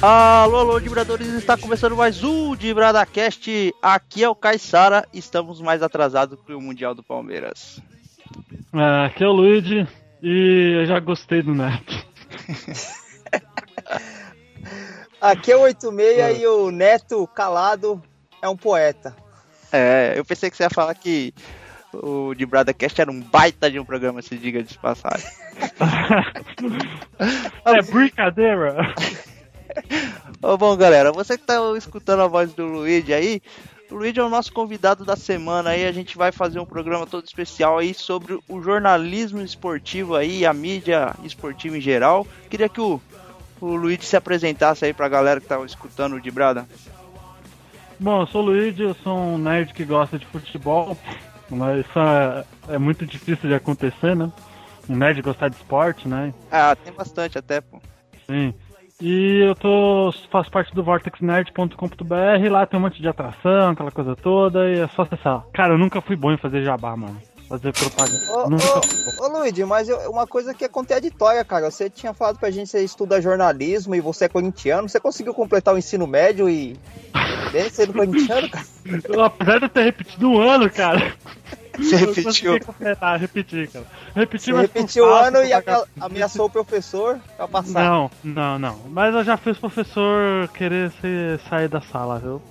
Alô, 0.00 0.58
alô, 0.58 0.80
Dibradores, 0.80 1.26
está 1.34 1.56
começando 1.56 1.96
mais 1.96 2.22
um 2.22 2.54
DibradaCast. 2.54 3.74
Aqui 3.82 4.22
é 4.22 4.28
o 4.28 4.34
Caissara, 4.34 5.06
estamos 5.12 5.60
mais 5.60 5.82
atrasados 5.82 6.38
que 6.46 6.52
o 6.52 6.60
Mundial 6.60 6.94
do 6.94 7.02
Palmeiras. 7.02 7.80
É, 8.72 9.06
aqui 9.06 9.24
é 9.24 9.26
o 9.26 9.32
Luigi 9.32 9.86
e 10.22 10.78
eu 10.80 10.86
já 10.86 11.00
gostei 11.00 11.42
do 11.42 11.52
Neto. 11.52 12.07
aqui 15.20 15.52
é 15.52 15.56
o 15.56 15.60
86 15.60 16.18
é. 16.18 16.38
e 16.38 16.46
o 16.46 16.70
Neto 16.70 17.26
calado 17.28 18.02
é 18.42 18.48
um 18.48 18.56
poeta. 18.56 19.14
É, 19.72 20.14
eu 20.16 20.24
pensei 20.24 20.50
que 20.50 20.56
você 20.56 20.64
ia 20.64 20.70
falar 20.70 20.94
que 20.94 21.32
o 21.92 22.34
de 22.34 22.46
Bradacast 22.46 23.00
era 23.00 23.10
um 23.10 23.20
baita 23.20 23.70
de 23.70 23.78
um 23.78 23.84
programa, 23.84 24.22
se 24.22 24.36
diga 24.36 24.62
de 24.62 24.78
passagem. 24.78 25.28
é 27.64 27.82
brincadeira. 27.82 28.94
bom, 30.40 30.76
galera, 30.76 31.12
você 31.12 31.36
que 31.36 31.44
tá 31.44 31.56
escutando 31.76 32.22
a 32.22 32.26
voz 32.26 32.52
do 32.52 32.66
Luigi 32.66 33.12
aí, 33.12 33.42
o 33.90 33.94
Luigi 33.94 34.20
é 34.20 34.22
o 34.22 34.28
nosso 34.28 34.52
convidado 34.52 35.04
da 35.04 35.16
semana 35.16 35.70
aí, 35.70 35.86
a 35.86 35.92
gente 35.92 36.16
vai 36.16 36.30
fazer 36.30 36.60
um 36.60 36.66
programa 36.66 37.06
todo 37.06 37.24
especial 37.24 37.78
aí 37.78 37.94
sobre 37.94 38.38
o 38.48 38.60
jornalismo 38.60 39.40
esportivo 39.40 40.14
aí, 40.14 40.44
a 40.44 40.52
mídia 40.52 41.14
esportiva 41.24 41.76
em 41.76 41.80
geral. 41.80 42.26
Queria 42.50 42.68
que 42.68 42.80
o, 42.80 43.00
o 43.60 43.66
Luigi 43.74 44.04
se 44.04 44.16
apresentasse 44.16 44.84
aí 44.84 44.92
pra 44.92 45.08
galera 45.08 45.40
que 45.40 45.46
tá 45.46 45.58
escutando 45.64 46.16
o 46.16 46.20
de 46.20 46.30
Brada. 46.30 46.66
Bom, 47.98 48.22
eu 48.22 48.26
sou 48.26 48.42
o 48.42 48.46
Luigi, 48.46 48.82
eu 48.82 48.94
sou 48.94 49.18
um 49.18 49.38
nerd 49.38 49.72
que 49.72 49.84
gosta 49.84 50.18
de 50.18 50.26
futebol, 50.26 50.96
mas 51.50 51.84
isso 51.84 51.98
é, 51.98 52.44
é 52.74 52.78
muito 52.78 53.04
difícil 53.06 53.48
de 53.48 53.54
acontecer, 53.54 54.14
né? 54.14 54.30
Um 54.88 54.96
nerd 54.96 55.20
gostar 55.22 55.48
de 55.48 55.56
esporte, 55.56 56.06
né? 56.06 56.32
Ah, 56.50 56.76
tem 56.76 56.92
bastante 56.92 57.38
até, 57.38 57.60
pô. 57.60 57.80
Sim. 58.26 58.54
E 59.00 59.44
eu 59.46 59.54
tô 59.54 60.12
faço 60.28 60.50
parte 60.50 60.74
do 60.74 60.82
vortexnerd.com.br, 60.82 62.50
lá 62.50 62.66
tem 62.66 62.80
um 62.80 62.82
monte 62.82 63.00
de 63.00 63.06
atração, 63.06 63.70
aquela 63.70 63.92
coisa 63.92 64.16
toda, 64.16 64.68
e 64.68 64.80
é 64.80 64.88
só 64.88 65.02
acessar. 65.02 65.44
Cara, 65.52 65.74
eu 65.74 65.78
nunca 65.78 66.00
fui 66.00 66.16
bom 66.16 66.32
em 66.32 66.36
fazer 66.36 66.64
jabá, 66.64 66.96
mano. 66.96 67.16
Fazer 67.48 67.72
propaganda. 67.72 68.32
Ô, 68.32 68.50
nunca 68.50 68.64
ô, 68.66 69.24
ô 69.24 69.38
Luigi, 69.38 69.64
mas 69.64 69.88
eu, 69.88 69.98
uma 70.10 70.26
coisa 70.26 70.52
que 70.52 70.64
é 70.64 70.68
contraditória, 70.68 71.42
cara. 71.44 71.70
Você 71.70 71.88
tinha 71.88 72.12
falado 72.12 72.38
pra 72.38 72.50
gente 72.50 72.66
que 72.66 72.72
você 72.72 72.84
estuda 72.84 73.22
jornalismo 73.22 73.94
e 73.94 74.00
você 74.00 74.26
é 74.26 74.28
corintiano. 74.28 74.88
Você 74.88 75.00
conseguiu 75.00 75.32
completar 75.32 75.74
o 75.74 75.78
ensino 75.78 76.06
médio 76.06 76.48
e. 76.48 76.76
Bem 77.50 77.70
sendo 77.70 77.94
corintiano, 77.94 78.50
cara? 78.50 78.66
Apesar 79.24 79.58
de 79.58 79.64
eu 79.64 79.68
ter 79.70 79.82
repetido 79.84 80.28
um 80.28 80.38
ano, 80.38 80.70
cara. 80.70 81.16
Você 81.78 81.96
repetiu? 81.96 82.60
Completar, 82.60 83.18
repeti, 83.18 83.66
cara. 83.72 83.86
Repeti, 84.14 84.52
Você 84.52 84.60
repetiu 84.60 85.04
o 85.04 85.14
ano 85.14 85.38
e 85.44 85.50
ameaçou 86.00 86.46
o 86.46 86.50
professor 86.50 87.18
pra 87.36 87.48
passar. 87.48 87.84
Não, 87.84 88.10
não, 88.22 88.58
não. 88.58 88.78
Mas 88.90 89.14
eu 89.14 89.24
já 89.24 89.36
fiz 89.36 89.56
o 89.56 89.60
professor 89.60 90.48
querer 90.48 90.92
sair 91.48 91.68
da 91.68 91.80
sala, 91.80 92.18
viu? 92.18 92.42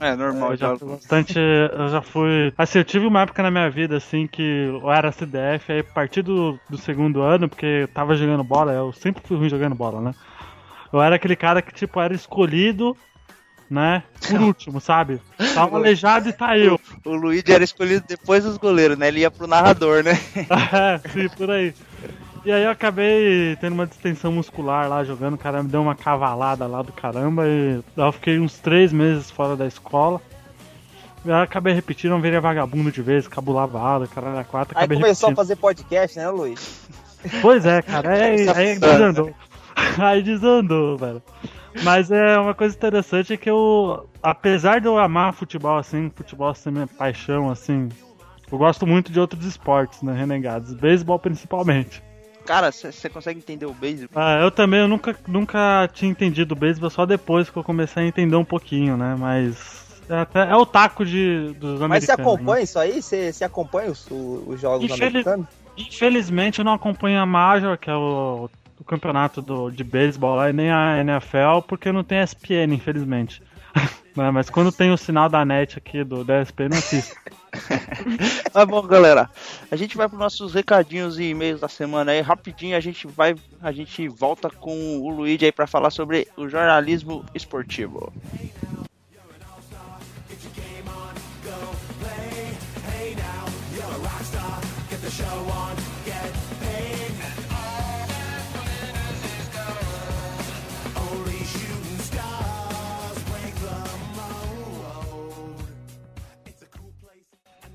É, 0.00 0.14
normal. 0.14 0.52
Eu 0.52 0.56
já 0.56 0.76
fui 0.76 0.88
bastante. 0.88 1.38
Eu 1.38 1.88
já 1.88 2.02
fui. 2.02 2.52
Assim, 2.56 2.78
eu 2.78 2.84
tive 2.84 3.06
uma 3.06 3.22
época 3.22 3.42
na 3.42 3.50
minha 3.50 3.68
vida, 3.68 3.96
assim, 3.96 4.26
que 4.26 4.42
eu 4.42 4.90
era 4.90 5.12
CDF, 5.12 5.72
aí 5.72 5.80
a 5.80 5.84
partir 5.84 6.22
do, 6.22 6.58
do 6.68 6.78
segundo 6.78 7.20
ano, 7.20 7.48
porque 7.48 7.66
eu 7.66 7.88
tava 7.88 8.14
jogando 8.14 8.44
bola, 8.44 8.72
eu 8.72 8.92
sempre 8.92 9.22
fui 9.26 9.36
ruim 9.36 9.48
jogando 9.48 9.74
bola, 9.74 10.00
né? 10.00 10.14
Eu 10.92 11.02
era 11.02 11.16
aquele 11.16 11.36
cara 11.36 11.60
que, 11.60 11.74
tipo, 11.74 12.00
era 12.00 12.14
escolhido 12.14 12.96
né? 13.70 14.02
Por 14.26 14.40
último, 14.40 14.80
sabe? 14.80 15.20
Tava 15.54 15.76
aleijado 15.76 16.28
e 16.28 16.32
tá 16.32 16.56
eu. 16.56 16.80
O, 17.04 17.10
o 17.10 17.14
Luigi 17.14 17.52
era 17.52 17.62
escolhido 17.62 18.04
depois 18.08 18.44
dos 18.44 18.56
goleiros, 18.56 18.96
né? 18.96 19.08
Ele 19.08 19.20
ia 19.20 19.30
pro 19.30 19.46
narrador, 19.46 20.02
né? 20.02 20.12
é, 20.72 21.08
sim, 21.08 21.28
por 21.36 21.50
aí. 21.50 21.74
E 22.44 22.52
aí 22.52 22.64
eu 22.64 22.70
acabei 22.70 23.56
tendo 23.60 23.72
uma 23.72 23.86
distensão 23.86 24.32
muscular 24.32 24.88
lá 24.88 25.04
jogando, 25.04 25.34
o 25.34 25.38
cara 25.38 25.62
me 25.62 25.68
deu 25.68 25.82
uma 25.82 25.94
cavalada 25.94 26.66
lá 26.66 26.82
do 26.82 26.92
caramba 26.92 27.46
e 27.46 27.80
eu 27.96 28.12
fiquei 28.12 28.38
uns 28.38 28.58
três 28.58 28.92
meses 28.92 29.30
fora 29.30 29.56
da 29.56 29.66
escola. 29.66 30.20
E 31.24 31.32
aí 31.32 31.42
acabei 31.42 31.74
repetindo, 31.74 32.12
não 32.12 32.20
virei 32.20 32.38
vagabundo 32.38 32.92
de 32.92 33.02
vez, 33.02 33.26
cabulava 33.26 33.80
aula, 33.80 34.06
caralho, 34.06 34.38
a 34.38 34.44
quatro. 34.44 34.78
Aí 34.78 34.86
começou 34.86 35.28
repetindo. 35.28 35.32
a 35.32 35.36
fazer 35.36 35.56
podcast, 35.56 36.18
né, 36.18 36.28
Luiz? 36.30 36.88
Pois 37.42 37.66
é, 37.66 37.82
cara, 37.82 38.10
aí, 38.12 38.48
aí 38.54 38.78
desandou. 38.78 39.34
Aí 39.96 40.22
desandou, 40.22 40.98
velho. 40.98 41.22
Mas 41.84 42.10
é 42.10 42.36
uma 42.36 42.52
coisa 42.52 42.74
interessante 42.74 43.34
é 43.34 43.36
que 43.36 43.48
eu, 43.48 44.08
apesar 44.20 44.80
de 44.80 44.88
eu 44.88 44.98
amar 44.98 45.32
futebol 45.32 45.78
assim, 45.78 46.10
futebol 46.14 46.52
ser 46.52 46.72
minha 46.72 46.86
paixão 46.86 47.48
assim, 47.48 47.88
eu 48.50 48.58
gosto 48.58 48.84
muito 48.86 49.12
de 49.12 49.20
outros 49.20 49.44
esportes, 49.44 50.02
né, 50.02 50.12
renegados, 50.12 50.74
beisebol 50.74 51.18
principalmente. 51.18 52.02
Cara, 52.48 52.72
você 52.72 53.10
consegue 53.10 53.40
entender 53.40 53.66
o 53.66 53.74
beisebol? 53.74 54.22
Ah, 54.22 54.40
eu 54.40 54.50
também, 54.50 54.80
eu 54.80 54.88
nunca, 54.88 55.14
nunca 55.28 55.86
tinha 55.92 56.10
entendido 56.10 56.54
o 56.54 56.56
beisebol, 56.56 56.88
só 56.88 57.04
depois 57.04 57.50
que 57.50 57.58
eu 57.58 57.62
comecei 57.62 58.02
a 58.02 58.06
entender 58.06 58.36
um 58.36 58.44
pouquinho, 58.44 58.96
né, 58.96 59.14
mas 59.18 60.00
é, 60.08 60.14
até, 60.14 60.48
é 60.48 60.56
o 60.56 60.64
taco 60.64 61.04
de, 61.04 61.52
dos 61.60 61.82
americanos. 61.82 61.90
Mas 61.90 62.04
você 62.04 62.12
acompanha 62.12 62.56
né? 62.56 62.62
isso 62.62 62.78
aí? 62.78 63.02
Você, 63.02 63.30
você 63.34 63.44
acompanha 63.44 63.90
os, 63.90 64.06
os 64.10 64.58
jogos 64.58 64.86
Infeliz... 64.86 65.02
americanos? 65.02 65.46
Infelizmente 65.76 66.60
eu 66.60 66.64
não 66.64 66.72
acompanho 66.72 67.20
a 67.20 67.26
Major, 67.26 67.76
que 67.76 67.90
é 67.90 67.94
o 67.94 68.48
o 68.80 68.84
campeonato 68.84 69.42
do, 69.42 69.70
de 69.70 69.82
beisebol 69.82 70.36
lá 70.36 70.50
e 70.50 70.52
nem 70.52 70.70
a 70.70 71.00
NFL, 71.00 71.62
porque 71.66 71.90
não 71.90 72.04
tem 72.04 72.20
SPN, 72.20 72.74
infelizmente. 72.74 73.42
Né, 74.16 74.30
mas 74.32 74.50
quando 74.50 74.72
tem 74.72 74.90
o 74.90 74.96
sinal 74.96 75.28
da 75.28 75.44
net 75.44 75.78
aqui 75.78 76.02
do 76.02 76.24
DSP, 76.24 76.68
não 76.68 76.78
assisto. 76.78 77.14
Tá 78.52 78.66
bom, 78.66 78.82
galera. 78.82 79.30
A 79.70 79.76
gente 79.76 79.96
vai 79.96 80.08
para 80.08 80.18
nossos 80.18 80.54
recadinhos 80.54 81.18
e 81.18 81.30
e-mails 81.30 81.60
da 81.60 81.68
semana 81.68 82.12
aí. 82.12 82.20
Rapidinho 82.20 82.76
a 82.76 82.80
gente 82.80 83.06
vai, 83.06 83.34
a 83.60 83.72
gente 83.72 84.06
volta 84.08 84.50
com 84.50 84.98
o 84.98 85.08
Luigi 85.08 85.46
aí 85.46 85.52
para 85.52 85.66
falar 85.66 85.90
sobre 85.90 86.28
o 86.36 86.48
jornalismo 86.48 87.24
esportivo. 87.34 88.12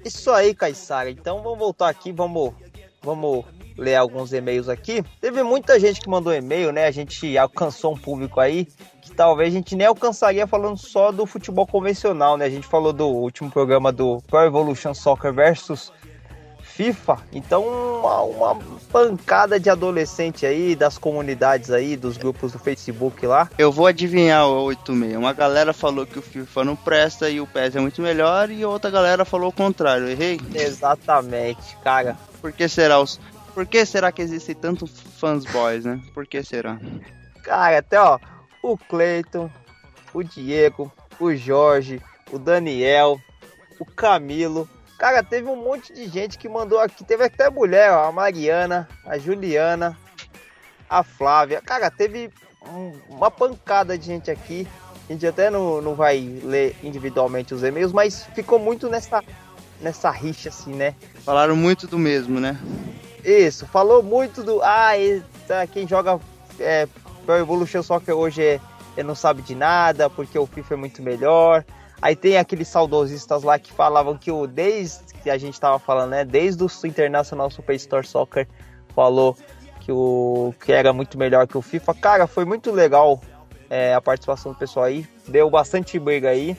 Isso 0.03 0.31
aí, 0.31 0.53
Caissara. 0.53 1.09
Então 1.09 1.41
vamos 1.41 1.59
voltar 1.59 1.90
aqui, 1.90 2.12
vamos, 2.12 2.53
vamos 3.02 3.46
ler 3.78 3.96
alguns 3.96 4.34
e-mails 4.34 4.69
aqui. 4.69 5.03
Teve 5.19 5.44
muita 5.44 5.80
gente 5.80 6.02
que 6.02 6.09
mandou 6.09 6.34
e-mail, 6.34 6.72
né? 6.72 6.86
A 6.86 6.91
gente 6.91 7.38
alcançou 7.38 7.94
um 7.94 7.97
público 7.97 8.40
aí 8.40 8.68
que 9.02 9.12
talvez 9.12 9.50
a 9.50 9.58
gente 9.58 9.75
nem 9.75 9.88
alcançaria 9.88 10.46
falando 10.47 10.78
só 10.78 11.12
do 11.12 11.25
futebol 11.25 11.66
convencional, 11.66 12.38
né? 12.38 12.46
A 12.46 12.50
gente 12.50 12.68
falou 12.68 12.94
do 12.94 13.08
último 13.08 13.50
programa 13.50 13.91
do 13.91 14.22
Pro 14.28 14.41
Evolution 14.41 14.94
Soccer 14.94 15.34
versus 15.34 15.91
FIFA. 16.75 17.19
Então, 17.31 17.63
uma, 17.67 18.22
uma, 18.22 18.56
pancada 18.91 19.59
de 19.59 19.69
adolescente 19.69 20.45
aí, 20.45 20.75
das 20.75 20.97
comunidades 20.97 21.69
aí, 21.69 21.95
dos 21.95 22.17
grupos 22.17 22.51
do 22.51 22.59
Facebook 22.59 23.25
lá. 23.25 23.50
Eu 23.57 23.72
vou 23.72 23.85
adivinhar 23.85 24.47
o 24.47 24.66
86. 24.66 25.17
Uma 25.17 25.34
galera 25.34 25.72
falou 25.72 26.06
que 26.06 26.17
o 26.17 26.22
FIFA 26.22 26.63
não 26.63 26.75
presta 26.75 27.29
e 27.29 27.39
o 27.39 27.47
PES 27.47 27.75
é 27.75 27.79
muito 27.79 28.01
melhor, 28.01 28.50
e 28.50 28.66
outra 28.66 28.89
galera 28.89 29.23
falou 29.23 29.50
o 29.50 29.53
contrário. 29.53 30.07
Errei? 30.07 30.39
Exatamente, 30.53 31.78
cara. 31.84 32.17
Por 32.41 32.52
que 32.52 32.67
será 32.67 32.99
os. 32.99 33.20
Por 33.53 33.67
que 33.67 33.85
será 33.85 34.11
que 34.11 34.22
existem 34.22 34.55
tantos 34.55 34.99
fãs 35.20 35.46
boys, 35.46 35.85
né? 35.85 36.02
Por 36.14 36.25
que 36.25 36.43
será? 36.43 36.79
Cara, 37.43 37.78
até 37.78 37.99
ó, 37.99 38.17
o 38.64 38.75
Cleiton, 38.78 39.49
o 40.11 40.23
Diego, 40.23 40.91
o 41.20 41.35
Jorge, 41.35 42.02
o 42.31 42.40
Daniel, 42.40 43.20
o 43.79 43.85
Camilo, 43.85 44.67
Cara, 45.03 45.22
teve 45.22 45.50
um 45.50 45.58
monte 45.58 45.91
de 45.91 46.08
gente 46.08 46.38
que 46.38 46.47
mandou 46.47 46.79
aqui. 46.79 47.03
Teve 47.03 47.26
até 47.26 47.50
mulher, 47.50 47.91
ó, 47.91 48.08
a 48.08 48.11
Mariana, 48.14 48.88
a 49.05 49.17
Juliana, 49.17 49.97
a 50.90 51.03
Flávia. 51.03 51.61
Cara, 51.61 51.91
teve 51.91 52.32
um, 52.66 52.94
uma 53.09 53.29
pancada 53.29 53.97
de 53.97 54.05
gente 54.05 54.32
aqui. 54.32 54.66
A 55.09 55.11
gente 55.11 55.28
até 55.28 55.50
não, 55.50 55.82
não 55.82 55.94
vai 55.94 56.22
ler 56.41 56.78
individualmente 56.82 57.53
os 57.53 57.64
e-mails, 57.64 57.91
mas 57.91 58.23
ficou 58.34 58.58
muito 58.58 58.88
nessa, 58.88 59.22
nessa 59.82 60.09
rixa, 60.09 60.47
assim, 60.47 60.73
né? 60.73 60.96
Falaram 61.26 61.58
muito 61.58 61.85
do 61.85 61.99
mesmo, 61.99 62.40
né? 62.40 62.58
Isso, 63.26 63.67
falou 63.67 64.02
muito 64.02 64.41
do. 64.41 64.61
Ah, 64.64 64.91
quem 65.73 65.85
joga 65.85 66.17
é, 66.58 66.88
Pro 67.26 67.35
Evolution 67.35 67.84
Soccer 67.84 68.16
hoje 68.16 68.41
é, 68.41 68.61
é, 68.96 69.03
não 69.03 69.16
sabe 69.16 69.41
de 69.41 69.53
nada, 69.53 70.09
porque 70.09 70.40
o 70.40 70.46
FIFA 70.46 70.76
é 70.76 70.78
muito 70.78 71.03
melhor. 71.03 71.66
Aí 72.01 72.16
tem 72.16 72.37
aqueles 72.37 72.67
saudosistas 72.67 73.43
lá 73.43 73.57
que 73.57 73.72
falavam 73.72 74.17
que 74.17 74.31
o 74.31 74.45
desde 74.45 75.13
que 75.23 75.29
a 75.29 75.37
gente 75.37 75.59
tava 75.59 75.79
falando, 75.79 76.11
né, 76.11 76.25
desde 76.25 76.63
o 76.63 76.69
Internacional 76.85 77.49
Superstore 77.49 78.05
Soccer 78.05 78.47
falou 78.93 79.37
que, 79.79 79.91
o, 79.91 80.53
que 80.63 80.72
era 80.72 80.91
muito 80.91 81.17
melhor 81.17 81.47
que 81.47 81.57
o 81.57 81.61
FIFA. 81.61 81.93
Cara, 81.93 82.28
foi 82.28 82.45
muito 82.45 82.72
legal 82.72 83.22
é, 83.69 83.93
a 83.93 84.01
participação 84.01 84.51
do 84.51 84.57
pessoal 84.57 84.85
aí. 84.85 85.07
Deu 85.28 85.49
bastante 85.49 85.97
briga 85.97 86.29
aí. 86.29 86.57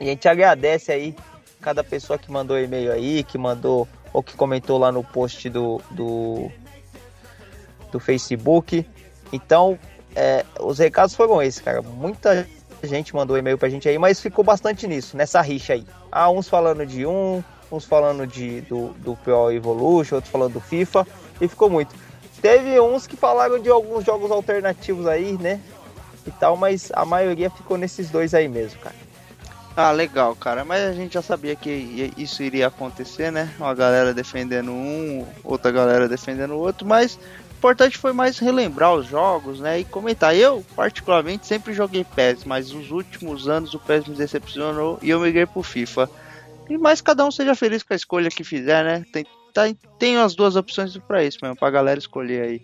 E 0.00 0.04
a 0.04 0.06
gente 0.06 0.28
agradece 0.28 0.92
aí 0.92 1.14
cada 1.60 1.82
pessoa 1.82 2.18
que 2.18 2.30
mandou 2.30 2.58
e-mail 2.58 2.92
aí, 2.92 3.24
que 3.24 3.36
mandou 3.36 3.88
ou 4.12 4.22
que 4.22 4.36
comentou 4.36 4.78
lá 4.78 4.90
no 4.90 5.02
post 5.04 5.48
do, 5.50 5.80
do, 5.90 6.50
do 7.92 8.00
Facebook. 8.00 8.88
Então, 9.32 9.78
é, 10.14 10.44
os 10.60 10.78
recados 10.78 11.14
foram 11.14 11.42
esses, 11.42 11.60
cara. 11.60 11.82
Muita 11.82 12.46
gente 12.86 13.14
mandou 13.14 13.36
e-mail 13.36 13.58
pra 13.58 13.68
gente 13.68 13.88
aí, 13.88 13.98
mas 13.98 14.20
ficou 14.20 14.44
bastante 14.44 14.86
nisso, 14.86 15.16
nessa 15.16 15.40
rixa 15.40 15.72
aí. 15.72 15.84
Ah, 16.10 16.30
uns 16.30 16.48
falando 16.48 16.86
de 16.86 17.04
um, 17.06 17.42
uns 17.70 17.84
falando 17.84 18.26
de, 18.26 18.60
do, 18.62 18.88
do 18.98 19.16
Pro 19.16 19.50
Evolution, 19.50 20.16
outros 20.16 20.32
falando 20.32 20.54
do 20.54 20.60
FIFA, 20.60 21.06
e 21.40 21.48
ficou 21.48 21.68
muito. 21.68 21.94
Teve 22.40 22.78
uns 22.80 23.06
que 23.06 23.16
falaram 23.16 23.58
de 23.58 23.68
alguns 23.68 24.04
jogos 24.04 24.30
alternativos 24.30 25.06
aí, 25.06 25.36
né? 25.40 25.60
E 26.26 26.30
tal, 26.30 26.56
mas 26.56 26.90
a 26.94 27.04
maioria 27.04 27.50
ficou 27.50 27.76
nesses 27.76 28.10
dois 28.10 28.34
aí 28.34 28.48
mesmo, 28.48 28.78
cara. 28.80 28.94
Ah, 29.80 29.92
legal, 29.92 30.34
cara. 30.34 30.64
Mas 30.64 30.82
a 30.82 30.92
gente 30.92 31.14
já 31.14 31.22
sabia 31.22 31.54
que 31.54 32.12
isso 32.16 32.42
iria 32.42 32.66
acontecer, 32.66 33.30
né? 33.30 33.48
Uma 33.58 33.74
galera 33.74 34.12
defendendo 34.12 34.72
um, 34.72 35.24
outra 35.44 35.70
galera 35.70 36.08
defendendo 36.08 36.50
o 36.50 36.58
outro, 36.58 36.86
mas 36.86 37.18
importante 37.58 37.98
foi 37.98 38.12
mais 38.12 38.38
relembrar 38.38 38.94
os 38.94 39.06
jogos, 39.06 39.58
né? 39.58 39.80
E 39.80 39.84
comentar. 39.84 40.34
Eu, 40.34 40.64
particularmente, 40.76 41.46
sempre 41.46 41.74
joguei 41.74 42.04
PES, 42.04 42.44
mas 42.44 42.70
nos 42.70 42.90
últimos 42.90 43.48
anos 43.48 43.74
o 43.74 43.80
PES 43.80 44.06
me 44.06 44.14
decepcionou 44.14 44.98
e 45.02 45.10
eu 45.10 45.20
migrei 45.20 45.44
pro 45.44 45.62
FIFA. 45.62 46.08
E 46.70 46.78
mais 46.78 47.00
cada 47.00 47.24
um 47.24 47.30
seja 47.30 47.54
feliz 47.54 47.82
com 47.82 47.92
a 47.92 47.96
escolha 47.96 48.30
que 48.30 48.44
fizer, 48.44 48.84
né? 48.84 49.04
Tem, 49.12 49.26
tá, 49.52 49.62
tem 49.98 50.18
as 50.18 50.34
duas 50.34 50.54
opções 50.54 50.96
para 50.98 51.24
isso 51.24 51.38
mesmo, 51.42 51.56
pra 51.56 51.70
galera 51.70 51.98
escolher 51.98 52.42
aí. 52.42 52.62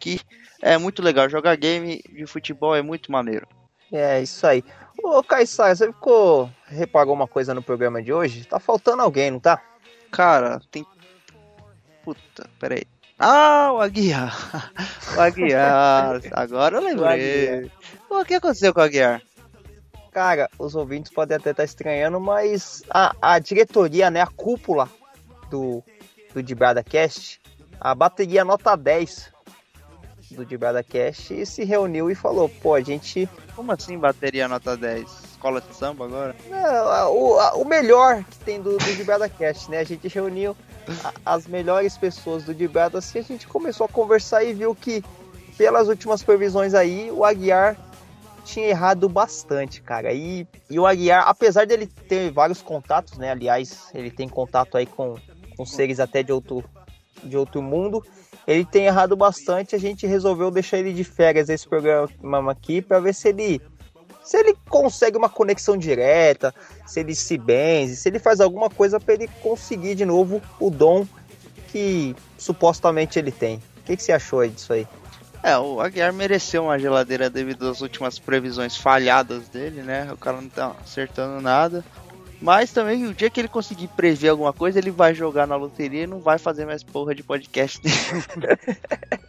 Que 0.00 0.18
é 0.62 0.78
muito 0.78 1.02
legal. 1.02 1.28
Jogar 1.28 1.54
game 1.56 2.02
de 2.10 2.26
futebol 2.26 2.74
é 2.74 2.80
muito 2.80 3.12
maneiro. 3.12 3.46
É, 3.92 4.22
isso 4.22 4.46
aí. 4.46 4.64
Ô, 5.02 5.22
Caissara, 5.22 5.74
você 5.74 5.86
ficou. 5.88 6.50
reparou 6.66 7.12
uma 7.12 7.28
coisa 7.28 7.52
no 7.52 7.62
programa 7.62 8.02
de 8.02 8.12
hoje? 8.12 8.46
Tá 8.46 8.58
faltando 8.58 9.02
alguém, 9.02 9.30
não 9.30 9.38
tá? 9.38 9.60
Cara, 10.10 10.60
tem. 10.70 10.86
Puta, 12.02 12.48
peraí. 12.58 12.84
Ah, 13.18 13.72
o 13.72 13.80
Aguiar! 13.80 14.72
O 15.16 15.20
Aguiar! 15.20 16.20
Agora 16.32 16.76
eu 16.76 16.82
lembrei. 16.82 17.70
O, 18.08 18.20
o 18.20 18.24
que 18.24 18.34
aconteceu 18.34 18.72
com 18.72 18.80
o 18.80 18.82
Aguiar? 18.82 19.20
Cara, 20.10 20.48
os 20.58 20.74
ouvintes 20.74 21.12
podem 21.12 21.36
até 21.36 21.50
estar 21.50 21.64
estranhando, 21.64 22.20
mas 22.20 22.82
a, 22.90 23.14
a 23.20 23.38
diretoria, 23.38 24.10
né, 24.10 24.20
a 24.20 24.26
cúpula 24.26 24.88
do, 25.50 25.82
do 26.34 26.42
Dibrada 26.42 26.82
Cast, 26.82 27.40
a 27.80 27.94
bateria 27.94 28.44
nota 28.44 28.76
10 28.76 29.32
do 30.32 30.46
Dibrada 30.46 30.82
Cast 30.82 31.44
se 31.44 31.64
reuniu 31.64 32.10
e 32.10 32.14
falou, 32.14 32.48
pô, 32.48 32.74
a 32.74 32.80
gente 32.80 33.28
como 33.54 33.70
assim 33.72 33.98
bateria 33.98 34.48
nota 34.48 34.76
10? 34.76 35.02
Escola 35.32 35.60
de 35.60 35.74
samba 35.74 36.06
agora? 36.06 36.34
Não, 36.48 37.14
o, 37.14 37.62
o 37.62 37.64
melhor 37.64 38.24
que 38.24 38.38
tem 38.38 38.60
do, 38.60 38.78
do 38.78 39.30
Cast, 39.36 39.70
né? 39.70 39.78
A 39.80 39.84
gente 39.84 40.08
reuniu 40.08 40.56
as 41.24 41.46
melhores 41.46 41.96
pessoas 41.96 42.44
do 42.44 42.54
Dibrada 42.54 42.98
assim, 42.98 43.18
a 43.18 43.22
gente 43.22 43.46
começou 43.46 43.86
a 43.86 43.88
conversar 43.88 44.44
e 44.44 44.52
viu 44.52 44.74
que, 44.74 45.02
pelas 45.56 45.88
últimas 45.88 46.22
previsões 46.22 46.74
aí, 46.74 47.10
o 47.10 47.24
Aguiar 47.24 47.76
tinha 48.44 48.66
errado 48.66 49.08
bastante, 49.08 49.80
cara. 49.80 50.12
E, 50.12 50.46
e 50.68 50.78
o 50.78 50.86
Aguiar, 50.86 51.28
apesar 51.28 51.66
dele 51.66 51.86
ter 51.86 52.30
vários 52.30 52.60
contatos, 52.60 53.16
né? 53.18 53.30
Aliás, 53.30 53.90
ele 53.94 54.10
tem 54.10 54.28
contato 54.28 54.76
aí 54.76 54.86
com, 54.86 55.16
com 55.56 55.64
seres 55.64 56.00
até 56.00 56.22
de 56.22 56.32
outro, 56.32 56.64
de 57.22 57.36
outro 57.36 57.62
mundo 57.62 58.02
ele 58.46 58.64
tem 58.64 58.86
errado 58.86 59.16
bastante. 59.16 59.74
A 59.74 59.78
gente 59.78 60.06
resolveu 60.06 60.50
deixar 60.50 60.78
ele 60.78 60.92
de 60.92 61.04
férias 61.04 61.48
esse 61.48 61.68
programa 61.68 62.52
aqui 62.52 62.82
para 62.82 63.00
ver 63.00 63.14
se 63.14 63.28
ele 63.28 63.60
se 64.32 64.38
ele 64.38 64.56
consegue 64.66 65.18
uma 65.18 65.28
conexão 65.28 65.76
direta, 65.76 66.54
se 66.86 67.00
ele 67.00 67.14
se 67.14 67.36
benze, 67.36 67.96
se 67.96 68.08
ele 68.08 68.18
faz 68.18 68.40
alguma 68.40 68.70
coisa 68.70 68.98
para 68.98 69.12
ele 69.12 69.28
conseguir 69.42 69.94
de 69.94 70.06
novo 70.06 70.40
o 70.58 70.70
dom 70.70 71.06
que 71.68 72.16
supostamente 72.38 73.18
ele 73.18 73.30
tem. 73.30 73.56
O 73.56 73.82
que, 73.84 73.94
que 73.94 74.02
você 74.02 74.10
achou 74.10 74.40
aí 74.40 74.48
disso 74.48 74.72
aí? 74.72 74.88
É, 75.42 75.58
o 75.58 75.82
Aguiar 75.82 76.14
mereceu 76.14 76.64
uma 76.64 76.78
geladeira 76.78 77.28
devido 77.28 77.68
às 77.68 77.82
últimas 77.82 78.18
previsões 78.18 78.74
falhadas 78.74 79.48
dele, 79.48 79.82
né? 79.82 80.10
O 80.10 80.16
cara 80.16 80.40
não 80.40 80.48
tá 80.48 80.74
acertando 80.82 81.38
nada. 81.42 81.84
Mas 82.40 82.72
também, 82.72 83.06
o 83.06 83.12
dia 83.12 83.28
que 83.28 83.38
ele 83.38 83.48
conseguir 83.48 83.88
prever 83.88 84.30
alguma 84.30 84.54
coisa, 84.54 84.78
ele 84.78 84.90
vai 84.90 85.14
jogar 85.14 85.46
na 85.46 85.56
loteria 85.56 86.04
e 86.04 86.06
não 86.06 86.20
vai 86.20 86.38
fazer 86.38 86.64
mais 86.64 86.82
porra 86.82 87.14
de 87.14 87.22
podcast 87.22 87.82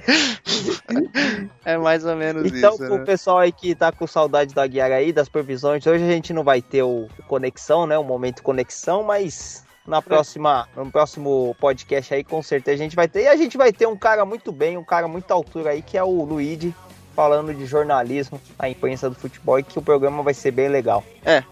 é 1.64 1.76
mais 1.76 2.04
ou 2.04 2.16
menos 2.16 2.46
então, 2.46 2.74
isso. 2.74 2.84
Então, 2.84 2.98
né? 2.98 3.04
pessoal 3.04 3.38
aí 3.38 3.52
que 3.52 3.74
tá 3.74 3.92
com 3.92 4.06
saudade 4.06 4.54
da 4.54 4.66
Guiar 4.66 4.92
aí, 4.92 5.12
das 5.12 5.28
previsões, 5.28 5.86
hoje 5.86 6.04
a 6.04 6.08
gente 6.08 6.32
não 6.32 6.44
vai 6.44 6.60
ter 6.60 6.82
o 6.82 7.08
conexão, 7.26 7.86
né? 7.86 7.98
O 7.98 8.04
momento 8.04 8.42
conexão, 8.42 9.02
mas 9.02 9.64
na 9.86 10.00
próxima, 10.00 10.68
no 10.76 10.90
próximo 10.90 11.54
podcast 11.60 12.14
aí, 12.14 12.24
com 12.24 12.42
certeza 12.42 12.82
a 12.82 12.84
gente 12.84 12.96
vai 12.96 13.08
ter. 13.08 13.24
E 13.24 13.28
a 13.28 13.36
gente 13.36 13.56
vai 13.56 13.72
ter 13.72 13.86
um 13.86 13.96
cara 13.96 14.24
muito 14.24 14.50
bem, 14.50 14.76
um 14.76 14.84
cara 14.84 15.06
muito 15.06 15.30
altura 15.30 15.70
aí, 15.70 15.82
que 15.82 15.98
é 15.98 16.02
o 16.02 16.24
Luigi, 16.24 16.74
falando 17.14 17.54
de 17.54 17.66
jornalismo, 17.66 18.40
a 18.58 18.68
imprensa 18.68 19.08
do 19.08 19.14
futebol, 19.14 19.58
e 19.58 19.62
que 19.62 19.78
o 19.78 19.82
programa 19.82 20.22
vai 20.22 20.34
ser 20.34 20.50
bem 20.50 20.68
legal. 20.68 21.04
É, 21.24 21.44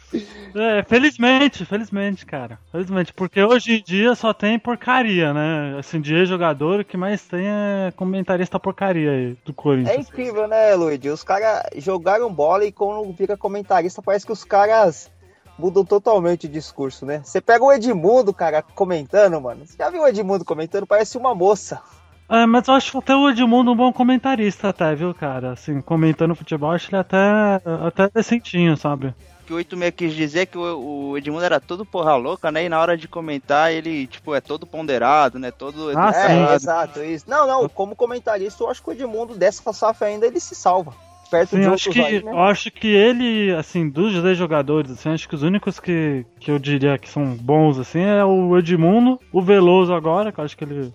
É, 0.54 0.84
felizmente, 0.84 1.66
felizmente, 1.66 2.26
cara. 2.26 2.60
Felizmente, 2.72 3.14
porque 3.14 3.42
hoje 3.42 3.78
em 3.78 3.84
dia 3.84 4.14
só 4.16 4.34
tem 4.34 4.60
porcaria, 4.60 5.34
né? 5.34 5.78
Assim, 5.80 6.02
de 6.02 6.26
jogador, 6.26 6.82
o 6.82 6.86
que 6.86 6.98
mais 6.98 7.26
tem 7.26 7.48
é 7.48 7.94
comentarista 7.96 8.60
porcaria 8.60 9.12
aí 9.12 9.38
do 9.46 9.54
Corinthians. 9.54 9.96
É 9.96 10.00
incrível, 10.00 10.48
né, 10.48 10.76
Luigi? 10.76 11.10
Os 11.10 11.24
caras 11.24 11.64
jogaram 11.78 12.34
bola 12.34 12.66
e 12.66 12.72
quando 12.72 13.14
fica 13.14 13.38
comentarista, 13.38 14.02
parece 14.02 14.26
que 14.26 14.32
os 14.32 14.44
caras 14.44 15.10
mudam 15.58 15.86
totalmente 15.86 16.48
o 16.48 16.50
discurso, 16.50 17.06
né? 17.06 17.22
Você 17.24 17.40
pega 17.40 17.64
o 17.64 17.72
Edmundo, 17.72 18.34
cara, 18.34 18.62
comentando, 18.62 19.40
mano. 19.40 19.66
Você 19.66 19.76
já 19.78 19.90
viu 19.90 20.02
o 20.02 20.08
Edmundo 20.08 20.44
comentando? 20.44 20.86
Parece 20.86 21.18
uma 21.18 21.34
moça. 21.34 21.82
É, 22.28 22.46
mas 22.46 22.68
eu 22.68 22.74
acho 22.74 22.98
até 22.98 23.14
o 23.14 23.30
Edmundo 23.30 23.72
um 23.72 23.76
bom 23.76 23.92
comentarista, 23.92 24.70
até, 24.70 24.96
viu, 24.96 25.14
cara? 25.14 25.52
Assim, 25.52 25.82
comentando 25.82 26.34
futebol, 26.34 26.72
acho 26.72 26.90
ele 26.90 26.98
até, 26.98 27.62
até 27.86 28.10
decentinho, 28.10 28.78
sabe? 28.78 29.14
Que 29.42 29.54
o 29.54 29.58
86 29.58 29.94
quis 29.96 30.14
dizer 30.14 30.40
é 30.42 30.46
que 30.46 30.58
o, 30.58 31.10
o, 31.10 31.18
Edmundo 31.18 31.44
era 31.44 31.60
todo 31.60 31.86
porra 31.86 32.16
louca, 32.16 32.52
né? 32.52 32.66
E 32.66 32.70
na 32.70 32.80
hora 32.80 32.98
de 32.98 33.08
comentar, 33.08 33.72
ele, 33.72 34.08
tipo, 34.08 34.34
é 34.34 34.42
todo 34.42 34.66
ponderado, 34.66 35.38
né? 35.40 35.52
Todo. 35.52 35.92
Ah, 35.98 36.12
é, 36.16 36.56
exato, 36.56 37.04
isso. 37.04 37.26
Não, 37.28 37.48
não, 37.48 37.70
como 37.70 37.96
comentarista, 37.96 38.64
eu 38.64 38.70
acho 38.70 38.82
que 38.82 38.90
o 38.90 38.94
Edmundo 38.94 39.36
dessa 39.36 39.74
safra 39.74 40.08
ainda 40.08 40.26
ele 40.26 40.40
se 40.40 40.56
salva. 40.56 40.94
Perto 41.30 41.52
Sim, 41.52 41.62
de 41.62 41.68
acho 41.68 41.90
que, 41.90 42.02
aí, 42.02 42.22
né? 42.22 42.32
Eu 42.32 42.40
acho 42.40 42.70
que 42.70 42.88
ele, 42.88 43.54
assim, 43.56 43.88
dos 43.90 44.22
10 44.22 44.38
jogadores, 44.38 44.92
assim, 44.92 45.10
acho 45.10 45.30
que 45.30 45.36
os 45.36 45.44
únicos 45.44 45.80
que, 45.80 46.26
que 46.40 46.52
eu 46.52 46.60
diria 46.60 46.98
que 46.98 47.10
são 47.10 47.26
bons, 47.36 47.80
assim, 47.80 48.02
é 48.02 48.24
o 48.26 48.58
Edmundo, 48.58 49.18
o 49.32 49.42
Veloso 49.42 49.94
agora, 49.94 50.32
que 50.32 50.40
eu 50.40 50.44
acho 50.44 50.58
que 50.58 50.64
ele. 50.66 50.94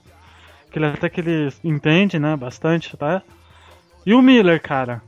Que 0.70 0.78
ele 0.78 0.86
até 0.86 1.08
que 1.08 1.20
ele 1.20 1.50
entende, 1.64 2.18
né? 2.18 2.36
Bastante, 2.36 2.94
tá? 2.96 3.22
E 4.04 4.12
o 4.12 4.20
Miller, 4.20 4.60
cara. 4.60 5.00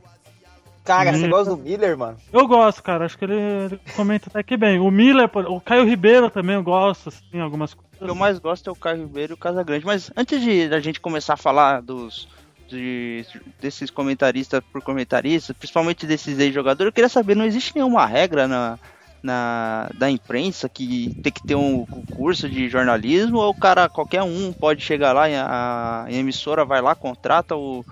Cara, 0.89 1.11
Miller. 1.11 1.21
você 1.21 1.27
gosta 1.27 1.55
do 1.55 1.61
Miller, 1.61 1.95
mano? 1.95 2.17
Eu 2.33 2.47
gosto, 2.47 2.81
cara. 2.81 3.05
Acho 3.05 3.15
que 3.15 3.23
ele, 3.23 3.35
ele 3.35 3.79
comenta 3.95 4.27
até 4.27 4.41
que 4.41 4.57
bem. 4.57 4.79
O 4.79 4.89
Miller, 4.89 5.29
o 5.47 5.61
Caio 5.61 5.85
Ribeiro 5.85 6.31
também 6.31 6.55
eu 6.55 6.63
gosto, 6.63 7.09
assim, 7.09 7.39
algumas 7.39 7.75
coisas. 7.75 8.01
O 8.01 8.05
que 8.05 8.09
eu 8.09 8.15
mais 8.15 8.39
gosto 8.39 8.67
é 8.67 8.73
o 8.73 8.75
Caio 8.75 9.01
Ribeiro 9.01 9.33
e 9.33 9.35
o 9.35 9.37
Casagrande. 9.37 9.85
Mas 9.85 10.11
antes 10.17 10.41
de 10.41 10.73
a 10.73 10.79
gente 10.79 10.99
começar 10.99 11.35
a 11.35 11.37
falar 11.37 11.81
dos. 11.81 12.27
De, 12.67 13.25
desses 13.59 13.89
comentaristas 13.89 14.61
por 14.71 14.79
comentaristas, 14.83 15.57
principalmente 15.57 16.05
desses 16.05 16.37
ex-jogadores, 16.37 16.89
eu 16.89 16.93
queria 16.93 17.09
saber, 17.09 17.35
não 17.35 17.43
existe 17.43 17.75
nenhuma 17.75 18.05
regra 18.05 18.47
na, 18.47 18.77
na, 19.21 19.89
da 19.97 20.09
imprensa 20.09 20.69
que 20.69 21.15
tem 21.21 21.31
que 21.31 21.43
ter 21.43 21.55
um 21.55 21.85
curso 22.11 22.49
de 22.49 22.69
jornalismo 22.69 23.37
ou 23.37 23.49
o 23.49 23.53
cara, 23.53 23.89
qualquer 23.89 24.23
um 24.23 24.53
pode 24.53 24.81
chegar 24.81 25.13
lá, 25.13 25.25
a, 25.25 26.05
a 26.05 26.11
emissora 26.11 26.63
vai 26.65 26.81
lá, 26.81 26.95
contrata 26.95 27.55
o, 27.55 27.85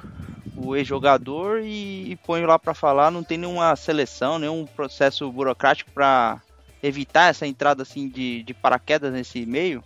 o 0.56 0.76
ex-jogador 0.76 1.62
e, 1.62 2.12
e 2.12 2.16
põe 2.16 2.46
lá 2.46 2.58
para 2.58 2.74
falar, 2.74 3.12
não 3.12 3.24
tem 3.24 3.38
nenhuma 3.38 3.76
seleção, 3.76 4.40
nenhum 4.40 4.66
processo 4.66 5.32
burocrático 5.32 5.92
para 5.92 6.42
evitar 6.82 7.30
essa 7.30 7.46
entrada 7.46 7.84
assim 7.84 8.08
de, 8.08 8.44
de 8.44 8.54
paraquedas 8.54 9.12
nesse 9.12 9.46
meio? 9.46 9.84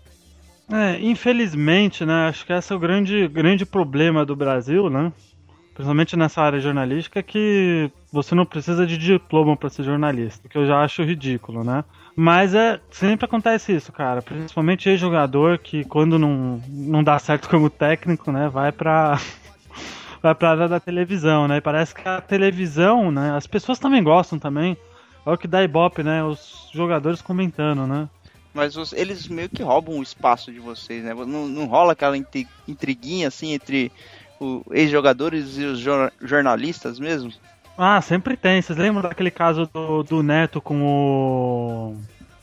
É, 0.72 0.98
infelizmente, 1.02 2.06
né? 2.06 2.30
Acho 2.30 2.46
que 2.46 2.54
esse 2.54 2.72
é 2.72 2.76
o 2.76 2.80
grande, 2.80 3.28
grande 3.28 3.66
problema 3.66 4.26
do 4.26 4.36
Brasil, 4.36 4.90
né? 4.90 5.12
Principalmente 5.82 6.16
nessa 6.16 6.44
área 6.44 6.60
jornalística, 6.60 7.24
que 7.24 7.90
você 8.14 8.36
não 8.36 8.46
precisa 8.46 8.86
de 8.86 9.00
diploma 9.00 9.58
para 9.58 9.68
ser 9.68 9.82
jornalista, 9.82 10.48
que 10.48 10.56
eu 10.56 10.68
já 10.68 10.80
acho 10.84 11.02
ridículo, 11.02 11.64
né? 11.64 11.84
Mas 12.16 12.54
é, 12.54 12.80
sempre 12.92 13.26
acontece 13.26 13.76
isso, 13.76 13.92
cara. 13.92 14.22
Principalmente 14.22 14.88
ex-jogador 14.88 15.58
que 15.58 15.84
quando 15.86 16.20
não, 16.20 16.62
não 16.68 17.04
dá 17.04 17.18
certo 17.18 17.50
como 17.50 17.68
técnico, 17.68 18.32
né, 18.32 18.48
vai 18.48 18.72
pra, 18.72 19.20
vai 20.22 20.36
pra 20.36 20.52
área 20.52 20.68
da 20.68 20.80
televisão, 20.80 21.48
né? 21.48 21.58
E 21.58 21.62
parece 21.62 21.96
que 21.96 22.08
a 22.08 22.22
televisão, 22.22 23.10
né? 23.10 23.36
As 23.36 23.48
pessoas 23.48 23.80
também 23.80 24.04
gostam 24.04 24.38
também. 24.38 24.78
É 25.26 25.32
o 25.32 25.38
que 25.38 25.48
dá 25.48 25.64
ibope, 25.64 26.04
né? 26.04 26.24
Os 26.24 26.70
jogadores 26.72 27.24
comentando, 27.24 27.88
né? 27.88 28.08
Mas 28.54 28.76
os, 28.78 28.94
eles 28.94 29.28
meio 29.28 29.50
que 29.50 29.64
roubam 29.64 29.98
o 29.98 30.04
espaço 30.04 30.52
de 30.52 30.60
vocês, 30.60 31.04
né? 31.04 31.16
Não, 31.16 31.48
não 31.48 31.66
rola 31.66 31.94
aquela 31.94 32.16
intriguinha 32.68 33.30
assim 33.30 33.54
entre 33.54 33.92
ex-jogadores 34.72 35.58
e 35.58 35.64
os 35.64 35.80
jor 35.80 36.12
jornalistas 36.22 37.00
mesmo? 37.00 37.32
Ah, 37.78 38.02
sempre 38.02 38.36
tem. 38.38 38.62
Vocês 38.62 38.78
lembram 38.78 39.02
daquele 39.02 39.32
caso 39.32 39.70
do, 39.74 40.04
do 40.04 40.24
Neto 40.24 40.62
com 40.62 40.84
o. 40.84 41.96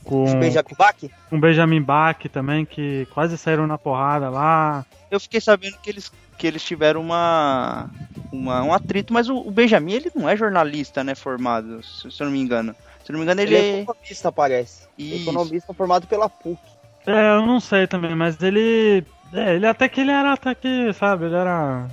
Com 0.04 0.24
o 0.24 0.36
Benjamin 0.36 0.74
Bach? 0.76 0.96
Com 1.28 1.40
Benjamin 1.40 1.82
Bach 1.82 2.18
também, 2.32 2.64
que 2.64 3.06
quase 3.12 3.36
saíram 3.36 3.66
na 3.66 3.76
porrada 3.76 4.30
lá. 4.30 4.84
Eu 5.10 5.20
fiquei 5.20 5.40
sabendo 5.40 5.76
que 5.78 5.90
eles 5.90 6.10
que 6.38 6.46
eles 6.46 6.62
tiveram 6.62 7.00
uma, 7.00 7.90
uma 8.32 8.62
um 8.62 8.72
atrito, 8.72 9.12
mas 9.12 9.28
o, 9.28 9.36
o, 9.36 9.50
Benjamin 9.50 9.94
ele 9.94 10.12
não 10.14 10.28
é 10.28 10.36
jornalista, 10.36 11.02
né, 11.02 11.16
formado, 11.16 11.82
se, 11.82 12.08
se 12.10 12.22
eu 12.22 12.26
não 12.26 12.32
me 12.32 12.40
engano. 12.40 12.74
Se 13.04 13.10
eu 13.10 13.14
não 13.14 13.18
me 13.18 13.24
engano, 13.24 13.40
ele, 13.40 13.54
ele 13.56 13.66
é 13.66 13.80
economista, 13.80 14.30
parece. 14.30 14.86
Isso. 14.96 15.22
Economista 15.22 15.74
formado 15.74 16.06
pela 16.06 16.28
PUC. 16.28 16.60
É, 17.06 17.36
eu 17.36 17.44
não 17.44 17.58
sei 17.58 17.86
também, 17.86 18.14
mas 18.14 18.40
ele. 18.42 19.04
É, 19.32 19.54
ele 19.54 19.66
até 19.66 19.88
que 19.88 20.00
ele 20.00 20.10
era 20.10 20.32
até 20.32 20.54
que, 20.54 20.92
sabe, 20.92 21.26
ele 21.26 21.34
era. 21.34 21.88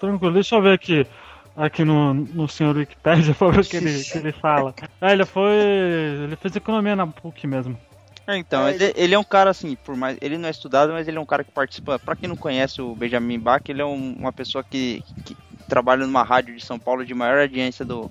Tranquilo, 0.00 0.34
deixa 0.34 0.56
eu 0.56 0.62
ver 0.62 0.74
aqui. 0.74 1.06
Aqui 1.56 1.84
no, 1.84 2.14
no 2.14 2.48
senhor 2.48 2.76
Wikipedia 2.76 3.34
pra 3.36 3.50
ver 3.50 3.60
o 3.60 3.64
que 3.64 3.76
ele, 3.76 4.02
que 4.02 4.18
ele 4.18 4.32
fala. 4.32 4.74
É, 5.00 5.12
ele 5.12 5.24
foi. 5.24 5.52
Ele 6.24 6.36
fez 6.36 6.56
economia 6.56 6.96
na 6.96 7.06
PUC 7.06 7.46
mesmo. 7.46 7.78
É, 8.26 8.36
então, 8.36 8.68
ele, 8.68 8.92
ele, 8.96 9.14
é 9.14 9.18
um 9.18 9.24
cara 9.24 9.50
assim, 9.50 9.76
por 9.84 9.96
mais. 9.96 10.16
Ele 10.20 10.38
não 10.38 10.48
é 10.48 10.50
estudado, 10.50 10.92
mas 10.92 11.08
ele 11.08 11.18
é 11.18 11.20
um 11.20 11.26
cara 11.26 11.44
que 11.44 11.50
participa. 11.50 11.98
Para 11.98 12.16
quem 12.16 12.28
não 12.28 12.36
conhece 12.36 12.80
o 12.80 12.94
Benjamin 12.94 13.38
Bach, 13.38 13.62
ele 13.68 13.82
é 13.82 13.84
um, 13.84 14.14
uma 14.18 14.32
pessoa 14.32 14.64
que, 14.64 15.02
que, 15.24 15.36
trabalha 15.68 16.06
numa 16.06 16.22
rádio 16.22 16.54
de 16.54 16.64
São 16.64 16.78
Paulo 16.78 17.04
de 17.04 17.14
maior 17.14 17.40
audiência 17.40 17.84
do, 17.84 18.10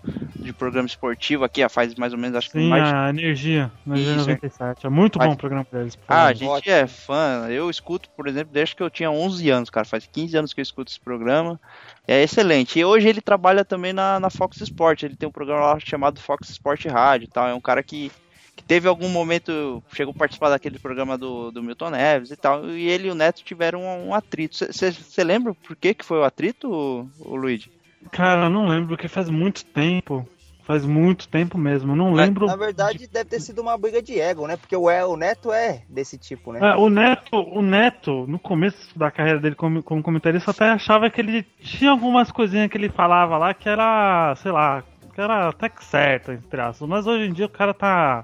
de 0.52 0.58
programa 0.58 0.88
esportivo 0.88 1.44
aqui, 1.44 1.68
faz 1.70 1.96
mais 1.96 2.14
ou 2.14 2.20
menos, 2.20 2.38
acho 2.38 2.52
que 2.52 2.60
Sim, 2.60 2.70
mais. 2.70 2.92
a 2.94 3.10
Energia, 3.10 3.72
Energia 3.86 4.16
97. 4.16 4.86
É 4.86 4.90
muito 4.90 5.18
bom 5.18 5.32
o 5.32 5.38
programa 5.38 5.66
deles. 5.72 5.98
Ah, 6.08 6.28
a 6.28 6.34
gente 6.34 6.70
é 6.70 6.86
fã. 6.88 7.48
Eu 7.50 7.70
escuto, 7.70 8.10
por 8.16 8.28
exemplo, 8.28 8.54
desde 8.54 8.76
que 8.76 8.84
eu 8.84 8.90
tinha 8.90 9.10
11 9.10 9.50
anos, 9.50 9.70
cara. 9.70 9.86
Faz 9.86 10.06
15 10.06 10.38
anos 10.38 10.54
que 10.54 10.60
eu 10.60 10.64
escuto 10.64 10.92
esse 10.92 11.00
programa. 11.00 11.60
É 12.08 12.22
excelente. 12.22 12.80
E 12.80 12.86
hoje 12.86 13.08
ele 13.08 13.22
trabalha 13.22 13.64
também 13.64 13.94
na, 13.94 14.20
na 14.20 14.30
Fox 14.30 14.60
Sport. 14.62 15.04
Ele 15.04 15.16
tem 15.16 15.28
um 15.28 15.32
programa 15.32 15.62
lá 15.62 15.80
chamado 15.80 16.20
Fox 16.20 16.50
Sport 16.50 16.86
Rádio 16.86 17.26
e 17.26 17.30
tal. 17.30 17.48
É 17.48 17.54
um 17.54 17.62
cara 17.62 17.82
que 17.82 18.12
que 18.54 18.64
teve 18.64 18.88
algum 18.88 19.08
momento, 19.08 19.82
chegou 19.94 20.14
a 20.14 20.18
participar 20.18 20.50
daquele 20.50 20.78
programa 20.78 21.18
do, 21.18 21.52
do 21.52 21.64
Milton 21.64 21.90
Neves 21.90 22.32
e 22.32 22.36
tal, 22.36 22.70
e 22.70 22.88
ele 22.88 23.08
e 23.08 23.12
o 23.12 23.16
Neto 23.16 23.44
tiveram 23.44 23.82
um, 23.82 24.10
um 24.10 24.14
atrito. 24.14 24.58
Você 24.58 25.24
lembra 25.24 25.54
por 25.54 25.76
que, 25.76 25.94
que 25.94 26.06
foi 26.06 26.20
o 26.20 26.24
atrito, 26.24 26.70
o, 26.70 27.10
o 27.20 27.36
Luigi? 27.36 27.72
Cara, 28.12 28.46
eu 28.46 28.50
não 28.50 28.68
lembro, 28.68 28.90
porque 28.90 29.08
faz 29.08 29.30
muito 29.30 29.64
tempo. 29.66 30.28
Faz 30.72 30.86
muito 30.86 31.28
tempo 31.28 31.58
mesmo, 31.58 31.92
eu 31.92 31.98
não 31.98 32.14
lembro. 32.14 32.46
Na 32.46 32.56
verdade, 32.56 33.00
de... 33.00 33.08
deve 33.08 33.30
ter 33.30 33.42
sido 33.42 33.62
uma 33.62 33.78
briga 33.78 34.02
de 34.02 34.18
ego, 34.18 34.48
né? 34.48 34.56
Porque 34.56 34.74
o, 34.74 34.84
o 34.86 35.18
Neto 35.18 35.52
é 35.52 35.82
desse 35.90 36.18
tipo, 36.18 36.54
né? 36.54 36.62
É, 36.62 36.78
o 36.78 36.90
Neto, 36.90 37.36
o 37.36 37.62
Neto, 37.62 38.26
no 38.26 38.40
começo 38.40 38.98
da 38.98 39.12
carreira 39.12 39.38
dele 39.38 39.54
como, 39.54 39.84
como 39.84 40.02
comentarista, 40.02 40.52
até 40.52 40.70
achava 40.70 41.10
que 41.10 41.20
ele 41.20 41.44
tinha 41.60 41.92
algumas 41.92 42.32
coisinhas 42.32 42.70
que 42.70 42.78
ele 42.78 42.88
falava 42.88 43.38
lá 43.38 43.54
que 43.54 43.68
era, 43.68 44.34
sei 44.38 44.54
lá, 44.54 44.82
que 45.14 45.20
era 45.20 45.50
até 45.50 45.68
que 45.68 45.84
certo, 45.84 46.32
entre 46.32 46.62
aspas. 46.62 46.88
Mas 46.88 47.06
hoje 47.06 47.26
em 47.26 47.34
dia 47.34 47.48
o 47.48 47.50
cara 47.50 47.74
tá 47.74 48.24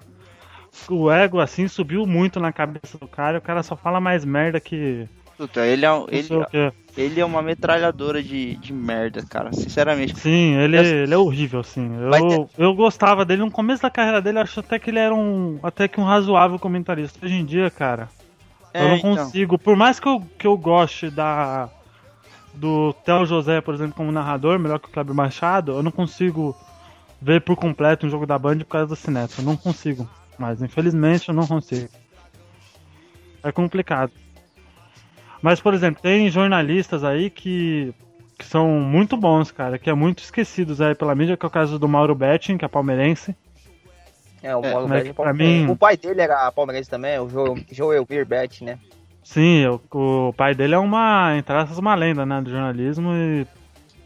o 0.90 1.12
ego 1.12 1.42
assim 1.42 1.68
subiu 1.68 2.06
muito 2.06 2.40
na 2.40 2.54
cabeça 2.54 2.98
do 2.98 3.10
cara 3.10 3.36
e 3.36 3.40
o 3.40 3.44
cara 3.44 3.62
só 3.62 3.76
fala 3.76 4.00
mais 4.00 4.24
merda 4.24 4.58
que. 4.62 5.06
Puta, 5.36 5.66
ele 5.68 5.86
é, 5.86 5.90
ele, 6.08 6.30
ele 6.98 7.22
é 7.22 7.26
uma 7.26 7.44
metralhadora 7.44 8.24
de, 8.24 8.56
de 8.56 8.74
merda, 8.74 9.24
cara, 9.24 9.54
sinceramente. 9.54 10.18
Sim, 10.20 10.56
ele, 10.56 10.78
ele 10.78 11.14
é 11.14 11.18
horrível, 11.18 11.60
assim. 11.60 11.88
Eu, 11.96 12.50
eu 12.58 12.74
gostava 12.74 13.24
dele 13.24 13.44
no 13.44 13.52
começo 13.52 13.84
da 13.84 13.90
carreira 13.90 14.20
dele, 14.20 14.40
acho 14.40 14.60
até 14.60 14.80
que 14.80 14.90
ele 14.90 14.98
era 14.98 15.14
um. 15.14 15.60
até 15.62 15.88
que 15.88 16.00
um 16.00 16.04
razoável 16.04 16.58
comentarista. 16.58 17.24
Hoje 17.24 17.36
em 17.36 17.46
dia, 17.46 17.70
cara. 17.70 18.10
É, 18.74 18.84
eu 18.84 18.88
não 18.90 18.96
então. 18.98 19.16
consigo. 19.16 19.60
Por 19.60 19.76
mais 19.76 20.00
que 20.00 20.08
eu, 20.08 20.22
que 20.40 20.48
eu 20.48 20.58
goste 20.58 21.10
da. 21.12 21.70
Do 22.56 22.92
Theo 23.06 23.24
José, 23.24 23.62
por 23.62 23.76
exemplo, 23.76 23.94
como 23.94 24.12
narrador, 24.12 24.58
melhor 24.58 24.80
que 24.80 24.88
o 24.88 24.92
Kleber 24.92 25.14
Machado, 25.14 25.74
eu 25.74 25.84
não 25.84 25.92
consigo 25.92 26.58
ver 27.22 27.42
por 27.42 27.56
completo 27.56 28.08
um 28.08 28.10
jogo 28.10 28.26
da 28.26 28.40
Band 28.40 28.58
por 28.60 28.66
causa 28.66 28.88
do 28.88 28.96
Cineto. 28.96 29.36
Eu 29.38 29.46
não 29.46 29.56
consigo. 29.56 30.10
Mas 30.40 30.60
infelizmente 30.60 31.30
eu 31.30 31.36
não 31.36 31.46
consigo. 31.46 31.90
É 33.44 33.52
complicado. 33.52 34.12
Mas, 35.48 35.62
por 35.62 35.74
exemplo, 35.74 36.02
tem 36.02 36.30
jornalistas 36.30 37.06
aí 37.06 37.30
que, 37.30 37.94
que 38.38 38.44
são 38.46 38.68
muito 38.68 39.16
bons, 39.16 39.50
cara, 39.50 39.80
que 39.80 39.90
é 39.90 39.94
muito 39.94 40.22
esquecidos 40.22 40.82
aí 40.82 40.94
pela 40.94 41.16
mídia, 41.16 41.38
que 41.38 41.46
é 41.46 41.48
o 41.48 41.50
caso 41.50 41.80
do 41.80 41.88
Mauro 41.88 42.14
Betting, 42.14 42.58
que 42.58 42.66
é 42.66 42.68
palmeirense. 42.68 43.34
É, 44.44 44.54
o 44.54 44.62
Mauro 44.62 44.94
é, 44.94 45.04
Betting, 45.04 45.22
é 45.22 45.32
mim... 45.32 45.70
o 45.70 45.78
pai 45.78 45.96
dele 45.96 46.20
era 46.20 46.52
palmeirense 46.52 46.90
também, 46.90 47.18
o 47.18 47.30
Joel, 47.30 47.56
Joel 47.72 48.06
Betting, 48.26 48.66
né? 48.66 48.80
Sim, 49.24 49.66
o, 49.68 49.82
o, 49.90 50.34
pai 50.34 50.54
dele 50.54 50.76
é 50.76 50.78
uma, 50.78 51.38
entre 51.38 51.56
aspas, 51.56 51.78
uma 51.78 51.96
lenda, 51.96 52.26
né, 52.26 52.42
do 52.42 52.50
jornalismo 52.50 53.14
e, 53.14 53.48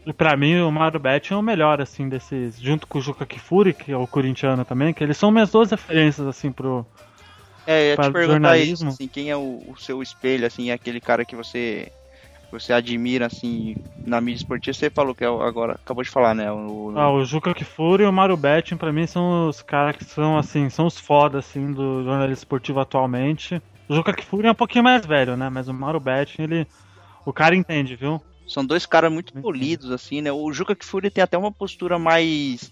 e 0.06 0.12
pra 0.12 0.36
mim 0.36 0.60
o 0.60 0.70
Mauro 0.70 1.00
Betting 1.00 1.34
é 1.34 1.36
o 1.36 1.42
melhor, 1.42 1.80
assim, 1.80 2.08
desses, 2.08 2.56
junto 2.60 2.86
com 2.86 2.98
o 2.98 3.02
Juca 3.02 3.26
Kifuri, 3.26 3.74
que 3.74 3.90
é 3.90 3.96
o 3.96 4.06
corintiano 4.06 4.64
também, 4.64 4.94
que 4.94 5.02
eles 5.02 5.16
são 5.16 5.32
minhas 5.32 5.50
duas 5.50 5.72
referências, 5.72 6.24
assim, 6.24 6.52
pro, 6.52 6.86
é, 7.66 7.82
eu 7.82 7.86
ia 7.90 7.96
te 7.96 8.12
perguntar 8.12 8.58
isso, 8.58 8.86
assim, 8.86 9.08
quem 9.08 9.30
é 9.30 9.36
o, 9.36 9.62
o, 9.66 9.76
seu 9.76 10.02
espelho, 10.02 10.46
assim, 10.46 10.70
é 10.70 10.72
aquele 10.72 11.00
cara 11.00 11.24
que 11.24 11.36
você 11.36 11.90
você 12.50 12.72
admira, 12.74 13.26
assim, 13.26 13.74
na 14.04 14.20
mídia 14.20 14.40
esportiva, 14.40 14.74
você 14.74 14.90
falou 14.90 15.14
que 15.14 15.24
é 15.24 15.26
agora, 15.26 15.72
acabou 15.72 16.04
de 16.04 16.10
falar, 16.10 16.34
né? 16.34 16.52
O, 16.52 16.92
ah, 16.94 17.10
o 17.10 17.24
Juca 17.24 17.54
Kfouri 17.54 18.02
e 18.02 18.06
o 18.06 18.12
Mario 18.12 18.36
Betting, 18.36 18.76
pra 18.76 18.92
mim, 18.92 19.06
são 19.06 19.48
os 19.48 19.62
caras 19.62 19.96
que 19.96 20.04
são, 20.04 20.36
assim, 20.36 20.68
são 20.68 20.86
os 20.86 20.98
foda, 20.98 21.38
assim, 21.38 21.72
do 21.72 22.04
jornalismo 22.04 22.34
esportivo 22.34 22.78
atualmente. 22.78 23.62
O 23.88 23.94
Juca 23.94 24.12
Kfouri 24.12 24.48
é 24.48 24.50
um 24.50 24.54
pouquinho 24.54 24.84
mais 24.84 25.06
velho, 25.06 25.34
né? 25.34 25.48
Mas 25.48 25.66
o 25.66 25.72
Mario 25.72 25.98
Betting, 25.98 26.42
ele... 26.42 26.66
O 27.24 27.32
cara 27.32 27.56
entende, 27.56 27.96
viu? 27.96 28.20
São 28.46 28.66
dois 28.66 28.84
caras 28.84 29.10
muito 29.10 29.32
polidos, 29.40 29.90
assim, 29.90 30.20
né? 30.20 30.30
O 30.30 30.52
Juca 30.52 30.76
Kfouri 30.76 31.10
tem 31.10 31.24
até 31.24 31.38
uma 31.38 31.52
postura 31.52 31.98
mais 31.98 32.70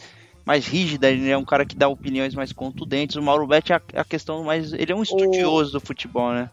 mais 0.51 0.67
rígida, 0.67 1.09
ele 1.09 1.31
é 1.31 1.39
um 1.39 1.45
cara 1.45 1.65
que 1.65 1.77
dá 1.77 1.87
opiniões 1.87 2.35
mais 2.35 2.53
contundentes. 2.53 3.15
O 3.15 3.23
Mauro 3.23 3.47
Betti 3.47 3.73
é 3.73 3.81
a, 3.95 4.05
questão 4.05 4.43
mais. 4.43 4.73
Ele 4.73 4.91
é 4.91 4.97
um 4.97 5.03
estudioso 5.03 5.71
do 5.71 5.81
futebol, 5.81 6.33
né? 6.33 6.51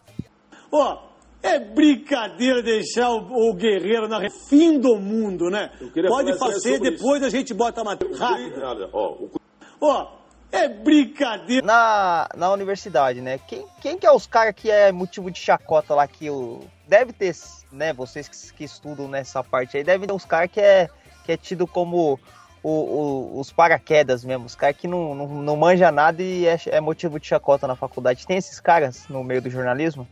Ó, 0.70 0.94
oh, 0.94 0.98
é 1.42 1.58
brincadeira 1.58 2.62
deixar 2.62 3.10
o, 3.10 3.48
o, 3.50 3.54
Guerreiro 3.54 4.06
na 4.06 4.20
fim 4.48 4.78
do 4.78 4.94
mundo, 5.00 5.50
né? 5.50 5.72
Pode 6.06 6.38
fazer, 6.38 6.78
depois 6.78 7.22
isso. 7.22 7.26
a 7.26 7.30
gente 7.30 7.52
bota 7.52 7.80
a 7.80 7.84
matéria. 7.84 8.16
Ó, 8.92 9.16
oh, 9.80 10.06
É 10.52 10.68
brincadeira. 10.68 11.66
Na, 11.66 12.28
na 12.36 12.52
universidade, 12.52 13.20
né? 13.20 13.40
Quem, 13.48 13.66
quem 13.80 13.98
que 13.98 14.06
é 14.06 14.12
os 14.12 14.28
caras 14.28 14.54
que 14.54 14.70
é 14.70 14.92
motivo 14.92 15.28
de 15.28 15.40
chacota 15.40 15.92
lá 15.96 16.06
que 16.06 16.30
o. 16.30 16.60
Deve 16.86 17.12
ter, 17.12 17.34
né? 17.72 17.92
Vocês 17.92 18.28
que, 18.28 18.58
que 18.58 18.62
estudam 18.62 19.08
nessa 19.08 19.42
parte 19.42 19.76
aí, 19.76 19.82
devem 19.82 20.06
ter 20.06 20.14
os 20.14 20.24
caras 20.24 20.52
que 20.52 20.60
é, 20.60 20.88
que 21.24 21.32
é 21.32 21.36
tido 21.36 21.66
como 21.66 22.16
o, 22.62 22.70
o, 22.70 23.40
os 23.40 23.52
paraquedas 23.52 24.24
mesmo, 24.24 24.46
os 24.46 24.54
caras 24.54 24.76
que 24.76 24.88
não, 24.88 25.14
não, 25.14 25.26
não 25.42 25.56
manja 25.56 25.90
nada 25.92 26.22
e 26.22 26.46
é, 26.46 26.58
é, 26.66 26.80
motivo 26.80 27.18
de 27.18 27.26
chacota 27.26 27.66
na 27.66 27.76
faculdade. 27.76 28.26
Tem 28.26 28.36
esses 28.36 28.60
caras 28.60 29.06
no 29.08 29.22
meio 29.22 29.40
do 29.40 29.50
jornalismo? 29.50 30.06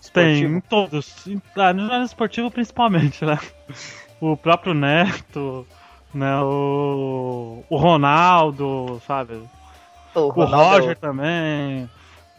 Esportivo? 0.00 0.48
Tem, 0.48 0.56
em 0.56 0.60
todos. 0.60 1.26
Ah, 1.56 1.72
no 1.72 1.80
jornalismo 1.80 2.06
esportivo 2.06 2.50
principalmente, 2.50 3.24
né? 3.24 3.38
O 4.20 4.36
próprio 4.36 4.74
Neto, 4.74 5.66
né? 6.12 6.40
O, 6.40 7.62
o 7.68 7.76
Ronaldo, 7.76 9.00
sabe? 9.06 9.42
O, 10.14 10.28
Ronaldo. 10.28 10.56
o 10.56 10.80
Roger 10.80 10.96
também. 10.96 11.90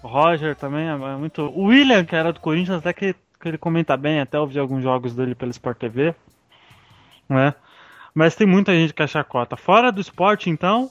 O 0.02 0.08
Roger 0.08 0.56
também 0.56 0.88
é 0.88 0.96
muito. 0.96 1.44
O 1.44 1.66
William, 1.66 2.04
que 2.04 2.16
era 2.16 2.34
do 2.34 2.40
Corinthians, 2.40 2.78
até 2.78 2.94
que, 2.94 3.14
que 3.14 3.48
ele 3.48 3.58
comenta 3.58 3.96
bem, 3.96 4.20
até 4.20 4.40
ouvi 4.40 4.58
alguns 4.58 4.82
jogos 4.82 5.14
dele 5.16 5.36
pelo 5.36 5.52
Sport 5.52 5.78
TV. 5.78 6.16
Né? 7.30 7.54
Mas 8.18 8.34
tem 8.34 8.48
muita 8.48 8.74
gente 8.74 8.96
que 8.96 9.04
é 9.04 9.06
chacota. 9.06 9.56
Fora 9.56 9.92
do 9.92 10.02
esporte, 10.02 10.50
então, 10.50 10.90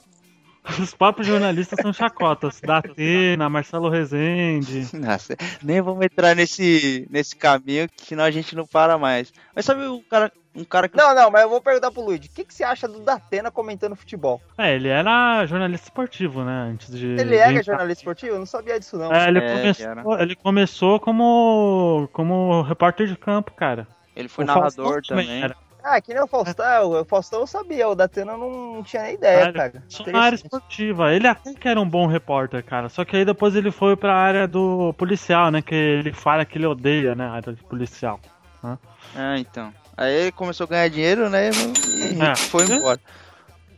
os 0.79 0.95
próprios 0.95 1.27
jornalistas 1.27 1.77
são 1.83 1.93
chacotas. 1.93 2.61
Da 2.63 2.79
Atena, 2.79 3.49
Marcelo 3.49 3.89
Rezende. 3.89 4.87
Nossa, 4.97 5.37
nem 5.61 5.81
vamos 5.81 6.05
entrar 6.05 6.37
nesse, 6.37 7.05
nesse 7.11 7.35
caminho, 7.35 7.89
que 7.89 8.07
senão 8.07 8.23
a 8.23 8.31
gente 8.31 8.55
não 8.55 8.65
para 8.65 8.97
mais. 8.97 9.33
Mas 9.53 9.65
sabe 9.65 9.87
o 9.87 10.01
cara, 10.03 10.31
um 10.55 10.63
cara 10.63 10.89
que. 10.89 10.97
Não, 10.97 11.17
não, 11.17 11.29
mas 11.29 11.43
eu 11.43 11.49
vou 11.49 11.61
perguntar 11.61 11.91
pro 11.91 12.01
Luigi. 12.01 12.29
O 12.29 12.33
que, 12.33 12.45
que 12.45 12.55
você 12.55 12.63
acha 12.63 12.87
do 12.87 13.01
Datena 13.01 13.51
comentando 13.51 13.97
futebol? 13.97 14.41
É, 14.57 14.77
ele 14.77 14.87
era 14.87 15.45
jornalista 15.47 15.89
esportivo, 15.89 16.45
né? 16.45 16.69
Antes 16.71 16.97
de. 16.97 17.07
Ele 17.07 17.35
era 17.35 17.61
jornalista 17.61 18.03
esportivo? 18.03 18.37
Eu 18.37 18.39
não 18.39 18.47
sabia 18.47 18.79
disso, 18.79 18.97
não. 18.97 19.13
É, 19.13 19.27
ele, 19.27 19.39
é, 19.39 19.53
começou, 19.53 20.21
ele 20.21 20.37
começou 20.37 21.01
como, 21.01 22.09
como 22.13 22.63
repórter 22.63 23.09
de 23.09 23.17
campo, 23.17 23.53
cara. 23.53 23.89
Ele 24.15 24.29
foi 24.29 24.45
o 24.45 24.47
narrador 24.47 25.03
também. 25.03 25.43
Era. 25.43 25.66
Ah, 25.89 26.01
que 26.01 26.13
nem 26.13 26.21
o 26.21 26.27
Faustão, 26.27 27.01
o 27.01 27.05
Faustão 27.05 27.41
eu 27.43 27.47
sabia, 27.47 27.89
o 27.89 27.95
Datena 27.95 28.33
eu 28.33 28.39
não 28.39 28.83
tinha 28.83 29.05
nem 29.05 29.15
ideia, 29.15 29.53
cara. 29.53 29.71
cara. 29.71 29.85
Só 29.89 30.05
na 30.11 30.21
área 30.21 30.35
esportiva. 30.35 31.15
Ele 31.15 31.29
até 31.29 31.55
que 31.55 31.69
era 31.69 31.81
um 31.81 31.89
bom 31.89 32.09
repórter, 32.09 32.65
cara. 32.65 32.89
Só 32.89 33.05
que 33.05 33.17
aí 33.17 33.25
depois 33.25 33.55
ele 33.55 33.71
foi 33.71 33.95
pra 33.95 34.13
área 34.13 34.49
do 34.49 34.93
policial, 34.95 35.49
né? 35.53 35.63
Que 35.63 35.77
ele 35.77 36.13
fala 36.13 36.45
que 36.45 36.59
ele 36.59 36.67
odeia, 36.67 37.15
né? 37.15 37.27
A 37.27 37.31
área 37.35 37.53
de 37.53 37.63
policial. 37.63 38.19
Né? 38.65 38.77
Ah, 39.15 39.39
então. 39.39 39.73
Aí 39.97 40.13
ele 40.13 40.33
começou 40.33 40.65
a 40.65 40.71
ganhar 40.71 40.89
dinheiro, 40.89 41.31
né? 41.31 41.51
E 41.51 42.21
é. 42.21 42.35
foi 42.35 42.65
embora. 42.65 43.01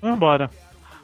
Foi 0.01 0.11
embora. 0.11 0.51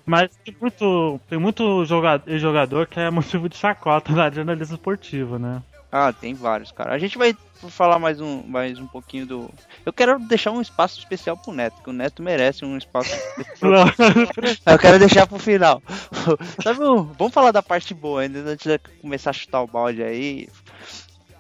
Mas 0.07 0.31
tem 0.43 0.57
muito, 0.59 1.21
tem 1.29 1.39
muito 1.39 1.85
jogador, 1.85 2.39
jogador 2.39 2.87
que 2.87 2.99
é 2.99 3.11
motivo 3.13 3.47
de 3.47 3.59
chacota 3.59 4.11
na 4.11 4.31
jornalismo 4.31 4.77
esportivo, 4.77 5.39
né? 5.39 5.63
Ah, 5.93 6.15
tem 6.15 6.33
vários, 6.33 6.73
cara. 6.73 6.95
A 6.95 6.99
gente 6.99 7.19
vai 7.19 7.37
falar 7.71 7.99
mais 7.99 8.21
um, 8.21 8.43
mais 8.47 8.79
um 8.79 8.87
pouquinho 8.87 9.27
do. 9.27 9.51
Eu 9.85 9.93
quero 9.93 10.19
deixar 10.19 10.51
um 10.51 10.61
espaço 10.61 10.99
especial 10.99 11.37
pro 11.37 11.53
Neto, 11.53 11.83
que 11.83 11.91
o 11.91 11.93
Neto 11.93 12.23
merece 12.23 12.65
um 12.65 12.77
espaço. 12.77 13.11
eu 14.67 14.79
quero 14.79 14.99
deixar 14.99 15.27
pro 15.27 15.39
final. 15.39 15.83
Sabe, 16.63 16.79
vamos 16.79 17.33
falar 17.33 17.53
da 17.53 17.63
parte 17.63 17.95
boa 17.95 18.23
ainda 18.23 18.41
antes 18.41 18.67
de 18.67 18.79
começar 19.01 19.31
a 19.31 19.35
chutar 19.35 19.63
o 19.63 19.67
balde 19.67 20.03
aí. 20.03 20.49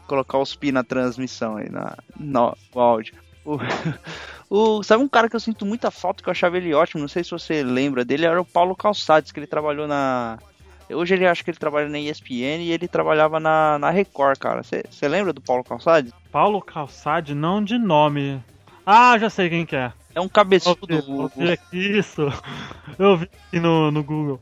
Colocar 0.06 0.38
os 0.38 0.54
pi 0.54 0.70
na 0.70 0.84
transmissão 0.84 1.56
aí, 1.56 1.70
na, 1.70 1.96
no, 2.18 2.56
no 2.74 2.80
áudio. 2.80 3.14
O, 3.44 3.58
o, 4.48 4.82
sabe 4.82 5.02
um 5.02 5.08
cara 5.08 5.28
que 5.28 5.36
eu 5.36 5.40
sinto 5.40 5.66
muita 5.66 5.90
falta, 5.90 6.22
que 6.22 6.28
eu 6.28 6.32
achava 6.32 6.56
ele 6.56 6.74
ótimo, 6.74 7.00
não 7.00 7.08
sei 7.08 7.22
se 7.22 7.30
você 7.30 7.62
lembra 7.62 8.04
dele, 8.04 8.26
era 8.26 8.40
o 8.40 8.44
Paulo 8.44 8.74
Calçades, 8.74 9.32
que 9.32 9.38
ele 9.38 9.46
trabalhou 9.46 9.86
na, 9.86 10.38
Hoje 10.90 11.14
ele 11.14 11.26
acho 11.26 11.44
que 11.44 11.50
ele 11.50 11.58
trabalha 11.58 11.88
na 11.88 11.98
ESPN 11.98 12.60
e 12.60 12.72
ele 12.72 12.86
trabalhava 12.86 13.40
na, 13.40 13.78
na 13.78 13.90
Record, 13.90 14.38
cara. 14.38 14.62
Você 14.62 15.08
lembra 15.08 15.32
do 15.32 15.40
Paulo 15.40 15.64
Calçade? 15.64 16.12
Paulo 16.30 16.60
Calçade, 16.60 17.34
não 17.34 17.62
de 17.62 17.78
nome. 17.78 18.42
Ah, 18.84 19.18
já 19.18 19.30
sei 19.30 19.48
quem 19.48 19.64
que 19.64 19.76
é. 19.76 19.92
É 20.14 20.20
um 20.20 20.28
cabeçudo. 20.28 20.86
Eu 20.90 21.30
vi 21.36 21.52
aqui 21.52 21.98
isso. 21.98 22.22
Eu 22.98 23.16
vi 23.16 23.24
aqui 23.46 23.58
no, 23.58 23.90
no 23.90 24.02
Google. 24.02 24.40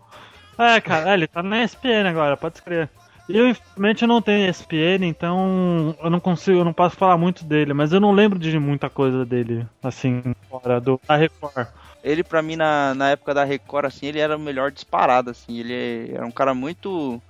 É, 0.59 0.81
cara, 0.81 1.11
é, 1.11 1.15
ele 1.15 1.27
tá 1.27 1.43
na 1.43 1.63
ESPN 1.65 2.09
agora, 2.09 2.37
pode 2.37 2.57
escrever. 2.57 2.89
Eu, 3.29 3.49
infelizmente, 3.49 4.07
não 4.07 4.21
tenho 4.21 4.51
ESPN, 4.51 5.07
então 5.07 5.97
eu 6.03 6.11
não 6.11 6.21
consigo, 6.21 6.59
eu 6.59 6.65
não 6.65 6.73
posso 6.73 6.97
falar 6.97 7.17
muito 7.17 7.45
dele, 7.45 7.73
mas 7.73 7.93
eu 7.93 8.01
não 8.01 8.13
lembro 8.13 8.39
de 8.39 8.59
muita 8.59 8.91
coisa 8.91 9.25
dele, 9.25 9.67
assim, 9.83 10.23
fora 10.51 10.81
do 10.81 11.01
da 11.07 11.17
Record 11.17 11.69
ele 12.03 12.25
para 12.25 12.43
mim 12.43 12.57
na, 12.57 12.95
na 12.95 13.11
época 13.11 13.35
da 13.35 13.45
Record 13.45 13.87
assim, 13.87 14.07
ele 14.07 14.19
era 14.19 14.37
o 14.37 14.41
melhor 14.41 14.71
disparado 14.71 15.31
assim, 15.31 15.59
ele 15.59 16.13
era 16.15 16.27
um 16.27 16.31
cara 16.31 16.55
muito 16.55 17.21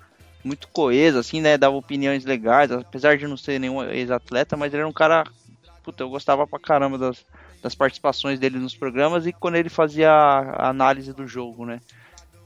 muito 0.45 0.67
coeso 0.69 1.19
assim, 1.19 1.41
né, 1.41 1.57
dava 1.57 1.77
opiniões 1.77 2.25
legais, 2.25 2.73
apesar 2.73 3.17
de 3.17 3.27
não 3.29 3.37
ser 3.37 3.61
nenhum 3.61 3.83
ex-atleta, 3.85 4.57
mas 4.57 4.73
ele 4.73 4.81
era 4.81 4.89
um 4.89 4.93
cara 4.93 5.25
puta, 5.83 6.03
eu 6.03 6.09
gostava 6.11 6.47
pra 6.47 6.59
caramba 6.59 6.97
das, 6.97 7.25
das 7.63 7.75
participações 7.75 8.39
dele 8.39 8.59
nos 8.59 8.75
programas 8.75 9.27
e 9.27 9.33
quando 9.33 9.57
ele 9.57 9.69
fazia 9.69 10.11
a 10.11 10.69
análise 10.69 11.13
do 11.13 11.27
jogo, 11.27 11.67
né? 11.67 11.81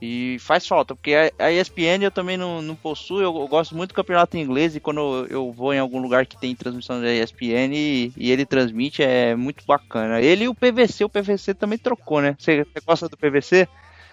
E 0.01 0.37
faz 0.41 0.67
falta, 0.67 0.95
porque 0.95 1.33
a 1.39 1.51
ESPN 1.51 2.03
eu 2.03 2.11
também 2.11 2.37
não, 2.37 2.61
não 2.61 2.75
possuo, 2.75 3.23
eu, 3.23 3.35
eu, 3.35 3.49
gosto 3.49 3.75
muito 3.75 3.91
do 3.91 3.95
campeonato 3.95 4.37
inglês 4.37 4.77
e 4.77 4.81
quando 4.81 5.01
eu, 5.01 5.27
eu, 5.27 5.53
vou 5.53 5.73
em 5.73 5.79
algum 5.79 6.01
lugar 6.01 6.27
que 6.27 6.39
tem 6.39 6.55
transmissão 6.55 7.01
da 7.01 7.11
ESPN 7.11 7.73
e, 7.73 8.13
e, 8.15 8.31
ele 8.31 8.45
transmite, 8.45 9.03
é 9.03 9.35
muito 9.35 9.65
bacana. 9.67 10.21
Ele 10.21 10.45
e 10.45 10.49
o 10.49 10.55
PVC, 10.55 11.05
o 11.05 11.09
PVC 11.09 11.55
também 11.55 11.79
trocou, 11.79 12.21
né? 12.21 12.37
Você, 12.39 12.65
você 12.65 12.85
gosta 12.87 13.09
do 13.09 13.17
PVC? 13.17 13.67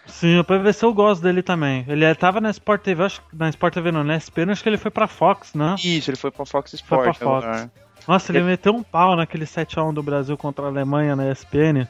Sim, 0.05 0.39
o 0.39 0.43
PVC 0.43 0.85
eu 0.85 0.93
gosto 0.93 1.21
dele 1.21 1.43
também. 1.43 1.83
Ele 1.87 2.15
tava 2.15 2.39
na 2.39 2.49
Sport 2.49 2.81
TV, 2.81 3.03
acho 3.03 3.21
na 3.33 3.49
Sport 3.49 3.73
TV 3.73 3.91
não, 3.91 4.05
na 4.05 4.15
ESPN, 4.15 4.51
acho 4.51 4.63
que 4.63 4.69
ele 4.69 4.77
foi 4.77 4.91
pra 4.91 5.07
Fox, 5.07 5.53
né? 5.53 5.75
Isso, 5.83 6.09
ele 6.09 6.17
foi 6.17 6.31
pra 6.31 6.45
Fox 6.45 6.73
Sport. 6.73 7.03
Foi 7.03 7.13
pra 7.13 7.13
Fox. 7.13 7.69
Nossa, 8.07 8.31
ele, 8.31 8.39
ele 8.39 8.47
meteu 8.47 8.73
um 8.73 8.83
pau 8.83 9.15
naquele 9.17 9.45
7x1 9.45 9.93
do 9.93 10.03
Brasil 10.03 10.37
contra 10.37 10.65
a 10.65 10.67
Alemanha 10.67 11.15
na 11.15 11.29
ESPN. 11.29 11.87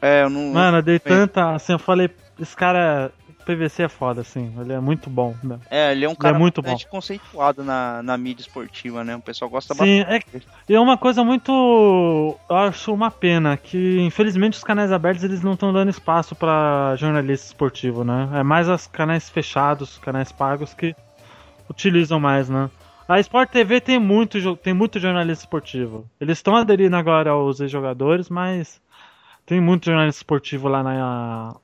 É, 0.00 0.22
eu 0.22 0.30
não. 0.30 0.52
Mano, 0.52 0.78
eu 0.78 0.82
dei 0.82 0.98
tanta. 0.98 1.54
Assim, 1.54 1.72
eu 1.72 1.78
falei, 1.78 2.10
esse 2.40 2.56
cara. 2.56 3.12
PVC 3.44 3.84
é 3.84 3.88
foda, 3.88 4.20
assim. 4.20 4.52
Ele 4.60 4.74
é 4.74 4.80
muito 4.80 5.08
bom. 5.08 5.34
Né? 5.42 5.58
É, 5.70 5.92
ele 5.92 6.04
é 6.04 6.08
um 6.08 6.14
cara 6.14 6.36
é 6.36 6.38
muito 6.38 6.60
bom. 6.60 6.76
conceituado 6.90 7.64
na, 7.64 8.02
na 8.02 8.18
mídia 8.18 8.42
esportiva, 8.42 9.02
né? 9.02 9.16
O 9.16 9.22
pessoal 9.22 9.50
gosta 9.50 9.72
Sim, 9.72 10.04
bastante. 10.04 10.46
É, 10.68 10.74
é 10.74 10.80
uma 10.80 10.98
coisa 10.98 11.24
muito. 11.24 12.36
Eu 12.46 12.56
acho 12.56 12.92
uma 12.92 13.10
pena 13.10 13.56
que, 13.56 14.00
infelizmente, 14.00 14.58
os 14.58 14.64
canais 14.64 14.92
abertos 14.92 15.24
eles 15.24 15.42
não 15.42 15.54
estão 15.54 15.72
dando 15.72 15.88
espaço 15.88 16.34
para 16.34 16.94
jornalista 16.96 17.46
esportivo, 17.46 18.04
né? 18.04 18.28
É 18.34 18.42
mais 18.42 18.68
os 18.68 18.86
canais 18.86 19.30
fechados, 19.30 19.92
os 19.92 19.98
canais 19.98 20.30
pagos 20.30 20.74
que 20.74 20.94
utilizam 21.70 22.20
mais, 22.20 22.50
né? 22.50 22.68
A 23.08 23.18
Sport 23.20 23.48
TV 23.48 23.80
tem 23.80 23.98
muito, 23.98 24.56
tem 24.56 24.74
muito 24.74 25.00
jornalista 25.00 25.44
esportivo. 25.44 26.04
Eles 26.20 26.36
estão 26.36 26.54
aderindo 26.54 26.94
agora 26.94 27.30
aos 27.30 27.56
jogadores, 27.56 28.28
mas 28.28 28.78
tem 29.46 29.58
muito 29.58 29.86
jornalista 29.86 30.18
esportivo 30.18 30.68
lá 30.68 30.82
na, 30.82 31.56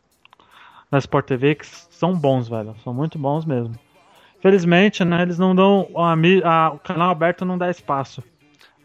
na 0.94 0.98
Sport 0.98 1.26
TV 1.26 1.57
que 1.57 1.66
são 1.66 2.16
bons, 2.16 2.48
velho. 2.48 2.74
São 2.85 2.94
muito 2.94 3.18
bons 3.18 3.44
mesmo. 3.44 3.74
Felizmente, 4.40 5.04
né, 5.04 5.22
eles 5.22 5.38
não 5.38 5.54
dão. 5.54 5.88
A, 5.96 6.14
a, 6.48 6.70
o 6.70 6.78
canal 6.78 7.11
aberto 7.11 7.44
não 7.44 7.59
dá 7.59 7.68
espaço. 7.68 8.22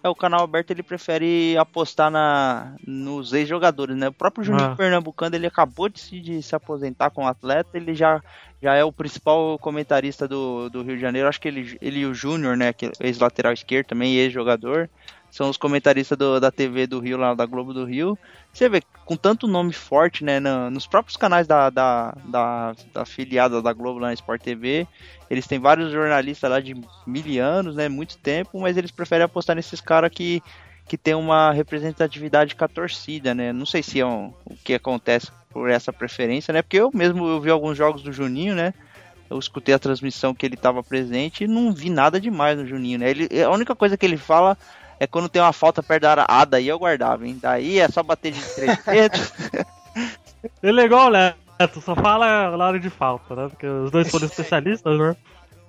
É, 0.01 0.09
o 0.09 0.15
canal 0.15 0.43
aberto 0.43 0.71
ele 0.71 0.81
prefere 0.81 1.57
apostar 1.57 2.09
na, 2.09 2.73
nos 2.87 3.33
ex-jogadores, 3.33 3.95
né? 3.97 4.07
O 4.07 4.13
próprio 4.13 4.43
Juninho 4.43 4.71
ah. 4.71 4.75
Pernambucano 4.75 5.35
ele 5.35 5.45
acabou 5.45 5.89
de 5.89 5.99
se, 5.99 6.19
de 6.21 6.41
se 6.41 6.55
aposentar 6.55 7.09
como 7.09 7.27
atleta, 7.27 7.77
ele 7.77 7.93
já, 7.93 8.23
já 8.61 8.75
é 8.75 8.83
o 8.83 8.93
principal 8.93 9.59
comentarista 9.59 10.25
do, 10.25 10.69
do 10.69 10.81
Rio 10.81 10.95
de 10.95 11.01
Janeiro. 11.01 11.27
Acho 11.27 11.41
que 11.41 11.49
ele, 11.49 11.77
ele 11.81 11.99
e 11.99 12.05
o 12.05 12.13
Júnior, 12.13 12.55
né? 12.55 12.73
Ex-lateral 13.01 13.51
esquerdo 13.51 13.87
também, 13.87 14.15
ex-jogador 14.15 14.89
são 15.31 15.49
os 15.49 15.57
comentaristas 15.57 16.17
do, 16.17 16.39
da 16.39 16.51
TV 16.51 16.87
do 16.87 16.99
Rio, 16.99 17.17
lá 17.17 17.33
da 17.33 17.45
Globo 17.45 17.73
do 17.73 17.85
Rio. 17.85 18.17
Você 18.51 18.67
vê, 18.67 18.81
com 19.05 19.15
tanto 19.15 19.47
nome 19.47 19.73
forte, 19.73 20.23
né, 20.23 20.39
no, 20.39 20.69
nos 20.69 20.87
próprios 20.87 21.15
canais 21.15 21.47
da, 21.47 21.69
da, 21.69 22.15
da, 22.25 22.75
da 22.93 23.01
afiliada 23.01 23.61
da 23.61 23.71
Globo 23.73 23.99
lá 23.99 24.07
na 24.07 24.13
Sport 24.13 24.41
TV, 24.41 24.87
eles 25.29 25.45
têm 25.45 25.59
vários 25.59 25.91
jornalistas 25.91 26.49
lá 26.49 26.59
de 26.59 26.75
mil 27.05 27.43
anos, 27.43 27.75
né, 27.75 27.87
muito 27.87 28.17
tempo, 28.17 28.59
mas 28.59 28.75
eles 28.75 28.91
preferem 28.91 29.23
apostar 29.23 29.55
nesses 29.55 29.79
caras 29.79 30.11
que, 30.11 30.41
que 30.87 30.97
tem 30.97 31.13
uma 31.13 31.51
representatividade 31.51 32.55
com 32.55 32.65
a 32.65 32.67
torcida, 32.67 33.35
né, 33.35 33.53
não 33.53 33.65
sei 33.65 33.83
se 33.83 33.99
é 33.99 34.05
um, 34.05 34.33
o 34.45 34.55
que 34.55 34.73
acontece 34.73 35.31
por 35.51 35.69
essa 35.69 35.93
preferência, 35.93 36.51
né, 36.51 36.61
porque 36.63 36.77
eu 36.77 36.89
mesmo 36.93 37.27
eu 37.27 37.39
vi 37.39 37.51
alguns 37.51 37.77
jogos 37.77 38.01
do 38.01 38.11
Juninho, 38.11 38.55
né, 38.55 38.73
eu 39.29 39.37
escutei 39.37 39.75
a 39.75 39.79
transmissão 39.79 40.33
que 40.33 40.43
ele 40.43 40.55
estava 40.55 40.81
presente 40.81 41.43
e 41.43 41.47
não 41.47 41.71
vi 41.71 41.91
nada 41.91 42.19
demais 42.19 42.57
no 42.57 42.65
Juninho, 42.65 42.97
né, 42.97 43.11
ele, 43.11 43.43
a 43.43 43.51
única 43.51 43.75
coisa 43.75 43.95
que 43.95 44.05
ele 44.05 44.17
fala 44.17 44.57
é 44.99 45.07
quando 45.07 45.29
tem 45.29 45.41
uma 45.41 45.53
falta 45.53 45.81
perto 45.81 46.01
da 46.03 46.11
área. 46.11 46.25
Ah, 46.27 46.45
daí 46.45 46.67
eu 46.67 46.77
guardava, 46.77 47.25
hein? 47.25 47.39
Daí 47.41 47.79
é 47.79 47.87
só 47.87 48.03
bater 48.03 48.31
de 48.31 48.41
três 48.55 48.77
dedos. 48.85 49.33
Ele 50.61 50.81
é 50.81 50.85
igual 50.85 51.09
né? 51.09 51.33
Tu 51.73 51.81
só 51.81 51.95
fala 51.95 52.55
na 52.55 52.67
hora 52.67 52.79
de 52.79 52.89
falta, 52.89 53.35
né? 53.35 53.49
Porque 53.49 53.67
os 53.67 53.91
dois 53.91 54.09
foram 54.09 54.25
especialistas, 54.25 54.97
né? 54.97 55.15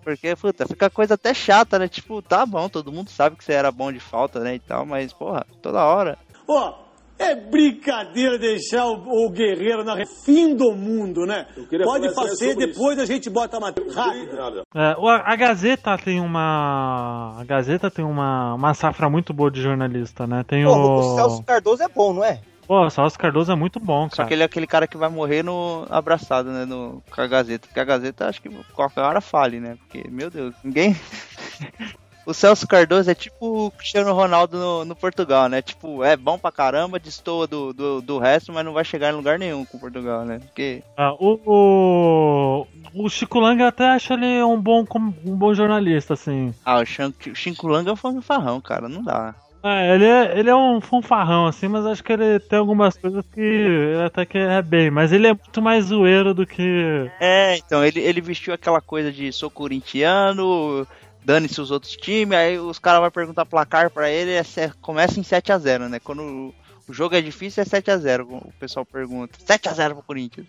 Porque, 0.03 0.35
puta, 0.35 0.67
fica 0.67 0.89
coisa 0.89 1.15
até 1.15 1.35
chata, 1.35 1.79
né? 1.79 1.89
Tipo, 1.89 2.23
tá 2.23 2.47
bom, 2.47 2.69
todo 2.69 2.93
mundo 2.93 3.11
sabe 3.11 3.37
que 3.37 3.45
você 3.45 3.53
era 3.53 3.71
bom 3.71 3.93
de 3.93 4.01
falta, 4.01 4.41
né? 4.41 4.55
E 4.55 4.59
tal, 4.59 4.87
mas, 4.87 5.13
porra, 5.13 5.45
toda 5.61 5.85
hora. 5.85 6.17
Ó, 6.49 6.75
É 7.23 7.35
brincadeira 7.35 8.39
deixar 8.39 8.87
o, 8.87 9.27
o 9.27 9.31
guerreiro 9.31 9.85
na 9.85 9.95
fim 10.25 10.57
do 10.57 10.73
mundo, 10.73 11.27
né? 11.27 11.47
Pode 11.85 12.15
fazer, 12.15 12.57
depois 12.57 12.99
a 12.99 13.05
gente 13.05 13.29
bota 13.29 13.59
a 13.59 13.61
matéria. 13.61 13.93
Rápido. 13.93 14.63
É, 14.75 14.97
o- 14.99 15.07
a, 15.07 15.23
a 15.27 15.37
Gazeta 15.37 15.99
tem 15.99 16.19
uma. 16.19 17.37
A 17.39 17.45
Gazeta 17.45 17.91
tem 17.91 18.05
uma, 18.05 18.55
uma 18.55 18.73
safra 18.73 19.11
muito 19.11 19.35
boa 19.35 19.51
de 19.51 19.61
jornalista, 19.61 20.27
né? 20.27 20.43
Tem 20.49 20.65
Pô, 20.65 20.73
o. 20.75 20.99
o 20.99 21.15
Celso 21.17 21.43
Cardoso 21.43 21.83
é 21.83 21.89
bom, 21.89 22.15
não 22.15 22.25
é? 22.25 22.41
Pô, 22.67 22.87
o 22.87 22.91
Celso 22.91 23.19
Cardoso 23.19 23.53
é 23.53 23.55
muito 23.57 23.79
bom, 23.79 24.09
Só 24.09 24.17
cara. 24.19 24.29
que 24.29 24.35
ele 24.35 24.43
é 24.43 24.47
aquele 24.47 24.67
cara 24.67 24.87
que 24.87 24.97
vai 24.97 25.11
morrer 25.11 25.43
no 25.43 25.85
abraçado, 25.91 26.51
né? 26.51 26.65
No, 26.65 27.03
com 27.15 27.21
a 27.21 27.27
Gazeta. 27.27 27.67
Porque 27.69 27.81
a 27.81 27.85
Gazeta 27.85 28.29
acho 28.29 28.41
que 28.41 28.49
qualquer 28.73 29.03
hora 29.03 29.21
fale, 29.21 29.61
né? 29.61 29.77
Porque, 29.77 30.09
meu 30.09 30.31
Deus, 30.31 30.55
ninguém. 30.65 30.97
O 32.31 32.35
Celso 32.35 32.67
Cardoso 32.67 33.11
é 33.11 33.15
tipo 33.15 33.67
o 33.67 33.71
Cristiano 33.73 34.13
Ronaldo 34.13 34.57
no, 34.57 34.85
no 34.85 34.95
Portugal, 34.95 35.49
né? 35.49 35.61
Tipo, 35.61 36.05
é 36.05 36.17
bom 36.17 36.39
pra 36.39 36.53
caramba, 36.53 36.99
destoa 37.01 37.47
do, 37.47 37.73
do, 37.73 38.01
do 38.01 38.19
resto, 38.19 38.53
mas 38.53 38.65
não 38.65 38.73
vai 38.73 38.85
chegar 38.85 39.13
em 39.13 39.17
lugar 39.17 39.39
nenhum 39.39 39.65
com 39.65 39.79
Portugal, 39.79 40.25
né? 40.25 40.39
Porque. 40.39 40.83
Ah, 40.97 41.13
o, 41.19 41.41
o, 41.45 42.67
o 42.95 43.09
Chico 43.09 43.41
Lang 43.41 43.61
eu 43.61 43.67
até 43.67 43.85
acho 43.89 44.13
ele 44.13 44.43
um 44.45 44.61
bom, 44.61 44.85
um 45.25 45.37
bom 45.37 45.53
jornalista, 45.53 46.15
assim. 46.15 46.55
Ah, 46.65 46.79
o 46.79 46.87
Chan- 46.87 47.13
o 47.27 47.35
Chinculanga 47.35 47.91
é 47.91 47.93
um 47.93 47.97
fanfarrão, 47.97 48.61
cara, 48.61 48.89
não 48.89 49.03
dá. 49.03 49.35
É, 49.63 49.95
ele 49.95 50.07
é, 50.07 50.39
ele 50.39 50.49
é 50.49 50.57
um 50.57 50.81
fanfarrão, 50.81 51.47
assim, 51.47 51.69
mas 51.69 51.85
acho 51.85 52.03
que 52.03 52.11
ele 52.13 52.41
tem 52.41 52.59
algumas 52.59 52.97
coisas 52.97 53.23
que 53.35 53.95
até 54.07 54.25
que 54.25 54.39
é 54.39 54.63
bem. 54.63 54.91
Mas 54.91 55.13
ele 55.13 55.27
é 55.27 55.35
muito 55.35 55.61
mais 55.61 55.85
zoeiro 55.87 56.33
do 56.33 56.47
que. 56.47 57.11
É, 57.21 57.59
então, 57.59 57.85
ele, 57.85 58.01
ele 58.01 58.23
vestiu 58.23 58.55
aquela 58.55 58.81
coisa 58.81 59.13
de 59.13 59.31
sou 59.33 59.51
corintiano, 59.51 60.87
dane-se 61.25 61.61
os 61.61 61.71
outros 61.71 61.97
times, 61.97 62.37
aí 62.37 62.59
os 62.59 62.79
caras 62.79 63.01
vão 63.01 63.11
perguntar 63.11 63.47
placar 63.47 63.91
pra 63.91 64.11
ele, 64.11 64.33
é, 64.33 64.43
começa 64.81 65.19
em 65.21 65.23
7x0, 65.23 65.89
né? 65.89 65.99
Quando 66.01 66.23
o, 66.23 66.55
o 66.89 66.93
jogo 66.93 67.15
é 67.15 67.21
difícil 67.21 67.63
é 67.63 67.67
7x0, 67.67 68.27
o 68.31 68.53
pessoal 68.59 68.85
pergunta. 68.85 69.39
7x0 69.39 69.95
pro 69.95 70.03
Corinthians. 70.03 70.47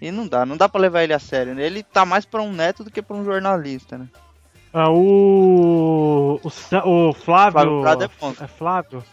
E 0.00 0.10
não 0.10 0.28
dá, 0.28 0.46
não 0.46 0.56
dá 0.56 0.68
pra 0.68 0.80
levar 0.80 1.02
ele 1.02 1.12
a 1.12 1.18
sério, 1.18 1.54
né? 1.54 1.64
Ele 1.64 1.82
tá 1.82 2.04
mais 2.04 2.24
pra 2.24 2.40
um 2.42 2.52
neto 2.52 2.84
do 2.84 2.90
que 2.90 3.02
pra 3.02 3.16
um 3.16 3.24
jornalista, 3.24 3.98
né? 3.98 4.06
Ah, 4.72 4.90
o, 4.90 6.38
o. 6.42 6.46
O 6.46 6.50
Flávio. 7.12 7.14
Flávio 7.14 7.80
Prado 7.80 8.04
é 8.04 8.10
bom. 8.20 8.34
É 8.40 8.46
Flávio? 8.46 9.04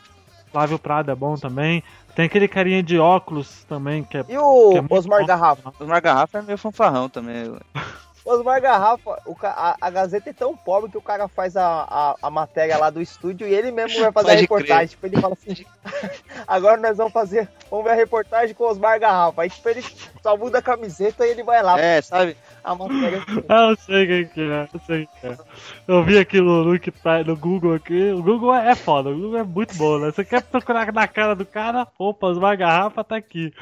Flávio 0.51 0.79
Prado 0.79 1.11
é 1.11 1.15
bom 1.15 1.35
também. 1.35 1.83
Tem 2.15 2.25
aquele 2.25 2.47
carinha 2.47 2.83
de 2.83 2.99
óculos 2.99 3.63
também, 3.65 4.03
que 4.03 4.17
é. 4.17 4.25
E 4.29 4.37
o 4.37 4.71
Que 4.71 4.77
é 4.77 4.97
Osmar 4.97 5.21
bom. 5.21 5.25
Garrafa? 5.25 5.73
Osmar 5.79 6.01
Garrafa 6.01 6.37
é 6.39 6.41
meio 6.41 6.57
fanfarrão 6.57 7.09
também. 7.09 7.53
Osmar 8.25 8.59
Garrafa, 8.59 9.21
o 9.23 9.35
a, 9.43 9.77
a 9.79 9.89
Gazeta 9.91 10.31
é 10.31 10.33
tão 10.33 10.57
pobre 10.57 10.89
que 10.89 10.97
o 10.97 11.01
cara 11.01 11.27
faz 11.27 11.55
a, 11.55 11.85
a, 11.87 12.15
a 12.23 12.29
matéria 12.31 12.75
lá 12.75 12.89
do 12.89 12.99
estúdio 12.99 13.47
e 13.47 13.53
ele 13.53 13.69
mesmo 13.69 14.01
vai 14.01 14.11
fazer 14.11 14.27
a 14.27 14.31
Pode 14.31 14.41
reportagem. 14.41 14.87
Tipo, 14.87 15.05
ele 15.05 15.21
fala 15.21 15.33
assim: 15.33 15.63
agora 16.47 16.81
nós 16.81 16.97
vamos 16.97 17.13
fazer, 17.13 17.47
vamos 17.69 17.85
ver 17.85 17.91
a 17.91 17.95
reportagem 17.95 18.55
com 18.55 18.63
o 18.63 18.67
Osmar 18.67 18.99
Garrafa. 18.99 19.43
Aí 19.43 19.49
tipo, 19.49 19.69
ele 19.69 19.83
só 20.23 20.35
muda 20.35 20.57
a 20.57 20.61
camiseta 20.61 21.25
e 21.25 21.29
ele 21.29 21.43
vai 21.43 21.61
lá. 21.61 21.79
É, 21.79 22.01
sabe? 22.01 22.35
A 22.63 22.73
matéria. 22.73 23.23
Ah, 23.47 23.69
eu 23.69 23.75
sei 23.77 24.07
quem 24.07 24.27
que 24.27 24.41
é, 24.41 24.69
eu 24.73 24.79
sei 24.87 25.05
quem 25.05 25.09
que 25.21 25.27
é. 25.27 25.45
Eu 25.87 26.03
vi 26.03 26.17
aqui 26.17 26.41
no, 26.41 26.63
no, 26.63 26.79
que 26.79 26.89
tá- 26.89 27.23
no 27.23 27.37
Google 27.37 27.75
aqui. 27.75 28.09
O 28.09 28.23
Google 28.23 28.55
é 28.55 28.73
foda, 28.73 29.11
o 29.11 29.15
Google 29.15 29.37
é 29.37 29.43
muito 29.43 29.75
bom, 29.77 29.99
né? 29.99 30.07
Você 30.11 30.25
quer 30.25 30.41
procurar 30.41 30.91
na 30.91 31.07
cara 31.07 31.35
do 31.35 31.45
cara, 31.45 31.87
opa, 31.99 32.29
uma 32.29 32.55
garrafa 32.55 33.03
tá 33.03 33.17
aqui. 33.17 33.53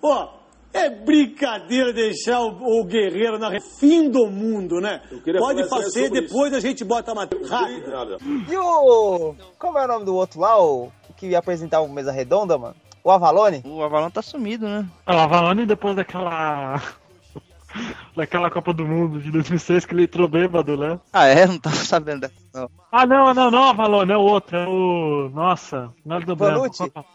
Ó, 0.00 0.43
é 0.74 0.90
brincadeira 0.90 1.92
deixar 1.92 2.40
o, 2.40 2.80
o 2.80 2.84
guerreiro 2.84 3.38
na 3.38 3.58
fim 3.78 4.10
do 4.10 4.26
mundo, 4.26 4.80
né? 4.80 5.00
Pode 5.38 5.68
fazer, 5.68 6.10
depois 6.10 6.52
a 6.52 6.60
gente 6.60 6.84
bota 6.84 7.12
a 7.12 7.14
matéria. 7.14 7.46
Rápido. 7.46 8.18
E 8.50 8.56
o. 8.56 9.34
Como 9.58 9.78
é 9.78 9.84
o 9.84 9.88
nome 9.88 10.04
do 10.04 10.14
outro 10.14 10.40
lá? 10.40 10.60
O 10.60 10.90
que 11.16 11.28
ia 11.28 11.38
apresentar 11.38 11.80
o 11.80 11.88
Mesa 11.88 12.10
Redonda, 12.10 12.58
mano? 12.58 12.74
O 13.04 13.10
Avalone? 13.10 13.62
O 13.64 13.82
Avalon 13.82 14.10
tá 14.10 14.20
sumido, 14.20 14.66
né? 14.66 14.84
Ah, 15.06 15.16
O 15.16 15.20
Avalone 15.20 15.64
depois 15.64 15.94
daquela. 15.94 16.82
daquela 18.16 18.50
Copa 18.50 18.72
do 18.72 18.84
Mundo 18.86 19.20
de 19.20 19.30
2006 19.30 19.84
que 19.84 19.94
ele 19.94 20.04
entrou 20.04 20.26
bêbado, 20.26 20.76
né? 20.76 20.98
Ah, 21.12 21.26
é? 21.26 21.46
Não 21.46 21.58
tava 21.58 21.76
sabendo 21.76 22.20
dessa. 22.22 22.34
Não. 22.52 22.70
Ah, 22.90 23.06
não, 23.06 23.34
não, 23.34 23.50
não, 23.50 23.64
Avalone, 23.70 24.12
é 24.12 24.16
o 24.16 24.20
outro, 24.22 24.56
é 24.56 24.66
o. 24.66 25.30
Nossa, 25.32 25.92
nada 26.04 26.24
do 26.24 26.34
Vanucci? 26.34 26.90
branco. 26.90 27.08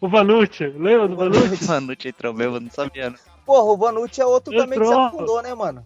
O 0.00 0.08
Vanucci, 0.08 0.66
lembra 0.66 1.08
do 1.08 1.16
Vanucci? 1.16 1.66
Mano, 1.66 1.86
não 1.88 1.94
entrou 2.04 2.34
mesmo, 2.34 2.56
eu 2.56 2.60
não 2.60 2.70
sabia, 2.70 3.10
né? 3.10 3.16
Porra, 3.44 3.72
o 3.72 3.76
Vanucci 3.76 4.20
é 4.20 4.26
outro 4.26 4.52
também 4.52 4.78
que 4.78 4.84
se 4.84 4.90
Entrou. 4.92 5.06
afundou, 5.06 5.42
né, 5.42 5.54
mano? 5.54 5.84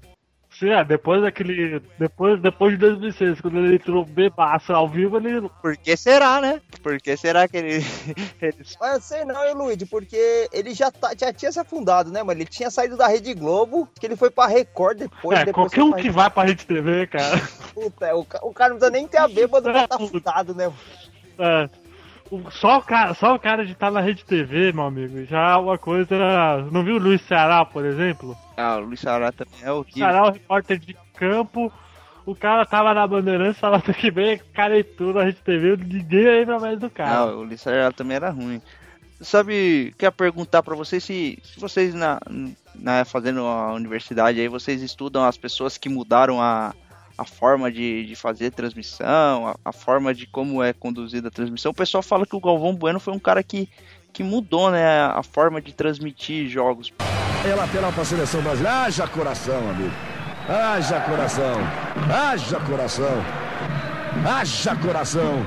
Sim, 0.59 0.70
é, 0.70 0.85
depois 0.85 1.23
daquele. 1.23 1.81
Depois, 1.99 2.40
depois 2.42 2.73
de 2.73 2.79
2006, 2.79 3.40
quando 3.40 3.59
ele 3.59 3.77
entrou 3.77 4.05
bebaço 4.05 4.73
ao 4.73 4.88
vivo, 4.88 5.16
ele. 5.16 5.49
Por 5.62 5.77
que 5.77 5.96
será, 5.96 6.40
né? 6.40 6.61
Por 6.83 7.01
que 7.01 7.16
será 7.16 7.46
que 7.46 7.57
ele. 7.57 7.87
Mas 8.81 8.94
eu 8.94 9.01
sei 9.01 9.25
não, 9.25 9.42
hein, 9.44 9.55
Luigi, 9.55 9.87
porque 9.87 10.49
ele 10.53 10.75
já, 10.75 10.90
tá, 10.90 11.12
já 11.16 11.33
tinha 11.33 11.53
se 11.53 11.61
afundado, 11.61 12.11
né, 12.11 12.23
mano? 12.23 12.38
Ele 12.38 12.46
tinha 12.46 12.70
saído 12.70 12.96
da 12.96 13.07
Rede 13.07 13.33
Globo, 13.33 13.88
que 13.99 14.05
ele 14.05 14.16
foi 14.16 14.29
pra 14.29 14.46
Record 14.49 14.99
depois. 14.99 15.38
é, 15.38 15.44
depois 15.44 15.73
qualquer 15.73 15.83
um 15.85 15.92
que 15.92 16.11
vai 16.11 16.29
pra 16.29 16.42
Rede 16.42 16.66
TV, 16.66 17.07
cara. 17.07 17.40
Puta, 17.73 18.07
é, 18.07 18.14
o, 18.14 18.20
o 18.20 18.53
cara 18.53 18.70
não 18.70 18.79
precisa 18.79 18.90
nem 18.90 19.07
ter 19.07 19.18
a 19.18 19.29
bêbado 19.29 19.70
pra 19.70 19.87
tá 19.88 19.94
afundado, 19.96 20.55
né? 20.55 20.70
É. 21.38 21.70
Só 22.53 22.79
o, 22.79 22.83
cara, 22.83 23.12
só 23.14 23.35
o 23.35 23.38
cara 23.40 23.66
de 23.66 23.73
estar 23.73 23.90
na 23.90 24.01
Rede 24.01 24.25
TV, 24.25 24.73
meu 24.73 24.85
amigo, 24.85 25.25
já 25.25 25.51
é 25.51 25.57
uma 25.57 25.77
coisa. 25.77 26.16
Não 26.71 26.85
viu 26.85 26.95
o 26.95 26.99
Luiz 26.99 27.21
Ceará, 27.23 27.64
por 27.64 27.85
exemplo? 27.85 28.37
Ah, 28.57 28.77
o 28.77 28.81
Luiz 28.81 29.01
Sará 29.01 29.33
também 29.33 29.59
é 29.62 29.73
O 29.73 29.79
horrível. 29.79 29.99
Ceará 29.99 30.19
é 30.19 30.23
o 30.23 30.33
repórter 30.33 30.79
de 30.79 30.97
campo. 31.16 31.73
O 32.25 32.35
cara 32.37 32.64
tava 32.64 32.95
na 32.95 33.07
Bandeirantes, 33.07 33.59
falava 33.59 33.93
que 33.93 34.07
e 34.09 34.85
tudo 34.85 35.19
na 35.19 35.25
Rede 35.25 35.38
TV, 35.43 35.77
ninguém 35.77 36.25
lembra 36.25 36.61
mais 36.61 36.79
do 36.79 36.88
cara. 36.88 37.27
Não, 37.27 37.38
o 37.40 37.43
Luiz 37.43 37.61
Sará 37.61 37.90
também 37.90 38.16
era 38.16 38.31
ruim. 38.31 38.62
Sabe, 39.21 39.93
quer 39.99 40.12
perguntar 40.12 40.62
pra 40.62 40.77
vocês 40.77 41.03
se, 41.03 41.38
se 41.43 41.59
vocês 41.59 41.95
na, 41.95 42.21
na 42.75 43.05
fazendo 43.05 43.40
a 43.40 43.73
universidade 43.73 44.40
aí, 44.40 44.49
vocês 44.49 44.83
estudam 44.83 45.25
as 45.25 45.37
pessoas 45.37 45.77
que 45.77 45.88
mudaram 45.88 46.40
a, 46.40 46.73
a 47.20 47.24
forma 47.24 47.70
de, 47.70 48.06
de 48.06 48.16
fazer 48.16 48.50
transmissão, 48.50 49.46
a, 49.46 49.54
a 49.62 49.72
forma 49.72 50.14
de 50.14 50.26
como 50.26 50.62
é 50.62 50.72
conduzida 50.72 51.28
a 51.28 51.30
transmissão. 51.30 51.70
O 51.70 51.74
pessoal 51.74 52.02
fala 52.02 52.24
que 52.24 52.35
o 52.35 52.40
Galvão 52.40 52.74
Bueno 52.74 52.98
foi 52.98 53.12
um 53.12 53.18
cara 53.18 53.42
que, 53.42 53.68
que 54.11 54.22
mudou, 54.22 54.70
né, 54.70 55.02
a 55.04 55.22
forma 55.22 55.61
de 55.61 55.74
transmitir 55.74 56.48
jogos. 56.48 56.92
É 57.46 57.54
lateral 57.54 57.92
para 57.92 58.02
a 58.02 58.06
seleção 58.06 58.40
brasileira. 58.40 58.85
Haja 58.85 59.06
coração, 59.06 59.70
amigo. 59.70 59.92
Haja 60.48 61.00
coração. 61.02 61.56
Haja 62.11 62.61
coração. 62.61 63.24
Haja 64.26 64.76
coração. 64.76 65.46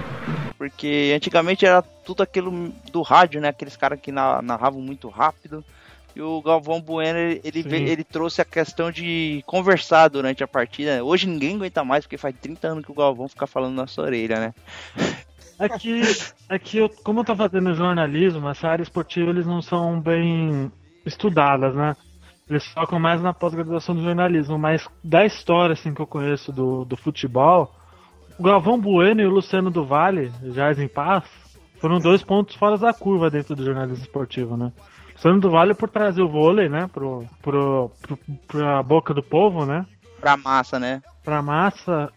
Porque 0.58 1.12
antigamente 1.16 1.66
era 1.66 1.82
tudo 1.82 2.22
aquilo 2.24 2.72
do 2.92 3.02
rádio, 3.02 3.42
né? 3.42 3.50
Aqueles 3.50 3.76
caras 3.76 4.00
que 4.00 4.12
na- 4.12 4.42
narravam 4.42 4.80
muito 4.80 5.10
rápido. 5.10 5.64
E 6.16 6.22
o 6.22 6.42
Galvão 6.42 6.80
Bueno, 6.80 7.18
ele, 7.18 7.42
ele, 7.44 7.90
ele 7.90 8.04
trouxe 8.04 8.42
a 8.42 8.46
questão 8.46 8.92
de 8.92 9.44
conversar 9.48 10.10
durante 10.10 10.44
a 10.44 10.48
partida. 10.48 11.04
Hoje 11.04 11.28
ninguém 11.28 11.56
aguenta 11.56 11.84
mais, 11.84 12.06
porque 12.06 12.18
faz 12.18 12.36
30 12.40 12.68
anos 12.68 12.86
que 12.86 12.92
o 12.92 12.96
Galvão 12.96 13.28
fica 13.28 13.48
falando 13.48 13.76
na 13.76 13.88
sua 13.88 14.06
orelha, 14.06 14.40
né? 14.40 14.54
É 15.60 15.70
que, 15.70 16.02
é 16.50 16.60
eu, 16.74 16.90
como 17.04 17.22
eu 17.22 17.24
tô 17.24 17.36
fazendo 17.36 17.74
jornalismo, 17.74 18.48
essa 18.50 18.68
área 18.68 18.84
esportiva 18.84 19.30
eles 19.30 19.46
não 19.46 19.62
são 19.62 20.00
bem 20.00 20.72
estudadas, 21.06 21.74
né? 21.76 21.96
Eles 22.50 22.66
focam 22.68 23.00
mais 23.00 23.22
na 23.22 23.34
pós-graduação 23.34 23.96
do 23.96 24.04
jornalismo, 24.04 24.58
mas 24.58 24.88
da 25.04 25.26
história 25.26 25.74
assim, 25.74 25.94
que 25.94 26.02
eu 26.02 26.08
conheço 26.08 26.52
do, 26.52 26.84
do 26.86 26.98
futebol, 26.98 27.74
o 28.38 28.44
Galvão 28.44 28.80
Bueno 28.80 29.22
e 29.22 29.26
o 29.26 29.30
Luciano 29.30 29.72
do 29.72 29.86
Vale, 29.86 30.32
já 30.52 30.72
em 30.74 30.88
paz, 30.88 31.24
foram 31.80 32.00
dois 32.00 32.24
pontos 32.24 32.56
fora 32.56 32.78
da 32.78 32.94
curva 32.94 33.30
dentro 33.30 33.56
do 33.56 33.64
jornalismo 33.64 34.04
esportivo, 34.04 34.58
né? 34.58 34.72
Do 35.40 35.50
Vale 35.50 35.74
por 35.74 35.90
trazer 35.90 36.22
o 36.22 36.28
vôlei, 36.28 36.68
né, 36.68 36.90
pro, 36.92 37.26
pro, 37.42 37.90
pro, 38.02 38.20
pra 38.48 38.84
boca 38.84 39.14
do 39.14 39.24
povo, 39.24 39.66
né? 39.66 39.86
Pra 40.20 40.36
massa, 40.36 40.80
né? 40.80 41.02
pra 41.24 41.42
massa 41.42 42.12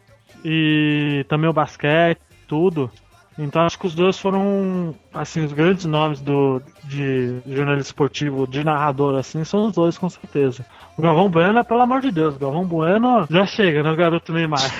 e 0.45 1.25
também 1.29 1.49
o 1.49 1.53
basquete, 1.53 2.21
tudo. 2.47 2.91
Então 3.39 3.63
acho 3.63 3.79
que 3.79 3.87
os 3.87 3.95
dois 3.95 4.19
foram 4.19 4.95
assim 5.13 5.45
os 5.45 5.53
grandes 5.53 5.85
nomes 5.85 6.21
do 6.21 6.61
de 6.85 7.39
jornalista 7.47 7.91
esportivo, 7.91 8.47
de 8.47 8.65
narrador 8.65 9.19
assim, 9.19 9.45
são 9.45 9.67
os 9.67 9.75
dois 9.75 9.99
com 9.99 10.09
certeza. 10.09 10.65
O 10.97 11.03
Galvão 11.03 11.29
Bueno, 11.29 11.63
pelo 11.65 11.83
amor 11.83 12.01
de 12.01 12.11
Deus, 12.11 12.35
o 12.35 12.39
Galvão 12.39 12.65
Bueno 12.65 13.27
já 13.31 13.45
chega, 13.47 13.83
né, 13.83 13.91
o 13.91 13.97
garoto 13.97 14.33
Neymar. 14.33 14.61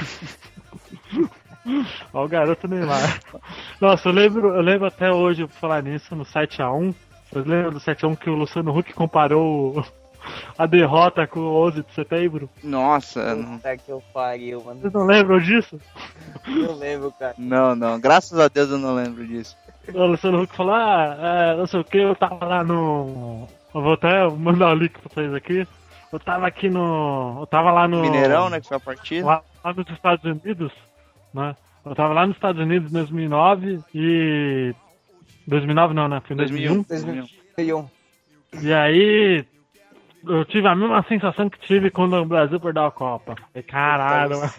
Ó 2.15 2.25
o 2.25 2.29
garoto 2.29 2.67
Neymar. 2.67 3.21
Nossa, 3.81 4.09
eu 4.09 4.13
lembro, 4.13 4.55
eu 4.55 4.63
lembro 4.63 4.87
até 4.87 5.13
hoje, 5.13 5.47
falar 5.49 5.83
nisso, 5.83 6.15
no 6.17 6.25
7x1. 6.25 6.95
Vocês 7.31 7.47
lembram 7.47 7.73
do 7.73 7.81
7x1 7.81 8.17
que 8.17 8.31
o 8.31 8.35
Luciano 8.35 8.77
Huck 8.77 8.93
comparou 8.93 9.85
a 10.57 10.67
derrota 10.67 11.27
com 11.27 11.41
o 11.41 11.67
11 11.67 11.83
de 11.83 11.93
setembro? 11.93 12.49
Nossa, 12.63 13.35
não, 13.35 13.57
Puta 13.57 13.77
que 13.77 13.89
eu 13.91 14.03
pariu, 14.13 14.63
mano. 14.63 14.81
Vocês 14.81 14.93
não 14.93 15.07
lembram 15.07 15.39
disso? 15.39 15.81
Eu 16.47 16.75
lembro, 16.77 17.13
cara. 17.13 17.35
não, 17.39 17.75
não. 17.75 18.01
Graças 18.01 18.39
a 18.39 18.49
Deus 18.49 18.71
eu 18.71 18.79
não 18.79 18.95
lembro 18.95 19.27
disso. 19.27 19.57
O 19.93 20.07
Luciano 20.07 20.43
Huck 20.43 20.57
falou, 20.57 20.75
ah, 20.75 21.17
é, 21.21 21.57
não 21.57 21.67
sei 21.67 21.81
o 21.81 21.85
que, 21.85 21.99
eu 21.99 22.15
tava 22.17 22.45
lá 22.45 22.65
no. 22.65 23.47
Eu 23.75 23.83
vou 23.83 23.93
até 23.93 24.29
mandar 24.31 24.73
o 24.73 24.75
link 24.75 24.99
pra 24.99 25.11
vocês 25.13 25.35
aqui. 25.35 25.67
Eu 26.13 26.19
tava 26.19 26.47
aqui 26.47 26.69
no. 26.69 27.39
Eu 27.41 27.47
tava 27.47 27.71
lá 27.71 27.87
no. 27.87 28.01
Mineirão, 28.01 28.49
né? 28.49 28.61
Que 28.61 28.69
foi 28.69 28.77
a 28.77 28.81
partida. 28.81 29.27
Lá, 29.27 29.43
lá 29.63 29.75
nos 29.75 29.89
Estados 29.91 30.25
Unidos, 30.25 30.73
né? 31.35 31.55
Eu 31.85 31.95
tava 31.95 32.15
lá 32.15 32.27
nos 32.27 32.37
Estados 32.37 32.61
Unidos 32.61 32.91
em 32.91 32.95
2009 32.95 33.81
e 33.95 34.75
2009 35.47 35.95
não, 35.95 36.09
né? 36.09 36.21
Foi 36.27 36.35
em 36.35 36.37
2001. 36.39 36.83
2001. 36.83 37.27
2001. 37.57 37.89
E 38.63 38.73
aí, 38.73 39.45
eu 40.29 40.45
tive 40.45 40.67
a 40.67 40.75
mesma 40.75 41.03
sensação 41.09 41.49
que 41.49 41.59
tive 41.61 41.91
quando 41.91 42.17
o 42.17 42.25
Brasil 42.25 42.59
perdeu 42.59 42.85
a 42.85 42.91
Copa. 42.91 43.35
Falei, 43.53 43.63
caralho, 43.63 44.39
mano. 44.39 44.53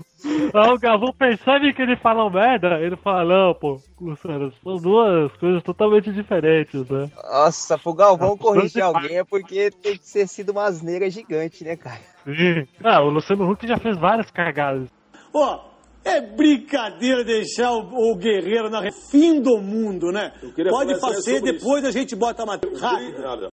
Aí 0.54 0.72
o 0.72 0.80
Galvão 0.80 1.14
percebe 1.14 1.74
que 1.74 1.82
ele 1.82 1.96
fala 1.98 2.30
merda, 2.30 2.80
ele 2.80 2.96
fala, 2.96 3.24
não, 3.26 3.54
pô, 3.54 3.80
Luciano, 4.00 4.52
são 4.64 4.76
duas 4.78 5.32
coisas 5.34 5.62
totalmente 5.64 6.12
diferentes, 6.12 6.88
né? 6.90 7.10
Nossa, 7.16 7.78
pro 7.78 7.94
Galvão 7.94 8.34
Ah, 8.34 8.38
corrigir 8.38 8.82
alguém 8.82 9.18
é 9.18 9.24
porque 9.24 9.72
tem 9.72 9.98
que 9.98 10.08
ser 10.08 10.28
sido 10.28 10.52
uma 10.52 10.64
asneira 10.64 11.10
gigante, 11.10 11.64
né, 11.64 11.76
cara? 11.76 12.00
Sim. 12.26 12.68
Ah, 12.84 13.02
o 13.02 13.10
Luciano 13.10 13.50
Huck 13.50 13.68
já 13.68 13.78
fez 13.78 13.98
várias 13.98 14.32
cagadas. 14.32 14.90
Ó, 15.34 15.60
é 16.08 16.22
brincadeira 16.22 17.24
deixar 17.24 17.72
o, 17.72 18.12
o 18.12 18.16
Guerreiro 18.16 18.70
na 18.70 18.82
fim 19.12 19.42
do 19.42 19.58
mundo, 19.60 20.12
né? 20.12 20.32
Pode 20.70 21.00
fazer, 21.00 21.42
depois 21.42 21.84
a 21.86 21.92
gente 21.92 22.16
bota 22.16 22.44
a 22.44 22.46
matéria. 22.46 22.78
Rápido. 22.80 23.50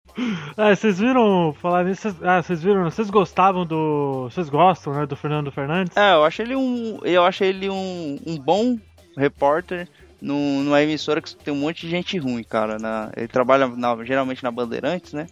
Ah, 0.57 0.75
vocês 0.75 0.99
viram, 0.99 1.55
falar 1.61 1.85
nisso, 1.85 2.03
vocês- 2.03 2.23
ah, 2.23 2.43
vocês 2.43 2.63
viram, 2.63 2.85
vocês 2.85 3.09
gostavam 3.11 3.65
do, 3.65 4.29
vocês 4.31 4.49
gostam, 4.49 4.93
né, 4.93 5.07
do 5.07 5.17
Fernando 5.17 5.51
Fernandes? 5.51 5.97
É, 5.97 6.13
eu 6.15 6.25
acho 6.25 6.43
ele 6.43 6.55
um. 6.55 6.99
Eu 7.05 7.25
acho 7.25 7.43
ele 7.45 7.71
um, 7.71 8.19
um 8.27 8.37
bom 8.39 8.77
repórter 9.17 9.89
num- 10.21 10.63
numa 10.63 10.83
emissora 10.83 11.21
que 11.23 11.35
tem 11.35 11.53
um 11.53 11.57
monte 11.59 11.83
de 11.83 11.91
gente 11.91 12.19
ruim, 12.19 12.43
cara. 12.45 12.79
na- 12.79 13.11
ele 13.17 13.29
trabalha 13.29 13.67
na- 13.69 14.05
geralmente 14.05 14.43
na 14.43 14.51
Bandeirantes, 14.51 15.13
né? 15.13 15.27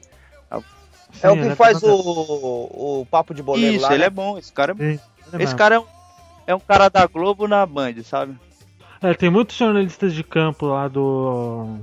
É 1.23 1.29
o 1.29 1.33
Sim, 1.35 1.41
que 1.41 1.47
ele 1.49 1.57
faz 1.57 1.81
tá- 1.81 1.89
o, 1.89 3.01
o 3.01 3.07
papo 3.11 3.35
de 3.35 3.43
boleiro 3.43 3.75
Isso, 3.75 3.85
lá. 3.85 3.91
ele 3.93 3.99
né? 4.03 4.07
é 4.07 4.11
bom. 4.11 4.39
Esse 4.39 4.53
cara, 4.53 4.73
é- 4.73 4.75
Sim, 4.77 4.83
ele 4.85 4.99
esse 5.33 5.37
mesmo. 5.39 5.59
cara 5.59 5.75
é 5.75 5.79
um, 5.81 5.85
é 6.51 6.55
um 6.55 6.61
cara 6.61 6.89
da 6.89 7.07
Globo 7.07 7.47
na 7.47 7.65
Band, 7.65 8.03
sabe? 8.03 8.37
É, 9.01 9.15
tem 9.15 9.31
muitos 9.31 9.57
jornalistas 9.57 10.13
de 10.13 10.23
campo 10.23 10.67
lá 10.67 10.89
do 10.89 11.79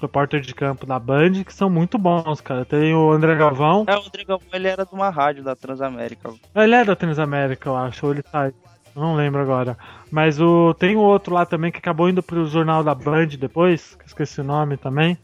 repórter 0.00 0.40
de 0.40 0.54
campo 0.54 0.86
da 0.86 0.98
Band 0.98 1.44
que 1.44 1.52
são 1.52 1.68
muito 1.68 1.98
bons, 1.98 2.40
cara. 2.40 2.64
Tem 2.64 2.94
o 2.94 3.12
André 3.12 3.34
Galvão, 3.36 3.84
É, 3.86 3.96
o 3.96 4.00
Rodrigo 4.00 4.28
Galvão, 4.28 4.48
ele 4.52 4.68
era 4.68 4.84
de 4.84 4.94
uma 4.94 5.10
rádio 5.10 5.44
da 5.44 5.54
Transamérica. 5.54 6.32
ele 6.54 6.74
é 6.74 6.84
da 6.84 6.96
Transamérica, 6.96 7.68
eu 7.68 7.76
acho, 7.76 8.06
ou 8.06 8.12
ele 8.12 8.22
tá 8.22 8.50
não 8.94 9.14
lembro 9.14 9.40
agora. 9.40 9.76
Mas 10.10 10.40
o 10.40 10.74
tem 10.74 10.96
o 10.96 11.00
outro 11.00 11.34
lá 11.34 11.46
também 11.46 11.72
que 11.72 11.78
acabou 11.78 12.08
indo 12.08 12.22
pro 12.22 12.46
jornal 12.46 12.84
da 12.84 12.94
Band 12.94 13.28
depois, 13.38 13.94
que 13.96 14.06
esqueci 14.06 14.40
o 14.40 14.44
nome 14.44 14.76
também, 14.76 15.16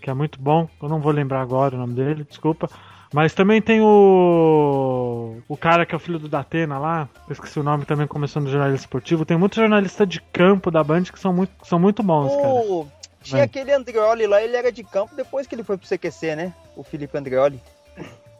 que 0.00 0.08
é 0.08 0.14
muito 0.14 0.40
bom. 0.40 0.68
Eu 0.80 0.88
não 0.88 1.00
vou 1.00 1.12
lembrar 1.12 1.40
agora 1.40 1.74
o 1.74 1.78
nome 1.78 1.94
dele, 1.94 2.24
desculpa. 2.24 2.68
Mas 3.16 3.32
também 3.32 3.62
tem 3.62 3.80
o. 3.80 5.38
O 5.48 5.56
cara 5.56 5.86
que 5.86 5.94
é 5.94 5.96
o 5.96 5.98
filho 5.98 6.18
do 6.18 6.28
Datena 6.28 6.78
lá, 6.78 7.08
esqueci 7.30 7.58
o 7.58 7.62
nome 7.62 7.86
também, 7.86 8.06
começou 8.06 8.42
no 8.42 8.48
jornalismo 8.50 8.80
esportivo. 8.84 9.24
Tem 9.24 9.38
muitos 9.38 9.56
jornalistas 9.56 10.06
de 10.06 10.20
campo 10.20 10.70
da 10.70 10.84
Band 10.84 11.04
que 11.04 11.18
são 11.18 11.32
muito, 11.32 11.50
que 11.62 11.66
são 11.66 11.78
muito 11.78 12.02
bons, 12.02 12.36
cara. 12.36 12.48
O- 12.48 12.86
Tinha 13.22 13.38
Vai. 13.38 13.46
aquele 13.46 13.72
Andreoli 13.72 14.26
lá, 14.26 14.42
ele 14.42 14.54
era 14.54 14.70
de 14.70 14.84
campo 14.84 15.16
depois 15.16 15.46
que 15.46 15.54
ele 15.54 15.64
foi 15.64 15.78
pro 15.78 15.88
CQC, 15.88 16.36
né? 16.36 16.52
O 16.76 16.82
Felipe 16.84 17.16
Andreoli. 17.16 17.58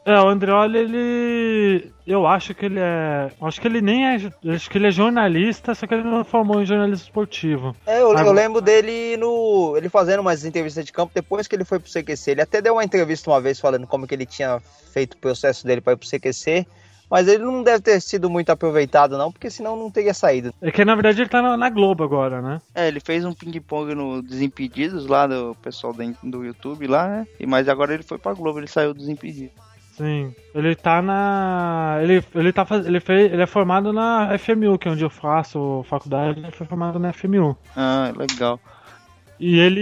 É, 0.06 0.20
o 0.20 0.28
Andreoli, 0.28 0.78
ele. 0.78 1.92
Eu 2.06 2.28
acho 2.28 2.54
que 2.54 2.64
ele 2.66 2.78
é. 2.78 3.28
Acho 3.42 3.60
que 3.60 3.66
ele 3.66 3.80
nem 3.80 4.06
é. 4.06 4.14
Acho 4.54 4.70
que 4.70 4.78
ele 4.78 4.86
é 4.86 4.90
jornalista, 4.92 5.74
só 5.74 5.84
que 5.84 5.94
ele 5.94 6.04
não 6.04 6.24
formou 6.24 6.62
em 6.62 6.64
jornalismo 6.64 7.04
esportivo. 7.04 7.74
É, 7.84 8.00
eu, 8.00 8.12
eu 8.16 8.32
lembro 8.32 8.60
dele 8.60 9.16
no. 9.16 9.74
ele 9.76 9.88
fazendo 9.88 10.20
umas 10.20 10.44
entrevistas 10.44 10.84
de 10.84 10.92
campo 10.92 11.10
depois 11.12 11.48
que 11.48 11.56
ele 11.56 11.64
foi 11.64 11.80
pro 11.80 11.90
CQC. 11.90 12.30
Ele 12.30 12.40
até 12.42 12.62
deu 12.62 12.74
uma 12.74 12.84
entrevista 12.84 13.28
uma 13.28 13.40
vez 13.40 13.58
falando 13.58 13.84
como 13.84 14.06
que 14.06 14.14
ele 14.14 14.24
tinha 14.26 14.60
feito 14.92 15.14
o 15.14 15.18
processo 15.18 15.66
dele 15.66 15.80
para 15.80 15.94
ir 15.94 15.96
pro 15.96 16.08
CQC. 16.08 16.64
Mas 17.10 17.26
ele 17.28 17.44
não 17.44 17.62
deve 17.62 17.80
ter 17.82 18.00
sido 18.00 18.28
muito 18.28 18.50
aproveitado, 18.50 19.16
não, 19.16 19.30
porque 19.30 19.48
senão 19.50 19.76
não 19.76 19.90
teria 19.90 20.12
saído. 20.12 20.52
É 20.60 20.72
que 20.72 20.84
na 20.84 20.94
verdade 20.94 21.20
ele 21.22 21.28
tá 21.28 21.40
na, 21.40 21.56
na 21.56 21.70
Globo 21.70 22.02
agora, 22.02 22.42
né? 22.42 22.60
É, 22.74 22.88
ele 22.88 22.98
fez 22.98 23.24
um 23.24 23.32
ping-pong 23.32 23.94
no 23.94 24.20
Desimpedidos 24.22 25.06
lá 25.06 25.26
do 25.26 25.56
pessoal 25.62 25.92
da- 25.92 26.04
do 26.22 26.44
YouTube 26.44 26.86
lá, 26.88 27.06
né? 27.08 27.26
E, 27.38 27.46
mas 27.46 27.68
agora 27.68 27.94
ele 27.94 28.02
foi 28.02 28.18
pra 28.18 28.34
Globo, 28.34 28.58
ele 28.58 28.66
saiu 28.66 28.92
dos 28.92 29.08
Impedidos. 29.08 29.54
Sim. 29.96 30.34
Ele 30.54 30.74
tá 30.74 31.00
na. 31.00 31.98
Ele, 32.02 32.22
ele 32.34 32.52
tá 32.52 32.66
faz... 32.66 32.86
ele, 32.86 33.00
fez... 33.00 33.32
ele 33.32 33.42
é 33.42 33.46
formado 33.46 33.94
na 33.94 34.36
FMU, 34.38 34.78
que 34.78 34.88
é 34.88 34.90
onde 34.90 35.02
eu 35.02 35.08
faço 35.08 35.82
faculdade, 35.88 36.38
ele 36.38 36.50
foi 36.50 36.66
formado 36.66 36.98
na 36.98 37.14
FMU. 37.14 37.56
Ah, 37.74 38.12
legal. 38.14 38.60
E 39.40 39.58
ele. 39.58 39.80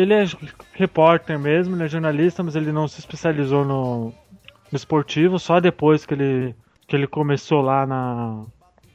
ele 0.00 0.14
é 0.14 0.24
repórter 0.72 1.38
mesmo, 1.38 1.76
ele 1.76 1.84
é 1.84 1.88
jornalista, 1.88 2.42
mas 2.42 2.56
ele 2.56 2.72
não 2.72 2.88
se 2.88 3.00
especializou 3.00 3.66
no, 3.66 4.14
no 4.72 4.76
esportivo, 4.76 5.38
só 5.38 5.60
depois 5.60 6.06
que 6.06 6.14
ele, 6.14 6.56
que 6.86 6.96
ele 6.96 7.06
começou 7.06 7.60
lá 7.60 7.86
na. 7.86 8.44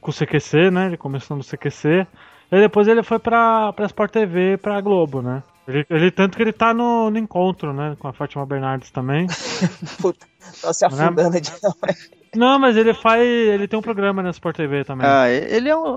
com 0.00 0.10
o 0.10 0.14
CQC, 0.14 0.70
né? 0.72 0.86
Ele 0.86 0.96
começou 0.96 1.36
no 1.36 1.44
CQC. 1.44 2.08
E 2.50 2.60
depois 2.60 2.88
ele 2.88 3.04
foi 3.04 3.20
pra, 3.20 3.72
pra 3.72 3.86
Sport 3.86 4.10
TV 4.10 4.56
pra 4.56 4.80
Globo, 4.80 5.22
né? 5.22 5.44
Ele, 5.66 5.86
ele- 5.88 6.10
tanto 6.10 6.36
que 6.36 6.42
ele 6.42 6.52
tá 6.52 6.74
no, 6.74 7.10
no 7.10 7.18
encontro, 7.18 7.72
né? 7.72 7.96
Com 7.98 8.08
a 8.08 8.12
Fátima 8.12 8.44
Bernardes 8.44 8.90
também. 8.90 9.26
Puta, 10.00 10.26
tá 10.60 10.72
se 10.74 10.84
afundando 10.84 11.40
de 11.40 11.50
Não, 12.34 12.58
mas 12.58 12.76
ele 12.76 12.92
faz. 12.92 13.22
Ele 13.22 13.66
tem 13.66 13.78
um 13.78 13.82
programa 13.82 14.22
na 14.22 14.30
Sport 14.30 14.56
TV 14.56 14.84
também. 14.84 15.06
Ah, 15.06 15.28
ele 15.30 15.68
é 15.68 15.76
um. 15.76 15.96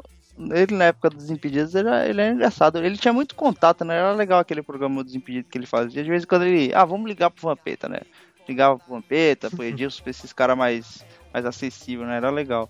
Ele 0.51 0.75
na 0.75 0.85
época 0.85 1.09
dos 1.09 1.29
Impedidos, 1.31 1.73
ele, 1.75 1.89
é- 1.89 2.09
ele 2.09 2.21
é 2.21 2.29
engraçado. 2.31 2.77
Ele 2.77 2.95
tinha 2.97 3.11
muito 3.11 3.35
contato, 3.35 3.83
né? 3.83 3.97
Era 3.97 4.13
legal 4.13 4.39
aquele 4.39 4.61
programa 4.61 5.03
dos 5.03 5.15
Impedidos 5.15 5.49
que 5.51 5.57
ele 5.57 5.65
fazia. 5.65 6.03
De 6.03 6.09
vez 6.09 6.23
em 6.23 6.27
quando 6.27 6.45
ele. 6.45 6.71
Ah, 6.73 6.85
vamos 6.85 7.07
ligar 7.09 7.29
pro 7.31 7.49
Vampeta, 7.49 7.89
né? 7.89 7.99
Ligava 8.47 8.77
pro 8.79 8.93
Vampeta, 8.93 9.49
pro 9.49 9.63
Edilson, 9.65 10.01
pra 10.03 10.11
esses 10.11 10.31
caras 10.31 10.57
mais, 10.57 11.05
mais 11.33 11.45
acessíveis, 11.45 12.07
né? 12.07 12.17
Era 12.17 12.29
legal. 12.29 12.69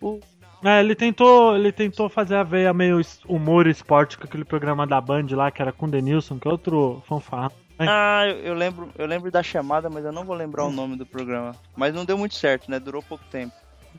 O, 0.00 0.20
É, 0.64 0.80
ele 0.80 0.94
tentou, 0.94 1.54
ele 1.56 1.70
tentou 1.70 2.08
fazer 2.08 2.36
a 2.36 2.42
veia 2.42 2.72
meio 2.72 3.00
humor 3.28 3.66
esporte 3.66 4.16
com 4.18 4.24
aquele 4.24 4.44
programa 4.44 4.86
da 4.86 5.00
Band 5.00 5.26
lá, 5.30 5.50
que 5.50 5.60
era 5.62 5.72
com 5.72 5.86
o 5.86 5.90
Denilson, 5.90 6.38
que 6.38 6.48
é 6.48 6.50
outro 6.50 7.02
fanfarrão. 7.06 7.50
ah, 7.78 8.24
eu, 8.26 8.36
eu 8.38 8.54
lembro, 8.54 8.88
eu 8.96 9.06
lembro 9.06 9.30
da 9.30 9.42
chamada, 9.42 9.88
mas 9.90 10.04
eu 10.04 10.12
não 10.12 10.24
vou 10.24 10.34
lembrar 10.34 10.64
o 10.64 10.72
nome 10.72 10.96
do 10.96 11.04
programa. 11.06 11.54
Mas 11.76 11.94
não 11.94 12.04
deu 12.04 12.16
muito 12.18 12.34
certo, 12.34 12.70
né? 12.70 12.80
Durou 12.80 13.02
pouco 13.02 13.24
tempo. 13.30 13.52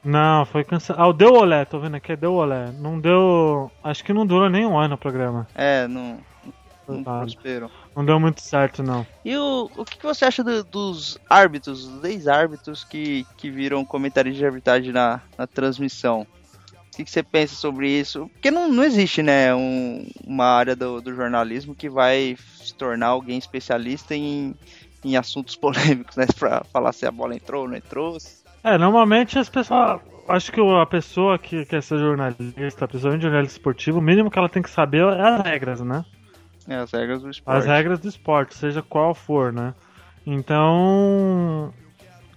Não, 0.03 0.45
foi 0.45 0.63
cancelado. 0.63 1.03
Ah, 1.03 1.07
o 1.07 1.13
Deu 1.13 1.33
Olé, 1.33 1.65
tô 1.65 1.79
vendo 1.79 1.95
aqui, 1.95 2.11
é 2.11 2.15
Deu 2.15 2.33
Olé. 2.33 2.71
Não 2.79 2.99
deu. 2.99 3.71
Acho 3.83 4.03
que 4.03 4.13
não 4.13 4.25
durou 4.25 4.49
nem 4.49 4.65
um 4.65 4.77
ano 4.77 4.95
o 4.95 4.97
programa. 4.97 5.47
É, 5.55 5.87
não. 5.87 6.19
Não 6.87 7.03
prosperou. 7.03 7.69
Não 7.95 8.05
deu 8.05 8.17
muito 8.19 8.41
certo, 8.41 8.81
não. 8.81 9.05
E 9.25 9.35
o, 9.35 9.69
o 9.75 9.83
que, 9.83 9.97
que 9.97 10.05
você 10.05 10.23
acha 10.23 10.41
do- 10.43 10.63
dos 10.63 11.17
árbitros, 11.29 11.85
dos 11.85 12.03
ex-árbitros 12.05 12.83
que, 12.85 13.25
que 13.37 13.49
viram 13.51 13.83
comentaristas 13.83 14.37
de 14.39 14.45
arbitragem 14.45 14.93
na, 14.93 15.19
na 15.37 15.45
transmissão? 15.45 16.25
O 16.97 16.99
que, 16.99 17.03
que 17.05 17.11
você 17.11 17.21
pensa 17.21 17.53
sobre 17.53 17.87
isso? 17.87 18.27
Porque 18.33 18.49
não, 18.49 18.67
não 18.71 18.83
existe, 18.83 19.21
né, 19.21 19.53
um- 19.53 20.03
uma 20.25 20.45
área 20.45 20.75
do, 20.75 20.99
do 20.99 21.13
jornalismo 21.13 21.75
que 21.75 21.87
vai 21.87 22.35
se 22.55 22.73
tornar 22.73 23.09
alguém 23.09 23.37
especialista 23.37 24.15
em, 24.15 24.55
em 25.05 25.15
assuntos 25.15 25.53
polêmicos, 25.61 26.15
né? 26.15 26.25
Pra 26.39 26.63
falar 26.63 26.91
se 26.93 27.05
a 27.05 27.11
bola 27.11 27.35
entrou 27.35 27.61
ou 27.65 27.69
não 27.69 27.77
entrou. 27.77 28.17
É, 28.63 28.79
normalmente 28.79 29.37
as 29.37 29.47
pessoas. 29.47 30.01
Acho 30.27 30.51
que 30.51 30.59
a 30.59 30.85
pessoa 30.87 31.37
que 31.37 31.65
quer 31.65 31.83
ser 31.83 31.99
jornalista, 31.99 32.87
principalmente 32.87 33.21
jornalista 33.21 33.57
esportivo, 33.59 33.99
o 33.99 34.01
mínimo 34.01 34.31
que 34.31 34.39
ela 34.39 34.49
tem 34.49 34.63
que 34.63 34.69
saber 34.71 35.03
é 35.03 35.21
as 35.21 35.41
regras, 35.43 35.81
né? 35.81 36.03
É, 36.67 36.77
as 36.77 36.91
regras 36.91 37.21
do 37.21 37.29
esporte. 37.29 37.57
As 37.59 37.65
regras 37.67 37.99
do 37.99 38.07
esporte, 38.09 38.55
seja 38.55 38.81
qual 38.81 39.13
for, 39.13 39.53
né? 39.53 39.75
Então, 40.25 41.71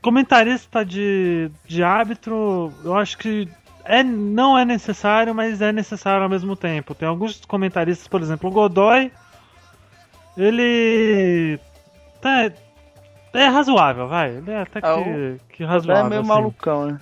comentarista 0.03 0.85
de, 0.85 1.51
de 1.67 1.83
árbitro, 1.83 2.73
eu 2.85 2.95
acho 2.95 3.17
que 3.19 3.49
é, 3.91 4.03
não 4.05 4.57
é 4.57 4.65
necessário, 4.65 5.35
mas 5.35 5.61
é 5.61 5.73
necessário 5.73 6.23
ao 6.23 6.29
mesmo 6.29 6.55
tempo. 6.55 6.95
Tem 6.95 7.09
alguns 7.09 7.45
comentaristas, 7.45 8.07
por 8.07 8.21
exemplo, 8.23 8.49
o 8.49 8.53
Godoy, 8.53 9.11
ele 10.37 11.59
tá, 12.21 12.51
é 13.35 13.47
razoável, 13.47 14.09
vai. 14.09 14.37
Ele 14.37 14.51
é 14.51 14.63
até 14.63 14.81
que, 14.81 14.87
o- 14.89 15.41
que 15.49 15.65
razoável. 15.65 16.07
É 16.07 16.09
meio 16.09 16.21
assim. 16.21 16.29
malucão, 16.29 16.87
né? 16.87 17.01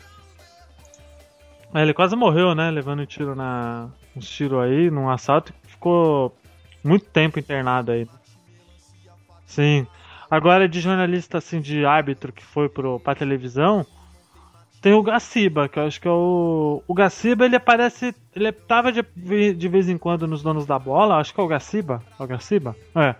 É, 1.74 1.83
ele 1.83 1.92
quase 1.92 2.16
morreu, 2.16 2.55
né? 2.55 2.70
Levando 2.70 3.01
um 3.03 3.07
tiro 3.07 3.35
na. 3.35 3.88
Um 4.16 4.20
tiro 4.20 4.59
aí, 4.59 4.90
num 4.90 5.09
assalto 5.11 5.53
e 5.64 5.68
ficou 5.68 6.35
muito 6.83 7.05
tempo 7.07 7.38
internado 7.38 7.92
aí. 7.92 8.09
Sim. 9.46 9.87
Agora 10.31 10.68
de 10.68 10.81
jornalista 10.81 11.38
assim 11.38 11.61
de 11.61 11.85
árbitro 11.85 12.33
que 12.33 12.44
foi 12.44 12.68
pro, 12.68 12.98
pra 13.01 13.14
televisão, 13.14 13.87
tem 14.81 14.93
o 14.93 15.03
Gaciba, 15.03 15.69
que 15.69 15.79
eu 15.79 15.87
acho 15.87 16.01
que 16.01 16.09
é 16.09 16.11
o. 16.11 16.83
O 16.87 16.95
Gaciba 16.95 17.45
ele 17.45 17.57
aparece. 17.57 18.14
Ele 18.35 18.53
tava 18.53 18.93
de, 18.93 19.03
de 19.55 19.69
vez 19.69 19.88
em 19.88 19.99
quando 19.99 20.27
nos 20.27 20.43
donos 20.43 20.67
da 20.67 20.79
bola, 20.79 21.17
acho 21.17 21.35
que 21.35 21.41
é 21.41 21.43
o 21.43 21.49
Gaciba. 21.49 22.03
É 22.19 22.23
o 22.23 22.27
Gaciba? 22.27 22.77
É. 22.95 23.14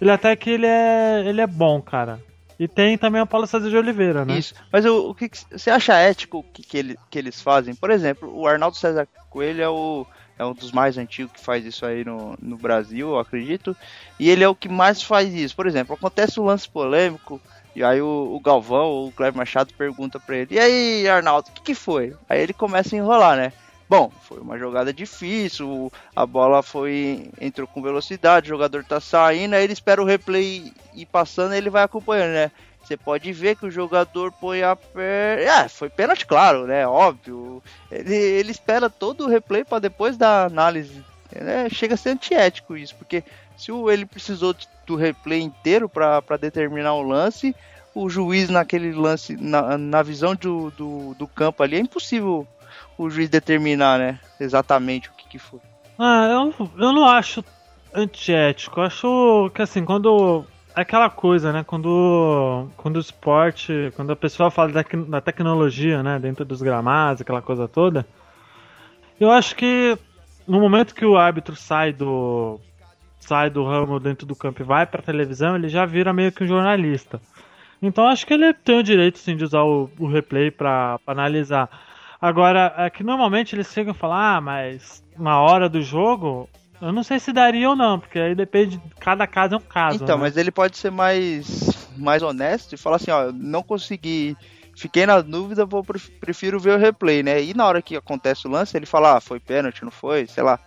Ele 0.00 0.10
até 0.10 0.34
que 0.36 0.50
ele 0.50 0.66
é. 0.66 1.24
ele 1.26 1.40
é 1.40 1.46
bom, 1.46 1.80
cara. 1.82 2.20
E 2.58 2.68
tem 2.68 2.96
também 2.96 3.20
o 3.20 3.26
Paulo 3.26 3.46
César 3.46 3.68
de 3.68 3.76
Oliveira, 3.76 4.24
né? 4.24 4.38
Isso. 4.38 4.54
Mas 4.70 4.84
o, 4.84 5.10
o 5.10 5.14
que, 5.14 5.28
que 5.28 5.38
você 5.50 5.68
acha 5.68 5.94
ético 5.94 6.44
que, 6.52 6.62
que, 6.62 6.78
ele, 6.78 6.96
que 7.10 7.18
eles 7.18 7.42
fazem? 7.42 7.74
Por 7.74 7.90
exemplo, 7.90 8.32
o 8.32 8.46
Arnaldo 8.46 8.76
César 8.76 9.08
Coelho 9.28 9.62
é, 9.62 9.68
o, 9.68 10.06
é 10.38 10.44
um 10.44 10.52
dos 10.52 10.70
mais 10.70 10.96
antigos 10.96 11.32
que 11.32 11.40
faz 11.40 11.66
isso 11.66 11.84
aí 11.84 12.04
no, 12.04 12.36
no 12.40 12.56
Brasil, 12.56 13.08
eu 13.08 13.18
acredito. 13.18 13.76
E 14.16 14.30
ele 14.30 14.44
é 14.44 14.48
o 14.48 14.54
que 14.54 14.68
mais 14.68 15.02
faz 15.02 15.34
isso. 15.34 15.56
Por 15.56 15.66
exemplo, 15.66 15.96
acontece 15.96 16.38
um 16.38 16.44
lance 16.44 16.68
polêmico. 16.68 17.40
E 17.74 17.82
aí 17.82 18.00
o, 18.00 18.34
o 18.34 18.40
Galvão 18.40 19.06
o 19.06 19.12
Cleber 19.12 19.36
Machado 19.36 19.72
pergunta 19.74 20.20
pra 20.20 20.36
ele: 20.36 20.54
E 20.54 20.58
aí, 20.58 21.08
Arnaldo, 21.08 21.48
o 21.48 21.52
que, 21.52 21.62
que 21.62 21.74
foi? 21.74 22.14
Aí 22.28 22.40
ele 22.40 22.52
começa 22.52 22.94
a 22.94 22.98
enrolar, 22.98 23.36
né? 23.36 23.52
bom, 23.92 24.10
foi 24.22 24.40
uma 24.40 24.58
jogada 24.58 24.90
difícil, 24.90 25.92
a 26.16 26.24
bola 26.24 26.62
foi 26.62 27.30
entrou 27.38 27.68
com 27.68 27.82
velocidade, 27.82 28.46
o 28.46 28.48
jogador 28.48 28.82
tá 28.82 28.98
saindo, 28.98 29.54
aí 29.54 29.64
ele 29.64 29.74
espera 29.74 30.00
o 30.00 30.06
replay 30.06 30.72
ir 30.94 31.04
passando 31.04 31.52
e 31.52 31.58
ele 31.58 31.68
vai 31.68 31.82
acompanhando, 31.82 32.32
né? 32.32 32.50
Você 32.82 32.96
pode 32.96 33.30
ver 33.34 33.54
que 33.54 33.66
o 33.66 33.70
jogador 33.70 34.32
põe 34.32 34.62
a 34.62 34.74
perna. 34.74 35.42
É, 35.42 35.68
foi 35.68 35.90
pênalti, 35.90 36.24
claro, 36.24 36.66
né? 36.66 36.86
Óbvio. 36.86 37.62
Ele, 37.90 38.14
ele 38.14 38.50
espera 38.50 38.88
todo 38.88 39.24
o 39.24 39.28
replay 39.28 39.62
para 39.62 39.78
depois 39.78 40.16
da 40.16 40.46
análise. 40.46 41.04
Né? 41.30 41.68
Chega 41.68 41.94
a 41.94 41.98
ser 41.98 42.10
antiético 42.10 42.74
isso, 42.74 42.96
porque 42.96 43.22
se 43.58 43.70
ele 43.70 44.06
precisou 44.06 44.54
do 44.92 44.96
replay 44.96 45.40
inteiro 45.40 45.88
para 45.88 46.36
determinar 46.38 46.94
o 46.94 47.02
lance, 47.02 47.56
o 47.94 48.08
juiz 48.08 48.48
naquele 48.50 48.92
lance, 48.92 49.36
na, 49.36 49.76
na 49.78 50.02
visão 50.02 50.34
do, 50.34 50.70
do, 50.72 51.14
do, 51.14 51.26
campo 51.26 51.62
ali, 51.62 51.76
é 51.76 51.80
impossível 51.80 52.46
o 52.96 53.08
juiz 53.08 53.28
determinar, 53.28 53.98
né? 53.98 54.20
Exatamente 54.38 55.08
o 55.08 55.12
que, 55.12 55.28
que 55.28 55.38
foi. 55.38 55.60
Ah, 55.98 56.28
eu, 56.30 56.70
eu 56.78 56.92
não 56.92 57.06
acho 57.06 57.44
antiético. 57.94 58.80
Eu 58.80 58.84
acho 58.84 59.50
que 59.54 59.62
assim, 59.62 59.84
quando 59.84 60.44
aquela 60.74 61.08
coisa, 61.08 61.52
né? 61.52 61.64
Quando, 61.64 62.68
quando 62.76 62.96
o 62.96 63.00
esporte, 63.00 63.92
quando 63.96 64.12
a 64.12 64.16
pessoa 64.16 64.50
fala 64.50 64.72
da, 64.72 64.84
da 65.08 65.20
tecnologia, 65.20 66.02
né? 66.02 66.18
Dentro 66.18 66.44
dos 66.44 66.62
gramados, 66.62 67.22
aquela 67.22 67.42
coisa 67.42 67.66
toda. 67.66 68.06
Eu 69.20 69.30
acho 69.30 69.54
que 69.54 69.96
no 70.46 70.60
momento 70.60 70.94
que 70.94 71.04
o 71.04 71.16
árbitro 71.16 71.54
sai 71.56 71.92
do 71.92 72.58
sai 73.26 73.48
do 73.48 73.64
ramo 73.64 74.00
dentro 74.00 74.26
do 74.26 74.34
campo 74.34 74.62
e 74.62 74.64
vai 74.64 74.84
para 74.84 75.02
televisão, 75.02 75.56
ele 75.56 75.68
já 75.68 75.86
vira 75.86 76.12
meio 76.12 76.32
que 76.32 76.44
um 76.44 76.46
jornalista. 76.46 77.20
Então 77.80 78.06
acho 78.06 78.26
que 78.26 78.34
ele 78.34 78.52
tem 78.52 78.78
o 78.78 78.82
direito 78.82 79.18
sim 79.18 79.36
de 79.36 79.44
usar 79.44 79.62
o, 79.62 79.90
o 79.98 80.06
replay 80.06 80.50
para 80.50 80.98
analisar. 81.06 81.68
Agora, 82.20 82.72
é 82.76 82.90
que 82.90 83.02
normalmente 83.02 83.54
eles 83.54 83.72
chegam 83.72 83.92
e 83.92 83.96
falam, 83.96 84.16
ah, 84.16 84.40
mas 84.40 85.02
na 85.16 85.40
hora 85.40 85.68
do 85.68 85.82
jogo 85.82 86.48
eu 86.80 86.92
não 86.92 87.04
sei 87.04 87.20
se 87.20 87.32
daria 87.32 87.68
ou 87.70 87.76
não, 87.76 88.00
porque 88.00 88.18
aí 88.18 88.34
depende, 88.34 88.80
cada 88.98 89.24
caso 89.24 89.54
é 89.54 89.56
um 89.56 89.60
caso. 89.60 90.02
Então, 90.02 90.16
né? 90.16 90.22
mas 90.22 90.36
ele 90.36 90.50
pode 90.50 90.76
ser 90.76 90.90
mais, 90.90 91.88
mais 91.96 92.22
honesto 92.22 92.74
e 92.74 92.78
falar 92.78 92.96
assim, 92.96 93.12
ó, 93.12 93.30
não 93.32 93.62
consegui, 93.62 94.36
fiquei 94.76 95.06
na 95.06 95.20
dúvida, 95.20 95.64
vou 95.64 95.84
prefiro 96.20 96.58
ver 96.58 96.76
o 96.76 96.78
replay, 96.78 97.22
né? 97.22 97.40
E 97.40 97.54
na 97.54 97.66
hora 97.66 97.80
que 97.80 97.94
acontece 97.94 98.48
o 98.48 98.50
lance, 98.50 98.76
ele 98.76 98.86
fala, 98.86 99.16
ah, 99.16 99.20
foi 99.20 99.38
pênalti, 99.38 99.84
não 99.84 99.92
foi, 99.92 100.26
sei 100.26 100.42
lá. 100.42 100.58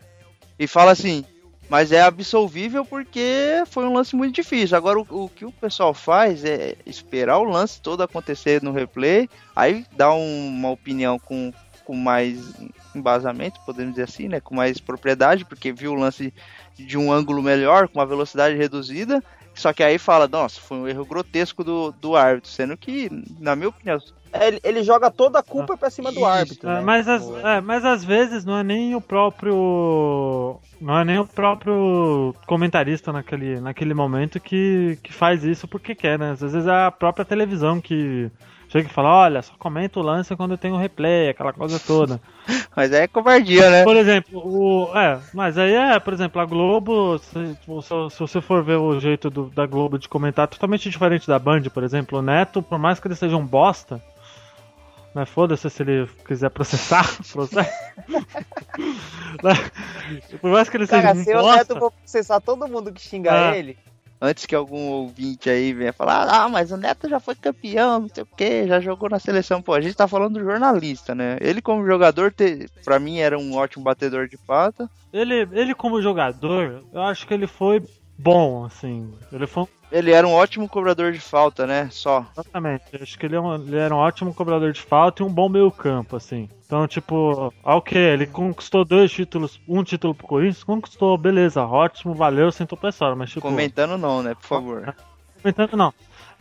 E 0.58 0.68
fala 0.68 0.92
assim, 0.92 1.26
mas 1.70 1.92
é 1.92 2.02
absolvível 2.02 2.86
porque 2.86 3.64
foi 3.68 3.86
um 3.86 3.94
lance 3.94 4.16
muito 4.16 4.36
difícil. 4.36 4.78
Agora, 4.78 5.00
o, 5.00 5.24
o, 5.26 5.30
que 5.30 5.46
o 5.46 5.52
pessoal 5.52 5.94
faz 5.94 6.46
é 6.46 6.76
esperar 6.86 7.40
o 7.40 7.44
lance 7.44 7.82
todo 7.82 8.04
acontecer 8.04 8.62
no 8.62 8.72
replay, 8.72 9.30
aí 9.56 9.86
dá 9.96 10.14
um, 10.14 10.48
uma 10.48 10.70
opinião 10.70 11.18
com, 11.18 11.52
com 11.84 11.96
mais 11.96 12.54
embasamento, 12.96 13.60
podemos 13.66 13.94
dizer 13.94 14.04
assim, 14.04 14.28
né? 14.28 14.40
Com 14.40 14.56
mais 14.56 14.80
propriedade, 14.80 15.46
porque 15.46 15.72
viu 15.72 15.94
o 15.94 16.00
lance 16.00 16.34
de 16.76 16.98
um 16.98 17.12
ângulo 17.12 17.42
melhor, 17.42 17.88
com 17.88 18.00
uma 18.00 18.06
velocidade 18.06 18.56
reduzida. 18.56 19.24
Só 19.56 19.72
que 19.72 19.82
aí 19.82 19.98
fala, 19.98 20.28
nossa, 20.28 20.60
foi 20.60 20.78
um 20.78 20.88
erro 20.88 21.06
grotesco 21.06 21.64
do, 21.64 21.92
do 21.94 22.16
árbitro, 22.16 22.52
sendo 22.52 22.76
que, 22.76 23.10
na 23.40 23.56
minha 23.56 23.70
opinião. 23.70 23.98
Ele, 24.34 24.60
ele 24.64 24.84
joga 24.84 25.10
toda 25.10 25.40
a 25.40 25.44
culpa 25.44 25.76
ah, 25.76 25.78
pra 25.78 25.90
cima 25.90 26.12
do 26.12 26.26
árbitro. 26.26 26.70
É, 26.70 26.74
né? 26.76 26.82
mas, 26.82 27.08
as, 27.08 27.24
é, 27.24 27.62
mas 27.62 27.86
às 27.86 28.04
vezes 28.04 28.44
não 28.44 28.58
é 28.58 28.64
nem 28.64 28.94
o 28.94 29.00
próprio. 29.00 30.60
Não 30.82 31.00
é 31.00 31.06
nem 31.06 31.18
o 31.20 31.26
próprio 31.26 32.36
comentarista 32.46 33.14
naquele, 33.14 33.62
naquele 33.62 33.94
momento 33.94 34.38
que, 34.42 35.00
que 35.02 35.14
faz 35.14 35.46
isso 35.46 35.70
porque 35.70 35.96
quer, 35.96 36.20
né? 36.20 36.32
Às 36.32 36.42
vezes 36.42 36.68
é 36.68 36.86
a 36.86 36.92
própria 36.92 37.24
televisão 37.24 37.80
que 37.80 38.30
chega 38.70 38.90
e 38.90 38.94
fala, 38.94 39.10
olha, 39.10 39.42
só 39.42 39.54
comenta 39.58 40.00
o 40.00 40.04
lance 40.04 40.36
quando 40.36 40.58
tem 40.58 40.72
o 40.72 40.78
replay, 40.78 41.30
aquela 41.30 41.54
coisa 41.54 41.80
toda. 41.80 42.20
mas 42.76 42.94
aí 42.94 43.02
é 43.02 43.08
covardia, 43.08 43.70
né? 43.70 43.84
Por 43.84 43.96
exemplo, 43.96 44.40
o. 44.40 44.98
É, 44.98 45.20
mas 45.34 45.58
aí 45.58 45.74
é, 45.74 46.00
por 46.00 46.14
exemplo, 46.14 46.42
a 46.42 46.46
Globo, 46.46 47.18
se, 47.20 47.58
se 48.12 48.20
você 48.20 48.42
for 48.42 48.64
ver 48.64 48.78
o 48.78 49.00
jeito 49.00 49.30
do, 49.30 49.46
da 49.46 49.66
Globo 49.66 49.98
de 49.98 50.10
comentar, 50.10 50.48
totalmente 50.48 50.90
diferente 50.90 51.28
da 51.28 51.40
Band, 51.40 51.64
por 51.64 51.84
exemplo, 51.84 52.20
o 52.20 52.22
Neto, 52.22 52.62
por 52.62 52.78
mais 52.78 53.00
que 53.00 53.08
ele 53.08 53.16
seja 53.16 53.38
um 53.38 53.46
bosta. 53.46 54.02
Mas 55.14 55.30
foda-se 55.30 55.70
se 55.70 55.82
ele 55.82 56.10
quiser 56.28 56.50
processar, 56.50 57.10
processa. 57.32 57.72
por 60.42 60.52
mais 60.52 60.68
que 60.68 60.76
ele 60.76 60.88
Cara, 60.88 61.16
seja 61.16 61.22
um 61.22 61.24
se 61.24 61.34
o 61.34 61.56
Neto 61.56 61.80
for 61.80 61.92
processar 61.92 62.42
todo 62.42 62.68
mundo 62.68 62.92
que 62.92 63.02
xingar 63.02 63.54
Ah. 63.54 63.58
ele, 63.58 63.78
Antes 64.26 64.46
que 64.46 64.56
algum 64.56 64.88
ouvinte 64.90 65.50
aí 65.50 65.72
venha 65.72 65.94
falar, 65.94 66.28
ah, 66.28 66.50
mas 66.50 66.72
o 66.72 66.78
Neto 66.78 67.08
já 67.08 67.20
foi 67.20 67.36
campeão, 67.36 68.02
não 68.02 68.10
sei 68.10 68.24
o 68.24 68.28
que, 68.36 68.68
já 68.68 68.80
jogou 68.80 69.10
na 69.10 69.20
seleção. 69.20 69.62
Pô, 69.62 69.74
a 69.74 69.82
gente 69.82 69.96
tá 69.96 70.08
falando 70.08 70.40
do 70.40 70.44
jornalista, 70.44 71.14
né? 71.14 71.38
Ele 71.40 71.62
como 71.62 71.86
jogador, 71.86 72.32
te... 72.32 72.68
pra 72.84 73.00
mim, 73.00 73.20
era 73.20 73.38
um 73.38 73.56
ótimo 73.56 73.84
batedor 73.84 74.28
de 74.28 74.38
pata. 74.38 74.90
Ele, 75.14 75.48
ele 75.52 75.76
como 75.76 76.02
jogador, 76.02 76.84
eu 76.92 77.02
acho 77.02 77.28
que 77.28 77.34
ele 77.34 77.48
foi 77.48 77.84
bom, 78.18 78.66
assim. 78.66 79.14
Ele 79.32 79.46
foi 79.48 79.64
um 79.64 79.68
Ele 79.92 80.12
era 80.12 80.28
um 80.28 80.34
ótimo 80.34 80.68
cobrador 80.68 81.12
de 81.12 81.20
falta, 81.20 81.66
né? 81.68 81.88
Só. 81.92 82.26
Exatamente. 82.34 82.84
Acho 83.02 83.18
que 83.18 83.26
ele, 83.26 83.36
é 83.36 83.40
um- 83.40 83.56
ele 83.56 83.78
era 83.78 83.94
um 83.94 83.98
ótimo 84.00 84.34
cobrador 84.34 84.72
de 84.74 84.82
falta 84.82 85.22
e 85.22 85.26
um 85.26 85.30
bom 85.32 85.48
meio 85.48 85.72
campo, 85.72 86.16
assim. 86.16 86.50
Então, 86.66 86.88
tipo, 86.88 87.54
ok, 87.64 87.98
ele 88.02 88.26
conquistou 88.26 88.84
dois 88.84 89.12
títulos, 89.12 89.62
um 89.68 89.84
título 89.84 90.16
pro 90.16 90.28
Corinthians, 90.28 90.64
conquistou, 90.64 91.18
beleza, 91.18 91.64
ótimo, 91.66 92.14
valeu, 92.16 92.52
sentou 92.52 92.78
pra 92.78 92.90
história, 92.90 93.16
mas 93.16 93.30
tipo... 93.30 93.42
Comentando 93.42 93.98
não, 93.98 94.24
né? 94.24 94.34
Por 94.34 94.48
favor. 94.48 94.96
Comentando 95.42 95.78
não. 95.78 95.94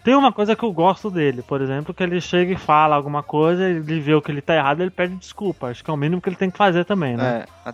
Tem 0.03 0.15
uma 0.15 0.33
coisa 0.33 0.55
que 0.57 0.63
eu 0.63 0.73
gosto 0.73 1.11
dele, 1.11 1.41
por 1.43 1.61
exemplo, 1.63 1.95
que 1.95 2.03
ele 2.03 2.21
chega 2.21 2.53
e 2.53 2.57
fala 2.57 2.95
alguma 2.97 3.23
coisa, 3.23 3.65
ele 3.69 4.01
vê 4.01 4.15
o 4.15 4.21
que 4.21 4.31
ele 4.31 4.43
tá 4.43 4.55
errado, 4.55 4.81
ele 4.83 4.91
pede 4.91 5.15
desculpa. 5.17 5.69
Acho 5.69 5.83
que 5.83 5.91
é 5.91 5.95
o 5.95 5.97
mínimo 5.97 6.21
que 6.21 6.29
ele 6.29 6.37
tem 6.37 6.51
que 6.51 6.59
fazer 6.59 6.85
também, 6.85 7.17
né? 7.17 7.45
É, 7.65 7.73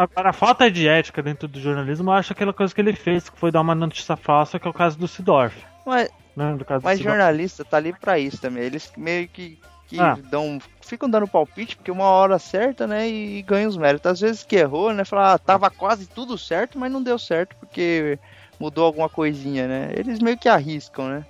Agora, 0.00 0.30
a 0.30 0.32
falta 0.32 0.70
de 0.70 0.88
ética 0.88 1.22
dentro 1.22 1.46
do 1.46 1.60
jornalismo, 1.60 2.08
eu 2.08 2.14
acho 2.14 2.32
aquela 2.32 2.54
coisa 2.54 2.74
que 2.74 2.80
ele 2.80 2.94
fez, 2.94 3.28
que 3.28 3.38
foi 3.38 3.50
dar 3.50 3.60
uma 3.60 3.74
notícia 3.74 4.16
falsa, 4.16 4.58
que 4.58 4.66
é 4.66 4.70
o 4.70 4.72
caso 4.72 4.98
do 4.98 5.06
Sidorf. 5.06 5.54
Mas, 5.84 6.08
Né? 6.34 6.56
Do 6.56 6.64
caso 6.64 6.82
mas 6.82 6.98
do 6.98 7.04
jornalista 7.04 7.66
tá 7.66 7.76
ali 7.76 7.92
pra 7.92 8.18
isso 8.18 8.40
também. 8.40 8.62
Eles 8.62 8.90
meio 8.96 9.28
que, 9.28 9.58
que 9.88 10.00
Ah. 10.00 10.16
dão. 10.30 10.58
Ficam 10.80 11.06
dando 11.10 11.28
palpite, 11.28 11.76
porque 11.76 11.90
uma 11.90 12.06
hora 12.06 12.38
certa, 12.38 12.86
né? 12.86 13.06
E, 13.10 13.42
ganham 13.42 13.68
os 13.68 13.76
méritos. 13.76 14.10
Às 14.10 14.20
vezes 14.20 14.42
que 14.42 14.56
errou, 14.56 14.90
né? 14.94 15.04
Falar, 15.04 15.34
ah, 15.34 15.38
tava 15.38 15.68
quase 15.68 16.06
tudo 16.06 16.38
certo, 16.38 16.78
mas 16.78 16.90
não 16.90 17.02
deu 17.02 17.18
certo 17.18 17.54
porque 17.60 18.18
mudou 18.58 18.86
alguma 18.86 19.08
coisinha, 19.08 19.68
né? 19.68 19.90
Eles 19.94 20.18
meio 20.18 20.38
que 20.38 20.48
arriscam, 20.48 21.08
né? 21.10 21.26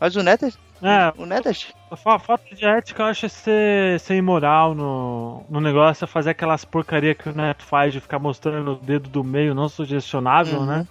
Mas 0.00 0.16
o 0.16 0.24
Neto 0.24 0.52
é. 0.82 1.12
O 1.16 1.26
é. 1.26 1.72
A 1.90 1.96
fa- 1.96 2.18
falta 2.18 2.54
de 2.54 2.64
ética 2.64 3.02
eu 3.02 3.06
acho 3.06 3.28
ser, 3.28 3.98
ser 4.00 4.16
imoral 4.16 4.74
no, 4.74 5.42
no 5.48 5.60
negócio, 5.60 6.04
é 6.04 6.06
fazer 6.06 6.30
aquelas 6.30 6.64
porcaria 6.64 7.14
que 7.14 7.28
o 7.28 7.34
Neto 7.34 7.64
faz 7.64 7.92
de 7.92 8.00
ficar 8.00 8.18
mostrando 8.18 8.72
o 8.72 8.76
dedo 8.76 9.08
do 9.08 9.24
meio 9.24 9.54
não 9.54 9.68
sugestionável, 9.68 10.60
Uhum. 10.60 10.66
né? 10.66 10.86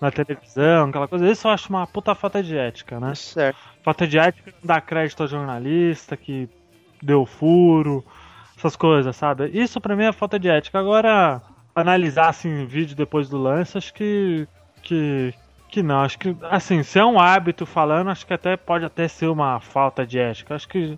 Na 0.00 0.10
televisão, 0.10 0.88
aquela 0.88 1.08
coisa. 1.08 1.26
Isso 1.30 1.46
eu 1.48 1.52
acho 1.52 1.68
uma 1.70 1.86
puta 1.86 2.14
falta 2.14 2.42
de 2.42 2.56
ética, 2.56 3.00
né? 3.00 3.14
Certo. 3.14 3.56
Falta 3.82 4.06
de 4.06 4.18
ética 4.18 4.50
não 4.60 4.66
dá 4.68 4.80
crédito 4.80 5.22
ao 5.22 5.28
jornalista 5.28 6.16
que 6.16 6.48
deu 7.02 7.24
furo, 7.24 8.04
essas 8.58 8.76
coisas, 8.76 9.14
sabe? 9.16 9.48
Isso 9.54 9.80
pra 9.80 9.96
mim 9.96 10.04
é 10.04 10.12
falta 10.12 10.38
de 10.38 10.48
ética. 10.48 10.78
Agora, 10.78 11.40
analisar 11.74 12.28
assim 12.28 12.66
vídeo 12.66 12.94
depois 12.94 13.28
do 13.30 13.38
lance, 13.38 13.78
acho 13.78 13.94
que. 13.94 14.46
que. 14.82 15.32
Que 15.74 15.82
não. 15.82 16.02
Acho 16.02 16.18
que, 16.20 16.36
assim, 16.42 16.84
se 16.84 17.00
é 17.00 17.04
um 17.04 17.18
hábito 17.18 17.66
falando, 17.66 18.08
acho 18.08 18.24
que 18.24 18.32
até 18.32 18.56
pode 18.56 18.84
até 18.84 19.08
ser 19.08 19.26
uma 19.26 19.58
falta 19.58 20.06
de 20.06 20.20
ética. 20.20 20.54
Acho 20.54 20.68
que. 20.68 20.96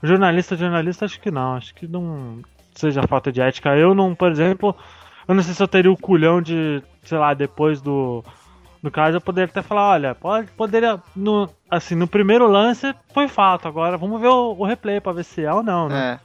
Jornalista, 0.00 0.56
jornalista, 0.56 1.04
acho 1.04 1.20
que 1.20 1.30
não. 1.30 1.56
Acho 1.56 1.74
que 1.74 1.88
não 1.88 2.40
seja 2.72 3.02
falta 3.02 3.32
de 3.32 3.40
ética. 3.40 3.76
Eu 3.76 3.94
não, 3.94 4.14
por 4.14 4.30
exemplo, 4.30 4.76
eu 5.26 5.34
não 5.34 5.42
sei 5.42 5.54
se 5.54 5.62
eu 5.62 5.66
teria 5.66 5.90
o 5.90 5.96
culhão 5.96 6.40
de, 6.40 6.80
sei 7.02 7.18
lá, 7.18 7.34
depois 7.34 7.80
do. 7.80 8.24
No 8.80 8.90
caso, 8.90 9.16
eu 9.16 9.20
poderia 9.20 9.50
até 9.50 9.62
falar, 9.62 9.90
olha, 9.90 10.14
pode, 10.14 10.50
poderia. 10.52 11.00
No, 11.16 11.48
assim, 11.68 11.96
no 11.96 12.06
primeiro 12.06 12.46
lance 12.46 12.94
foi 13.12 13.26
falta. 13.26 13.66
Agora 13.66 13.98
vamos 13.98 14.20
ver 14.20 14.28
o, 14.28 14.56
o 14.56 14.64
replay 14.64 15.00
pra 15.00 15.12
ver 15.12 15.24
se 15.24 15.44
é 15.44 15.52
ou 15.52 15.64
não, 15.64 15.88
né? 15.88 16.20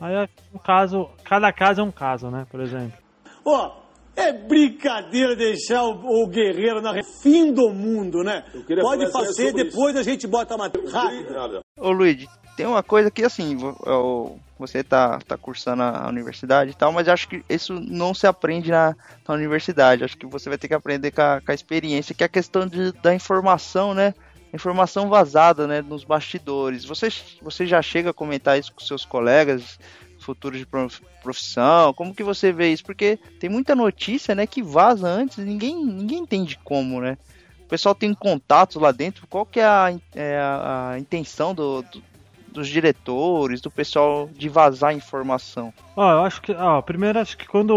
É. 0.00 0.04
Aí 0.04 0.28
um 0.52 0.58
caso. 0.58 1.08
Cada 1.22 1.52
caso 1.52 1.80
é 1.80 1.84
um 1.84 1.92
caso, 1.92 2.28
né? 2.28 2.44
Por 2.50 2.60
exemplo. 2.60 2.98
Ó, 3.44 3.85
é 4.16 4.32
brincadeira 4.32 5.36
deixar 5.36 5.84
o, 5.84 6.22
o 6.22 6.26
guerreiro 6.26 6.80
na 6.80 6.94
fim 7.22 7.52
do 7.52 7.68
mundo, 7.70 8.24
né? 8.24 8.44
Pode 8.80 9.10
fazer, 9.12 9.52
depois 9.52 9.94
a 9.96 10.02
gente 10.02 10.26
bota 10.26 10.54
a 10.54 10.58
matéria. 10.58 10.90
Rápido. 10.90 11.60
Ô 11.78 11.90
Luigi, 11.90 12.26
tem 12.56 12.66
uma 12.66 12.82
coisa 12.82 13.10
que 13.10 13.22
assim, 13.22 13.56
eu- 13.84 14.38
você 14.58 14.82
tá, 14.82 15.18
tá 15.18 15.36
cursando 15.36 15.82
a 15.82 16.08
universidade 16.08 16.70
e 16.70 16.74
tal, 16.74 16.90
mas 16.90 17.06
acho 17.08 17.28
que 17.28 17.44
isso 17.48 17.74
não 17.74 18.14
se 18.14 18.26
aprende 18.26 18.70
na, 18.70 18.96
na 19.28 19.34
universidade. 19.34 20.02
Acho 20.02 20.16
que 20.16 20.24
você 20.26 20.48
vai 20.48 20.56
ter 20.56 20.66
que 20.66 20.72
aprender 20.74 21.10
com 21.10 21.20
a, 21.20 21.42
com 21.44 21.52
a 21.52 21.54
experiência, 21.54 22.14
que 22.14 22.22
é 22.24 22.26
a 22.26 22.30
questão 22.30 22.66
de, 22.66 22.90
da 23.02 23.14
informação, 23.14 23.92
né? 23.92 24.14
Informação 24.54 25.10
vazada, 25.10 25.66
né? 25.66 25.82
Nos 25.82 26.04
bastidores. 26.04 26.86
Você, 26.86 27.08
você 27.42 27.66
já 27.66 27.82
chega 27.82 28.10
a 28.10 28.14
comentar 28.14 28.58
isso 28.58 28.72
com 28.72 28.80
seus 28.80 29.04
colegas 29.04 29.78
futuros 30.26 30.58
de 30.58 30.66
prof- 30.66 31.00
profissão? 31.22 31.94
Como 31.94 32.14
que 32.14 32.22
você 32.24 32.52
vê 32.52 32.70
isso? 32.72 32.84
Porque 32.84 33.18
tem 33.40 33.48
muita 33.48 33.74
notícia, 33.74 34.34
né, 34.34 34.46
que 34.46 34.62
vaza 34.62 35.08
antes 35.08 35.38
e 35.38 35.42
ninguém, 35.42 35.76
ninguém 35.84 36.18
entende 36.18 36.58
como, 36.62 37.00
né? 37.00 37.16
O 37.64 37.68
pessoal 37.68 37.94
tem 37.94 38.12
contatos 38.14 38.76
lá 38.80 38.92
dentro. 38.92 39.26
Qual 39.26 39.46
que 39.46 39.58
é 39.60 39.64
a, 39.64 39.92
é 40.14 40.38
a- 40.38 40.90
a 40.92 40.98
intenção 40.98 41.54
do, 41.54 41.82
do- 41.82 42.02
dos 42.48 42.68
diretores, 42.68 43.60
do 43.60 43.70
pessoal 43.70 44.28
de 44.32 44.48
vazar 44.48 44.94
informação? 44.94 45.72
Ó, 45.96 46.12
eu 46.12 46.20
acho 46.22 46.40
que, 46.42 46.52
ó, 46.52 46.80
primeiro 46.82 47.18
acho 47.18 47.36
que 47.36 47.46
quando 47.46 47.74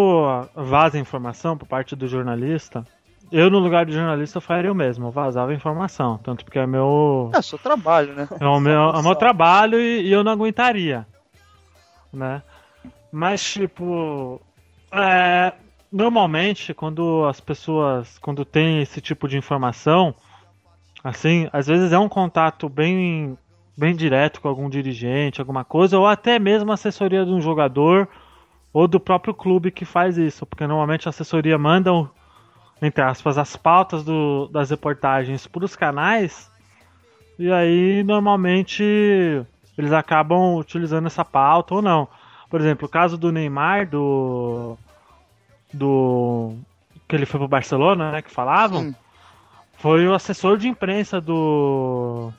vaza 0.56 0.98
informação 1.00 1.58
por 1.58 1.66
parte 1.68 1.96
do 1.96 2.08
jornalista, 2.08 2.86
eu 3.32 3.50
no 3.50 3.60
lugar 3.60 3.86
do 3.86 3.92
jornalista 3.92 4.40
faria 4.40 4.72
o 4.72 4.76
mesmo, 4.76 5.08
eu 5.08 5.12
vazava 5.12 5.54
informação, 5.54 6.18
tanto 6.24 6.44
porque 6.46 6.60
é 6.60 6.66
meu 6.68 7.32
É, 7.34 7.42
seu 7.42 7.58
trabalho, 7.60 8.14
né? 8.14 8.28
é 8.40 8.46
o 8.46 8.60
meu, 8.60 8.74
é 8.74 8.98
o 9.00 9.04
meu 9.04 9.16
trabalho 9.16 9.80
e, 9.80 10.02
e 10.08 10.12
eu 10.12 10.24
não 10.24 10.32
aguentaria, 10.32 11.06
né? 12.12 12.42
Mas 13.12 13.44
tipo, 13.44 14.42
é, 14.92 15.54
normalmente 15.92 16.74
quando 16.74 17.26
as 17.26 17.40
pessoas, 17.40 18.18
quando 18.20 18.46
tem 18.46 18.82
esse 18.82 19.02
tipo 19.02 19.28
de 19.28 19.38
informação, 19.38 20.14
assim, 21.04 21.50
às 21.52 21.68
vezes 21.68 21.92
é 21.92 22.00
um 22.00 22.10
contato 22.10 22.70
bem 22.70 23.38
bem 23.78 23.96
direto 23.96 24.42
com 24.42 24.50
algum 24.50 24.70
dirigente, 24.70 25.40
alguma 25.40 25.64
coisa, 25.64 25.98
ou 25.98 26.06
até 26.06 26.38
mesmo 26.38 26.70
assessoria 26.72 27.26
de 27.26 27.32
um 27.32 27.40
jogador 27.40 28.10
ou 28.74 28.88
do 28.88 29.00
próprio 29.00 29.34
clube 29.34 29.72
que 29.72 29.86
faz 29.86 30.18
isso, 30.18 30.46
porque 30.46 30.68
normalmente 30.68 31.08
a 31.08 31.12
assessoria 31.12 31.58
manda, 31.58 31.92
entre 32.82 33.02
aspas, 33.02 33.38
as 33.38 33.56
pautas 33.56 34.04
do, 34.04 34.50
das 34.52 34.70
reportagens 34.70 35.48
para 35.48 35.64
os 35.64 35.78
canais, 35.78 36.52
e 37.38 37.50
aí 37.50 38.04
normalmente 38.04 39.46
eles 39.80 39.94
acabam 39.94 40.56
utilizando 40.56 41.08
essa 41.08 41.24
pauta 41.24 41.76
ou 41.76 41.82
não. 41.82 42.08
Por 42.50 42.60
exemplo, 42.60 42.86
o 42.86 42.92
caso 42.92 43.18
do 43.18 43.32
Neymar, 43.32 43.88
do. 43.88 44.78
do. 45.74 46.54
que 47.08 47.16
ele 47.16 47.26
foi 47.26 47.40
pro 47.40 47.48
Barcelona, 47.48 48.12
né? 48.12 48.22
Que 48.22 48.30
falavam. 48.30 48.82
Sim. 48.82 48.96
Foi 49.78 50.06
o 50.06 50.14
assessor 50.14 50.58
de 50.58 50.68
imprensa 50.68 51.22
do. 51.22 52.30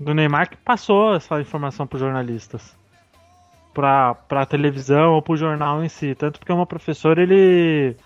do 0.00 0.14
Neymar 0.14 0.48
que 0.48 0.56
passou 0.56 1.14
essa 1.14 1.38
informação 1.40 1.86
pros 1.86 2.00
jornalistas. 2.00 2.74
Pra, 3.74 4.14
pra 4.14 4.46
televisão 4.46 5.12
ou 5.12 5.22
pro 5.22 5.36
jornal 5.36 5.84
em 5.84 5.88
si. 5.90 6.14
Tanto 6.14 6.38
porque 6.38 6.52
uma 6.52 6.66
professora, 6.66 7.22
ele. 7.22 7.96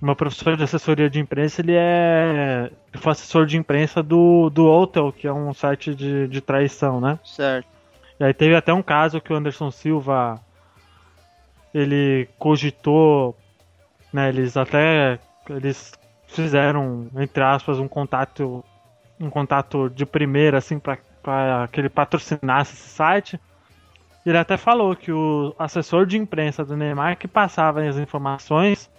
Uma 0.00 0.14
professora 0.14 0.56
de 0.56 0.62
assessoria 0.62 1.10
de 1.10 1.18
imprensa, 1.18 1.60
ele 1.60 1.74
é. 1.74 2.70
Ele 2.92 3.02
foi 3.02 3.12
assessor 3.12 3.46
de 3.46 3.56
imprensa 3.56 4.02
do, 4.02 4.48
do 4.48 4.64
Hotel, 4.66 5.12
que 5.12 5.26
é 5.26 5.32
um 5.32 5.52
site 5.52 5.94
de, 5.94 6.28
de 6.28 6.40
traição, 6.40 7.00
né? 7.00 7.18
Certo. 7.24 7.66
E 8.20 8.24
aí 8.24 8.34
teve 8.34 8.54
até 8.54 8.72
um 8.72 8.82
caso 8.82 9.20
que 9.20 9.32
o 9.32 9.36
Anderson 9.36 9.70
Silva 9.70 10.40
ele 11.72 12.28
cogitou, 12.38 13.36
né, 14.12 14.28
eles 14.28 14.56
até 14.56 15.18
eles 15.48 15.92
fizeram 16.26 17.08
entre 17.16 17.42
aspas 17.42 17.78
um 17.78 17.88
contato 17.88 18.64
um 19.20 19.30
contato 19.30 19.88
de 19.88 20.04
primeira 20.04 20.58
assim 20.58 20.78
para 20.78 20.98
que 21.68 21.80
ele 21.80 21.88
patrocinasse 21.88 22.74
esse 22.74 22.88
site. 22.88 23.40
Ele 24.26 24.36
até 24.36 24.56
falou 24.56 24.94
que 24.94 25.12
o 25.12 25.54
assessor 25.58 26.04
de 26.04 26.18
imprensa 26.18 26.64
do 26.64 26.76
Neymar 26.76 27.16
que 27.16 27.28
passava 27.28 27.82
as 27.82 27.96
informações 27.96 28.90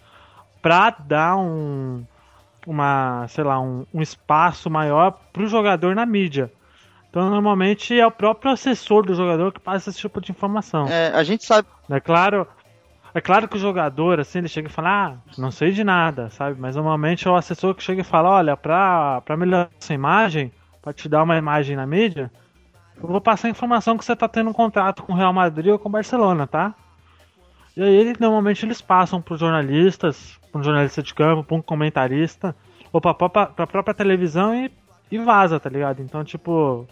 para 0.62 0.92
dar 0.92 1.38
um 1.38 2.04
uma, 2.68 3.26
sei 3.28 3.44
lá, 3.44 3.60
um, 3.60 3.86
um 3.94 4.02
espaço 4.02 4.70
maior 4.70 5.18
para 5.34 5.44
o 5.44 5.48
jogador 5.48 5.96
na 5.96 6.06
mídia. 6.06 6.52
Então, 7.10 7.30
normalmente 7.30 8.00
é 8.00 8.06
o 8.06 8.12
próprio 8.12 8.52
assessor 8.52 9.04
do 9.04 9.16
jogador 9.16 9.52
que 9.52 9.60
passa 9.60 9.90
esse 9.90 10.00
tipo 10.00 10.22
de 10.22 10.32
informação. 10.32 10.88
É, 10.88 11.08
a 11.08 11.24
gente 11.24 11.44
sabe. 11.44 11.68
É 11.90 12.00
claro, 12.00 12.48
é 13.14 13.20
claro 13.20 13.48
que 13.48 13.58
o 13.58 13.60
jogador, 13.60 14.20
assim, 14.20 14.40
ele 14.40 14.48
chega 14.48 14.68
e 14.68 14.72
fala, 14.72 14.90
ah, 14.90 15.18
não 15.38 15.50
sei 15.50 15.72
de 15.72 15.84
nada, 15.84 16.30
sabe? 16.30 16.60
Mas 16.60 16.76
normalmente 16.76 17.28
é 17.28 17.32
o 17.32 17.36
assessor 17.36 17.74
que 17.74 17.82
chega 17.82 18.02
e 18.02 18.06
fala, 18.06 18.30
olha, 18.30 18.56
pra, 18.56 19.22
pra 19.22 19.36
melhorar 19.36 19.70
essa 19.82 19.94
imagem, 19.94 20.52
pra 20.82 20.94
te 20.94 21.10
dar 21.10 21.24
uma 21.24 21.38
imagem 21.38 21.76
na 21.76 21.88
mídia, 21.88 22.32
eu 23.02 23.08
vou 23.08 23.20
passar 23.20 23.48
a 23.48 23.52
informação 23.52 23.98
que 23.98 24.06
você 24.06 24.16
tá 24.16 24.28
tendo 24.28 24.52
um 24.52 24.54
contrato 24.54 25.02
com 25.02 25.14
o 25.14 25.16
Real 25.16 25.34
Madrid 25.34 25.72
ou 25.72 25.80
com 25.80 25.90
o 25.90 25.92
Barcelona, 25.92 26.46
tá? 26.46 26.76
E 27.76 27.82
aí, 27.82 28.14
normalmente, 28.20 28.66
eles 28.66 28.82
passam 28.82 29.22
pros 29.22 29.40
jornalistas, 29.40 30.39
um 30.54 30.64
jornalista 30.64 31.04
de 31.04 31.14
campo, 31.14 31.56
um 31.56 31.62
comentarista, 31.62 32.56
ou 32.92 33.00
própria, 33.00 33.46
pra 33.48 33.68
própria 33.68 33.94
televisão 33.94 34.54
e, 34.54 34.72
e 35.12 35.18
vaza, 35.20 35.60
tá 35.60 35.70
ligado? 35.70 36.02
Então, 36.02 36.24
tipo, 36.24 36.88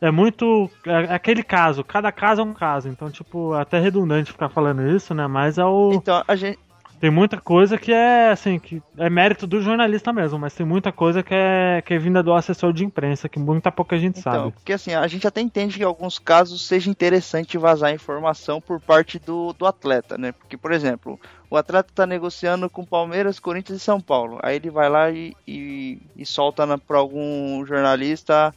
é 0.00 0.10
muito. 0.10 0.68
É 0.84 1.14
aquele 1.14 1.42
caso, 1.42 1.84
cada 1.84 2.10
caso 2.10 2.40
é 2.40 2.44
um 2.44 2.52
caso. 2.52 2.88
Então, 2.88 3.10
tipo, 3.10 3.54
é 3.54 3.60
até 3.62 3.78
redundante 3.78 4.32
ficar 4.32 4.48
falando 4.48 4.82
isso, 4.88 5.14
né? 5.14 5.26
Mas 5.26 5.58
é 5.58 5.64
o. 5.64 5.92
Então, 5.92 6.22
a 6.26 6.36
gente. 6.36 6.58
Tem 7.02 7.10
muita 7.10 7.36
coisa 7.36 7.76
que 7.76 7.92
é 7.92 8.30
assim, 8.30 8.60
que 8.60 8.80
é 8.96 9.10
mérito 9.10 9.44
do 9.44 9.60
jornalista 9.60 10.12
mesmo, 10.12 10.38
mas 10.38 10.54
tem 10.54 10.64
muita 10.64 10.92
coisa 10.92 11.20
que 11.20 11.34
é, 11.34 11.82
que 11.84 11.94
é 11.94 11.98
vinda 11.98 12.22
do 12.22 12.32
assessor 12.32 12.72
de 12.72 12.84
imprensa, 12.84 13.28
que 13.28 13.40
muita 13.40 13.72
pouca 13.72 13.98
gente 13.98 14.20
Então, 14.20 14.32
sabe. 14.32 14.52
porque 14.52 14.72
assim, 14.72 14.94
a 14.94 15.04
gente 15.08 15.26
até 15.26 15.40
entende 15.40 15.78
que 15.78 15.82
em 15.82 15.84
alguns 15.84 16.20
casos 16.20 16.64
seja 16.64 16.88
interessante 16.88 17.58
vazar 17.58 17.92
informação 17.92 18.60
por 18.60 18.80
parte 18.80 19.18
do, 19.18 19.52
do 19.52 19.66
atleta, 19.66 20.16
né? 20.16 20.30
Porque, 20.30 20.56
por 20.56 20.70
exemplo, 20.70 21.18
o 21.50 21.56
atleta 21.56 21.90
tá 21.92 22.06
negociando 22.06 22.70
com 22.70 22.84
Palmeiras, 22.84 23.40
Corinthians 23.40 23.82
e 23.82 23.84
São 23.84 24.00
Paulo. 24.00 24.38
Aí 24.40 24.54
ele 24.54 24.70
vai 24.70 24.88
lá 24.88 25.10
e, 25.10 25.34
e, 25.44 25.98
e 26.14 26.24
solta 26.24 26.64
na, 26.64 26.78
pra 26.78 26.98
algum 26.98 27.66
jornalista 27.66 28.54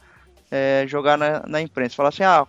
é, 0.52 0.84
jogar 0.86 1.18
na, 1.18 1.42
na 1.48 1.60
imprensa. 1.60 1.96
Fala 1.96 2.10
assim, 2.10 2.22
ah, 2.22 2.46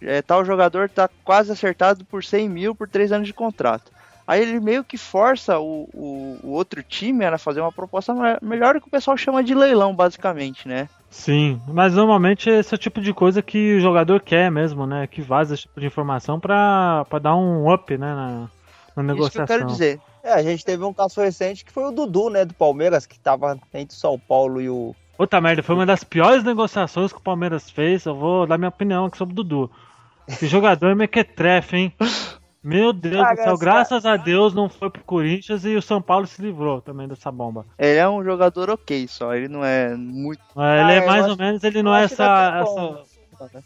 é, 0.00 0.22
tal 0.22 0.44
jogador 0.44 0.88
tá 0.88 1.10
quase 1.24 1.50
acertado 1.50 2.04
por 2.04 2.22
100 2.22 2.48
mil 2.48 2.74
por 2.76 2.88
3 2.88 3.10
anos 3.10 3.26
de 3.26 3.34
contrato. 3.34 3.90
Aí 4.26 4.40
ele 4.40 4.58
meio 4.60 4.82
que 4.82 4.96
força 4.96 5.58
o, 5.58 5.88
o, 5.92 6.38
o 6.42 6.50
outro 6.52 6.82
time 6.82 7.24
a 7.24 7.36
fazer 7.38 7.60
uma 7.60 7.72
proposta 7.72 8.14
me- 8.14 8.38
melhor 8.40 8.80
que 8.80 8.86
o 8.88 8.90
pessoal 8.90 9.16
chama 9.16 9.44
de 9.44 9.54
leilão, 9.54 9.94
basicamente, 9.94 10.66
né? 10.66 10.88
Sim, 11.10 11.60
mas 11.68 11.94
normalmente 11.94 12.48
esse 12.48 12.74
é 12.74 12.76
o 12.76 12.78
tipo 12.78 13.00
de 13.00 13.12
coisa 13.12 13.42
que 13.42 13.76
o 13.76 13.80
jogador 13.80 14.20
quer 14.20 14.50
mesmo, 14.50 14.86
né? 14.86 15.06
Que 15.06 15.20
vaza 15.20 15.54
esse 15.54 15.64
tipo 15.64 15.78
de 15.78 15.86
informação 15.86 16.40
pra, 16.40 17.04
pra 17.08 17.18
dar 17.18 17.36
um 17.36 17.72
up, 17.72 17.96
né? 17.96 18.14
Na, 18.14 18.28
na 18.30 18.38
Isso 18.38 18.48
que 18.96 19.02
negociação. 19.02 19.42
eu 19.42 19.46
quero 19.46 19.66
dizer. 19.66 20.00
É, 20.22 20.32
a 20.32 20.42
gente 20.42 20.64
teve 20.64 20.82
um 20.82 20.92
caso 20.94 21.20
recente 21.20 21.64
que 21.64 21.70
foi 21.70 21.84
o 21.84 21.90
Dudu, 21.92 22.30
né, 22.30 22.46
do 22.46 22.54
Palmeiras, 22.54 23.04
que 23.06 23.18
tava 23.18 23.58
entre 23.74 23.94
o 23.94 24.00
São 24.00 24.18
Paulo 24.18 24.60
e 24.60 24.70
o. 24.70 24.94
Puta 25.18 25.38
merda, 25.40 25.62
foi 25.62 25.74
uma 25.74 25.84
das 25.86 26.02
piores 26.02 26.42
negociações 26.42 27.12
que 27.12 27.18
o 27.18 27.22
Palmeiras 27.22 27.70
fez. 27.70 28.06
Eu 28.06 28.14
vou 28.16 28.46
dar 28.46 28.56
minha 28.58 28.70
opinião 28.70 29.04
aqui 29.04 29.18
sobre 29.18 29.32
o 29.34 29.36
Dudu. 29.36 29.70
Esse 30.26 30.46
jogador 30.46 30.88
é 30.90 30.94
mequetrefe, 30.94 31.76
hein? 31.76 31.92
Meu 32.64 32.94
Deus 32.94 33.28
do 33.28 33.36
céu, 33.42 33.58
graças 33.58 34.06
a 34.06 34.16
Deus 34.16 34.54
não 34.54 34.70
foi 34.70 34.88
pro 34.88 35.04
Corinthians 35.04 35.64
e 35.66 35.76
o 35.76 35.82
São 35.82 36.00
Paulo 36.00 36.26
se 36.26 36.40
livrou 36.40 36.80
também 36.80 37.06
dessa 37.06 37.30
bomba. 37.30 37.66
Ele 37.78 37.98
é 37.98 38.08
um 38.08 38.24
jogador 38.24 38.70
ok 38.70 39.06
só, 39.06 39.34
ele 39.34 39.48
não 39.48 39.62
é 39.62 39.94
muito. 39.94 40.40
É, 40.56 40.80
ele 40.80 40.92
Ah, 40.92 40.94
é 40.94 40.98
eu 41.02 41.06
mais 41.06 41.22
acho- 41.24 41.30
ou 41.32 41.36
menos, 41.36 41.62
ele 41.62 41.82
não 41.82 41.94
é 41.94 42.04
essa, 42.04 42.24
essa. 42.62 42.74
tempo. 42.74 42.98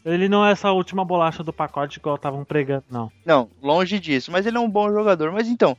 Ele 0.04 0.28
não 0.28 0.44
é 0.44 0.50
essa 0.50 0.72
última 0.72 1.04
bolacha 1.04 1.44
do 1.44 1.52
pacote 1.52 1.98
igual 1.98 2.16
estavam 2.16 2.44
pregando, 2.44 2.84
não. 2.90 3.08
Não, 3.24 3.48
longe 3.62 4.00
disso, 4.00 4.32
mas 4.32 4.44
ele 4.46 4.56
é 4.56 4.60
um 4.60 4.68
bom 4.68 4.90
jogador. 4.90 5.30
Mas 5.30 5.46
então, 5.46 5.76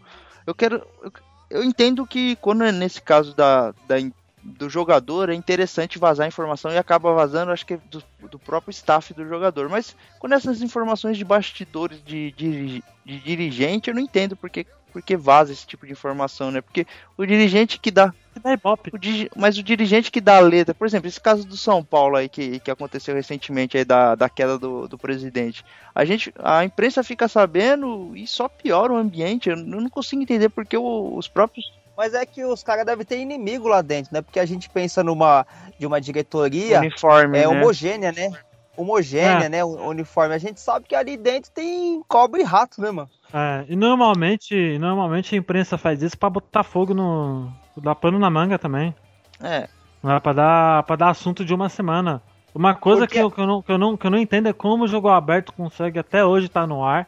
eu 0.47 0.55
quero. 0.55 0.81
Eu, 1.03 1.11
eu 1.49 1.63
entendo 1.63 2.07
que 2.07 2.37
quando 2.37 2.63
é 2.63 2.71
nesse 2.71 3.01
caso 3.01 3.35
da, 3.35 3.73
da 3.87 3.99
do 4.41 4.69
jogador, 4.69 5.29
é 5.29 5.33
interessante 5.33 5.99
vazar 5.99 6.27
informação 6.27 6.71
e 6.71 6.77
acaba 6.77 7.13
vazando, 7.13 7.51
acho 7.51 7.65
que 7.65 7.73
é 7.75 7.79
do, 7.91 8.03
do 8.29 8.39
próprio 8.39 8.71
staff 8.71 9.13
do 9.13 9.27
jogador. 9.27 9.69
Mas 9.69 9.95
quando 10.19 10.33
essas 10.33 10.61
informações 10.61 11.17
de 11.17 11.25
bastidores 11.25 12.01
de, 12.03 12.31
de, 12.31 12.83
de 13.05 13.19
dirigente, 13.19 13.89
eu 13.89 13.95
não 13.95 14.01
entendo 14.01 14.35
porque, 14.35 14.65
porque 14.93 15.17
vaza 15.17 15.51
esse 15.51 15.67
tipo 15.67 15.85
de 15.85 15.91
informação, 15.91 16.51
né? 16.51 16.61
Porque 16.61 16.85
o 17.17 17.25
dirigente 17.25 17.79
que 17.79 17.91
dá. 17.91 18.13
Que 18.33 18.39
dá 18.39 18.53
ibope. 18.53 18.91
o 18.93 19.39
mas 19.39 19.57
o 19.57 19.63
dirigente 19.63 20.11
que 20.11 20.21
dá 20.21 20.37
a 20.37 20.41
letra, 20.41 20.73
por 20.73 20.87
exemplo, 20.87 21.07
esse 21.07 21.19
caso 21.19 21.45
do 21.45 21.57
São 21.57 21.83
Paulo 21.83 22.15
aí 22.15 22.29
que, 22.29 22.59
que 22.59 22.71
aconteceu 22.71 23.15
recentemente 23.15 23.77
aí 23.77 23.83
da, 23.83 24.15
da 24.15 24.29
queda 24.29 24.57
do, 24.57 24.87
do 24.87 24.97
presidente. 24.97 25.65
A 25.93 26.05
gente, 26.05 26.31
a 26.39 26.63
imprensa 26.63 27.03
fica 27.03 27.27
sabendo 27.27 28.15
e 28.15 28.25
só 28.27 28.47
piora 28.47 28.93
o 28.93 28.97
ambiente. 28.97 29.49
Eu 29.49 29.57
não 29.57 29.89
consigo 29.89 30.21
entender 30.21 30.49
porque 30.49 30.77
o- 30.77 31.15
os 31.17 31.27
próprios 31.27 31.71
Mas 31.99 32.13
é 32.13 32.25
que 32.25 32.45
os 32.45 32.63
caras 32.63 32.85
devem 32.85 33.05
ter 33.05 33.19
inimigo 33.19 33.67
lá 33.67 33.81
dentro, 33.81 34.13
né? 34.13 34.21
Porque 34.21 34.39
a 34.39 34.45
gente 34.45 34.69
pensa 34.69 35.03
numa 35.03 35.45
de 35.77 35.85
uma 35.85 35.99
diretoria 35.99 36.79
uniformes, 36.79 37.41
é 37.41 37.45
né? 37.45 37.47
homogênea, 37.49 38.11
né? 38.13 38.31
Homogênea, 38.77 39.47
É. 39.47 39.49
né? 39.49 39.65
Uniforme. 39.65 40.33
A 40.33 40.37
gente 40.37 40.61
sabe 40.61 40.85
que 40.87 40.95
ali 40.95 41.17
dentro 41.17 41.51
tem 41.51 42.01
cobra 42.07 42.39
e 42.39 42.43
rato, 42.45 42.79
né, 42.81 42.89
mano? 42.89 43.09
É, 43.33 43.65
e 43.67 43.75
normalmente, 43.75 44.79
normalmente 44.79 45.35
a 45.35 45.37
imprensa 45.37 45.77
faz 45.77 46.01
isso 46.01 46.17
pra 46.17 46.29
botar 46.29 46.63
fogo 46.63 46.93
no. 46.93 47.51
dar 47.75 47.95
pano 47.95 48.17
na 48.17 48.29
manga 48.29 48.57
também. 48.57 48.95
É, 49.43 49.67
é 50.01 50.19
pra 50.21 50.31
dar, 50.31 50.83
pra 50.83 50.95
dar 50.95 51.09
assunto 51.09 51.43
de 51.43 51.53
uma 51.53 51.67
semana. 51.67 52.21
Uma 52.55 52.73
coisa 52.75 53.01
Porque- 53.01 53.15
que, 53.15 53.21
eu, 53.21 53.29
que, 53.29 53.41
eu 53.41 53.45
não, 53.45 53.61
que, 53.61 53.71
eu 53.73 53.77
não, 53.77 53.97
que 53.97 54.07
eu 54.07 54.11
não 54.11 54.17
entendo 54.17 54.47
é 54.47 54.53
como 54.53 54.85
o 54.85 54.87
jogo 54.87 55.09
aberto 55.09 55.51
consegue 55.51 55.99
até 55.99 56.23
hoje 56.23 56.45
estar 56.47 56.65
no 56.65 56.81
ar 56.81 57.05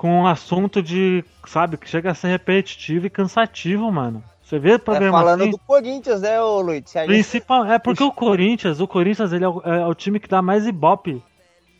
com 0.00 0.22
um 0.22 0.26
assunto 0.26 0.82
de, 0.82 1.22
sabe, 1.46 1.76
que 1.76 1.86
chega 1.86 2.10
a 2.10 2.14
ser 2.14 2.28
repetitivo 2.28 3.04
e 3.06 3.10
cansativo, 3.10 3.92
mano. 3.92 4.24
Você 4.42 4.58
vê 4.58 4.70
o 4.70 4.74
É 4.76 4.78
programa 4.78 5.18
falando 5.18 5.42
assim, 5.42 5.50
do 5.50 5.58
Corinthians, 5.58 6.22
né, 6.22 6.40
ô 6.40 6.62
Luiz? 6.62 6.90
Gente- 6.90 7.06
principal, 7.06 7.66
é 7.66 7.78
porque 7.78 8.02
o 8.02 8.10
Corinthians, 8.10 8.80
o 8.80 8.88
Corinthians 8.88 9.30
ele 9.34 9.44
é 9.44 9.48
o, 9.48 9.60
é 9.60 9.86
o 9.86 9.94
time 9.94 10.18
que 10.18 10.26
dá 10.26 10.40
mais 10.40 10.66
ibope 10.66 11.22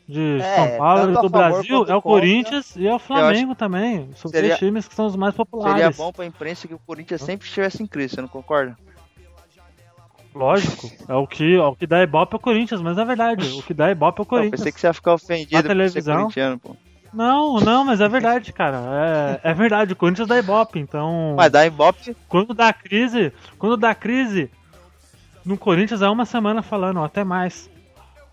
de 0.06 0.38
É, 0.38 0.54
São 0.54 0.76
Paulo 0.76 1.12
e 1.12 1.14
do 1.22 1.30
Brasil, 1.30 1.76
é 1.78 1.80
o 1.80 1.84
contra. 1.86 2.00
Corinthians 2.02 2.76
e 2.76 2.86
é 2.86 2.94
o 2.94 2.98
Flamengo 2.98 3.54
também. 3.54 4.10
São 4.14 4.30
Seria- 4.30 4.50
três 4.50 4.58
times 4.58 4.86
que 4.86 4.94
são 4.94 5.06
os 5.06 5.16
mais 5.16 5.34
populares. 5.34 5.72
seria 5.82 5.90
bom 5.96 6.12
pra 6.12 6.26
imprensa 6.26 6.68
que 6.68 6.74
o 6.74 6.78
Corinthians 6.78 7.22
sempre 7.22 7.46
estivesse 7.48 7.82
em 7.82 7.86
crise, 7.86 8.16
você 8.16 8.20
não 8.20 8.28
concorda? 8.28 8.76
Lógico, 10.34 10.90
é 11.08 11.14
o 11.14 11.26
que, 11.26 11.56
é 11.56 11.62
o 11.62 11.74
que 11.74 11.86
dá 11.86 12.02
ibope 12.02 12.34
é 12.34 12.36
o 12.36 12.40
Corinthians, 12.40 12.82
mas 12.82 12.98
é 12.98 13.04
verdade, 13.04 13.48
o 13.58 13.62
que 13.62 13.72
dá 13.74 13.90
ibope 13.90 14.20
é 14.20 14.22
o 14.22 14.24
Eu 14.24 14.26
Corinthians. 14.26 14.60
pensei 14.60 14.72
que 14.72 14.78
você 14.80 14.86
ia 14.86 14.92
ficar 14.92 15.14
ofendido 15.14 15.54
Na 15.54 15.62
por 15.62 15.62
ser 15.62 15.68
televisão. 15.68 16.16
corintiano, 16.18 16.58
pô. 16.58 16.76
Não, 17.12 17.58
não, 17.60 17.84
mas 17.84 18.00
é 18.00 18.08
verdade, 18.08 18.52
cara. 18.52 18.78
É, 19.42 19.50
é 19.50 19.54
verdade, 19.54 19.92
o 19.92 19.96
Corinthians 19.96 20.28
dá 20.28 20.38
ibope, 20.38 20.78
então. 20.78 21.34
Mas 21.36 21.50
dá 21.50 21.66
Ibope, 21.66 22.16
Quando 22.28 22.54
dá 22.54 22.72
crise, 22.72 23.32
quando 23.58 23.76
dá 23.76 23.94
crise, 23.94 24.50
no 25.44 25.58
Corinthians 25.58 26.02
é 26.02 26.08
uma 26.08 26.24
semana 26.24 26.62
falando, 26.62 27.02
até 27.02 27.24
mais. 27.24 27.70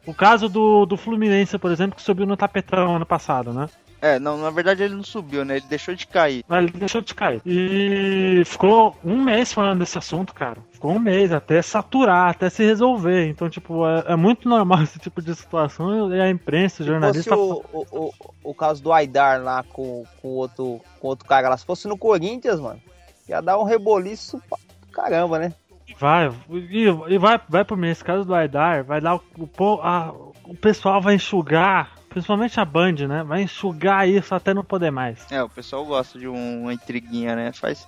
O 0.06 0.14
caso 0.14 0.48
do, 0.48 0.86
do 0.86 0.96
Fluminense, 0.96 1.58
por 1.58 1.72
exemplo, 1.72 1.96
que 1.96 2.02
subiu 2.02 2.26
no 2.26 2.38
tapetão 2.38 2.96
ano 2.96 3.06
passado, 3.06 3.52
né? 3.52 3.68
É, 4.02 4.20
não, 4.20 4.38
na 4.38 4.50
verdade 4.50 4.84
ele 4.84 4.95
não 4.95 5.04
subiu, 5.04 5.43
né? 5.43 5.58
Ele 5.58 5.66
deixou 5.70 5.95
de 5.95 6.06
cair. 6.08 6.43
Mas 6.48 6.64
ele 6.64 6.78
deixou 6.78 7.02
de 7.02 7.14
cair. 7.16 7.41
E 7.45 8.43
ficou 8.45 8.95
um 9.04 9.22
mês 9.24 9.52
falando 9.54 9.80
desse 9.80 9.98
assunto, 9.98 10.34
cara. 10.34 10.58
Ficou 10.72 10.91
um 10.91 11.00
mês 11.00 11.32
até 11.34 11.62
saturar, 11.62 12.30
até 12.30 12.50
se 12.50 12.64
resolver. 12.64 13.28
Então, 13.28 13.50
tipo, 13.50 13.88
é, 13.88 14.04
é 14.14 14.16
muito 14.16 14.48
normal 14.48 14.82
esse 14.84 15.00
tipo 15.00 15.22
de 15.22 15.34
situação 15.36 16.14
e 16.14 16.22
a 16.22 16.30
imprensa, 16.30 16.84
o 16.84 16.86
Se 16.86 16.91
jornalista. 16.91 17.36
fosse 17.36 17.66
o, 17.74 17.86
o, 17.91 18.06
o, 18.08 18.14
o 18.52 18.54
caso 18.54 18.82
do 18.84 18.93
Aidar 18.93 19.41
lá 19.41 19.64
com, 19.64 20.04
com 20.22 20.28
outro 20.30 20.80
com 21.00 21.08
outro 21.08 21.28
cara 21.28 21.50
lá, 21.50 21.58
se 21.58 21.66
fosse 21.66 21.88
no 21.88 21.98
Corinthians, 21.98 22.60
mano, 22.60 22.80
ia 23.28 23.41
dar 23.41 23.58
um 23.60 23.64
reboliço 23.64 24.41
pra 24.50 24.58
caramba, 24.91 25.39
né? 25.39 25.54
Vai, 26.00 26.30
e, 26.52 26.84
e 27.08 27.18
vai, 27.18 27.39
vai 27.50 27.66
por 27.66 27.78
mim. 27.78 27.88
Esse 27.89 28.04
caso 28.04 28.24
do 28.26 28.36
Aidar, 28.36 28.84
vai 28.84 29.02
dar 29.02 29.16
o, 29.16 29.22
o, 29.58 29.82
a- 29.82 30.14
o 30.43 30.54
pessoal 30.56 31.02
vai 31.02 31.16
enxugar, 31.16 31.91
principalmente 32.18 32.59
a 32.59 32.65
Band, 32.65 32.93
né? 33.07 33.24
Vai 33.24 33.43
enxugar 33.43 34.07
isso 34.09 34.34
até 34.34 34.53
não 34.53 34.63
poder 34.63 34.91
mais. 34.91 35.32
É, 35.32 35.41
o 35.43 35.49
pessoal 35.49 35.86
gosta 35.86 36.18
de 36.18 36.28
um- 36.28 36.63
uma 36.63 36.74
intriguinha, 36.74 37.36
né? 37.36 37.51
Faz. 37.51 37.88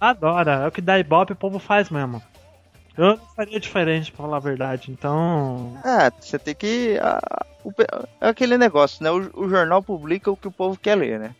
Adora, 0.00 0.52
é 0.64 0.66
o 0.68 0.70
que 0.70 0.80
dá 0.80 0.98
ibope 0.98 1.32
o 1.32 1.36
povo 1.36 1.58
faz 1.58 1.90
mesmo. 1.90 2.22
Eu 2.96 3.16
não 3.16 3.26
faria 3.34 3.58
diferente, 3.60 4.12
pra 4.12 4.24
falar 4.24 4.36
a 4.36 4.40
verdade. 4.40 4.90
Então. 4.90 5.76
É, 5.84 6.10
você 6.20 6.38
tem 6.38 6.54
que. 6.54 6.96
a- 7.02 7.44
o 7.64 7.72
é 8.20 8.28
aquele 8.28 8.56
negócio, 8.56 9.02
né? 9.02 9.10
O, 9.10 9.30
o 9.44 9.48
jornal 9.48 9.82
publica 9.82 10.30
o 10.30 10.36
que 10.36 10.46
o 10.48 10.52
povo 10.52 10.78
quer 10.78 10.94
ler, 10.94 11.18
né? 11.18 11.34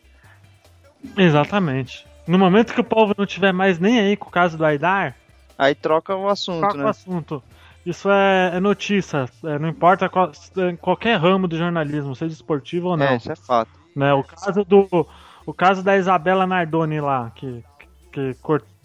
Exatamente. 1.16 2.06
No 2.26 2.38
momento 2.38 2.74
que 2.74 2.80
o 2.80 2.84
povo 2.84 3.14
não 3.16 3.24
tiver 3.24 3.52
mais 3.52 3.78
nem 3.78 4.00
aí 4.00 4.16
com 4.16 4.28
o 4.28 4.32
caso 4.32 4.56
do 4.58 4.64
Aidar, 4.64 5.14
Aí 5.58 5.74
troca 5.74 6.14
o 6.14 6.28
assunto, 6.28 6.60
Qual 6.60 6.72
que 6.72 6.76
é 6.78 6.80
o 6.80 6.84
né? 6.84 6.90
assunto? 6.90 7.42
Isso 7.86 8.10
é, 8.10 8.56
é 8.56 8.60
notícia, 8.60 9.26
é, 9.44 9.58
não 9.60 9.68
importa 9.68 10.08
qual- 10.08 10.32
em 10.70 10.76
qualquer 10.76 11.16
ramo 11.18 11.46
do 11.46 11.56
jornalismo, 11.56 12.16
seja 12.16 12.34
esportivo 12.34 12.88
ou 12.88 12.96
não. 12.96 13.06
É, 13.06 13.16
isso 13.16 13.30
é 13.30 13.36
fato. 13.36 13.70
né? 13.94 14.12
O 14.12 14.24
caso 14.24 14.64
do 14.64 15.06
o 15.46 15.54
caso 15.54 15.82
da 15.84 15.96
Isabela 15.96 16.44
Nardoni 16.46 17.00
lá, 17.00 17.30
que, 17.36 17.62
que, 18.12 18.34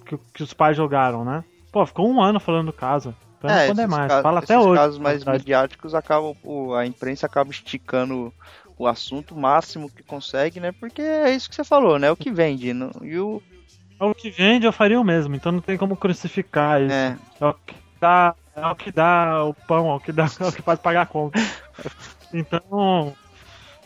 que, 0.06 0.18
que 0.34 0.44
os 0.44 0.54
pais 0.54 0.78
jogaram, 0.78 1.26
né? 1.26 1.44
Pô, 1.72 1.84
ficou 1.86 2.08
um 2.08 2.22
ano 2.22 2.40
falando 2.40 2.68
do 2.68 2.74
caso. 2.74 3.16
Então 3.40 3.50
não 3.50 3.68
poder 3.68 3.82
esses 3.82 3.90
mais. 3.98 4.08
casos- 4.08 4.22
Fala 4.24 4.40
até 4.40 4.60
hoje. 4.60 4.76
casos 4.82 4.98
na 5.00 5.04
mais 5.04 5.26
midiáticos 5.26 5.96
acabam. 5.96 6.36
a 6.78 6.86
imprensa 6.86 7.26
acaba 7.26 7.50
esticando 7.50 8.32
o 8.78 8.86
assunto 8.86 9.34
o 9.34 9.40
máximo 9.40 9.90
que 9.90 10.04
consegue, 10.04 10.60
né? 10.60 10.72
Porque 10.72 11.02
é 11.02 11.34
isso 11.34 11.50
que 11.50 11.56
você 11.56 11.64
falou, 11.64 11.98
né? 11.98 12.06
É 12.08 12.12
o 12.12 12.16
que 12.16 12.32
vende. 12.32 12.72
não- 12.72 12.92
E 13.02 13.18
o. 13.18 13.42
É 14.00 14.04
o 14.06 14.14
que 14.14 14.30
vende, 14.30 14.68
eu 14.68 14.72
faria 14.72 15.00
o 15.02 15.04
mesmo, 15.04 15.36
então 15.36 15.52
não 15.52 15.62
tem 15.62 15.78
como 15.78 15.96
crucificar 15.98 16.80
isso. 16.82 16.94
É, 16.94 17.18
É 17.40 17.46
o 17.48 17.54
que 17.54 17.76
dá, 18.00 18.36
é 18.56 18.68
o 18.68 18.76
que 18.76 18.92
dá 18.92 19.44
o 19.46 19.54
pão, 19.54 19.90
é 19.92 19.96
o 19.96 20.00
que 20.00 20.12
dá, 20.12 20.26
é 20.40 20.46
o 20.46 20.52
que 20.52 20.62
faz 20.62 20.80
pagar 20.80 21.02
a 21.02 21.06
conta. 21.06 21.40
Então, 22.34 23.14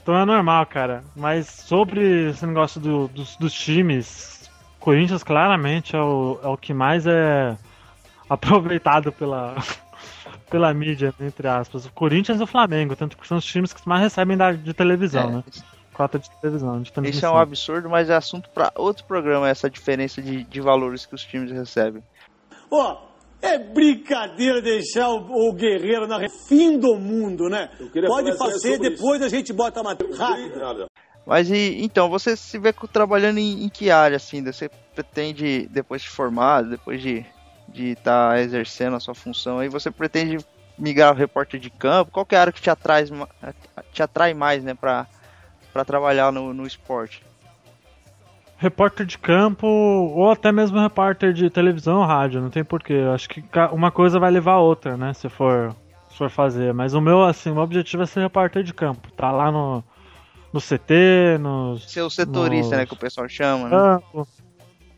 então 0.02 0.18
é 0.18 0.26
normal, 0.26 0.66
cara. 0.66 1.04
Mas 1.16 1.48
sobre 1.48 2.30
esse 2.30 2.46
negócio 2.46 2.80
do- 2.80 3.08
dos, 3.08 3.36
dos 3.38 3.54
times, 3.54 4.50
Corinthians 4.80 5.24
claramente 5.24 5.96
é 5.96 6.02
o, 6.02 6.40
é 6.44 6.48
o 6.48 6.58
que 6.58 6.74
mais 6.74 7.08
é 7.08 7.58
aproveitado 8.30 9.12
pela, 9.12 9.56
pela 10.50 10.74
mídia, 10.74 11.14
entre 11.20 11.48
aspas. 11.48 11.86
O 11.86 11.92
Corinthians 11.92 12.40
e 12.40 12.44
o 12.44 12.48
Flamengo, 12.48 12.96
tanto 12.96 13.18
que 13.18 13.28
são 13.28 13.38
os 13.38 13.46
times 13.46 13.74
que 13.74 13.88
mais 13.88 14.02
recebem 14.02 14.38
da, 14.38 14.52
de 14.52 14.74
televisão, 14.74 15.30
é, 15.30 15.32
né? 15.32 15.44
Cota 15.94 16.20
de 16.20 16.30
televisão, 16.42 16.82
de 16.82 16.92
Isso 17.10 17.26
é 17.26 17.30
um 17.30 17.38
absurdo, 17.38 17.90
mas 17.90 18.10
é 18.10 18.16
assunto 18.16 18.50
para 18.50 18.70
outro 18.76 19.06
programa, 19.06 19.48
essa 19.48 19.70
diferença 19.70 20.22
de, 20.22 20.44
de 20.44 20.60
valores 20.60 21.06
que 21.06 21.16
os 21.16 21.24
times 21.24 21.52
recebem. 21.52 22.04
Ó, 22.70 23.05
é 23.46 23.60
brincadeira 23.60 24.62
deixar 24.62 25.10
o, 25.10 25.50
o 25.50 25.54
Guerreiro 25.54 26.08
na 26.08 26.28
fim 26.48 26.78
do 26.78 26.96
mundo, 26.96 27.50
né? 27.50 27.70
Pode 28.08 28.38
fazer, 28.38 28.80
depois 28.80 29.22
a 29.22 29.30
gente 29.30 29.54
bota 29.54 29.80
a 29.80 29.84
matéria. 29.84 30.16
Rápido. 30.16 30.86
Mas 31.26 31.50
e 31.50 31.84
então, 31.84 32.10
você 32.10 32.36
se 32.36 32.58
vê 32.60 32.72
trabalhando 32.72 33.40
em, 33.40 33.64
em 33.64 33.70
que 33.70 33.90
área 33.90 34.18
assim? 34.18 34.44
Você 34.44 34.70
pretende, 34.94 35.68
depois 35.72 36.02
de 36.04 36.10
formado, 36.10 36.70
depois 36.70 37.02
de 37.02 37.26
de 37.68 37.92
estar 37.92 38.40
exercendo 38.40 38.96
a 38.96 39.00
sua 39.00 39.16
função 39.16 39.60
aí, 39.60 39.68
você 39.68 39.92
pretende 39.92 40.38
migrar 40.78 41.10
ao 41.10 41.16
repórter 41.16 41.60
de 41.60 41.70
campo? 41.70 42.12
Qual 42.12 42.26
que 42.26 42.36
é 42.36 42.38
a 42.38 42.42
área 42.42 42.54
que 42.54 42.62
te 42.62 42.70
atrai, 42.70 43.06
te 43.92 44.04
atrai 44.04 44.34
mais, 44.34 44.64
né, 44.64 44.74
pra, 44.74 45.08
pra 45.74 45.86
trabalhar 45.86 46.32
no, 46.32 46.54
no 46.54 46.66
esporte? 46.66 47.24
Repórter 48.58 49.06
de 49.06 49.18
campo 49.18 49.68
ou 49.68 50.32
até 50.32 50.52
mesmo 50.52 50.80
repórter 50.80 51.34
de 51.34 51.50
televisão 51.50 51.98
ou 51.98 52.06
rádio, 52.06 52.42
não 52.42 52.50
tem 52.50 52.64
porquê. 52.64 52.94
Eu 52.94 53.14
Acho 53.14 53.28
que 53.30 53.44
uma 53.72 53.92
coisa 53.92 54.20
vai 54.20 54.32
levar 54.32 54.54
a 54.54 54.60
outra, 54.60 54.96
né? 54.98 55.14
Se 55.14 55.28
for, 55.30 55.76
se 56.10 56.18
for 56.18 56.30
fazer. 56.30 56.74
Mas 56.74 56.94
o 56.94 57.02
meu, 57.02 57.24
assim, 57.24 57.52
o 57.52 57.56
meu 57.56 57.64
objetivo 57.64 58.04
é 58.04 58.06
ser 58.06 58.22
repórter 58.22 58.64
de 58.64 58.74
campo. 58.74 59.12
Tá 59.14 59.32
lá 59.32 59.52
no, 59.52 59.84
no 60.54 60.60
CT, 60.62 61.38
nos. 61.40 61.92
Ser 61.92 62.02
o 62.02 62.10
setorista, 62.10 62.70
nos 62.72 62.78
né, 62.80 62.86
que 62.86 62.94
o 62.94 62.98
pessoal 62.98 63.28
chama, 63.28 63.66
né? 63.66 63.70
campo. 63.72 64.28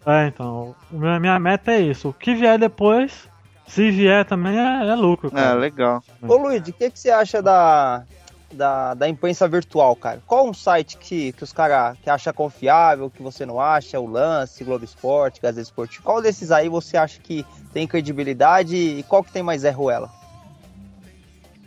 É, 0.05 0.27
então. 0.27 0.75
o 0.91 0.97
meu- 0.97 1.09
A 1.11 1.19
minha 1.19 1.37
meta 1.39 1.71
é 1.71 1.81
isso. 1.81 2.09
O 2.09 2.13
que 2.13 2.33
vier 2.35 2.57
depois, 2.57 3.27
se 3.65 3.91
vier 3.91 4.23
também 4.23 4.57
é, 4.57 4.87
é 4.87 4.95
lucro. 4.95 5.27
É, 5.29 5.31
Cara. 5.31 5.55
legal. 5.55 6.01
Ô 6.21 6.35
Luiz, 6.37 6.61
o 6.67 6.71
que, 6.71 6.89
que 6.89 6.97
você 6.99 7.09
acha 7.09 7.41
da, 7.41 8.03
da, 8.51 8.93
da 8.93 9.09
imprensa 9.09 9.47
virtual, 9.47 9.95
cara? 9.95 10.21
Qual 10.25 10.47
um 10.47 10.53
site 10.53 10.97
que, 10.97 11.31
que 11.33 11.43
os 11.43 11.51
caras 11.51 11.97
que 11.99 12.09
acha 12.09 12.31
confiável, 12.31 13.09
que 13.09 13.21
você 13.21 13.45
não 13.45 13.59
acha? 13.59 13.99
O 13.99 14.07
Lance, 14.07 14.63
Globo 14.63 14.85
Esporte, 14.85 15.41
Gazeta 15.41 15.61
Esportiva. 15.61 16.03
Qual 16.03 16.21
desses 16.21 16.51
aí 16.51 16.69
você 16.69 16.97
acha 16.97 17.19
que 17.19 17.45
tem 17.73 17.87
credibilidade 17.87 18.75
e 18.75 19.03
qual 19.03 19.23
que 19.23 19.31
tem 19.31 19.43
mais 19.43 19.61
Zé 19.61 19.71
Ruela? 19.71 20.09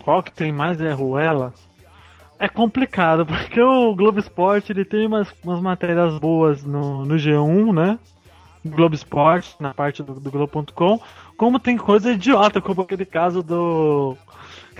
Qual 0.02 0.22
que 0.22 0.32
tem 0.32 0.50
mais 0.50 0.80
é 0.80 0.92
Ruela? 0.92 1.52
É 2.38 2.48
complicado, 2.48 3.24
porque 3.26 3.60
o 3.60 3.94
Globo 3.94 4.18
Esporte 4.18 4.72
ele 4.72 4.84
tem 4.84 5.06
umas, 5.06 5.28
umas 5.44 5.60
matérias 5.60 6.18
boas 6.18 6.64
no, 6.64 7.04
no 7.04 7.14
G1, 7.16 7.72
né? 7.74 7.98
Globo 8.64 8.94
Esporte, 8.94 9.54
na 9.58 9.72
parte 9.72 10.02
do, 10.02 10.14
do 10.14 10.30
Globo.com, 10.30 11.00
como 11.36 11.58
tem 11.58 11.76
coisa 11.76 12.12
idiota, 12.12 12.60
como 12.60 12.82
aquele 12.82 13.06
caso 13.06 13.42
do. 13.42 14.16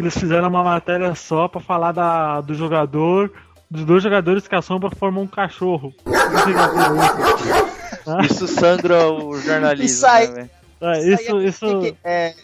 Que 0.01 0.07
eles 0.07 0.19
fizeram 0.19 0.49
uma 0.49 0.63
matéria 0.65 1.15
só 1.15 1.47
pra 1.49 1.61
falar 1.61 1.93
da, 1.93 2.41
do 2.41 2.55
jogador, 2.55 3.31
dos 3.71 3.85
dois 3.85 4.03
jogadores 4.03 4.49
que 4.49 4.55
a 4.55 4.63
sombra 4.63 4.91
formam 4.91 5.25
um 5.25 5.27
cachorro. 5.27 5.93
Isso? 8.25 8.45
Isso 8.45 8.49
sangra 8.49 9.09
o 9.11 9.37
jornalismo, 9.39 9.85
Isso 9.85 10.07
aí. 10.07 10.29
né? 10.31 10.51
É, 10.81 10.99
isso, 11.13 11.39
é 11.39 11.45
isso, 11.45 11.67
porque, 11.67 11.95
é, 12.03 12.35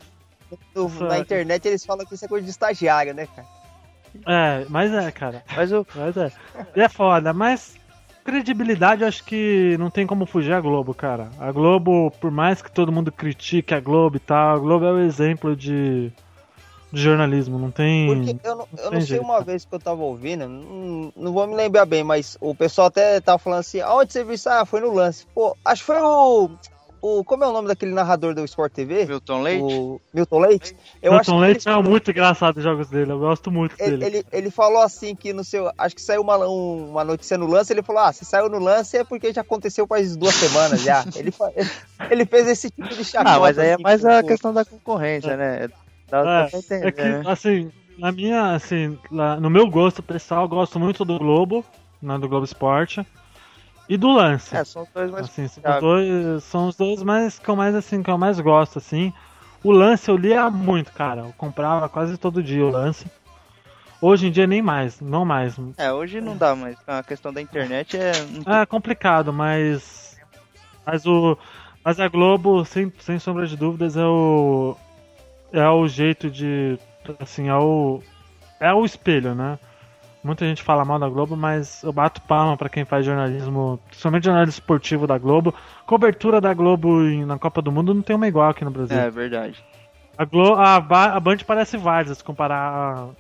no- 0.75 0.87
Isso 0.87 1.05
na 1.05 1.17
é- 1.17 1.21
internet 1.21 1.67
eles 1.67 1.85
falam 1.87 2.05
que 2.05 2.15
isso 2.15 2.25
é 2.27 2.29
coisa 2.29 2.45
de 2.45 2.51
estagiário, 2.51 3.15
né, 3.15 3.27
cara? 3.35 3.49
é, 4.27 4.67
mas 4.69 4.93
é, 4.93 5.11
cara. 5.11 5.43
Mas 5.57 5.73
o, 5.73 5.87
Mas 5.95 6.17
é. 6.19 6.31
E 6.77 6.81
é 6.83 6.89
foda, 6.89 7.33
mas 7.33 7.77
credibilidade 8.25 9.01
eu 9.03 9.09
acho 9.09 9.25
que 9.25 9.77
não 9.79 9.89
tem 9.89 10.07
como 10.07 10.27
fugir 10.27 10.53
a 10.53 10.61
Globo, 10.61 10.93
cara. 10.93 11.31
A 11.41 11.51
Globo, 11.51 12.11
por 12.21 12.31
mais 12.31 12.61
que 12.61 12.71
todo 12.71 12.93
mundo 12.93 13.11
critique 13.11 13.75
a 13.75 13.81
Globo 13.81 14.17
e 14.17 14.21
tal, 14.21 14.57
a 14.57 14.59
Globo 14.59 14.85
é 14.85 14.93
o 14.93 14.99
exemplo 15.01 15.57
de, 15.57 16.13
de 16.97 17.03
jornalismo, 17.03 17.59
não 17.59 17.71
tem. 17.71 18.07
Porque 18.07 18.37
eu 18.43 18.57
não, 18.57 18.69
eu 18.79 18.85
não 18.91 19.01
sei 19.01 19.07
jeito. 19.07 19.23
uma 19.25 19.41
vez 19.43 19.65
que 19.65 19.75
eu 19.75 19.79
tava 19.79 20.03
ouvindo, 20.03 20.49
não, 20.49 21.13
não 21.15 21.33
vou 21.33 21.47
me 21.47 21.55
lembrar 21.55 21.85
bem, 21.85 22.03
mas 22.03 22.37
o 22.41 22.55
pessoal 22.55 22.89
até 22.89 23.21
tava 23.21 23.39
falando 23.39 23.61
assim, 23.61 23.81
aonde 23.81 24.13
você 24.13 24.25
viu 24.25 24.35
isso? 24.35 24.49
Ah, 24.49 24.65
foi 24.65 24.81
no 24.81 24.93
lance. 24.93 25.27
Pô, 25.35 25.55
acho 25.65 25.83
que 25.83 25.87
foi 25.87 26.01
o. 26.01 26.51
o 27.03 27.23
como 27.25 27.45
é 27.45 27.49
o 27.49 27.53
nome 27.53 27.69
daquele 27.69 27.93
narrador 27.93 28.35
do 28.35 28.45
Sport 28.47 28.73
TV? 28.73 29.05
Milton 29.05 29.43
Leite? 29.43 29.63
O 29.63 30.01
Milton 30.13 30.39
Leite? 30.39 30.77
Eu 31.03 31.13
acho 31.13 31.31
Milton 31.31 31.41
que 31.45 31.47
Leite 31.53 31.69
ele, 31.69 31.79
é 31.79 31.83
muito 31.83 32.11
engraçado 32.11 32.57
os 32.57 32.63
jogos 32.65 32.89
dele, 32.89 33.13
eu 33.13 33.19
gosto 33.19 33.51
muito 33.51 33.77
ele, 33.79 33.99
dele. 33.99 34.17
ele, 34.17 34.27
ele 34.33 34.51
falou 34.51 34.81
assim 34.81 35.15
que 35.15 35.33
no 35.35 35.45
seu. 35.45 35.71
Acho 35.77 35.95
que 35.95 36.01
saiu 36.03 36.23
uma, 36.23 36.39
um- 36.49 36.91
uma 36.93 37.05
notícia 37.05 37.37
no 37.37 37.47
lance, 37.47 37.73
ele 37.73 37.83
falou: 37.83 38.03
Ah, 38.03 38.13
se 38.13 38.25
saiu 38.25 38.49
no 38.49 38.59
lance 38.59 38.97
é 38.97 39.05
porque 39.05 39.33
já 39.35 39.43
aconteceu 39.43 39.87
faz 39.87 40.17
duas 40.17 40.35
semanas 40.35 40.81
já. 40.83 41.05
Ele, 41.15 41.33
ele, 42.11 42.25
fez 42.27 42.47
esse 42.49 42.71
tipo 42.71 42.89
de 42.89 43.05
chacota. 43.05 43.31
Ah, 43.37 43.41
mas 43.41 43.59
aí 43.59 43.69
é 43.69 43.75
assim, 43.75 43.83
mais 43.83 44.01
com- 44.01 44.09
a 44.09 44.23
questão 44.23 44.53
da 44.55 44.65
concorrência, 44.65 45.37
né? 45.37 45.69
Dá, 46.09 46.49
É, 46.53 46.57
entender, 46.59 46.87
é 46.87 46.93
que, 46.93 47.03
né? 47.03 47.23
assim, 47.27 47.73
na 47.99 48.13
minha, 48.13 48.55
assim, 48.55 48.99
lá- 49.11 49.41
no 49.41 49.51
meu 49.51 49.69
gosto 49.69 50.03
pessoal, 50.03 50.43
eu 50.43 50.49
gosto 50.49 50.79
muito 50.79 51.05
do 51.05 51.19
Globo, 51.19 51.65
né, 52.01 52.19
do 52.19 52.29
Globo 52.29 52.45
Esporte, 52.45 53.05
e 53.89 53.97
do 53.97 54.13
Lance. 54.13 54.55
É, 54.57 54.65
são 54.65 54.83
os 54.83 54.89
dois 54.93 55.11
mais 55.11 55.25
Assim, 55.25 55.49
são 55.49 55.81
dois, 55.81 56.45
são 56.45 56.69
os 56.69 56.77
dois 56.77 57.03
mais 57.03 57.39
que 57.39 57.49
eu 57.49 57.57
mais 57.57 57.75
assim 57.75 58.03
que 58.03 58.11
eu 58.11 58.19
mais 58.19 58.39
gosto 58.41 58.79
assim. 58.79 59.13
O 59.63 59.73
lance 59.73 60.09
eu 60.09 60.17
lia 60.17 60.49
muito, 60.51 60.93
cara. 60.93 61.23
Eu 61.23 61.33
comprava 61.37 61.89
quase 61.89 62.17
todo 62.19 62.43
dia 62.43 62.65
o 62.65 62.71
lance. 62.71 63.07
Hoje 64.01 64.27
em 64.29 64.31
dia 64.31 64.47
nem 64.47 64.61
mais, 64.63 65.01
não 65.01 65.25
mais. 65.25 65.59
É, 65.79 65.93
hoje 65.93 66.21
não 66.21 66.37
dá 66.37 66.55
mais. 66.55 66.77
A 66.87 67.03
questão 67.03 67.33
da 67.33 67.41
internet 67.41 67.97
é. 67.97 68.13
É 68.63 68.67
complicado, 68.67 69.33
mas 69.33 70.17
mas 70.85 71.07
o 71.07 71.37
mas 71.85 71.99
a 71.99 72.09
Globo 72.09 72.65
sem, 72.65 72.93
sem 73.01 73.19
sombra 73.19 73.47
de 73.47 73.57
dúvidas 73.57 73.97
é 73.97 74.05
o 74.05 74.77
é 75.59 75.69
o 75.69 75.87
jeito 75.89 76.31
de. 76.31 76.79
Assim, 77.21 77.49
é 77.49 77.55
o. 77.55 78.01
É 78.61 78.73
o 78.73 78.85
espelho, 78.85 79.35
né? 79.35 79.59
Muita 80.23 80.45
gente 80.45 80.63
fala 80.63 80.85
mal 80.85 80.99
da 80.99 81.09
Globo, 81.09 81.37
mas 81.37 81.83
eu 81.85 81.93
bato 81.93 82.21
palma 82.23 82.57
para 82.57 82.69
quem 82.69 82.85
faz 82.85 83.07
jornalismo, 83.07 83.79
principalmente 83.87 84.25
jornalismo 84.25 84.59
esportivo 84.59 85.07
da 85.07 85.19
Globo. 85.19 85.55
Cobertura 85.87 86.41
da 86.41 86.53
Globo 86.53 87.01
na 87.01 87.39
Copa 87.39 87.63
do 87.63 87.71
Mundo 87.71 87.95
não 87.95 88.03
tem 88.03 88.17
uma 88.17 88.27
igual 88.27 88.51
aqui 88.51 88.65
no 88.65 88.71
Brasil. 88.73 88.99
É 88.99 89.09
verdade. 89.09 89.65
A, 90.19 90.25
Glo 90.25 90.55
a, 90.55 90.77
a 90.77 91.21
Band 91.21 91.39
parece 91.47 91.77
Varsa 91.77 92.15
se 92.15 92.25
comparar 92.25 93.13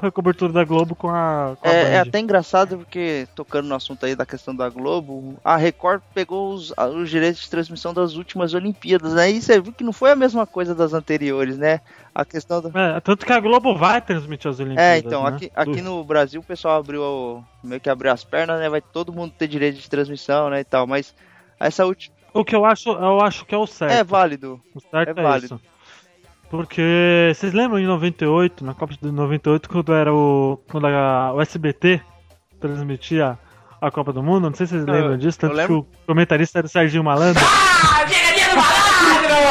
a, 0.00 0.06
a, 0.06 0.10
cobertura 0.10 0.52
da 0.52 0.64
Globo 0.64 0.94
com 0.94 1.10
a, 1.10 1.54
com 1.60 1.68
é, 1.68 1.94
é, 1.94 1.98
até 2.00 2.18
engraçado 2.18 2.78
porque, 2.78 3.28
tocando 3.34 3.68
no 3.68 3.74
assunto 3.74 4.06
aí 4.06 4.16
da 4.16 4.24
questão 4.24 4.56
da 4.56 4.68
Globo, 4.70 5.36
a 5.44 5.56
Record 5.56 6.00
pegou 6.14 6.54
os, 6.54 6.72
os 6.94 7.10
direitos 7.10 7.42
de 7.42 7.50
transmissão 7.50 7.92
das 7.92 8.14
últimas 8.14 8.54
Olimpíadas, 8.54 9.12
né? 9.12 9.30
E 9.30 9.42
você 9.42 9.60
viu 9.60 9.72
que 9.72 9.84
não 9.84 9.92
foi 9.92 10.12
a 10.12 10.16
mesma 10.16 10.46
coisa 10.46 10.74
das 10.74 10.94
anteriores, 10.94 11.58
né? 11.58 11.80
A 12.14 12.24
questão 12.24 12.62
do... 12.62 12.68
É, 12.78 13.00
tanto 13.00 13.26
que 13.26 13.32
a 13.32 13.40
Globo 13.40 13.76
vai 13.76 14.00
transmitir 14.00 14.50
as 14.50 14.58
Olimpíadas. 14.58 14.94
É, 14.94 14.98
então, 14.98 15.24
né? 15.24 15.30
aqui, 15.30 15.52
aqui 15.54 15.82
no 15.82 16.02
Brasil 16.04 16.40
o 16.40 16.44
pessoal 16.44 16.78
abriu, 16.78 17.44
meio 17.62 17.80
que 17.80 17.90
abriu 17.90 18.10
as 18.10 18.24
pernas, 18.24 18.58
né? 18.60 18.68
Vai 18.70 18.80
todo 18.80 19.12
mundo 19.12 19.34
ter 19.36 19.46
direito 19.46 19.78
de 19.78 19.90
transmissão, 19.90 20.48
né? 20.48 20.60
E 20.60 20.64
tal, 20.64 20.86
mas 20.86 21.14
essa 21.60 21.84
última. 21.84 22.14
O 22.32 22.44
que 22.44 22.56
eu 22.56 22.64
acho, 22.64 22.90
eu 22.90 23.20
acho 23.20 23.44
que 23.44 23.54
é 23.54 23.58
o 23.58 23.66
certo. 23.66 23.92
É 23.92 24.02
válido. 24.02 24.60
O 24.74 24.80
certo 24.80 25.16
é, 25.16 25.20
é 25.20 25.22
válido. 25.22 25.54
isso. 25.56 25.73
Porque 26.50 27.32
vocês 27.34 27.52
lembram 27.52 27.78
em 27.78 27.86
98, 27.86 28.64
na 28.64 28.74
Copa 28.74 28.94
de 28.94 29.10
98, 29.10 29.68
quando 29.68 29.92
era 29.92 30.12
o. 30.14 30.60
quando 30.70 30.86
a, 30.86 31.32
o 31.34 31.40
SBT 31.40 32.00
transmitia 32.60 33.38
a 33.80 33.90
Copa 33.90 34.12
do 34.12 34.22
Mundo? 34.22 34.48
Não 34.48 34.54
sei 34.54 34.66
se 34.66 34.72
vocês 34.74 34.84
lembram 34.86 35.12
eu- 35.12 35.18
disso, 35.18 35.38
tanto 35.38 35.54
que 35.66 35.72
o 35.72 35.86
comentarista 36.06 36.58
era 36.58 36.66
o 36.66 36.70
Serginho 36.70 37.02
Malandro. 37.02 37.42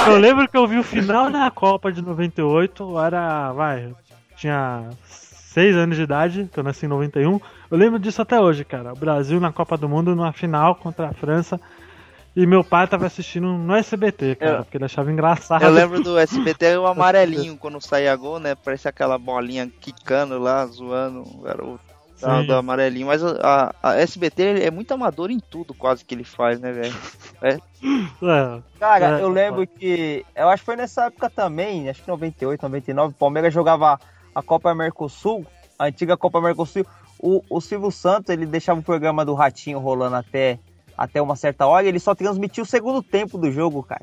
Eu 0.08 0.18
lembro 0.18 0.48
que 0.50 0.58
eu 0.58 0.68
vi 0.68 0.78
o 0.78 0.84
final 0.84 1.30
da 1.30 1.50
Copa 1.50 1.91
de 1.91 2.02
98, 2.02 2.84
eu 2.84 3.00
era. 3.00 3.52
vai. 3.54 3.94
Tinha 4.36 4.89
6 5.06 5.76
anos 5.76 5.96
de 5.96 6.04
idade, 6.04 6.50
que 6.52 6.60
eu 6.60 6.64
nasci 6.64 6.86
em 6.86 6.89
91. 6.89 7.39
Eu 7.72 7.78
lembro 7.78 8.00
disso 8.00 8.22
até 8.22 8.39
hoje, 8.39 8.66
cara. 8.66 8.91
O 8.94 8.98
Brasil 8.98 9.39
na 9.39 9.52
Copa 9.52 9.78
do 9.78 9.88
Mundo, 9.88 10.16
numa 10.16 10.34
final 10.34 10.76
contra 10.76 11.08
a 11.10 11.14
França. 11.14 11.60
E 12.36 12.48
meu 12.48 12.64
pai 12.64 12.88
tava 12.88 13.06
assistindo 13.06 13.48
no 13.48 13.76
SBT, 13.76 14.36
cara, 14.36 14.52
Eu- 14.60 14.64
porque 14.64 14.78
ele 14.78 14.86
achava 14.86 15.12
engraçado. 15.12 15.62
Eu 15.64 15.70
lembro 15.72 16.02
do 16.02 16.18
SBT 16.18 16.78
o 16.78 16.88
amarelinho 16.88 17.56
quando 17.62 17.80
saía 17.80 18.16
gol, 18.16 18.40
né? 18.40 18.56
Parecia 18.56 18.90
aquela 18.90 19.18
bolinha 19.20 19.70
quicando 19.80 20.40
lá, 20.40 20.66
zoando. 20.66 21.24
Era 21.46 21.64
o 21.64 21.80
da- 22.20 22.42
Sim. 22.42 22.48
do 22.48 22.56
amarelinho. 22.56 23.06
Mas 23.08 23.24
a, 23.24 23.76
a 23.84 23.96
SBT 23.98 24.64
é 24.64 24.72
muito 24.72 24.92
amador 24.94 25.30
em 25.30 25.40
tudo, 25.40 25.76
quase 25.76 26.04
que 26.04 26.16
ele 26.16 26.24
faz, 26.24 26.60
né, 26.60 26.72
velho? 26.72 26.96
É, 27.42 27.60
Cara, 28.80 29.20
É, 29.20 29.22
eu 29.22 29.30
lembro 29.30 29.68
que. 29.68 30.26
Eu 30.36 30.50
acho 30.50 30.62
que 30.64 30.66
foi 30.66 30.76
nessa 30.76 31.06
época 31.06 31.30
também, 31.30 31.88
acho 31.90 32.02
que 32.02 32.08
98, 32.08 32.62
99, 32.64 33.14
o 33.14 33.18
Palmeiras 33.18 33.54
jogava 33.54 34.00
a 34.34 34.42
Copa 34.42 34.74
Mercosul, 34.74 35.46
a 35.78 35.86
antiga 35.86 36.18
Copa 36.18 36.42
Mercosul. 36.42 36.86
O, 37.20 37.42
o 37.50 37.62
Silvio 37.62 37.92
Santos, 37.92 38.30
ele 38.30 38.46
deixava 38.46 38.80
o 38.80 38.84
programa 38.84 39.24
do 39.24 39.34
Ratinho 39.34 39.80
rolando 39.80 40.16
até, 40.16 40.60
até 40.98 41.22
uma 41.22 41.36
certa 41.36 41.66
hora 41.66 41.88
ele 41.88 42.00
só 42.00 42.14
transmitia 42.16 42.64
o 42.64 42.68
segundo 42.68 43.02
tempo 43.02 43.38
do 43.38 43.52
jogo, 43.52 43.84
cara. 43.84 44.02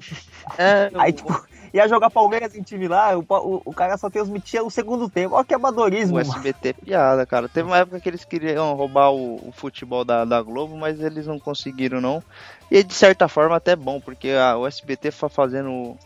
É, 0.58 0.90
Aí, 0.98 1.12
tipo, 1.12 1.32
ia 1.72 1.86
jogar 1.88 2.10
Palmeiras 2.10 2.54
em 2.54 2.62
time 2.62 2.88
lá, 2.88 3.16
o, 3.16 3.24
o, 3.28 3.62
o 3.66 3.72
cara 3.72 3.96
só 3.96 4.10
transmitia 4.10 4.62
o 4.64 4.70
segundo 4.70 5.08
tempo. 5.08 5.34
Olha 5.34 5.44
que 5.44 5.54
amadorismo, 5.54 6.16
O. 6.16 6.20
SBT 6.20 6.68
é 6.70 6.72
piada, 6.72 7.24
cara. 7.26 7.48
Teve 7.48 7.68
uma 7.68 7.78
época 7.78 8.00
que 8.00 8.08
eles 8.08 8.24
queriam 8.24 8.74
roubar 8.74 9.10
o, 9.12 9.48
o 9.48 9.52
futebol 9.52 10.04
da, 10.04 10.24
da 10.24 10.42
Globo, 10.42 10.76
mas 10.76 11.00
eles 11.00 11.26
não 11.26 11.38
conseguiram, 11.38 12.00
não. 12.00 12.22
E 12.70 12.82
de 12.82 12.94
certa 12.94 13.28
forma 13.28 13.56
até 13.56 13.74
bom, 13.76 14.00
porque 14.00 14.30
a- 14.30 14.56
o 14.56 14.66
SBT 14.66 15.10
fa- 15.10 15.28
fazendo 15.28 15.96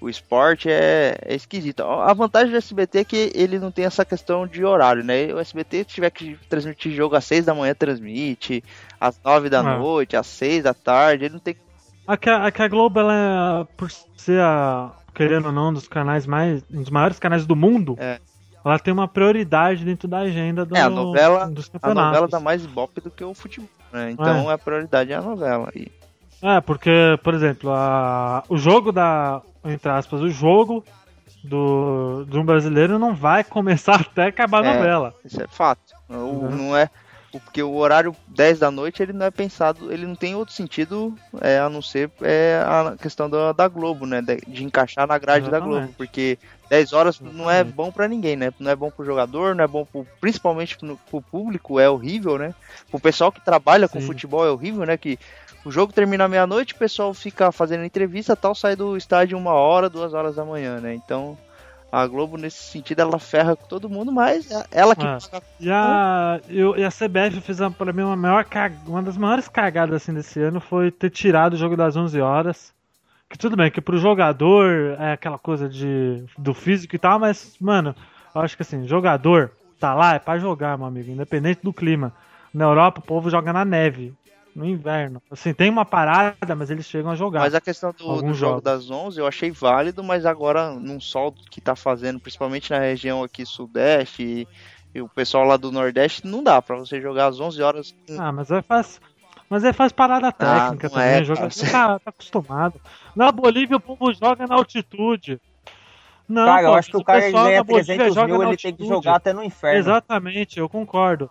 o, 0.00 0.08
esporte 0.08 0.68
é, 0.70 1.16
é 1.24 1.34
esquisito. 1.34 1.82
A 1.82 2.12
vantagem 2.14 2.50
do 2.50 2.56
SBT 2.56 2.98
é 2.98 3.04
que 3.04 3.32
ele 3.34 3.58
não 3.58 3.70
tem 3.70 3.84
essa 3.84 4.04
questão 4.04 4.46
de 4.46 4.64
horário, 4.64 5.04
né? 5.04 5.32
O 5.34 5.38
SBT, 5.38 5.78
se 5.78 5.84
tiver 5.94 6.10
que 6.10 6.36
transmitir 6.48 6.92
jogo 6.92 7.14
às 7.16 7.24
6 7.24 7.44
da 7.44 7.54
manhã, 7.54 7.74
transmite. 7.74 8.62
Às 9.00 9.20
9 9.24 9.48
da 9.50 9.58
É. 9.60 9.62
noite, 9.78 10.16
às 10.16 10.26
6 10.26 10.62
da 10.64 10.74
tarde. 10.74 11.24
Ele 11.26 11.34
não 11.34 11.40
tem. 11.40 11.56
A- 12.06 12.46
aqui 12.46 12.62
a 12.62 12.68
Globo, 12.68 12.98
ela 13.00 13.14
é, 13.14 13.74
por 13.76 13.90
ser 13.90 14.40
a, 14.40 14.90
querendo 15.14 15.46
ou 15.46 15.52
não, 15.52 15.68
um 15.68 15.72
dos 15.74 15.86
canais 15.86 16.26
mais. 16.26 16.62
um 16.72 16.80
dos 16.82 16.90
maiores 16.90 17.18
canais 17.18 17.46
do 17.46 17.54
mundo, 17.54 17.94
É. 17.98 18.18
ela 18.64 18.78
tem 18.78 18.92
uma 18.92 19.06
prioridade 19.06 19.84
dentro 19.84 20.08
da 20.08 20.18
agenda 20.18 20.64
do, 20.64 20.76
É, 20.76 20.80
a 20.80 20.90
novela- 20.90 21.46
dos 21.48 21.68
A 21.68 21.72
campeonatos. 21.72 22.06
novela 22.12 22.28
dá 22.28 22.40
mais 22.40 22.64
ibope 22.64 23.00
do 23.00 23.10
que 23.10 23.22
o 23.22 23.32
futebol, 23.34 23.68
né? 23.92 24.10
Então 24.10 24.48
a 24.48 24.58
prioridade 24.58 25.12
é 25.12 25.16
a 25.16 25.20
novela. 25.22 25.70
E 25.74 25.90
É, 26.42 26.58
porque, 26.62 26.90
por 27.22 27.34
exemplo, 27.34 27.70
a, 27.70 28.42
o 28.48 28.56
jogo 28.56 28.90
da. 28.90 29.42
Entre 29.64 29.88
aspas, 29.90 30.20
o 30.20 30.30
jogo 30.30 30.84
do, 31.44 32.24
de 32.28 32.38
um 32.38 32.44
brasileiro 32.44 32.98
não 32.98 33.14
vai 33.14 33.44
começar 33.44 34.00
até 34.00 34.26
acabar 34.26 34.64
a 34.64 34.68
É. 34.68 34.74
novela. 34.76 35.14
Isso 35.24 35.42
é 35.42 35.46
fato. 35.46 35.80
O, 36.08 36.12
Uhum. 36.14 36.50
Não 36.50 36.76
é. 36.76 36.88
Porque 37.32 37.62
o 37.62 37.76
horário 37.76 38.12
10 38.26 38.58
da 38.58 38.72
noite 38.72 39.00
ele 39.00 39.12
não 39.12 39.24
é 39.26 39.30
pensado, 39.30 39.92
ele 39.92 40.04
não 40.04 40.16
tem 40.16 40.34
outro 40.34 40.52
sentido 40.52 41.16
é, 41.40 41.60
a 41.60 41.68
não 41.68 41.80
ser 41.80 42.10
é, 42.22 42.60
a 42.66 42.96
questão 43.00 43.30
da, 43.30 43.52
da 43.52 43.68
Globo, 43.68 44.04
né? 44.04 44.20
De, 44.20 44.38
de 44.48 44.64
encaixar 44.64 45.06
na 45.06 45.16
grade 45.16 45.48
da 45.48 45.58
Exatamente. 45.58 45.78
Globo. 45.82 45.94
Porque 45.96 46.36
10 46.68 46.92
horas 46.92 47.20
não 47.20 47.48
é 47.48 47.62
bom 47.62 47.92
pra 47.92 48.08
ninguém, 48.08 48.34
né? 48.34 48.52
Não 48.58 48.68
é 48.68 48.74
bom 48.74 48.90
pro 48.90 49.04
jogador, 49.04 49.54
não 49.54 49.62
é 49.62 49.68
bom 49.68 49.84
pro, 49.84 50.04
principalmente 50.20 50.76
pro, 50.76 50.98
pro 51.08 51.22
público, 51.22 51.78
é 51.78 51.88
horrível, 51.88 52.36
né? 52.36 52.52
Pro 52.90 52.98
pessoal 52.98 53.30
que 53.30 53.44
trabalha 53.44 53.88
com 53.88 54.00
Sim. 54.00 54.06
futebol 54.08 54.44
é 54.44 54.50
horrível, 54.50 54.84
né? 54.84 54.96
Que 54.96 55.16
o 55.64 55.70
jogo 55.70 55.92
termina 55.92 56.28
meia-noite, 56.28 56.74
o 56.74 56.78
pessoal 56.78 57.12
fica 57.14 57.50
fazendo 57.52 57.84
entrevista 57.84 58.34
tal, 58.36 58.54
sai 58.54 58.74
do 58.76 58.96
estádio 58.96 59.36
uma 59.38 59.52
hora, 59.52 59.88
duas 59.90 60.14
horas 60.14 60.36
da 60.36 60.44
manhã, 60.44 60.80
né? 60.80 60.94
Então. 60.94 61.36
A 61.92 62.06
Globo, 62.06 62.36
nesse 62.36 62.62
sentido, 62.62 63.00
ela 63.00 63.18
ferra 63.18 63.56
com 63.56 63.66
todo 63.66 63.88
mundo, 63.90 64.12
mas 64.12 64.48
é 64.48 64.64
ela 64.70 64.94
que 64.94 65.04
É. 65.04 65.18
E 65.58 65.68
a, 65.68 66.40
eu- 66.48 66.76
e 66.76 66.84
a 66.84 66.88
CBF 66.88 67.40
fez 67.40 67.58
uma- 67.58 67.72
pra 67.72 67.92
mim 67.92 68.02
uma, 68.02 68.14
maior 68.14 68.46
uma 68.86 69.02
das 69.02 69.16
maiores 69.16 69.48
cagadas 69.48 69.96
assim 70.00 70.14
desse 70.14 70.40
ano 70.40 70.60
foi 70.60 70.92
ter 70.92 71.10
tirado 71.10 71.54
o 71.54 71.56
jogo 71.56 71.76
das 71.76 71.96
11 71.96 72.20
horas. 72.20 72.72
Que 73.28 73.36
tudo 73.36 73.56
bem, 73.56 73.72
que 73.72 73.80
pro 73.80 73.98
jogador 73.98 74.96
é 75.00 75.14
aquela 75.14 75.36
coisa 75.36 75.68
de 75.68 76.22
do 76.38 76.54
físico 76.54 76.94
e 76.94 76.98
tal, 76.98 77.18
mas, 77.18 77.56
mano, 77.60 77.92
eu 78.36 78.40
acho 78.40 78.54
que 78.54 78.62
assim, 78.62 78.86
jogador 78.86 79.50
tá 79.80 79.92
lá 79.92 80.14
é 80.14 80.20
pra 80.20 80.38
jogar, 80.38 80.78
meu 80.78 80.86
amigo, 80.86 81.10
independente 81.10 81.58
do 81.60 81.72
clima. 81.72 82.12
Na 82.54 82.66
Europa 82.66 83.00
o 83.00 83.04
povo 83.04 83.28
joga 83.30 83.52
na 83.52 83.64
neve, 83.64 84.14
no 84.54 84.64
inverno. 84.64 85.22
Assim, 85.30 85.54
tem 85.54 85.70
uma 85.70 85.84
parada, 85.84 86.54
mas 86.56 86.70
eles 86.70 86.86
chegam 86.86 87.10
a 87.10 87.16
jogar. 87.16 87.40
Mas 87.40 87.54
a 87.54 87.60
questão 87.60 87.92
do, 87.92 87.98
do 87.98 88.10
Alguns 88.10 88.36
jogo 88.36 88.52
jogos. 88.54 88.62
das 88.64 88.90
11 88.90 89.20
eu 89.20 89.26
achei 89.26 89.50
válido, 89.50 90.02
mas 90.02 90.26
agora 90.26 90.70
num 90.72 91.00
sol 91.00 91.32
que 91.50 91.60
tá 91.60 91.76
fazendo, 91.76 92.18
principalmente 92.20 92.70
na 92.70 92.78
região 92.78 93.22
aqui 93.22 93.46
sudeste 93.46 94.22
e, 94.22 94.48
e 94.94 95.00
o 95.00 95.08
pessoal 95.08 95.44
lá 95.44 95.56
do 95.56 95.70
nordeste, 95.70 96.26
não 96.26 96.42
dá 96.42 96.60
pra 96.60 96.76
você 96.76 97.00
jogar 97.00 97.26
às 97.26 97.38
11 97.40 97.62
horas. 97.62 97.94
Ah, 98.18 98.32
mas 98.32 98.50
é 98.50 98.60
faz. 98.62 99.00
Mas 99.48 99.64
é 99.64 99.72
faz 99.72 99.90
parada 99.92 100.30
técnica 100.30 100.88
não 100.88 100.94
também, 100.94 101.08
é, 101.08 101.26
cara. 101.26 101.48
tá, 101.72 101.98
tá 101.98 102.10
acostumado. 102.10 102.80
Na 103.16 103.32
Bolívia 103.32 103.76
o 103.76 103.80
povo 103.80 104.12
joga 104.12 104.46
na 104.46 104.54
altitude. 104.54 105.40
Não, 106.28 106.44
Cara, 106.46 106.62
eu 106.62 106.70
pô, 106.70 106.74
acho 106.76 106.90
que 106.92 106.96
o 106.96 107.02
cara 107.02 107.20
pessoal 107.22 107.44
ganha 107.46 107.56
na 107.58 107.64
Bolívia 107.64 107.94
300 107.96 108.14
joga 108.14 108.26
mil, 108.32 108.42
ele 108.42 108.56
tem 108.56 108.56
que 108.58 108.66
altitude. 108.68 108.88
jogar 108.88 109.16
até 109.16 109.32
no 109.32 109.42
inferno. 109.42 109.78
Exatamente, 109.80 110.60
eu 110.60 110.68
concordo. 110.68 111.28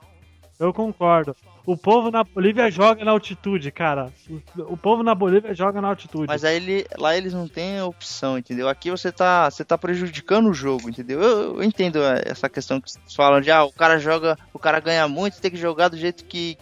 Eu 0.59 0.73
concordo. 0.73 1.33
O 1.65 1.77
povo 1.77 2.09
na 2.09 2.23
Bolívia 2.23 2.69
joga 2.71 3.03
na 3.05 3.11
altitude, 3.11 3.71
cara. 3.71 4.11
O, 4.55 4.77
povo 4.77 5.03
na 5.03 5.13
Bolívia 5.13 5.53
joga 5.53 5.81
na 5.81 5.89
altitude. 5.89 6.27
Mas 6.27 6.43
aí 6.43 6.55
ele, 6.55 6.85
lá 6.97 7.15
eles 7.15 7.33
não 7.33 7.47
têm 7.47 7.81
opção, 7.81 8.37
entendeu? 8.37 8.67
Aqui 8.67 8.89
você 8.89 9.11
tá, 9.11 9.49
você 9.49 9.63
tá 9.63 9.77
prejudicando 9.77 10.49
o 10.49 10.53
jogo, 10.53 10.89
entendeu? 10.89 11.21
Eu, 11.21 11.55
eu 11.57 11.63
entendo 11.63 12.01
é, 12.01 12.23
essa 12.25 12.49
questão 12.49 12.81
que 12.81 12.91
vocês 12.91 13.13
falam 13.13 13.41
de 13.41 13.51
ah, 13.51 13.63
o 13.63 13.71
cara 13.71 13.99
joga, 13.99 14.37
o 14.53 14.59
cara 14.59 14.79
ganha 14.79 15.07
muito, 15.07 15.41
tem 15.41 15.51
que 15.51 15.57
jogar 15.57 15.89
do 15.89 15.97
jeito 15.97 16.25
que, 16.25 16.57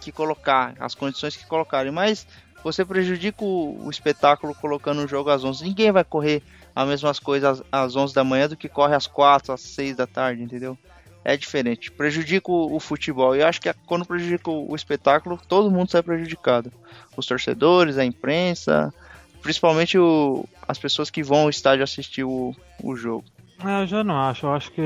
que 0.00 0.12
colocar, 0.12 0.74
as 0.78 0.94
condições 0.94 1.36
que 1.36 1.46
colocarem, 1.46 1.92
mas 1.92 2.26
você 2.62 2.84
prejudica 2.84 3.44
o, 3.44 3.86
o 3.86 3.90
espetáculo 3.90 4.54
colocando 4.54 5.04
o 5.04 5.08
jogo 5.08 5.30
às 5.30 5.44
11. 5.44 5.64
Ninguém 5.64 5.92
vai 5.92 6.02
correr 6.02 6.42
as 6.74 6.88
mesmas 6.88 7.20
coisas 7.20 7.62
às 7.70 7.94
11 7.94 8.14
da 8.14 8.24
manhã 8.24 8.48
do 8.48 8.56
que 8.56 8.68
corre 8.68 8.94
às 8.94 9.06
4, 9.06 9.52
às 9.52 9.60
6 9.60 9.96
da 9.96 10.06
tarde, 10.06 10.42
entendeu? 10.42 10.76
É 11.24 11.36
diferente, 11.36 11.90
prejudica 11.90 12.50
o, 12.52 12.76
o 12.76 12.78
futebol. 12.78 13.34
E 13.34 13.40
eu 13.40 13.46
acho 13.46 13.60
que 13.60 13.72
quando 13.86 14.04
prejudica 14.04 14.50
o, 14.50 14.70
o 14.70 14.76
espetáculo, 14.76 15.40
todo 15.48 15.70
mundo 15.70 15.90
sai 15.90 16.02
prejudicado. 16.02 16.70
Os 17.16 17.26
torcedores, 17.26 17.96
a 17.96 18.04
imprensa, 18.04 18.92
principalmente 19.40 19.98
o, 19.98 20.46
as 20.68 20.78
pessoas 20.78 21.10
que 21.10 21.22
vão 21.22 21.42
ao 21.42 21.50
estádio 21.50 21.82
assistir 21.82 22.24
o, 22.24 22.54
o 22.82 22.94
jogo. 22.94 23.24
É, 23.64 23.82
eu 23.82 23.86
já 23.86 24.04
não 24.04 24.20
acho. 24.20 24.46
Eu 24.46 24.52
acho 24.52 24.70
que. 24.72 24.80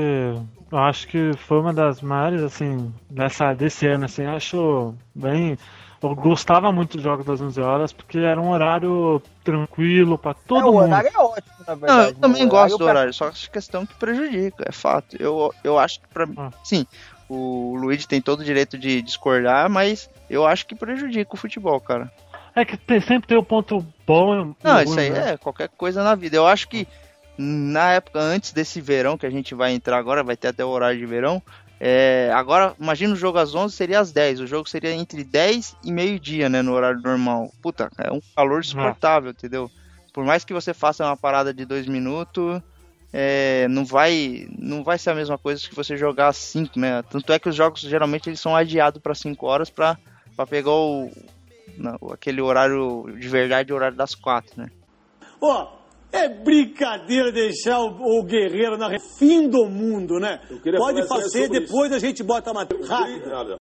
Eu 0.71 0.77
acho 0.77 1.07
que 1.07 1.31
foi 1.47 1.59
uma 1.59 1.73
das 1.73 2.01
maiores, 2.01 2.43
assim, 2.43 2.93
dessa, 3.09 3.53
desse 3.53 3.87
ano, 3.87 4.05
assim, 4.05 4.25
acho 4.25 4.93
bem. 5.15 5.57
Eu 6.01 6.15
gostava 6.15 6.71
muito 6.71 6.95
dos 6.95 7.03
jogos 7.03 7.25
das 7.25 7.41
11 7.41 7.59
horas 7.59 7.91
porque 7.91 8.17
era 8.19 8.39
um 8.39 8.51
horário 8.51 9.21
tranquilo 9.43 10.17
pra 10.17 10.33
todo 10.33 10.61
é, 10.61 10.63
o 10.69 10.71
mundo. 10.73 10.83
horário 10.83 11.09
é 11.13 11.17
ótimo, 11.19 11.55
na 11.67 11.75
verdade. 11.75 11.91
Não, 12.01 12.03
eu 12.07 12.15
também 12.15 12.45
O 12.45 12.49
gosto 12.49 12.71
do 12.77 12.83
pra- 12.85 12.87
horário, 12.93 13.13
só 13.13 13.29
que 13.29 13.49
questão 13.49 13.85
que 13.85 13.93
prejudica, 13.95 14.63
é 14.67 14.71
fato. 14.71 15.17
Eu, 15.19 15.53
eu 15.63 15.77
acho 15.77 15.99
que 15.99 16.07
pra 16.07 16.25
mim, 16.25 16.35
Ah. 16.37 16.51
sim, 16.63 16.85
o 17.27 17.75
Luigi 17.75 18.07
tem 18.07 18.21
todo 18.21 18.39
o 18.39 18.45
direito 18.45 18.77
de 18.77 19.01
discordar, 19.01 19.69
mas 19.69 20.09
eu 20.29 20.45
acho 20.45 20.65
que 20.65 20.73
prejudica 20.75 21.33
o 21.33 21.37
futebol, 21.37 21.79
cara. 21.81 22.09
É 22.55 22.63
que 22.63 22.77
tem- 22.77 23.01
sempre 23.01 23.27
tem 23.27 23.37
o 23.37 23.43
ponto 23.43 23.85
bom. 24.07 24.33
e 24.33 24.55
Não, 24.63 24.73
ruim, 24.75 24.83
isso 24.83 24.99
aí 24.99 25.09
né? 25.09 25.31
é 25.33 25.37
qualquer 25.37 25.69
coisa 25.69 26.03
na 26.03 26.15
vida. 26.15 26.35
Eu 26.37 26.47
acho 26.47 26.67
que 26.69 26.87
na 27.37 27.93
época 27.93 28.19
antes 28.19 28.51
desse 28.51 28.81
verão 28.81 29.17
que 29.17 29.25
a 29.25 29.29
gente 29.29 29.53
vai 29.55 29.71
entrar 29.73 29.97
agora, 29.97 30.23
vai 30.23 30.35
ter 30.35 30.47
até 30.49 30.63
o 30.63 30.69
horário 30.69 30.97
de 30.97 31.05
verão. 31.05 31.41
É, 31.79 32.29
agora, 32.33 32.75
imagina 32.79 33.13
o 33.13 33.17
jogo 33.17 33.37
às 33.37 33.55
11 33.55 33.73
seria 33.73 33.99
às 33.99 34.11
10. 34.11 34.41
O 34.41 34.47
jogo 34.47 34.69
seria 34.69 34.91
entre 34.91 35.23
10 35.23 35.77
e 35.83 35.91
meio-dia, 35.91 36.49
né? 36.49 36.61
No 36.61 36.73
horário 36.73 36.99
normal. 37.01 37.51
Puta, 37.61 37.89
é 37.97 38.11
um 38.11 38.19
calor 38.35 38.63
suportável, 38.65 39.31
entendeu? 39.31 39.71
Por 40.13 40.25
mais 40.25 40.43
que 40.43 40.53
você 40.53 40.73
faça 40.73 41.05
uma 41.05 41.15
parada 41.15 41.53
de 41.53 41.63
2 41.63 41.87
minutos, 41.87 42.61
é, 43.13 43.67
não 43.69 43.85
vai 43.85 44.47
não 44.57 44.83
vai 44.83 44.97
ser 44.97 45.11
a 45.11 45.15
mesma 45.15 45.37
coisa 45.37 45.67
que 45.67 45.75
você 45.75 45.95
jogar 45.95 46.27
às 46.27 46.37
5, 46.37 46.77
né? 46.77 47.01
Tanto 47.03 47.31
é 47.31 47.39
que 47.39 47.47
os 47.47 47.55
jogos 47.55 47.81
geralmente 47.81 48.29
eles 48.29 48.39
são 48.39 48.55
adiados 48.55 49.01
para 49.01 49.15
5 49.15 49.45
horas 49.45 49.69
para 49.69 49.97
pegar 50.49 50.71
o, 50.71 51.09
não, 51.77 51.97
aquele 52.11 52.41
horário 52.41 53.05
de 53.17 53.27
verdade, 53.29 53.71
o 53.71 53.75
horário 53.75 53.95
das 53.95 54.13
4, 54.13 54.61
né? 54.61 54.69
Ó, 55.41 55.63
oh, 55.63 55.78
é 56.11 56.27
brincadeira 56.27 57.31
deixar 57.31 57.79
o, 57.79 58.19
o 58.19 58.23
guerreiro 58.23 58.77
na 58.77 58.89
fim 59.17 59.47
do 59.47 59.65
mundo, 59.65 60.19
né? 60.19 60.39
Pode 60.77 61.07
fazer, 61.07 61.49
depois 61.49 61.91
isso. 61.91 61.95
a 61.95 61.99
gente 61.99 62.23
bota 62.23 62.51
a 62.51 62.53
matéria. 62.53 62.85
Rápido. 62.85 63.57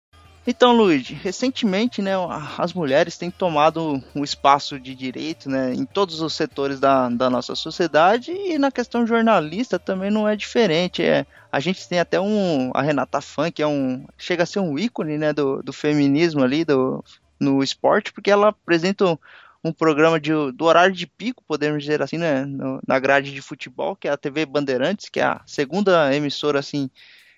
Então, 0.45 0.73
Luigi, 0.73 1.15
recentemente, 1.15 2.03
né, 2.03 2.15
as 2.59 2.73
mulheres 2.73 3.17
têm 3.17 3.31
tomado 3.31 4.03
um 4.13 4.25
espaço 4.25 4.79
de 4.81 4.93
direito, 4.93 5.49
né, 5.49 5.73
em 5.73 5.85
todos 5.85 6.21
os 6.21 6.35
setores 6.35 6.81
da, 6.81 7.09
da 7.09 7.31
nossa 7.31 7.55
sociedade 7.55 8.33
e 8.33 8.59
na 8.59 8.73
questão 8.73 9.07
jornalista 9.07 9.79
também 9.79 10.11
não 10.11 10.29
é 10.29 10.35
diferente. 10.35 11.01
É, 11.01 11.25
a 11.51 11.61
gente 11.61 11.89
tem 11.89 12.01
até 12.01 12.21
um, 12.21 12.73
a 12.75 12.83
Renata 12.83 13.21
Fã, 13.21 13.53
que 13.53 13.63
é 13.63 13.67
um, 13.69 14.05
chega 14.19 14.43
a 14.43 14.47
ser 14.47 14.59
um 14.59 14.77
ícone, 14.77 15.17
né, 15.17 15.33
do, 15.33 15.63
do 15.63 15.73
feminismo 15.73 16.43
ali, 16.43 16.65
do, 16.65 17.05
no 17.39 17.63
esporte, 17.63 18.13
porque 18.13 18.31
ela 18.31 18.49
apresenta 18.49 19.17
um 19.65 19.73
programa 19.73 20.19
de, 20.19 20.33
do 20.53 20.65
horário 20.65 20.95
de 20.95 21.07
pico, 21.07 21.45
podemos 21.47 21.83
dizer 21.83 22.03
assim, 22.03 22.19
né, 22.19 22.45
no, 22.45 22.81
na 22.87 22.99
grade 22.99 23.33
de 23.33 23.41
futebol, 23.41 23.95
que 23.95 24.09
é 24.09 24.11
a 24.11 24.17
TV 24.17 24.45
Bandeirantes, 24.45 25.09
que 25.09 25.21
é 25.21 25.25
a 25.25 25.41
segunda 25.47 26.15
emissora 26.15 26.59
assim 26.59 26.91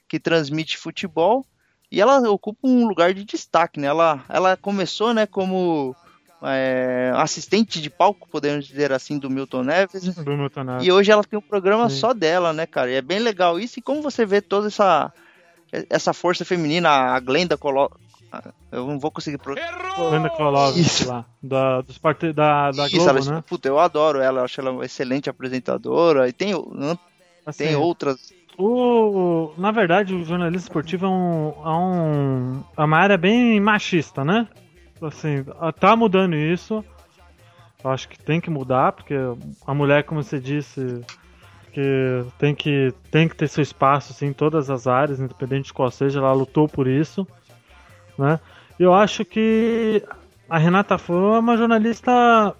que 0.09 0.19
transmite 0.19 0.79
futebol, 0.79 1.45
e 1.91 2.01
ela 2.01 2.19
ocupa 2.31 2.61
um 2.67 2.87
lugar 2.87 3.13
de 3.15 3.25
destaque, 3.25 3.79
né? 3.79 3.87
Ela, 3.87 4.25
ela 4.29 4.57
começou, 4.57 5.15
né, 5.15 5.27
como 5.27 5.95
é, 6.43 7.13
assistente 7.15 7.81
de 7.81 7.89
palco, 7.89 8.29
podemos 8.29 8.67
dizer 8.67 8.93
assim, 8.93 9.19
do 9.19 9.31
Milton 9.31 9.63
Neves. 9.63 10.15
Do 10.15 10.37
Milton 10.37 10.65
Neves. 10.65 10.87
E 10.87 10.93
hoje 10.93 11.11
ela 11.11 11.23
tem 11.23 11.39
um 11.39 11.43
programa 11.43 11.89
Sim. 11.89 11.97
só 11.97 12.15
dela, 12.15 12.53
né, 12.53 12.67
cara? 12.67 12.91
E 12.91 12.95
é 12.95 13.03
bem 13.03 13.19
legal 13.19 13.61
isso. 13.61 13.79
E 13.79 13.83
como 13.83 14.03
você 14.03 14.27
vê 14.27 14.41
toda 14.41 14.69
essa 14.69 15.13
essa 15.91 16.13
força 16.13 16.45
feminina, 16.45 16.89
a 16.89 17.19
Glenda 17.19 17.57
colo 17.57 17.91
eu 18.73 18.87
não 18.87 18.99
vou 18.99 19.11
conseguir. 19.11 19.39
Pro... 19.39 19.55
Kolovich 20.37 21.07
lá, 21.07 21.25
da, 21.43 21.81
dos 21.81 21.99
part... 21.99 22.33
da, 22.33 22.71
da 22.71 22.87
Isso, 22.87 22.97
Globo, 22.97 23.11
ela, 23.11 23.35
né? 23.37 23.45
Puta, 23.47 23.69
eu 23.69 23.79
adoro 23.79 24.21
ela, 24.21 24.41
eu 24.41 24.45
acho 24.45 24.61
ela 24.61 24.73
uma 24.73 24.85
excelente 24.85 25.31
apresentadora. 25.31 26.29
E 26.29 26.33
tem, 26.33 26.53
assim, 27.47 27.65
tem 27.65 27.77
outras. 27.77 28.33
O, 28.57 29.53
na 29.59 29.71
verdade, 29.71 30.15
o 30.15 30.25
jornalismo 30.25 30.67
esportivo 30.67 31.07
é, 31.07 31.09
um, 31.09 31.53
é, 31.65 31.69
um, 31.69 32.65
é 32.77 32.85
uma 32.85 32.99
área 32.99 33.19
bem 33.19 33.61
machista, 33.61 34.25
né? 34.25 34.49
Assim, 35.03 35.45
tá 35.79 35.97
mudando 35.97 36.37
isso. 36.37 36.85
Eu 37.83 37.91
acho 37.91 38.09
que 38.09 38.19
tem 38.19 38.41
que 38.41 38.49
mudar, 38.49 38.93
porque 38.93 39.15
a 39.67 39.75
mulher, 39.75 40.05
como 40.05 40.23
você 40.23 40.41
disse, 40.41 41.03
que 41.73 42.25
tem 42.39 42.55
que, 42.55 42.95
tem 43.11 43.29
que 43.29 43.37
ter 43.37 43.49
seu 43.49 43.63
espaço 43.63 44.13
assim, 44.13 44.27
em 44.27 44.33
todas 44.33 44.71
as 44.71 44.87
áreas, 44.87 45.21
independente 45.21 45.67
de 45.67 45.73
qual 45.73 45.91
seja, 45.91 46.21
ela 46.21 46.33
lutou 46.33 46.69
por 46.69 46.87
isso 46.87 47.27
né? 48.19 48.39
Eu 48.79 48.93
acho 48.93 49.25
que 49.25 50.03
a 50.49 50.59
Renata 50.59 50.99
foi 50.99 51.17
uma 51.17 51.57
jornalista 51.57 52.55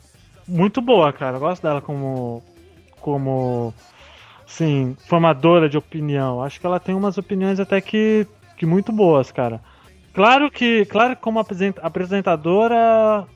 muito 0.47 0.81
boa, 0.81 1.13
cara. 1.13 1.37
Eu 1.37 1.41
gosto 1.41 1.63
dela 1.63 1.81
como 1.81 2.43
como 3.01 3.75
sim, 4.47 4.97
formadora 5.07 5.69
de 5.69 5.77
opinião. 5.77 6.43
Acho 6.43 6.61
que 6.61 6.67
ela 6.67 6.81
tem 6.81 6.95
umas 6.95 7.19
opiniões 7.19 7.61
até 7.61 7.81
que, 7.81 8.27
que 8.57 8.65
muito 8.65 8.93
boas, 8.93 9.31
cara. 9.31 9.61
Claro 10.15 10.51
que, 10.51 10.85
claro 10.87 11.17
que 11.17 11.23
como 11.23 11.39
apresentadora 11.83 13.27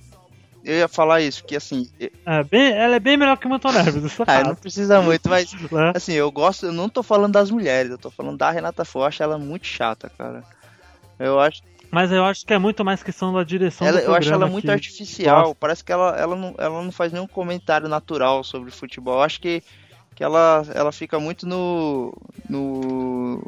eu 0.65 0.77
ia 0.77 0.89
falar 0.89 1.21
isso, 1.21 1.45
que 1.45 1.57
assim. 1.57 1.89
É, 2.27 2.43
bem, 2.45 2.73
ela 2.73 2.97
é 2.97 3.01
bem 3.01 3.17
melhor 3.17 3.37
que 3.37 3.47
o 3.47 3.51
Milton 3.51 3.73
Neves, 3.73 4.05
isso 4.05 4.23
ah, 4.27 4.45
não 4.45 4.55
precisa 4.55 5.01
muito, 5.01 5.29
mas 5.29 5.51
é. 5.73 5.97
assim, 5.97 6.13
eu 6.13 6.31
gosto, 6.31 6.67
eu 6.67 6.73
não 6.73 6.89
tô 6.89 7.03
falando 7.03 7.33
das 7.33 7.51
mulheres, 7.51 7.91
eu 7.91 7.99
tô 7.99 8.11
falando 8.11 8.37
da 8.37 8.51
Renata 8.51 8.85
Fo, 8.85 8.99
eu 8.99 9.05
acho 9.05 9.23
ela 9.23 9.39
muito 9.39 9.67
chata, 9.67 10.11
cara. 10.11 10.43
Eu 11.19 11.41
acho 11.41 11.63
mas 11.91 12.13
eu 12.13 12.25
acho 12.25 12.45
que 12.45 12.53
é 12.53 12.59
muito 12.59 12.85
mais 12.85 13.03
questão 13.03 13.33
da 13.33 13.43
direção 13.43 13.87
ela, 13.87 13.99
do 13.99 14.05
programa. 14.05 14.17
Eu 14.17 14.19
acho 14.19 14.33
ela 14.33 14.47
muito 14.47 14.71
artificial. 14.71 15.41
Gosta. 15.43 15.57
Parece 15.59 15.85
que 15.85 15.93
ela, 15.93 16.17
ela, 16.17 16.37
não, 16.37 16.55
ela 16.59 16.83
não 16.83 16.93
faz 16.93 17.13
nenhum 17.13 17.27
comentário 17.27 17.89
natural 17.89 18.45
sobre 18.45 18.71
futebol. 18.71 19.15
Eu 19.15 19.23
acho 19.23 19.41
que, 19.41 19.63
que 20.15 20.23
ela, 20.23 20.65
ela 20.75 20.93
fica 20.93 21.19
muito 21.19 21.47
no, 21.47 22.15
no, 22.49 23.43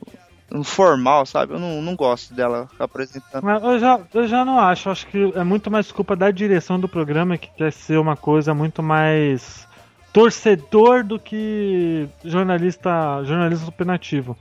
no 0.50 0.64
formal, 0.64 1.26
sabe? 1.26 1.52
Eu 1.52 1.58
não, 1.58 1.82
não 1.82 1.94
gosto 1.94 2.32
dela 2.34 2.68
apresentando. 2.78 3.42
Mas 3.42 3.62
eu 3.62 3.78
já, 3.78 4.00
eu 4.14 4.26
já 4.26 4.44
não 4.44 4.58
acho. 4.58 4.88
Eu 4.88 4.92
acho 4.92 5.06
que 5.06 5.32
é 5.34 5.44
muito 5.44 5.70
mais 5.70 5.92
culpa 5.92 6.16
da 6.16 6.30
direção 6.30 6.80
do 6.80 6.88
programa 6.88 7.36
que 7.36 7.50
quer 7.50 7.72
ser 7.72 7.98
uma 7.98 8.16
coisa 8.16 8.54
muito 8.54 8.82
mais 8.82 9.68
torcedor 10.12 11.04
do 11.04 11.18
que 11.18 12.08
jornalista 12.24 13.22
jornalista 13.24 13.68
opinativo. 13.68 14.36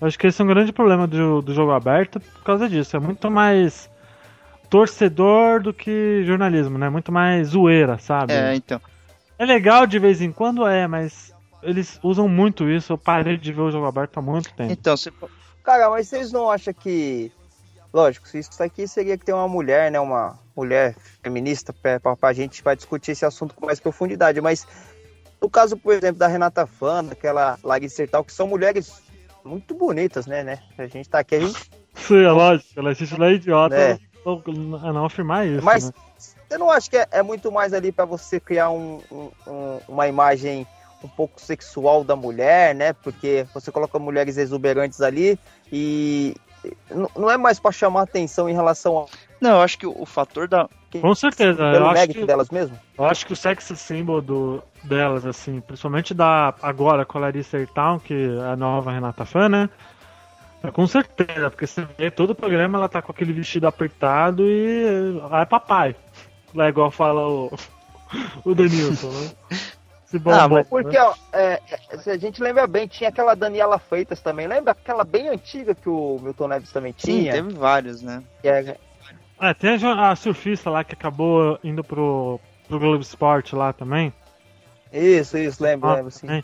Acho 0.00 0.18
que 0.18 0.26
esse 0.26 0.40
é 0.40 0.44
um 0.44 0.48
grande 0.48 0.72
problema 0.72 1.06
do, 1.06 1.40
do 1.40 1.54
jogo 1.54 1.72
aberto 1.72 2.20
por 2.20 2.42
causa 2.42 2.68
disso. 2.68 2.96
É 2.96 3.00
muito 3.00 3.30
mais 3.30 3.90
torcedor 4.68 5.62
do 5.62 5.72
que 5.72 6.22
jornalismo, 6.24 6.76
né? 6.76 6.88
Muito 6.90 7.10
mais 7.10 7.48
zoeira, 7.48 7.98
sabe? 7.98 8.32
É, 8.32 8.54
então. 8.54 8.80
É 9.38 9.44
legal 9.44 9.86
de 9.86 9.98
vez 9.98 10.20
em 10.20 10.32
quando, 10.32 10.66
é, 10.66 10.86
mas 10.86 11.32
eles 11.62 11.98
usam 12.02 12.28
muito 12.28 12.68
isso. 12.68 12.92
Eu 12.92 12.98
parei 12.98 13.36
de 13.36 13.52
ver 13.52 13.62
o 13.62 13.70
jogo 13.70 13.86
aberto 13.86 14.18
há 14.18 14.22
muito 14.22 14.52
tempo. 14.54 14.72
Então, 14.72 14.96
você... 14.96 15.10
Cara, 15.62 15.90
mas 15.90 16.08
vocês 16.08 16.30
não 16.30 16.50
acham 16.50 16.72
que. 16.72 17.32
Lógico, 17.92 18.26
isso 18.36 18.62
aqui 18.62 18.86
seria 18.86 19.16
que 19.16 19.24
ter 19.24 19.32
uma 19.32 19.48
mulher, 19.48 19.90
né? 19.90 19.98
Uma 19.98 20.38
mulher 20.54 20.94
feminista 21.22 21.72
pra, 21.72 21.98
pra, 21.98 22.16
pra 22.16 22.32
gente 22.32 22.62
vai 22.62 22.76
discutir 22.76 23.12
esse 23.12 23.24
assunto 23.24 23.54
com 23.54 23.66
mais 23.66 23.80
profundidade. 23.80 24.40
Mas 24.40 24.66
no 25.40 25.50
caso, 25.50 25.76
por 25.76 25.94
exemplo, 25.94 26.18
da 26.18 26.26
Renata 26.26 26.66
Fana, 26.66 27.12
aquela 27.12 27.58
Larissa 27.62 28.02
e 28.02 28.06
tal, 28.06 28.24
que 28.24 28.32
são 28.32 28.46
mulheres 28.46 29.02
muito 29.46 29.74
bonitas, 29.74 30.26
né, 30.26 30.42
né? 30.42 30.58
A 30.76 30.86
gente 30.86 31.08
tá 31.08 31.20
aqui, 31.20 31.36
a 31.36 31.40
gente. 31.40 31.70
Sim, 31.94 32.24
é 32.24 32.30
lógico, 32.30 32.78
ela 32.78 32.90
assiste 32.90 33.18
lá 33.18 33.30
idiota 33.30 33.74
é. 33.74 33.98
não, 34.24 34.42
não 34.92 35.04
afirmar 35.04 35.46
isso. 35.46 35.64
Mas 35.64 35.86
né? 35.86 35.92
você 36.48 36.58
não 36.58 36.70
acha 36.70 36.90
que 36.90 36.96
é, 36.96 37.06
é 37.10 37.22
muito 37.22 37.50
mais 37.50 37.72
ali 37.72 37.90
para 37.90 38.04
você 38.04 38.38
criar 38.38 38.70
um, 38.70 39.00
um, 39.10 39.80
uma 39.88 40.06
imagem 40.06 40.66
um 41.02 41.08
pouco 41.08 41.40
sexual 41.40 42.04
da 42.04 42.16
mulher, 42.16 42.74
né? 42.74 42.92
Porque 42.92 43.46
você 43.54 43.70
coloca 43.70 43.98
mulheres 43.98 44.36
exuberantes 44.36 45.00
ali 45.00 45.38
e 45.72 46.34
não 47.16 47.30
é 47.30 47.36
mais 47.36 47.60
para 47.60 47.72
chamar 47.72 48.02
atenção 48.02 48.48
em 48.48 48.54
relação 48.54 48.98
a. 49.00 49.06
Não, 49.40 49.50
eu 49.50 49.60
acho 49.60 49.78
que 49.78 49.86
o, 49.86 50.06
fator 50.06 50.48
da. 50.48 50.68
Com 51.00 51.14
certeza. 51.14 51.70
Pelo 51.72 51.92
mérito 51.92 52.20
que, 52.20 52.26
delas 52.26 52.50
mesmo? 52.50 52.78
Eu 52.98 53.04
acho 53.04 53.26
que 53.26 53.32
o 53.32 53.36
sex 53.36 53.64
symbol 53.76 54.22
do, 54.22 54.62
delas, 54.82 55.26
assim, 55.26 55.60
principalmente 55.60 56.14
da 56.14 56.54
agora 56.62 57.04
com 57.04 57.18
a 57.18 57.22
Larissa 57.22 57.58
Ertown, 57.58 57.98
que 57.98 58.14
é 58.14 58.52
a 58.52 58.56
nova 58.56 58.92
Renata 58.92 59.24
Fã, 59.24 59.48
né? 59.48 59.68
É, 60.62 60.70
com 60.70 60.86
certeza, 60.86 61.50
porque 61.50 61.66
você 61.66 61.86
vê 61.98 62.10
todo 62.10 62.30
o 62.30 62.34
programa, 62.34 62.78
ela 62.78 62.88
tá 62.88 63.02
com 63.02 63.12
aquele 63.12 63.32
vestido 63.32 63.66
apertado 63.66 64.42
e. 64.44 65.20
Ah, 65.30 65.42
é 65.42 65.44
papai. 65.44 65.94
É 66.58 66.68
igual 66.68 66.90
fala 66.90 67.28
o, 67.28 67.52
o 68.44 68.54
Denilson, 68.54 69.10
né? 69.10 69.30
ah, 70.26 70.48
mas 70.48 70.68
porque, 70.68 70.96
né? 70.96 71.02
ó, 71.02 71.14
é, 71.32 71.60
se 71.98 72.10
a 72.10 72.16
gente 72.16 72.40
lembra 72.40 72.66
bem, 72.66 72.86
tinha 72.86 73.10
aquela 73.10 73.34
Daniela 73.34 73.78
Freitas 73.78 74.20
também. 74.20 74.46
Lembra 74.46 74.72
aquela 74.72 75.04
bem 75.04 75.28
antiga 75.28 75.74
que 75.74 75.88
o 75.88 76.18
Milton 76.22 76.48
Neves 76.48 76.72
também 76.72 76.92
tinha? 76.92 77.32
Sim, 77.32 77.42
teve 77.42 77.54
vários, 77.54 78.00
né? 78.00 78.22
É, 78.42 78.76
é, 79.40 79.54
tem 79.54 79.70
a, 79.70 80.10
a, 80.10 80.16
surfista 80.16 80.70
lá 80.70 80.82
que 80.82 80.94
acabou 80.94 81.58
indo 81.62 81.84
pro, 81.84 82.40
pro 82.68 82.78
Globo 82.78 83.02
Esporte 83.02 83.54
lá 83.54 83.72
também. 83.72 84.12
Isso, 84.92 85.36
isso, 85.36 85.62
lembro, 85.62 85.88
ah, 85.88 85.94
lembro, 85.94 86.10
sim. 86.10 86.28
É. 86.30 86.42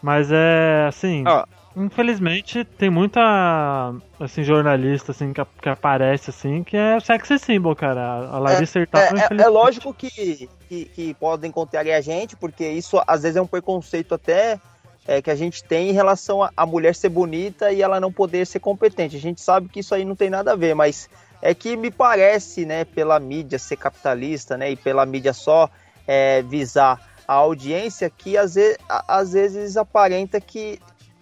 Mas 0.00 0.30
é 0.30 0.86
assim. 0.88 1.24
Ah. 1.26 1.46
Infelizmente, 1.74 2.64
tem 2.64 2.90
muita 2.90 3.94
assim, 4.20 4.44
jornalista 4.44 5.12
assim, 5.12 5.32
que, 5.32 5.42
que 5.62 5.68
aparece 5.68 6.28
assim, 6.28 6.62
que 6.62 6.76
é 6.76 7.00
sexy 7.00 7.38
symbol, 7.38 7.74
cara. 7.74 8.28
A 8.28 8.38
Larissa 8.38 8.78
é, 8.78 8.82
é, 8.82 9.42
é, 9.42 9.48
lógico 9.48 9.94
que, 9.94 10.50
que, 10.68 10.84
que 10.84 11.14
podem 11.14 11.50
contrariar 11.50 11.98
a 11.98 12.02
gente, 12.02 12.36
porque 12.36 12.68
isso 12.68 13.02
às 13.06 13.22
vezes 13.22 13.36
é 13.36 13.42
um 13.42 13.46
preconceito 13.46 14.14
até 14.14 14.60
é, 15.06 15.22
que 15.22 15.30
a 15.30 15.34
gente 15.34 15.64
tem 15.64 15.88
em 15.88 15.94
relação 15.94 16.42
a, 16.42 16.52
a, 16.54 16.66
mulher 16.66 16.94
ser 16.94 17.08
bonita 17.08 17.72
e 17.72 17.80
ela 17.80 17.98
não 17.98 18.12
poder 18.12 18.46
ser 18.46 18.60
competente. 18.60 19.16
A 19.16 19.20
gente 19.20 19.40
sabe 19.40 19.68
que 19.68 19.80
isso 19.80 19.94
aí 19.94 20.04
não 20.04 20.14
tem 20.14 20.28
nada 20.28 20.52
a 20.52 20.56
ver, 20.56 20.74
mas 20.74 21.08
é 21.42 21.54
que 21.54 21.76
me 21.76 21.90
parece, 21.90 22.64
né, 22.64 22.84
pela 22.84 23.18
mídia 23.18 23.58
ser 23.58 23.76
capitalista, 23.76 24.56
né, 24.56 24.70
e 24.70 24.76
pela 24.76 25.04
mídia 25.04 25.32
só 25.32 25.68
é, 26.06 26.40
visar 26.42 27.00
a 27.26 27.34
audiência, 27.34 28.08
que 28.08 28.38
às 28.38 28.54
vezes, 28.54 28.78
às 28.88 29.32
vezes 29.32 29.76
aparenta 29.76 30.40
que 30.40 30.78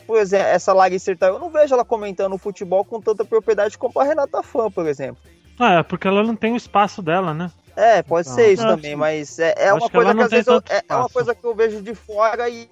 por 0.07 0.19
exemplo, 0.19 0.49
essa 0.49 0.73
Larissa 0.73 1.13
Hurtado, 1.13 1.37
eu 1.37 1.39
não 1.39 1.51
vejo 1.51 1.73
ela 1.73 1.85
comentando 1.85 2.33
o 2.33 2.39
futebol 2.39 2.85
com 2.85 3.01
tanta 3.01 3.25
propriedade 3.25 3.79
como 3.79 4.01
a 4.01 4.03
Renata 4.03 4.43
Fã, 4.43 4.69
por 4.69 4.85
exemplo. 4.89 5.23
Ah, 5.57 5.75
é 5.75 5.83
porque 5.85 6.09
ela 6.09 6.25
não 6.25 6.35
tem 6.35 6.53
o 6.53 6.57
espaço 6.57 7.01
dela, 7.01 7.33
né? 7.33 7.49
É, 7.77 8.03
pode 8.03 8.29
não. 8.29 8.35
ser 8.35 8.53
isso 8.53 8.67
também, 8.67 8.97
mas 8.97 9.39
é, 9.39 9.55
é 9.57 9.73
uma 9.73 9.89
coisa 9.89 10.11
que, 10.11 10.17
que 10.17 10.25
às 10.25 10.31
vezes 10.31 10.47
eu, 10.49 10.63
é, 10.69 10.83
é, 10.89 10.95
uma 10.97 11.09
coisa 11.09 11.33
que 11.33 11.45
eu 11.45 11.55
vejo 11.55 11.81
de 11.81 11.95
fora 11.95 12.49
e 12.49 12.69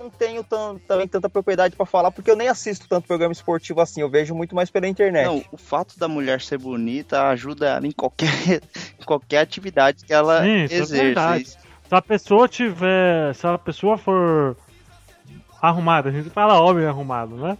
não 0.00 0.10
tenho 0.10 0.42
também 0.88 1.06
tanta 1.06 1.28
propriedade 1.28 1.76
para 1.76 1.84
falar, 1.84 2.10
porque 2.10 2.30
eu 2.30 2.36
nem 2.36 2.48
assisto 2.48 2.88
tanto 2.88 3.06
programa 3.06 3.32
esportivo 3.32 3.80
assim, 3.80 4.00
eu 4.00 4.08
vejo 4.08 4.34
muito 4.34 4.54
mais 4.54 4.70
pela 4.70 4.88
internet. 4.88 5.26
Não, 5.26 5.44
o 5.52 5.58
fato 5.58 5.98
da 5.98 6.08
mulher 6.08 6.40
ser 6.40 6.58
bonita 6.58 7.28
ajuda 7.28 7.68
ela 7.68 7.86
em 7.86 7.92
qualquer, 7.92 8.62
qualquer 9.04 9.38
atividade 9.40 10.04
que 10.04 10.12
ela 10.12 10.42
Sim, 10.42 10.62
exerce. 10.62 11.58
se 11.86 11.94
a 11.94 12.00
pessoa 12.02 12.48
tiver. 12.48 13.34
Se 13.34 13.46
a 13.46 13.58
pessoa 13.58 13.98
for 13.98 14.56
arrumada, 15.60 16.08
a 16.08 16.12
gente 16.12 16.30
fala 16.30 16.60
homem 16.60 16.86
arrumado, 16.86 17.36
né? 17.36 17.58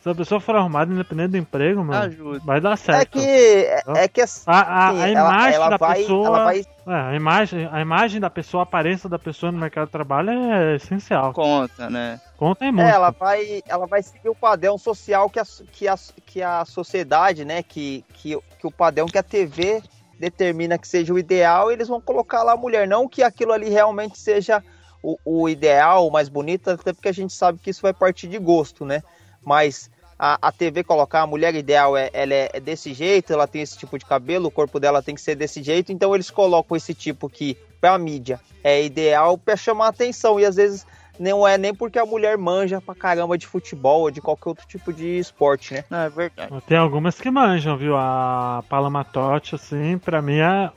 Se 0.00 0.08
a 0.08 0.14
pessoa 0.14 0.40
for 0.40 0.56
arrumada, 0.56 0.90
independente 0.90 1.32
do 1.32 1.36
emprego, 1.36 1.84
mano, 1.84 2.04
Ajuda. 2.04 2.40
vai 2.42 2.58
dar 2.58 2.74
certo. 2.78 3.18
É 3.18 3.22
que. 3.22 3.98
É 4.00 4.08
que 4.08 4.22
assim, 4.22 4.44
a, 4.46 4.60
a, 4.60 4.88
a 4.88 5.10
imagem 5.10 5.14
ela, 5.14 5.50
ela 5.50 5.68
da 5.68 5.76
vai, 5.76 5.98
pessoa. 5.98 6.44
Vai... 6.44 6.60
É, 6.60 6.64
a, 6.86 7.14
imagem, 7.14 7.68
a 7.70 7.80
imagem 7.82 8.18
da 8.18 8.30
pessoa, 8.30 8.62
a 8.62 8.64
aparência 8.64 9.10
da 9.10 9.18
pessoa 9.18 9.52
no 9.52 9.58
mercado 9.58 9.86
de 9.86 9.92
trabalho 9.92 10.30
é 10.30 10.76
essencial. 10.76 11.34
Conta, 11.34 11.90
né? 11.90 12.18
Conta 12.38 12.64
é 12.64 12.72
muito. 12.72 12.88
É, 12.88 12.92
ela 12.92 13.10
vai, 13.10 13.62
ela 13.68 13.86
vai 13.86 14.02
seguir 14.02 14.30
o 14.30 14.34
padrão 14.34 14.78
social 14.78 15.28
que 15.28 15.38
a, 15.38 15.44
que 15.70 15.86
a, 15.86 15.94
que 16.24 16.42
a 16.42 16.64
sociedade, 16.64 17.44
né? 17.44 17.62
Que, 17.62 18.02
que, 18.14 18.38
que 18.58 18.66
o 18.66 18.72
padrão 18.72 19.04
que 19.04 19.18
a 19.18 19.22
TV 19.22 19.82
determina 20.18 20.78
que 20.78 20.88
seja 20.88 21.12
o 21.12 21.18
ideal, 21.18 21.70
eles 21.70 21.88
vão 21.88 22.00
colocar 22.00 22.42
lá 22.42 22.52
a 22.52 22.56
mulher. 22.56 22.88
Não 22.88 23.06
que 23.06 23.22
aquilo 23.22 23.52
ali 23.52 23.68
realmente 23.68 24.18
seja 24.18 24.64
o, 25.02 25.18
o 25.26 25.46
ideal, 25.46 26.08
o 26.08 26.10
mais 26.10 26.30
bonito, 26.30 26.70
até 26.70 26.94
porque 26.94 27.08
a 27.08 27.12
gente 27.12 27.34
sabe 27.34 27.58
que 27.58 27.68
isso 27.68 27.82
vai 27.82 27.92
partir 27.92 28.28
de 28.28 28.38
gosto, 28.38 28.86
né? 28.86 29.02
mas 29.42 29.89
a, 30.22 30.38
a 30.48 30.52
TV 30.52 30.84
colocar 30.84 31.22
a 31.22 31.26
mulher 31.26 31.54
ideal 31.54 31.96
é, 31.96 32.10
ela 32.12 32.34
é, 32.34 32.50
é, 32.52 32.60
desse 32.60 32.92
jeito, 32.92 33.32
ela 33.32 33.46
tem 33.46 33.62
esse 33.62 33.78
tipo 33.78 33.98
de 33.98 34.04
cabelo, 34.04 34.48
o 34.48 34.50
corpo 34.50 34.78
dela 34.78 35.02
tem 35.02 35.14
que 35.14 35.20
ser 35.22 35.34
desse 35.34 35.62
jeito, 35.62 35.90
então 35.90 36.14
eles 36.14 36.30
colocam 36.30 36.76
esse 36.76 36.92
tipo 36.92 37.26
que 37.26 37.56
para 37.80 37.94
a 37.94 37.98
mídia 37.98 38.38
é 38.62 38.84
ideal 38.84 39.38
para 39.38 39.56
chamar 39.56 39.88
atenção 39.88 40.38
e 40.38 40.44
às 40.44 40.56
vezes 40.56 40.86
não 41.18 41.48
é 41.48 41.56
nem 41.56 41.74
porque 41.74 41.98
a 41.98 42.04
mulher 42.04 42.36
manja 42.36 42.82
pra 42.82 42.94
caramba 42.94 43.38
de 43.38 43.46
futebol 43.46 44.02
ou 44.02 44.10
de 44.10 44.20
qualquer 44.20 44.50
outro 44.50 44.66
tipo 44.66 44.92
de 44.92 45.18
esporte, 45.18 45.72
né? 45.72 45.84
Não, 45.88 46.00
é 46.00 46.10
verdade. 46.10 46.52
Tem 46.66 46.76
algumas 46.76 47.18
que 47.18 47.30
manjam, 47.30 47.78
viu? 47.78 47.96
A 47.96 48.62
Paloma 48.68 49.02
Totti, 49.04 49.54
assim, 49.54 49.96
pra 49.96 50.20
mim 50.20 50.38
é. 50.38 50.70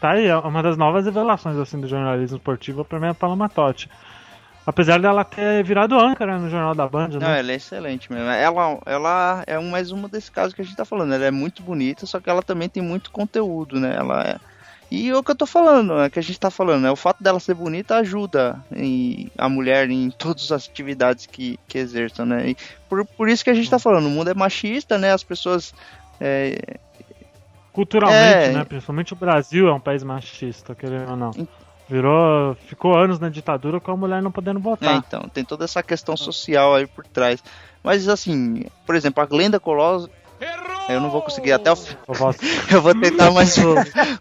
Tá 0.00 0.10
aí, 0.10 0.26
é 0.26 0.36
uma 0.36 0.60
das 0.60 0.76
novas 0.76 1.04
revelações 1.04 1.56
assim, 1.56 1.80
do 1.80 1.86
jornalismo 1.86 2.36
esportivo, 2.36 2.84
pra 2.84 2.98
mim 2.98 3.06
é 3.06 3.10
a 3.10 3.14
Paloma 3.14 3.48
Totti. 3.48 3.88
Apesar 4.64 5.00
dela 5.00 5.24
ter 5.24 5.64
virado 5.64 5.98
âncora 5.98 6.38
no 6.38 6.48
Jornal 6.48 6.74
da 6.74 6.86
Band, 6.86 7.08
né? 7.08 7.18
Não, 7.18 7.30
ela 7.30 7.50
é 7.50 7.56
excelente 7.56 8.12
mesmo. 8.12 8.28
Ela, 8.28 8.78
ela 8.86 9.42
é 9.44 9.58
mais 9.58 9.90
uma 9.90 10.08
desses 10.08 10.30
casos 10.30 10.54
que 10.54 10.62
a 10.62 10.64
gente 10.64 10.76
tá 10.76 10.84
falando. 10.84 11.12
Ela 11.12 11.24
é 11.24 11.30
muito 11.32 11.62
bonita, 11.62 12.06
só 12.06 12.20
que 12.20 12.30
ela 12.30 12.42
também 12.42 12.68
tem 12.68 12.82
muito 12.82 13.10
conteúdo, 13.10 13.80
né? 13.80 13.94
Ela 13.96 14.22
é... 14.22 14.36
E 14.88 15.12
o 15.12 15.22
que 15.22 15.30
eu 15.30 15.34
tô 15.34 15.46
falando, 15.46 15.98
é 16.00 16.10
que 16.10 16.18
a 16.18 16.22
gente 16.22 16.38
tá 16.38 16.50
falando, 16.50 16.82
né? 16.82 16.90
O 16.90 16.96
fato 16.96 17.22
dela 17.22 17.40
ser 17.40 17.54
bonita 17.54 17.96
ajuda 17.96 18.62
em, 18.70 19.30
a 19.38 19.48
mulher 19.48 19.90
em 19.90 20.10
todas 20.10 20.52
as 20.52 20.68
atividades 20.68 21.26
que, 21.26 21.58
que 21.66 21.78
exerçam, 21.78 22.26
né? 22.26 22.50
E 22.50 22.56
por, 22.88 23.04
por 23.06 23.28
isso 23.28 23.42
que 23.42 23.50
a 23.50 23.54
gente 23.54 23.70
tá 23.70 23.78
falando, 23.78 24.06
o 24.06 24.10
mundo 24.10 24.30
é 24.30 24.34
machista, 24.34 24.96
né? 24.96 25.12
As 25.12 25.24
pessoas... 25.24 25.74
É... 26.20 26.76
Culturalmente, 27.72 28.50
é... 28.50 28.52
né? 28.52 28.64
Principalmente 28.64 29.14
o 29.14 29.16
Brasil 29.16 29.66
é 29.66 29.72
um 29.72 29.80
país 29.80 30.04
machista, 30.04 30.74
querendo 30.74 31.10
ou 31.10 31.16
não. 31.16 31.30
Virou. 31.92 32.54
Ficou 32.66 32.96
anos 32.96 33.20
na 33.20 33.28
ditadura 33.28 33.78
com 33.78 33.90
a 33.90 33.96
mulher 33.96 34.22
não 34.22 34.32
podendo 34.32 34.58
votar. 34.58 34.94
É, 34.94 34.96
então, 34.96 35.28
tem 35.28 35.44
toda 35.44 35.66
essa 35.66 35.82
questão 35.82 36.16
social 36.16 36.74
aí 36.74 36.86
por 36.86 37.06
trás. 37.06 37.44
Mas 37.84 38.08
assim, 38.08 38.64
por 38.86 38.94
exemplo, 38.94 39.22
a 39.22 39.26
Glenda 39.26 39.60
Colosso. 39.60 40.08
Eu 40.88 41.00
não 41.00 41.10
vou 41.10 41.20
conseguir 41.20 41.52
até 41.52 41.70
o 41.70 41.76
Eu 42.72 42.80
vou 42.80 42.98
tentar 42.98 43.30
mais, 43.30 43.56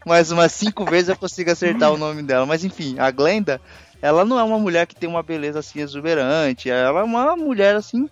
mais 0.05 0.31
umas 0.31 0.51
cinco 0.51 0.83
vezes 0.83 1.09
eu 1.09 1.15
consigo 1.15 1.49
acertar 1.49 1.91
o 1.93 1.97
nome 1.97 2.21
dela. 2.21 2.45
Mas 2.45 2.65
enfim, 2.65 2.99
a 2.99 3.09
Glenda, 3.09 3.61
ela 4.01 4.25
não 4.25 4.37
é 4.37 4.43
uma 4.43 4.59
mulher 4.59 4.85
que 4.85 4.93
tem 4.93 5.09
uma 5.09 5.23
beleza 5.23 5.59
assim 5.59 5.79
exuberante. 5.79 6.69
Ela 6.69 6.99
é 6.99 7.03
uma 7.03 7.37
mulher 7.37 7.77
assim 7.77 8.09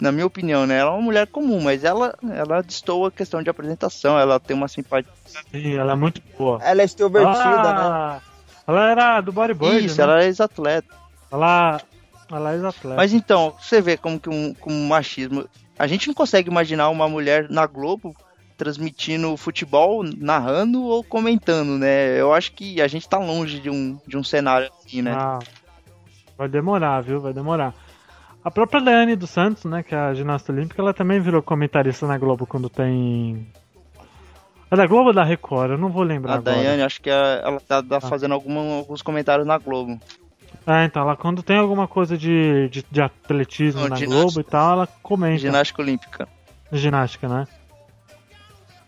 na 0.00 0.10
minha 0.10 0.26
opinião, 0.26 0.66
né? 0.66 0.78
Ela 0.78 0.90
é 0.90 0.94
uma 0.94 1.02
mulher 1.02 1.26
comum, 1.26 1.60
mas 1.60 1.84
ela, 1.84 2.14
ela 2.32 2.62
destoa 2.62 3.08
a 3.08 3.10
questão 3.10 3.42
de 3.42 3.50
apresentação, 3.50 4.18
ela 4.18 4.40
tem 4.40 4.56
uma 4.56 4.66
simpatia. 4.66 5.12
Sim, 5.52 5.76
ela 5.76 5.92
é 5.92 5.96
muito 5.96 6.20
boa. 6.36 6.58
Ela 6.60 6.80
é 6.80 6.84
extrovertida, 6.84 7.38
ah, 7.38 8.14
né? 8.14 8.31
Ela 8.66 8.90
era 8.90 9.20
do 9.20 9.32
bodyboard, 9.32 9.84
Isso, 9.84 9.98
né? 9.98 10.04
ela 10.04 10.22
é 10.22 10.26
ex-atleta. 10.26 10.94
Ela, 11.30 11.80
ela 12.30 12.52
é 12.52 12.54
ex-atleta. 12.54 12.96
Mas 12.96 13.12
então, 13.12 13.54
você 13.60 13.80
vê 13.80 13.96
como 13.96 14.18
que 14.20 14.30
um, 14.30 14.54
como 14.54 14.76
um 14.76 14.86
machismo... 14.86 15.48
A 15.78 15.86
gente 15.86 16.06
não 16.06 16.14
consegue 16.14 16.48
imaginar 16.48 16.90
uma 16.90 17.08
mulher 17.08 17.48
na 17.50 17.66
Globo 17.66 18.14
transmitindo 18.56 19.36
futebol, 19.36 20.04
narrando 20.04 20.82
ou 20.84 21.02
comentando, 21.02 21.78
né? 21.78 22.20
Eu 22.20 22.32
acho 22.32 22.52
que 22.52 22.80
a 22.80 22.86
gente 22.86 23.08
tá 23.08 23.18
longe 23.18 23.58
de 23.58 23.68
um, 23.68 23.98
de 24.06 24.16
um 24.16 24.22
cenário 24.22 24.70
assim, 24.78 25.02
né? 25.02 25.12
Ah, 25.12 25.40
vai 26.38 26.48
demorar, 26.48 27.00
viu? 27.00 27.20
Vai 27.20 27.32
demorar. 27.32 27.74
A 28.44 28.50
própria 28.50 28.80
Leane 28.80 29.16
dos 29.16 29.30
Santos, 29.30 29.64
né, 29.64 29.82
que 29.82 29.94
é 29.94 29.98
a 29.98 30.14
ginasta 30.14 30.52
olímpica, 30.52 30.80
ela 30.82 30.92
também 30.92 31.20
virou 31.20 31.42
comentarista 31.42 32.06
na 32.06 32.18
Globo 32.18 32.46
quando 32.46 32.68
tem 32.68 33.46
é 34.72 34.76
da 34.76 34.86
Globo 34.86 35.08
ou 35.08 35.12
da 35.12 35.22
Record? 35.22 35.72
Eu 35.72 35.78
não 35.78 35.90
vou 35.90 36.02
lembrar. 36.02 36.32
A 36.32 36.36
agora. 36.36 36.56
Daiane, 36.56 36.82
acho 36.82 37.00
que 37.00 37.10
é, 37.10 37.42
ela 37.44 37.60
tá, 37.60 37.82
tá 37.82 37.98
ah. 37.98 38.00
fazendo 38.00 38.32
alguma, 38.32 38.78
alguns 38.78 39.02
comentários 39.02 39.46
na 39.46 39.58
Globo. 39.58 40.00
É, 40.66 40.84
então, 40.84 41.02
ela 41.02 41.14
quando 41.14 41.42
tem 41.42 41.58
alguma 41.58 41.86
coisa 41.86 42.16
de, 42.16 42.70
de, 42.70 42.84
de 42.90 43.02
atletismo 43.02 43.82
não, 43.82 43.88
na 43.88 43.98
Globo 43.98 44.40
e 44.40 44.44
tal, 44.44 44.72
ela 44.72 44.88
comenta. 45.02 45.38
Ginástica 45.38 45.82
olímpica. 45.82 46.28
Ginástica, 46.72 47.28
né? 47.28 47.46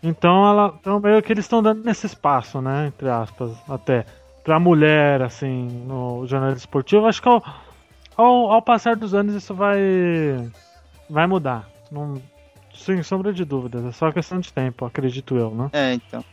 Então 0.01 0.47
ela. 0.47 0.73
Então 0.79 0.99
meio 0.99 1.21
que 1.21 1.31
eles 1.31 1.45
estão 1.45 1.61
dando 1.61 1.83
nesse 1.83 2.07
espaço, 2.07 2.59
né? 2.61 2.87
Entre 2.87 3.07
aspas, 3.07 3.51
até. 3.69 4.05
Pra 4.43 4.59
mulher, 4.59 5.23
assim, 5.23 5.67
no 5.87 6.25
jornalismo 6.27 6.59
esportivo, 6.59 7.07
acho 7.07 7.19
que 7.19 7.27
ao, 7.27 7.43
ao, 8.15 8.51
ao 8.51 8.61
passar 8.61 8.95
dos 8.95 9.13
anos 9.13 9.35
isso 9.35 9.53
vai. 9.53 9.79
vai 11.09 11.27
mudar. 11.27 11.67
Não, 11.91 12.15
sem 12.75 13.01
sombra 13.03 13.33
de 13.33 13.45
dúvidas. 13.45 13.83
É 13.85 13.91
só 13.91 14.11
questão 14.11 14.39
de 14.39 14.51
tempo, 14.51 14.85
acredito 14.85 15.35
eu, 15.35 15.53
né? 15.53 15.69
É, 15.73 15.93
então. 15.93 16.23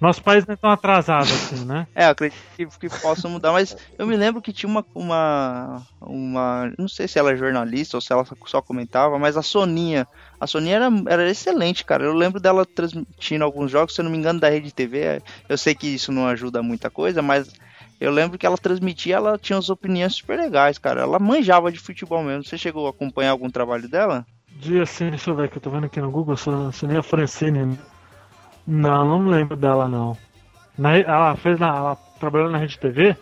Nosso 0.00 0.22
país 0.22 0.46
não 0.46 0.54
é 0.54 0.56
tão 0.56 0.70
atrasado 0.70 1.24
assim, 1.24 1.64
né? 1.64 1.88
é, 1.92 2.04
acredito 2.04 2.78
que, 2.78 2.88
possa 2.88 3.28
mudar, 3.28 3.50
mas 3.50 3.76
eu 3.98 4.06
me 4.06 4.16
lembro 4.16 4.40
que 4.40 4.52
tinha 4.52 4.70
uma, 4.70 4.86
uma, 4.94 5.82
uma. 6.00 6.72
Não 6.78 6.86
sei 6.86 7.08
se 7.08 7.18
ela 7.18 7.32
é 7.32 7.36
jornalista 7.36 7.96
ou 7.96 8.00
se 8.00 8.12
ela 8.12 8.24
só 8.46 8.62
comentava, 8.62 9.18
mas 9.18 9.36
a 9.36 9.42
Soninha. 9.42 10.06
A 10.40 10.46
Soninha 10.46 10.76
era, 10.76 10.88
era 11.08 11.28
excelente, 11.28 11.84
cara. 11.84 12.04
Eu 12.04 12.12
lembro 12.12 12.38
dela 12.38 12.64
transmitindo 12.64 13.42
alguns 13.42 13.72
jogos, 13.72 13.92
se 13.92 14.00
eu 14.00 14.04
não 14.04 14.12
me 14.12 14.18
engano, 14.18 14.38
da 14.38 14.48
Rede 14.48 14.72
TV. 14.72 15.20
Eu 15.48 15.58
sei 15.58 15.74
que 15.74 15.88
isso 15.88 16.12
não 16.12 16.28
ajuda 16.28 16.62
muita 16.62 16.88
coisa, 16.88 17.20
mas 17.20 17.52
eu 18.00 18.12
lembro 18.12 18.38
que 18.38 18.46
ela 18.46 18.56
transmitia, 18.56 19.16
ela 19.16 19.36
tinha 19.36 19.56
umas 19.56 19.68
opiniões 19.68 20.14
super 20.14 20.38
legais, 20.38 20.78
cara. 20.78 21.00
Ela 21.00 21.18
manjava 21.18 21.72
de 21.72 21.80
futebol 21.80 22.22
mesmo. 22.22 22.44
Você 22.44 22.56
chegou 22.56 22.86
a 22.86 22.90
acompanhar 22.90 23.32
algum 23.32 23.50
trabalho 23.50 23.88
dela? 23.88 24.24
Dia 24.50 24.82
assim, 24.82 25.10
deixa 25.10 25.30
eu 25.30 25.36
ver 25.36 25.48
que 25.48 25.58
eu 25.58 25.62
tô 25.62 25.70
vendo 25.70 25.86
aqui 25.86 26.00
no 26.00 26.10
Google, 26.10 26.36
Sonia 26.36 27.02
Francine. 27.02 27.66
Né? 27.66 27.78
Não, 28.66 29.04
não 29.04 29.28
lembro 29.28 29.56
dela 29.56 29.88
não. 29.88 30.16
Na, 30.76 30.96
ela 30.96 31.36
fez 31.36 31.58
na. 31.58 31.68
Ela 31.68 31.96
trabalhou 32.18 32.50
na 32.50 32.58
Rede 32.58 32.78
TV? 32.78 33.16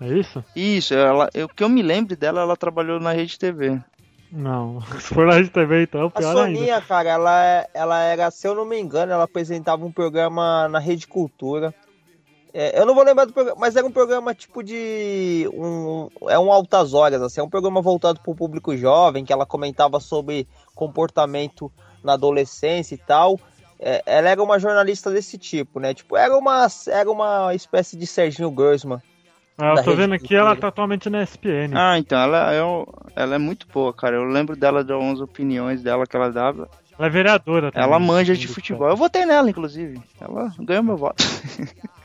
É 0.00 0.08
isso? 0.08 0.44
Isso, 0.54 0.94
ela, 0.94 1.30
o 1.44 1.48
que 1.48 1.62
eu 1.62 1.68
me 1.68 1.80
lembro 1.80 2.16
dela, 2.16 2.40
ela 2.40 2.56
trabalhou 2.56 2.98
na 2.98 3.12
Rede 3.12 3.38
TV. 3.38 3.80
Não, 4.32 4.80
se 4.98 5.14
for 5.14 5.26
na 5.26 5.34
Rede 5.34 5.50
TV 5.50 5.82
então, 5.84 6.10
pior 6.10 6.30
A 6.30 6.32
Soninha, 6.32 6.74
ainda. 6.74 6.86
cara, 6.86 7.08
ela, 7.10 7.68
ela 7.72 8.02
era, 8.02 8.30
se 8.30 8.48
eu 8.48 8.54
não 8.54 8.64
me 8.64 8.80
engano, 8.80 9.12
ela 9.12 9.24
apresentava 9.24 9.84
um 9.84 9.92
programa 9.92 10.68
na 10.68 10.78
Rede 10.78 11.06
Cultura. 11.06 11.72
É, 12.54 12.78
eu 12.78 12.84
não 12.84 12.94
vou 12.94 13.02
lembrar 13.02 13.24
do 13.24 13.32
programa, 13.32 13.58
mas 13.58 13.76
era 13.76 13.86
um 13.86 13.90
programa 13.90 14.34
tipo 14.34 14.62
de. 14.62 15.48
Um, 15.54 16.08
é 16.28 16.38
um 16.38 16.52
altas 16.52 16.92
horas, 16.92 17.22
assim, 17.22 17.40
é 17.40 17.42
um 17.42 17.48
programa 17.48 17.80
voltado 17.80 18.20
para 18.20 18.30
o 18.30 18.36
público 18.36 18.76
jovem, 18.76 19.24
que 19.24 19.32
ela 19.32 19.46
comentava 19.46 19.98
sobre 19.98 20.46
comportamento 20.74 21.72
na 22.04 22.12
adolescência 22.12 22.94
e 22.94 22.98
tal. 22.98 23.40
É, 23.80 24.02
ela 24.04 24.28
era 24.28 24.42
uma 24.42 24.58
jornalista 24.58 25.10
desse 25.10 25.38
tipo, 25.38 25.80
né? 25.80 25.94
Tipo, 25.94 26.16
era 26.16 26.36
uma, 26.36 26.66
era 26.88 27.10
uma 27.10 27.54
espécie 27.54 27.96
de 27.96 28.06
Serginho 28.06 28.54
Gersman. 28.56 29.00
Ah, 29.56 29.74
eu 29.76 29.84
tô 29.84 29.94
vendo 29.94 30.14
aqui, 30.14 30.34
ela 30.34 30.56
tá 30.56 30.68
atualmente 30.68 31.08
na 31.08 31.22
ESPN. 31.22 31.72
Ah, 31.74 31.98
então, 31.98 32.18
ela 32.18 32.52
é, 32.52 32.60
ela 33.16 33.34
é 33.34 33.38
muito 33.38 33.66
boa, 33.72 33.92
cara. 33.92 34.16
Eu 34.16 34.24
lembro 34.24 34.56
dela 34.56 34.84
de 34.84 34.92
algumas 34.92 35.20
opiniões 35.20 35.82
dela 35.82 36.06
que 36.06 36.16
ela 36.16 36.30
dava. 36.30 36.68
Ela 36.98 37.06
é 37.06 37.10
vereadora 37.10 37.72
também. 37.72 37.88
Ela 37.88 37.98
manja 37.98 38.34
de 38.34 38.46
futebol. 38.46 38.88
Eu 38.88 38.96
votei 38.96 39.24
nela, 39.24 39.48
inclusive. 39.48 40.00
Ela 40.20 40.52
ganhou 40.58 40.82
meu 40.82 40.96
voto. 40.96 41.22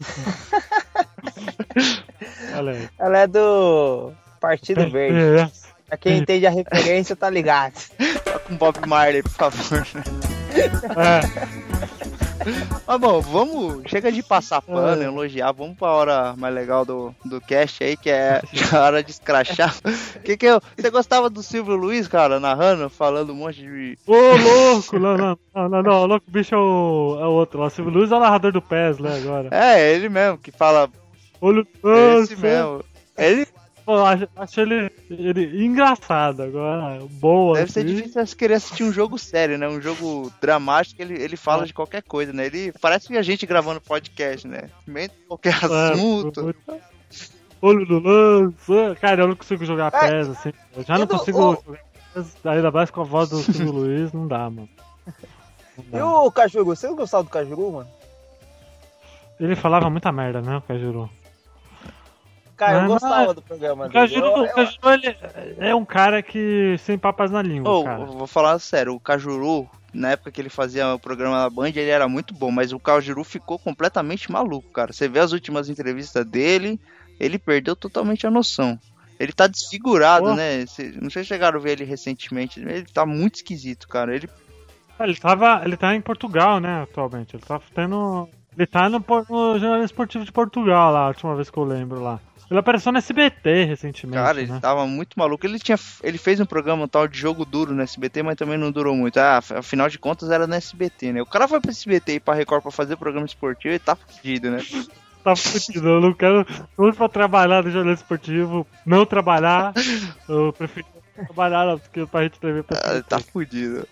Ela 2.98 3.18
é 3.18 3.26
do 3.26 4.12
Partido 4.40 4.88
Verde. 4.90 5.40
É. 5.40 5.50
Pra 5.88 5.96
quem 5.96 6.18
entende 6.18 6.46
a 6.46 6.50
referência, 6.50 7.14
tá 7.14 7.30
ligado. 7.30 7.74
Tá 8.24 8.38
com 8.40 8.56
Bob 8.56 8.76
Marley, 8.86 9.22
por 9.22 9.32
favor. 9.32 9.86
É. 10.96 11.20
Mas 12.86 13.00
bom, 13.00 13.20
vamos. 13.20 13.82
Chega 13.86 14.10
de 14.12 14.22
passar 14.22 14.62
pano, 14.62 15.02
é. 15.02 15.06
elogiar. 15.06 15.52
Vamos 15.52 15.76
pra 15.76 15.88
hora 15.88 16.34
mais 16.36 16.54
legal 16.54 16.84
do, 16.84 17.14
do 17.24 17.40
cast 17.40 17.82
aí, 17.82 17.96
que 17.96 18.10
é 18.10 18.40
a 18.72 18.80
hora 18.80 19.02
de 19.02 19.10
escrachar. 19.10 19.74
que 20.24 20.36
que 20.36 20.46
eu, 20.46 20.60
você 20.76 20.90
gostava 20.90 21.28
do 21.28 21.42
Silvio 21.42 21.76
Luiz, 21.76 22.08
cara, 22.08 22.38
narrando, 22.40 22.88
falando 22.88 23.32
um 23.32 23.36
monte 23.36 23.60
de. 23.60 23.98
Ô, 24.06 24.14
louco! 24.14 24.98
Não, 24.98 25.16
não, 25.16 25.38
não, 25.54 25.68
não, 25.68 25.82
não, 25.82 26.06
louco, 26.06 26.26
o 26.28 26.30
bicho 26.30 26.54
é 26.54 26.58
o, 26.58 27.18
é 27.20 27.26
o 27.26 27.30
outro 27.30 27.60
lá. 27.60 27.66
O 27.66 27.70
Silvio 27.70 27.92
Luiz 27.92 28.10
é 28.10 28.16
o 28.16 28.20
narrador 28.20 28.52
do 28.52 28.62
PES, 28.62 28.98
né, 28.98 29.16
agora. 29.16 29.48
É, 29.50 29.92
ele 29.92 30.08
mesmo 30.08 30.38
que 30.38 30.50
fala. 30.50 30.88
Olho. 31.40 31.66
É 31.84 32.18
esse 32.20 32.36
mesmo. 32.36 32.84
Ele, 33.16 33.46
Pô, 33.86 34.04
acho, 34.04 34.28
acho 34.34 34.60
ele, 34.60 34.90
ele 35.08 35.64
engraçado 35.64 36.42
agora, 36.42 36.98
boa. 37.08 37.54
Deve 37.54 37.66
assim. 37.66 37.72
ser 37.74 37.84
difícil 37.84 38.36
querer 38.36 38.54
assistir 38.54 38.82
um 38.82 38.92
jogo 38.92 39.16
sério, 39.16 39.56
né? 39.56 39.68
Um 39.68 39.80
jogo 39.80 40.32
dramático, 40.40 41.00
ele, 41.00 41.14
ele 41.22 41.36
fala 41.36 41.62
é. 41.62 41.66
de 41.66 41.72
qualquer 41.72 42.02
coisa, 42.02 42.32
né? 42.32 42.46
Ele 42.46 42.72
parece 42.80 43.06
que 43.06 43.16
a 43.16 43.22
gente 43.22 43.46
gravando 43.46 43.80
podcast, 43.80 44.44
né? 44.48 44.70
Comenta 44.84 45.14
qualquer 45.28 45.54
é, 45.62 45.92
assunto. 45.92 46.52
Olho 47.62 47.86
no 47.86 48.00
lance. 48.00 49.00
Cara, 49.00 49.22
eu 49.22 49.28
não 49.28 49.36
consigo 49.36 49.64
jogar 49.64 49.94
é. 49.94 50.00
PES, 50.00 50.28
assim. 50.30 50.52
Eu 50.76 50.82
já 50.82 50.98
não 50.98 51.06
consigo 51.06 51.38
oh. 51.38 51.62
jogar 51.64 51.80
PES, 52.12 52.36
ainda 52.44 52.70
mais 52.72 52.90
com 52.90 53.02
a 53.02 53.04
voz 53.04 53.28
do 53.30 53.38
Silvio 53.38 53.70
Luiz, 53.86 54.12
não 54.12 54.26
dá, 54.26 54.50
mano. 54.50 54.68
Não 55.78 55.84
dá. 55.92 55.98
E 55.98 56.02
o 56.02 56.30
Cajuru, 56.32 56.64
você 56.64 56.88
gostava 56.88 57.22
do 57.22 57.30
Cajuru, 57.30 57.70
mano? 57.70 57.90
Ele 59.38 59.54
falava 59.54 59.88
muita 59.88 60.10
merda, 60.10 60.42
né, 60.42 60.56
o 60.56 60.62
Cajuru? 60.62 61.08
Cara, 62.56 62.84
eu 62.84 62.88
gostava 62.88 63.34
do 63.34 63.42
programa 63.42 63.86
o 63.86 63.90
Cajuru, 63.90 64.26
eu, 64.26 64.42
o 64.44 64.54
Cajuru 64.54 64.90
ele 64.92 65.16
é 65.58 65.74
um 65.74 65.84
cara 65.84 66.22
que 66.22 66.76
sem 66.78 66.96
papas 66.96 67.30
na 67.30 67.42
língua, 67.42 67.70
oh, 67.70 67.84
cara. 67.84 68.04
Vou 68.06 68.26
falar 68.26 68.58
sério, 68.58 68.94
o 68.94 69.00
Cajuru, 69.00 69.68
na 69.92 70.12
época 70.12 70.30
que 70.30 70.40
ele 70.40 70.48
fazia 70.48 70.94
o 70.94 70.98
programa 70.98 71.36
na 71.36 71.50
Band, 71.50 71.68
ele 71.68 71.90
era 71.90 72.08
muito 72.08 72.32
bom, 72.32 72.50
mas 72.50 72.72
o 72.72 72.80
Cajuru 72.80 73.22
ficou 73.24 73.58
completamente 73.58 74.32
maluco, 74.32 74.70
cara. 74.70 74.92
Você 74.92 75.06
vê 75.06 75.18
as 75.18 75.32
últimas 75.32 75.68
entrevistas 75.68 76.24
dele, 76.24 76.80
ele 77.20 77.38
perdeu 77.38 77.76
totalmente 77.76 78.26
a 78.26 78.30
noção. 78.30 78.78
Ele 79.18 79.32
tá 79.32 79.46
desfigurado, 79.46 80.34
né? 80.34 80.64
Não 81.00 81.10
sei 81.10 81.22
se 81.22 81.24
chegaram 81.24 81.58
a 81.58 81.62
ver 81.62 81.72
ele 81.72 81.84
recentemente. 81.84 82.60
Ele 82.60 82.84
tá 82.84 83.06
muito 83.06 83.36
esquisito, 83.36 83.88
cara. 83.88 84.14
Ele. 84.14 84.28
Ele 85.00 85.16
tava. 85.16 85.62
Ele 85.64 85.76
tá 85.76 85.94
em 85.94 86.00
Portugal, 86.02 86.60
né, 86.60 86.82
atualmente. 86.82 87.34
Ele 87.34 87.42
tá 87.42 87.60
tendo. 87.74 88.28
Ele 88.56 88.66
tá 88.66 88.88
no, 88.88 88.98
no 88.98 89.58
Jornal 89.58 89.84
Esportivo 89.84 90.24
de 90.24 90.32
Portugal 90.32 90.92
lá, 90.92 91.00
a 91.00 91.08
última 91.08 91.34
vez 91.34 91.50
que 91.50 91.58
eu 91.58 91.64
lembro 91.64 92.02
lá. 92.02 92.20
Ele 92.50 92.60
apareceu 92.60 92.92
no 92.92 92.98
SBT 92.98 93.64
recentemente. 93.64 94.22
Cara, 94.22 94.40
ele 94.40 94.52
né? 94.52 94.60
tava 94.60 94.86
muito 94.86 95.18
maluco. 95.18 95.44
Ele, 95.44 95.58
tinha, 95.58 95.78
ele 96.02 96.16
fez 96.16 96.38
um 96.38 96.46
programa 96.46 96.84
um 96.84 96.88
tal 96.88 97.08
de 97.08 97.18
jogo 97.18 97.44
duro 97.44 97.74
no 97.74 97.82
SBT, 97.82 98.22
mas 98.22 98.36
também 98.36 98.56
não 98.56 98.70
durou 98.70 98.94
muito. 98.94 99.18
Ah, 99.18 99.38
afinal 99.38 99.88
de 99.88 99.98
contas 99.98 100.30
era 100.30 100.46
no 100.46 100.54
SBT, 100.54 101.12
né? 101.12 101.22
O 101.22 101.26
cara 101.26 101.48
foi 101.48 101.60
pro 101.60 101.70
SBT 101.70 102.14
e 102.14 102.20
pra 102.20 102.34
Record 102.34 102.62
pra 102.62 102.70
fazer 102.70 102.96
programa 102.96 103.26
esportivo 103.26 103.74
e 103.74 103.78
tá 103.78 103.96
fudido, 103.96 104.50
né? 104.50 104.58
tá 105.24 105.34
fudido. 105.34 105.88
Eu 105.88 106.00
não 106.00 106.12
quero. 106.12 106.46
Não 106.78 106.92
pra 106.92 107.08
trabalhar 107.08 107.64
no 107.64 107.70
jornal 107.70 107.94
esportivo, 107.94 108.64
não 108.84 109.04
trabalhar. 109.04 109.72
Eu 110.28 110.52
prefiro 110.52 110.86
trabalhar 111.24 111.66
não, 111.66 111.78
porque 111.80 112.06
pra 112.06 112.22
gente 112.22 112.38
TV. 112.38 112.64
Ah, 112.70 112.92
ele 112.92 113.02
tá 113.02 113.18
fudido. 113.18 113.88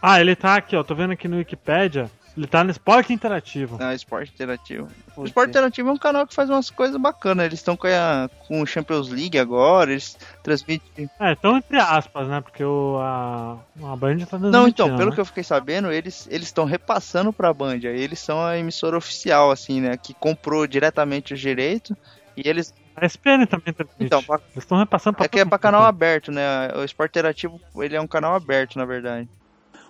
Ah, 0.00 0.20
ele 0.20 0.36
tá 0.36 0.54
aqui, 0.54 0.76
ó. 0.76 0.84
Tô 0.84 0.94
vendo 0.94 1.12
aqui 1.12 1.26
no 1.26 1.36
Wikipedia. 1.38 2.10
Ele 2.36 2.46
tá 2.46 2.62
no 2.62 2.70
Esporte 2.70 3.12
Interativo. 3.12 3.76
Ah, 3.80 3.94
Esporte 3.94 4.32
Interativo. 4.32 4.88
O 5.16 5.24
Esporte 5.24 5.50
Interativo 5.50 5.88
é 5.88 5.92
um 5.92 5.98
canal 5.98 6.26
que 6.26 6.34
faz 6.34 6.48
umas 6.48 6.70
coisas 6.70 6.96
bacanas. 6.96 7.44
Eles 7.44 7.58
estão 7.58 7.76
com, 7.76 7.86
a, 7.88 8.30
com 8.46 8.62
o 8.62 8.66
Champions 8.66 9.08
League 9.08 9.38
agora, 9.38 9.90
eles 9.90 10.16
transmitem. 10.42 11.10
É, 11.18 11.32
estão 11.32 11.56
entre 11.56 11.78
aspas, 11.78 12.28
né? 12.28 12.40
Porque 12.40 12.62
o, 12.62 12.98
a, 13.00 13.58
a 13.82 13.96
Band 13.96 14.18
tá 14.18 14.36
dando. 14.36 14.52
Não, 14.52 14.68
então, 14.68 14.96
pelo 14.96 15.10
né? 15.10 15.14
que 15.14 15.20
eu 15.20 15.24
fiquei 15.24 15.42
sabendo, 15.42 15.90
eles 15.90 16.28
estão 16.30 16.64
repassando 16.64 17.32
pra 17.32 17.52
Band. 17.52 17.80
Aí 17.84 18.00
eles 18.00 18.20
são 18.20 18.40
a 18.44 18.56
emissora 18.56 18.96
oficial, 18.96 19.50
assim, 19.50 19.80
né? 19.80 19.96
Que 19.96 20.14
comprou 20.14 20.66
diretamente 20.66 21.34
os 21.34 21.40
direitos. 21.40 21.96
E 22.36 22.48
eles 22.48 22.72
a 22.96 23.06
SPN 23.06 23.46
também 23.46 23.72
transmite. 23.72 24.04
Então, 24.04 24.22
pra... 24.22 24.36
eles 24.52 24.64
estão 24.64 24.78
repassando 24.78 25.16
pra 25.16 25.26
É 25.26 25.28
que 25.28 25.40
é 25.40 25.44
pra 25.44 25.58
canal 25.58 25.82
aberto, 25.82 26.30
né? 26.30 26.70
O 26.76 26.84
Esporte 26.84 27.12
Interativo, 27.12 27.60
ele 27.76 27.96
é 27.96 28.00
um 28.00 28.06
canal 28.06 28.34
aberto, 28.34 28.76
na 28.78 28.84
verdade. 28.84 29.28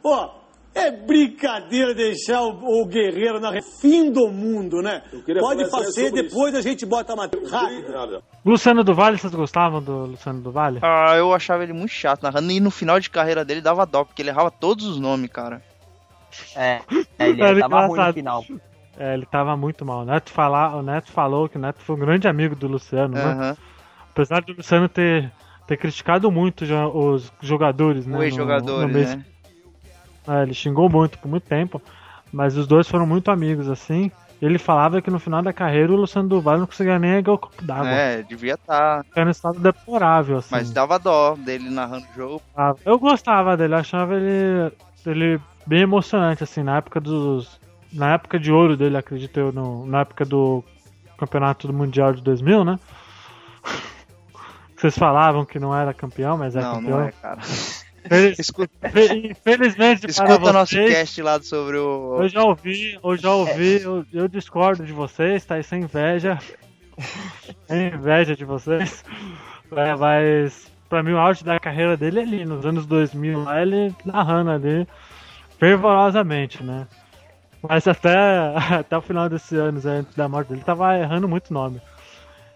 Ó, 0.02 0.26
oh, 0.26 0.39
é 0.74 0.90
brincadeira 0.90 1.94
deixar 1.94 2.42
o, 2.42 2.82
o 2.82 2.86
guerreiro 2.86 3.40
na 3.40 3.60
fim 3.80 4.10
do 4.10 4.28
mundo, 4.28 4.80
né? 4.80 5.02
Pode 5.40 5.68
fazer, 5.70 6.12
depois 6.12 6.54
isso. 6.54 6.58
a 6.58 6.62
gente 6.62 6.86
bota 6.86 7.12
a 7.12 7.16
matéria. 7.16 8.22
Luciano 8.44 8.84
do 8.84 8.94
Vale, 8.94 9.18
vocês 9.18 9.34
gostavam 9.34 9.82
do 9.82 10.06
Luciano 10.06 10.40
do 10.40 10.52
Vale? 10.52 10.78
Ah, 10.82 11.16
eu 11.16 11.34
achava 11.34 11.62
ele 11.62 11.72
muito 11.72 11.92
chato 11.92 12.22
narrando. 12.22 12.50
E 12.52 12.60
no 12.60 12.70
final 12.70 13.00
de 13.00 13.10
carreira 13.10 13.44
dele 13.44 13.60
dava 13.60 13.84
dó, 13.84 14.04
porque 14.04 14.22
ele 14.22 14.30
errava 14.30 14.50
todos 14.50 14.86
os 14.86 14.98
nomes, 14.98 15.30
cara. 15.30 15.62
É, 16.56 16.80
é 17.18 17.28
ele 17.28 17.42
é, 17.42 17.58
tava 17.58 17.86
ruim 17.86 18.00
no 18.00 18.12
final. 18.12 18.44
É, 18.96 19.14
ele 19.14 19.26
tava 19.26 19.56
muito 19.56 19.84
mal. 19.84 20.02
O 20.02 20.04
Neto, 20.04 20.30
falar, 20.30 20.76
o 20.76 20.82
Neto 20.82 21.10
falou 21.10 21.48
que 21.48 21.56
o 21.56 21.60
Neto 21.60 21.80
foi 21.80 21.96
um 21.96 21.98
grande 21.98 22.28
amigo 22.28 22.54
do 22.54 22.68
Luciano, 22.68 23.16
uhum. 23.16 23.34
né? 23.34 23.56
Apesar 24.10 24.42
do 24.42 24.52
Luciano 24.52 24.88
ter, 24.88 25.32
ter 25.66 25.76
criticado 25.76 26.30
muito 26.30 26.64
os 26.64 27.32
jogadores, 27.40 28.06
né? 28.06 28.18
Os 28.18 28.34
jogadores, 28.34 29.16
né? 29.16 29.24
É, 30.26 30.42
ele 30.42 30.54
xingou 30.54 30.88
muito 30.88 31.18
por 31.18 31.28
muito 31.28 31.44
tempo, 31.44 31.80
mas 32.32 32.56
os 32.56 32.66
dois 32.66 32.88
foram 32.88 33.06
muito 33.06 33.30
amigos, 33.30 33.68
assim. 33.68 34.10
Ele 34.40 34.58
falava 34.58 35.02
que 35.02 35.10
no 35.10 35.18
final 35.18 35.42
da 35.42 35.52
carreira 35.52 35.92
o 35.92 35.96
Luciano 35.96 36.28
Duval 36.28 36.58
não 36.58 36.66
conseguia 36.66 36.98
nem 36.98 37.10
erguer 37.10 37.30
o 37.30 37.38
copo 37.38 37.62
d'água. 37.62 37.90
É, 37.90 38.22
devia 38.22 38.54
estar. 38.54 39.04
Tá... 39.04 39.06
Era 39.14 39.28
um 39.28 39.30
estado 39.30 39.58
deplorável, 39.58 40.38
assim. 40.38 40.48
Mas 40.50 40.70
dava 40.70 40.98
dó 40.98 41.34
dele 41.34 41.68
narrando 41.68 42.06
o 42.10 42.14
jogo. 42.16 42.42
Ah, 42.56 42.74
eu 42.86 42.98
gostava 42.98 43.54
dele, 43.54 43.74
achava 43.74 44.14
ele, 44.14 44.72
ele 45.04 45.40
bem 45.66 45.82
emocionante, 45.82 46.42
assim, 46.42 46.62
na 46.62 46.78
época 46.78 47.00
dos. 47.00 47.60
Na 47.92 48.14
época 48.14 48.38
de 48.38 48.50
ouro 48.50 48.76
dele, 48.76 48.96
acredito 48.96 49.38
eu, 49.38 49.52
no, 49.52 49.84
na 49.84 50.00
época 50.00 50.24
do 50.24 50.64
Campeonato 51.18 51.66
do 51.66 51.72
Mundial 51.72 52.14
de 52.14 52.22
2000, 52.22 52.64
né? 52.64 52.78
Vocês 54.74 54.96
falavam 54.96 55.44
que 55.44 55.58
não 55.58 55.76
era 55.76 55.92
campeão, 55.92 56.38
mas 56.38 56.56
é 56.56 56.62
não, 56.62 56.76
campeão. 56.76 56.98
Não, 56.98 57.04
é, 57.04 57.12
cara. 57.12 57.40
Escuta, 58.38 58.72
Infelizmente, 59.14 60.08
escuta 60.08 60.40
para 60.40 60.52
nosso 60.52 60.74
cast 60.74 61.22
lá 61.22 61.40
sobre 61.42 61.76
o. 61.76 62.22
Eu 62.22 62.28
já 62.28 62.42
ouvi, 62.42 62.98
eu 63.02 63.16
já 63.16 63.30
ouvi, 63.32 63.82
eu, 63.82 64.04
eu 64.12 64.28
discordo 64.28 64.84
de 64.84 64.92
vocês, 64.92 65.44
tá? 65.44 65.58
Isso 65.58 65.74
é 65.74 65.78
inveja. 65.78 66.38
É 67.68 67.88
inveja 67.88 68.34
de 68.34 68.44
vocês. 68.44 69.04
É, 69.72 69.94
mas 69.94 70.70
pra 70.88 71.02
mim 71.02 71.12
o 71.12 71.18
auge 71.18 71.44
da 71.44 71.58
carreira 71.60 71.96
dele 71.96 72.20
é 72.20 72.22
ali, 72.22 72.44
nos 72.44 72.66
anos 72.66 72.86
2000, 72.86 73.44
lá 73.44 73.62
ele 73.62 73.94
narrando 74.04 74.50
ali 74.50 74.86
fervorosamente, 75.58 76.62
né? 76.64 76.88
Mas 77.62 77.86
até, 77.86 78.16
até 78.80 78.96
o 78.96 79.02
final 79.02 79.28
desse 79.28 79.56
ano, 79.56 79.80
antes 79.84 80.14
da 80.14 80.28
morte 80.28 80.48
dele, 80.48 80.62
tava 80.64 80.96
errando 80.98 81.28
muito 81.28 81.52
nome. 81.52 81.80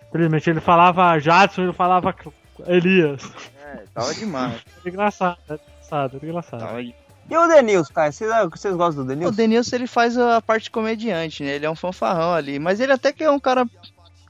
Infelizmente, 0.09 0.51
ele 0.51 0.61
falava 0.61 1.19
Jadson, 1.19 1.63
ele 1.63 1.73
falava 1.73 2.15
Elias. 2.67 3.33
É, 3.75 3.85
tava 3.93 4.15
demais. 4.15 4.63
engraçado, 4.85 5.39
é 5.49 5.55
engraçado, 5.55 6.21
é 6.23 6.27
engraçado. 6.27 6.61
Tava... 6.61 6.83
E 6.83 7.37
o 7.37 7.49
Denilson, 7.49 7.93
cara? 7.93 8.13
Vocês, 8.13 8.31
vocês 8.51 8.77
gostam 8.77 9.05
do 9.05 9.09
Denilson? 9.09 9.33
O 9.33 9.37
Denilson 9.37 9.77
ele 9.77 9.87
faz 9.87 10.19
a 10.19 10.43
parte 10.43 10.71
comediante, 10.71 11.43
né? 11.43 11.55
Ele 11.55 11.67
é 11.67 11.71
um 11.71 11.75
fanfarrão 11.75 12.35
ali. 12.35 12.59
Mas 12.59 12.81
ele 12.81 12.93
até 12.93 13.13
que 13.13 13.25
é 13.25 13.31
um 13.31 13.41
cara 13.41 13.67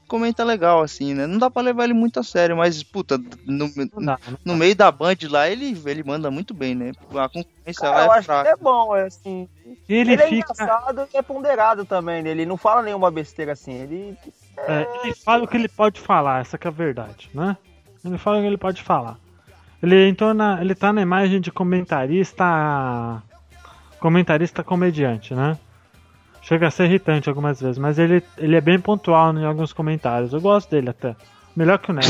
comenta 0.07 0.43
legal, 0.43 0.81
assim, 0.81 1.13
né? 1.13 1.27
Não 1.27 1.37
dá 1.37 1.49
pra 1.49 1.61
levar 1.61 1.83
ele 1.83 1.93
muito 1.93 2.19
a 2.19 2.23
sério, 2.23 2.55
mas, 2.55 2.83
puta, 2.83 3.17
no, 3.45 3.67
no, 3.67 4.17
no 4.45 4.55
meio 4.55 4.75
da 4.75 4.91
Band 4.91 5.15
lá, 5.29 5.49
ele, 5.49 5.77
ele 5.85 6.03
manda 6.03 6.29
muito 6.31 6.53
bem, 6.53 6.75
né? 6.75 6.91
A 7.09 7.27
concorrência 7.27 7.81
cara, 7.81 7.91
lá 7.91 8.03
é 8.03 8.07
eu 8.07 8.11
acho 8.11 8.23
fraca. 8.23 8.43
que 8.43 8.49
é 8.49 8.63
bom, 8.63 8.95
é 8.95 9.03
assim. 9.03 9.49
Ele, 9.89 10.13
ele 10.13 10.21
é 10.21 10.27
fica... 10.29 10.53
engraçado 10.53 11.07
e 11.13 11.17
é 11.17 11.21
ponderado 11.21 11.85
também, 11.85 12.21
né? 12.21 12.29
Ele 12.29 12.45
não 12.45 12.57
fala 12.57 12.81
nenhuma 12.81 13.11
besteira 13.11 13.53
assim. 13.53 13.73
Ele. 13.73 14.17
É... 14.57 14.81
É, 14.81 14.87
ele 15.03 15.15
fala 15.15 15.43
o 15.43 15.47
que 15.47 15.57
ele 15.57 15.67
pode 15.67 15.99
falar, 15.99 16.41
essa 16.41 16.57
que 16.57 16.67
é 16.67 16.69
a 16.69 16.73
verdade, 16.73 17.29
né? 17.33 17.57
Ele 18.03 18.17
fala 18.17 18.37
o 18.37 18.41
que 18.41 18.47
ele 18.47 18.57
pode 18.57 18.83
falar. 18.83 19.17
Ele 19.85 20.09
entrou 20.09 20.33
na, 20.33 20.59
ele 20.59 20.73
tá 20.73 20.91
na 20.91 21.01
imagem 21.01 21.39
de 21.39 21.51
comentarista 21.51 23.21
comentarista 23.99 24.63
comediante, 24.63 25.35
né? 25.35 25.57
Chega 26.41 26.67
a 26.67 26.71
ser 26.71 26.85
irritante 26.85 27.29
algumas 27.29 27.61
vezes, 27.61 27.77
mas 27.77 27.99
ele, 27.99 28.23
ele 28.37 28.55
é 28.55 28.61
bem 28.61 28.79
pontual 28.79 29.35
em 29.37 29.45
alguns 29.45 29.73
comentários. 29.73 30.33
Eu 30.33 30.41
gosto 30.41 30.69
dele 30.71 30.89
até. 30.89 31.15
Melhor 31.55 31.77
que 31.77 31.91
o 31.91 31.93
Neto. 31.93 32.07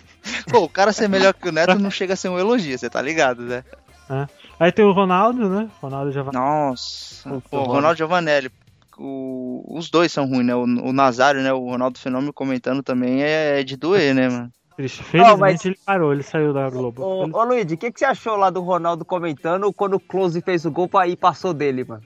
Pô, 0.50 0.60
o 0.60 0.68
cara 0.68 0.92
ser 0.92 1.08
melhor 1.08 1.34
que 1.34 1.48
o 1.48 1.52
Neto 1.52 1.78
não 1.78 1.90
chega 1.90 2.14
a 2.14 2.16
ser 2.16 2.30
um 2.30 2.38
elogio, 2.38 2.78
você 2.78 2.88
tá 2.88 3.00
ligado, 3.00 3.42
né? 3.42 3.62
É. 4.10 4.26
Aí 4.58 4.72
tem 4.72 4.84
o 4.84 4.92
Ronaldo, 4.92 5.48
né? 5.50 5.68
Ronaldo 5.82 6.10
Giovanelli. 6.10 6.44
Nossa, 6.44 7.42
o 7.50 7.62
Ronaldo 7.62 7.98
Giovanelli. 7.98 8.50
O, 8.96 9.64
os 9.68 9.90
dois 9.90 10.10
são 10.10 10.26
ruins, 10.26 10.46
né? 10.46 10.54
O, 10.54 10.62
o 10.62 10.92
Nazário, 10.92 11.42
né? 11.42 11.52
O 11.52 11.70
Ronaldo 11.70 11.98
Fenômeno 11.98 12.32
comentando 12.32 12.82
também 12.82 13.22
é, 13.22 13.60
é 13.60 13.62
de 13.62 13.76
doer, 13.76 14.14
né, 14.14 14.28
mano? 14.28 14.52
Felizmente 14.78 15.34
oh, 15.34 15.36
mas... 15.36 15.64
ele 15.64 15.76
parou, 15.84 16.12
ele 16.12 16.22
saiu 16.22 16.52
da 16.52 16.70
Globo. 16.70 17.02
Ô, 17.02 17.28
ô 17.32 17.44
Luigi, 17.44 17.74
o 17.74 17.76
que, 17.76 17.90
que 17.90 17.98
você 17.98 18.04
achou 18.04 18.36
lá 18.36 18.48
do 18.48 18.60
Ronaldo 18.60 19.04
comentando 19.04 19.72
quando 19.72 19.94
o 19.94 20.00
Close 20.00 20.40
fez 20.40 20.64
o 20.64 20.70
gol 20.70 20.88
e 21.04 21.16
passou 21.16 21.52
dele, 21.52 21.82
mano? 21.82 22.04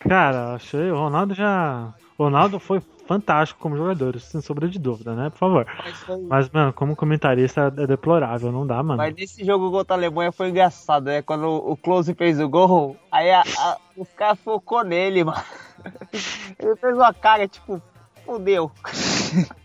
Cara, 0.00 0.52
achei. 0.54 0.90
O 0.90 0.98
Ronaldo 0.98 1.32
já. 1.32 1.94
O 2.18 2.24
Ronaldo 2.24 2.60
foi 2.60 2.82
fantástico 3.06 3.58
como 3.58 3.74
jogador, 3.74 4.20
sem 4.20 4.42
sombra 4.42 4.68
de 4.68 4.78
dúvida, 4.78 5.14
né? 5.14 5.30
Por 5.30 5.38
favor. 5.38 5.66
Mas, 5.82 6.20
Mas 6.28 6.50
mano, 6.50 6.74
como 6.74 6.94
comentarista 6.94 7.72
é 7.74 7.86
deplorável, 7.86 8.52
não 8.52 8.66
dá, 8.66 8.82
mano. 8.82 8.98
Mas 8.98 9.14
nesse 9.14 9.46
jogo 9.46 9.70
contra 9.70 9.96
a 9.96 9.98
Alemanha 9.98 10.30
foi 10.30 10.50
engraçado, 10.50 11.06
né? 11.06 11.22
Quando 11.22 11.48
o 11.48 11.74
Close 11.74 12.12
fez 12.12 12.38
o 12.38 12.50
gol, 12.50 12.98
aí 13.10 13.30
a, 13.30 13.40
a, 13.40 13.78
os 13.96 14.08
caras 14.12 14.38
focou 14.40 14.84
nele, 14.84 15.24
mano. 15.24 15.42
Ele 16.60 16.76
fez 16.76 16.94
uma 16.94 17.14
cara, 17.14 17.48
tipo, 17.48 17.80
fudeu. 18.26 18.70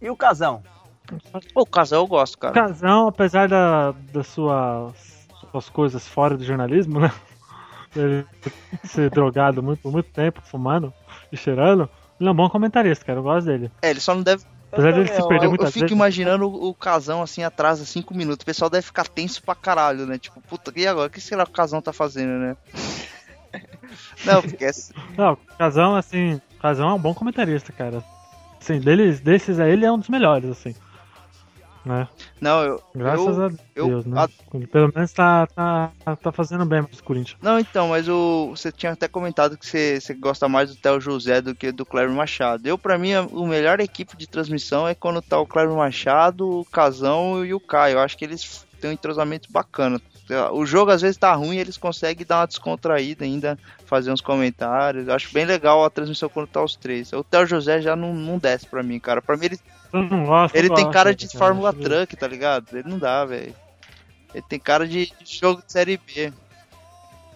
e 0.00 0.10
o 0.10 0.16
Casão? 0.16 0.62
O 1.54 1.64
Casão 1.66 2.00
eu 2.00 2.06
gosto, 2.06 2.38
cara. 2.38 2.52
O 2.52 2.54
Casão, 2.54 3.08
apesar 3.08 3.48
da, 3.48 3.92
das 4.12 4.26
suas, 4.26 5.26
suas 5.50 5.68
coisas 5.68 6.06
fora 6.06 6.36
do 6.36 6.44
jornalismo, 6.44 7.00
né? 7.00 7.12
Ele 7.96 8.26
ser 8.84 9.10
drogado 9.10 9.62
muito, 9.62 9.90
muito 9.90 10.10
tempo, 10.10 10.42
fumando 10.44 10.92
e 11.32 11.36
cheirando. 11.36 11.88
Ele 12.20 12.28
é 12.28 12.32
um 12.32 12.34
bom 12.34 12.48
comentarista, 12.50 13.04
cara. 13.04 13.18
Eu 13.18 13.22
gosto 13.22 13.46
dele. 13.46 13.70
É, 13.80 13.90
ele 13.90 14.00
só 14.00 14.14
não 14.14 14.22
deve. 14.22 14.44
Apesar 14.70 14.92
dele 14.92 15.08
se 15.08 15.26
perder 15.26 15.48
muitas 15.48 15.68
eu 15.68 15.72
fico 15.72 15.84
vezes. 15.86 15.96
imaginando 15.96 16.46
o, 16.46 16.68
o 16.68 16.74
casão 16.74 17.22
assim 17.22 17.42
atrás, 17.42 17.80
a 17.80 17.86
5 17.86 18.14
minutos. 18.14 18.42
O 18.42 18.46
pessoal 18.46 18.68
deve 18.68 18.84
ficar 18.86 19.08
tenso 19.08 19.42
pra 19.42 19.54
caralho, 19.54 20.04
né? 20.04 20.18
Tipo, 20.18 20.40
puta, 20.42 20.70
e 20.76 20.86
agora? 20.86 21.06
O 21.08 21.10
que 21.10 21.20
será 21.20 21.46
que 21.46 21.50
o 21.52 21.54
casão 21.54 21.80
tá 21.80 21.92
fazendo, 21.92 22.38
né? 22.38 22.56
Não, 24.26 24.42
porque 24.42 24.66
é- 24.66 24.70
Não, 25.16 25.32
o 25.32 25.36
Casão, 25.56 25.96
assim, 25.96 26.34
o 26.34 26.60
Casão 26.60 26.90
é 26.90 26.94
um 26.94 26.98
bom 26.98 27.14
comentarista, 27.14 27.72
cara. 27.72 28.04
Assim, 28.60 28.80
deles, 28.80 29.20
desses 29.20 29.58
aí, 29.60 29.72
ele 29.72 29.84
é 29.84 29.92
um 29.92 29.98
dos 29.98 30.08
melhores, 30.08 30.50
assim. 30.50 30.74
Né? 31.84 32.06
Não, 32.40 32.62
eu. 32.64 32.82
Graças 32.94 33.38
eu, 33.38 33.44
a 33.44 33.50
eu- 33.74 33.86
Deus, 33.86 34.04
né? 34.04 34.20
a- 34.20 34.66
pelo 34.66 34.92
menos 34.94 35.12
tá, 35.12 35.46
tá, 35.46 35.90
tá 36.16 36.32
fazendo 36.32 36.66
bem 36.66 36.82
pro 36.82 37.02
Corinthians. 37.02 37.38
Não, 37.40 37.58
então, 37.58 37.88
mas 37.88 38.08
o, 38.08 38.50
você 38.50 38.70
tinha 38.70 38.92
até 38.92 39.08
comentado 39.08 39.56
que 39.56 39.66
você, 39.66 39.98
você 39.98 40.12
gosta 40.12 40.48
mais 40.48 40.68
do 40.68 40.76
Theo 40.76 41.00
José 41.00 41.40
do 41.40 41.54
que 41.54 41.72
do 41.72 41.86
Cléber 41.86 42.14
Machado. 42.14 42.66
Eu, 42.66 42.76
pra 42.76 42.98
mim, 42.98 43.14
a 43.14 43.22
o 43.22 43.46
melhor 43.46 43.80
equipe 43.80 44.16
de 44.18 44.26
transmissão 44.28 44.86
é 44.86 44.94
quando 44.94 45.22
tá 45.22 45.38
o 45.38 45.46
Cléber 45.46 45.74
Machado, 45.74 46.60
o 46.60 46.64
Casão 46.66 47.42
e 47.44 47.54
o 47.54 47.60
Caio. 47.60 47.94
Eu 47.94 48.00
acho 48.00 48.18
que 48.18 48.24
eles 48.24 48.66
têm 48.80 48.90
um 48.90 48.94
entrosamento 48.94 49.50
bacana. 49.50 49.98
O 50.52 50.66
jogo 50.66 50.90
às 50.90 51.00
vezes 51.00 51.16
tá 51.16 51.32
ruim 51.32 51.56
e 51.56 51.60
eles 51.60 51.76
conseguem 51.76 52.26
dar 52.26 52.40
uma 52.40 52.46
descontraída 52.46 53.24
ainda, 53.24 53.58
fazer 53.86 54.12
uns 54.12 54.20
comentários. 54.20 55.08
Eu 55.08 55.14
acho 55.14 55.32
bem 55.32 55.44
legal 55.44 55.84
a 55.84 55.90
transmissão 55.90 56.28
quando 56.28 56.48
tá 56.48 56.62
os 56.62 56.76
três. 56.76 57.12
O 57.12 57.24
Theo 57.24 57.46
José 57.46 57.80
já 57.80 57.96
não, 57.96 58.14
não 58.14 58.38
desce 58.38 58.66
pra 58.66 58.82
mim, 58.82 58.98
cara. 58.98 59.22
Pra 59.22 59.36
mim 59.36 59.46
ele, 59.46 59.60
gosto, 60.26 60.54
ele 60.54 60.68
tem 60.68 60.84
gosto, 60.84 60.92
cara 60.92 61.14
de 61.14 61.26
cara. 61.28 61.38
Fórmula 61.38 61.72
Truck, 61.72 62.16
tá 62.16 62.28
ligado? 62.28 62.66
Ele 62.76 62.88
não 62.88 62.98
dá, 62.98 63.24
velho. 63.24 63.54
Ele 64.34 64.44
tem 64.46 64.58
cara 64.58 64.86
de 64.86 65.06
de 65.06 65.38
jogo 65.38 65.62
de 65.64 65.72
Série 65.72 65.96
B. 65.96 66.32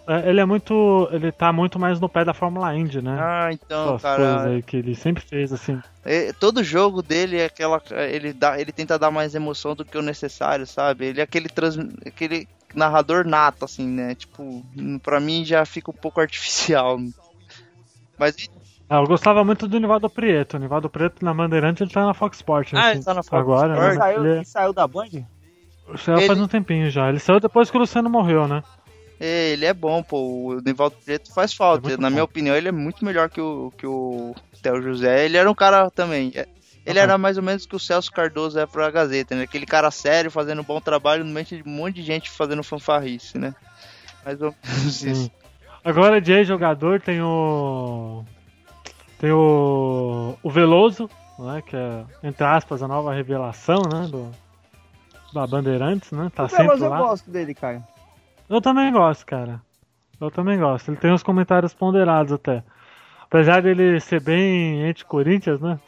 É, 0.05 0.29
Ele 0.29 0.41
é 0.41 0.45
muito. 0.45 1.07
Ele 1.11 1.31
tá 1.31 1.53
muito 1.53 1.79
mais 1.79 1.99
no 1.99 2.09
pé 2.09 2.25
da 2.25 2.33
Fórmula 2.33 2.75
Indy, 2.75 3.01
né? 3.01 3.17
Ah, 3.19 3.49
então, 3.51 3.95
As 3.95 4.01
coisas 4.01 4.17
cara. 4.35 4.49
aí 4.49 4.61
que 4.61 4.77
ele 4.77 4.95
sempre 4.95 5.23
fez, 5.23 5.53
assim. 5.53 5.81
É, 6.03 6.33
todo 6.33 6.63
jogo 6.63 7.01
dele 7.01 7.37
é 7.37 7.45
aquela. 7.45 7.81
Ele, 8.09 8.33
dá, 8.33 8.59
ele 8.59 8.71
tenta 8.73 8.99
dar 8.99 9.11
mais 9.11 9.33
emoção 9.33 9.73
do 9.75 9.85
que 9.85 9.97
o 9.97 10.01
necessário, 10.01 10.67
sabe? 10.67 11.05
Ele 11.05 11.21
é 11.21 11.23
aquele, 11.23 11.47
trans, 11.47 11.77
aquele 12.05 12.47
narrador 12.75 13.25
nato, 13.25 13.63
assim, 13.63 13.87
né? 13.87 14.13
Tipo, 14.15 14.61
pra 15.01 15.19
mim 15.21 15.45
já 15.45 15.65
fica 15.65 15.89
um 15.89 15.93
pouco 15.95 16.19
artificial. 16.21 16.97
Mas. 18.17 18.35
Ah, 18.89 18.97
eu 18.97 19.07
gostava 19.07 19.43
muito 19.43 19.67
do 19.67 19.79
Nivaldo 19.79 20.09
Prieto. 20.09 20.57
O 20.57 20.59
Nivaldo 20.59 20.89
Prieto 20.89 21.23
na 21.23 21.33
Bandeirante 21.33 21.81
ele 21.81 21.89
tá 21.91 22.05
na 22.05 22.13
Fox 22.13 22.37
Sports. 22.37 22.73
Ah, 22.73 22.87
assim, 22.89 22.97
ele 22.97 23.03
tá 23.05 23.13
na 23.13 23.23
Fox 23.23 23.33
agora, 23.41 23.73
Sports. 23.73 23.87
Ele 23.87 23.93
né? 23.97 24.03
saiu, 24.03 24.25
Ele, 24.25 24.35
ele 24.37 24.45
saiu 24.45 24.73
da 24.73 24.85
Band? 24.87 25.09
saiu 25.97 26.17
faz 26.17 26.29
Ele- 26.31 26.41
um 26.41 26.47
tempinho 26.47 26.89
já. 26.91 27.07
Ele 27.09 27.19
saiu 27.19 27.39
depois 27.39 27.71
que 27.71 27.77
o 27.77 27.79
Luciano 27.79 28.09
morreu, 28.09 28.47
né? 28.47 28.61
É, 29.19 29.51
ele 29.51 29.65
é 29.65 29.73
bom, 29.73 30.01
pô. 30.03 30.17
O 30.55 30.59
Nivaldo 30.61 30.95
Preto 31.05 31.33
faz 31.33 31.53
falta. 31.53 31.93
É 31.93 31.97
Na 31.97 32.07
bom. 32.09 32.11
minha 32.13 32.23
opinião, 32.23 32.55
ele 32.55 32.67
é 32.67 32.71
muito 32.71 33.05
melhor 33.05 33.29
que 33.29 33.39
o, 33.39 33.71
que 33.77 33.85
o 33.87 34.35
Theo 34.61 34.81
José. 34.81 35.25
Ele 35.25 35.37
era 35.37 35.49
um 35.49 35.55
cara 35.55 35.89
também. 35.91 36.31
é, 36.35 36.47
Ele 36.85 36.97
Uhum. 36.99 37.03
era 37.03 37.17
mais 37.17 37.37
ou 37.37 37.43
menos 37.43 37.65
que 37.65 37.75
o 37.75 37.79
Celso 37.79 38.11
Cardoso 38.11 38.59
é 38.59 38.65
pra 38.65 38.91
Gazeta, 38.91 39.35
né? 39.35 39.43
Aquele 39.43 39.65
cara 39.65 39.89
sério, 39.91 40.29
fazendo 40.29 40.61
um 40.61 40.65
bom 40.65 40.81
trabalho 40.81 41.23
no 41.23 41.31
meio 41.31 41.45
de 41.45 41.63
um 41.65 41.69
monte 41.71 41.95
de 41.95 42.01
gente 42.03 42.29
fazendo 42.29 42.63
fanfarrice, 42.63 43.37
né? 43.37 43.53
Mais 44.25 44.41
ou 44.41 44.53
menos 44.67 44.95
Sim. 44.95 45.11
isso. 45.11 45.31
Agora 45.85 46.19
de 46.19 46.31
ex-jogador 46.33 46.99
tem 47.01 47.21
o. 47.21 48.23
Tem 49.19 49.31
o. 49.31 50.35
O 50.43 50.49
Veloso, 50.49 51.09
né? 51.39 51.61
Que 51.65 51.75
é, 51.75 52.03
entre 52.23 52.43
aspas, 52.45 52.81
a 52.83 52.87
nova 52.87 53.13
revelação, 53.13 53.81
né? 53.83 54.07
Do, 54.09 54.29
da 55.33 55.45
Bandeirantes, 55.47 56.11
né? 56.11 56.29
Tá 56.35 56.43
Mas 56.43 56.51
sempre 56.51 56.83
eu 56.83 56.89
lá. 56.89 56.97
gosto 56.97 57.29
dele, 57.29 57.53
cara. 57.53 57.81
Eu 58.53 58.61
também 58.61 58.91
gosto, 58.91 59.25
cara. 59.25 59.59
Eu 60.21 60.29
também 60.29 60.59
gosto. 60.59 60.89
Ele 60.89 60.97
tem 60.97 61.11
uns 61.11 61.23
comentários 61.23 61.73
ponderados 61.73 62.31
até. 62.31 62.63
Apesar 63.23 63.63
dele 63.63 63.99
ser 63.99 64.21
bem 64.21 64.87
anti-Corinthians, 64.87 65.59
né? 65.59 65.79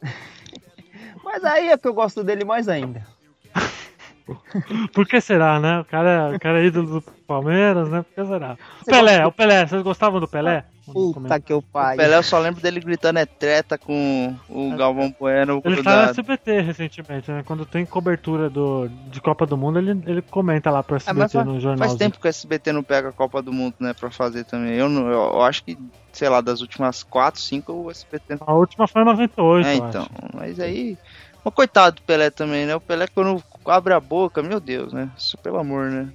Mas 1.24 1.42
aí 1.42 1.70
é 1.70 1.76
que 1.76 1.88
eu 1.88 1.92
gosto 1.92 2.22
dele 2.22 2.44
mais 2.44 2.68
ainda. 2.68 3.04
Por 4.94 5.06
que 5.06 5.20
será, 5.20 5.60
né? 5.60 5.80
O 5.80 5.84
cara, 5.84 6.32
o 6.34 6.40
cara 6.40 6.62
é 6.62 6.66
ídolo 6.66 7.00
do 7.00 7.02
Palmeiras, 7.26 7.88
né? 7.90 8.02
Por 8.02 8.14
que 8.24 8.30
será? 8.30 8.56
O 8.82 8.84
Pelé, 8.84 9.26
o 9.26 9.32
Pelé, 9.32 9.66
vocês 9.66 9.82
gostavam 9.82 10.20
do 10.20 10.28
Pelé? 10.28 10.64
Puta 10.86 11.40
que 11.40 11.50
eu 11.50 11.62
pai. 11.62 11.96
Pelé, 11.96 12.14
eu 12.16 12.22
só 12.22 12.38
lembro 12.38 12.60
dele 12.60 12.78
gritando 12.78 13.18
é 13.18 13.24
treta 13.24 13.78
com 13.78 14.34
o 14.50 14.76
Galvão 14.76 15.14
Bueno 15.18 15.62
Ele 15.64 15.82
tá 15.82 16.04
no. 16.04 16.10
SBT 16.10 16.60
recentemente, 16.60 17.30
né? 17.30 17.42
Quando 17.46 17.64
tem 17.64 17.86
cobertura 17.86 18.50
do, 18.50 18.88
de 19.10 19.18
Copa 19.20 19.46
do 19.46 19.56
Mundo, 19.56 19.78
ele, 19.78 19.90
ele 20.06 20.20
comenta 20.20 20.70
lá 20.70 20.82
pro 20.82 20.96
Ah, 20.96 20.98
SBT 20.98 21.28
faz, 21.32 21.46
no 21.46 21.58
jornal. 21.58 21.88
faz 21.88 21.98
tempo 21.98 22.20
que 22.20 22.26
o 22.26 22.28
SBT 22.28 22.72
não 22.72 22.82
pega 22.82 23.08
a 23.08 23.12
Copa 23.12 23.40
do 23.40 23.50
Mundo, 23.52 23.74
né, 23.80 23.94
pra 23.94 24.10
fazer 24.10 24.44
também. 24.44 24.74
Eu, 24.74 24.88
não, 24.90 25.06
eu, 25.06 25.20
eu 25.34 25.42
acho 25.42 25.64
que, 25.64 25.78
sei 26.12 26.28
lá, 26.28 26.42
das 26.42 26.60
últimas 26.60 27.02
4, 27.02 27.40
5, 27.40 27.72
o 27.72 27.90
SBT 27.90 28.36
não 28.40 28.46
A 28.46 28.54
última 28.54 28.86
foi 28.86 29.00
em 29.02 29.06
98, 29.06 29.66
É, 29.66 29.74
então. 29.76 30.02
acho. 30.02 30.36
Mas 30.36 30.60
aí. 30.60 30.98
Mas 31.44 31.54
coitado 31.54 31.96
do 31.96 32.02
Pelé 32.02 32.30
também, 32.30 32.66
né? 32.66 32.74
O 32.74 32.80
Pelé 32.80 33.06
quando 33.06 33.42
abre 33.66 33.92
a 33.94 34.00
boca, 34.00 34.42
meu 34.42 34.58
Deus, 34.60 34.92
né? 34.92 35.10
Isso 35.16 35.36
pelo 35.38 35.58
amor, 35.58 35.90
né? 35.90 36.08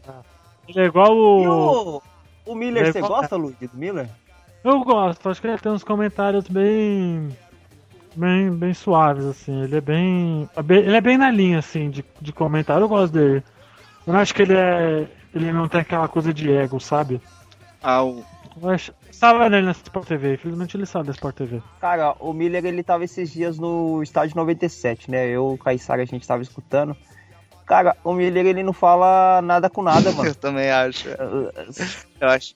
Ele 0.68 0.80
é 0.82 0.86
igual 0.86 1.12
E 1.14 1.48
o... 1.48 2.02
o, 2.46 2.52
o 2.52 2.56
Miller, 2.56 2.84
Ele 2.84 2.92
você 2.94 3.02
gosta, 3.02 3.36
Luiz, 3.36 3.56
do 3.60 3.70
Miller? 3.78 4.10
Eu 4.64 4.84
gosto, 4.84 5.30
acho 5.30 5.40
que 5.40 5.48
ele 5.48 5.58
tem 5.58 5.72
uns 5.72 5.84
comentários 5.84 6.48
bem. 6.48 7.30
bem, 8.16 8.52
bem 8.52 8.74
suaves, 8.74 9.26
assim. 9.26 9.64
Ele 9.64 9.78
é 9.78 9.82
bem. 9.82 10.50
é 10.56 10.62
bem- 10.62 10.80
Ele 10.80 10.96
é 10.98 11.02
bem 11.02 11.18
na 11.18 11.32
linha, 11.32 11.60
assim, 11.60 11.90
de, 11.90 12.04
de 12.20 12.34
comentário. 12.34 12.84
Eu 12.84 12.90
gosto 12.90 13.14
dele. 13.14 13.44
Eu 14.06 14.14
não 14.14 14.20
acho 14.20 14.34
que 14.36 14.42
ele 14.42 14.54
é. 14.56 15.08
Ele 15.34 15.52
não 15.54 15.68
tem 15.68 15.80
aquela 15.82 16.08
coisa 16.08 16.34
de 16.34 16.52
ego, 16.52 16.80
sabe? 16.80 17.22
Ah, 17.82 18.04
o. 18.04 18.24
Eu 18.62 18.70
acho- 18.70 18.92
Estava 19.10 19.50
nele 19.50 19.66
na 19.66 19.72
Sport 19.72 20.08
TV, 20.08 20.36
infelizmente 20.36 20.78
ele 20.78 20.86
sabe 20.86 21.08
da 21.08 21.12
Sport 21.12 21.36
TV. 21.36 21.62
Cara, 21.82 22.16
o 22.20 22.32
Miller 22.32 22.66
ele 22.66 22.84
tava 22.84 23.04
esses 23.04 23.32
dias 23.32 23.58
no 23.58 24.02
estádio 24.04 24.36
97, 24.36 25.10
né? 25.12 25.28
Eu, 25.28 25.54
o 25.54 25.58
Caissara, 25.58 26.02
a 26.02 26.06
gente 26.06 26.28
tava 26.28 26.42
escutando. 26.42 26.96
Cara, 27.66 27.96
o 28.04 28.14
Miller 28.14 28.46
ele 28.46 28.64
não 28.64 28.74
fala 28.74 29.42
nada 29.42 29.70
com 29.70 29.84
nada, 29.84 30.12
mano. 30.14 30.30
Eu 30.30 30.36
também 30.36 30.70
acho. 30.70 31.08
Eu 31.10 32.28
acho. 32.28 32.56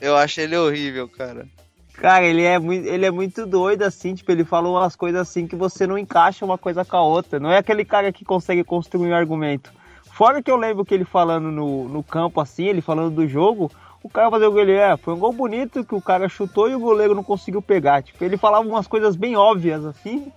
Eu 0.00 0.16
acho 0.16 0.40
ele 0.40 0.56
horrível, 0.56 1.08
cara. 1.08 1.46
Cara, 1.94 2.24
ele 2.24 2.42
é, 2.42 2.58
muito, 2.60 2.86
ele 2.86 3.04
é 3.04 3.10
muito 3.10 3.44
doido, 3.44 3.82
assim, 3.82 4.14
tipo, 4.14 4.30
ele 4.30 4.44
fala 4.44 4.68
umas 4.68 4.94
coisas 4.94 5.20
assim 5.20 5.48
que 5.48 5.56
você 5.56 5.84
não 5.84 5.98
encaixa 5.98 6.44
uma 6.44 6.56
coisa 6.56 6.84
com 6.84 6.96
a 6.96 7.02
outra. 7.02 7.40
Não 7.40 7.50
é 7.50 7.58
aquele 7.58 7.84
cara 7.84 8.12
que 8.12 8.24
consegue 8.24 8.62
construir 8.62 9.10
um 9.10 9.14
argumento. 9.14 9.72
Fora 10.12 10.40
que 10.40 10.50
eu 10.50 10.56
lembro 10.56 10.84
que 10.84 10.94
ele 10.94 11.04
falando 11.04 11.50
no, 11.50 11.88
no 11.88 12.02
campo, 12.02 12.40
assim, 12.40 12.66
ele 12.66 12.80
falando 12.80 13.14
do 13.14 13.26
jogo, 13.26 13.70
o 14.08 14.12
cara 14.12 14.30
fazer 14.30 14.46
o 14.46 14.52
que 14.54 14.60
ele 14.60 14.72
é. 14.72 14.96
Foi 14.96 15.14
um 15.14 15.18
gol 15.18 15.32
bonito 15.32 15.84
que 15.84 15.94
o 15.94 16.00
cara 16.00 16.28
chutou 16.28 16.68
e 16.68 16.74
o 16.74 16.80
goleiro 16.80 17.14
não 17.14 17.22
conseguiu 17.22 17.62
pegar. 17.62 18.02
Tipo, 18.02 18.24
ele 18.24 18.36
falava 18.36 18.66
umas 18.66 18.86
coisas 18.86 19.14
bem 19.16 19.36
óbvias, 19.36 19.84
assim. 19.84 20.32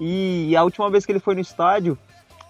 E 0.00 0.54
a 0.56 0.62
última 0.62 0.90
vez 0.90 1.04
que 1.04 1.12
ele 1.12 1.18
foi 1.18 1.34
no 1.34 1.40
estádio, 1.40 1.98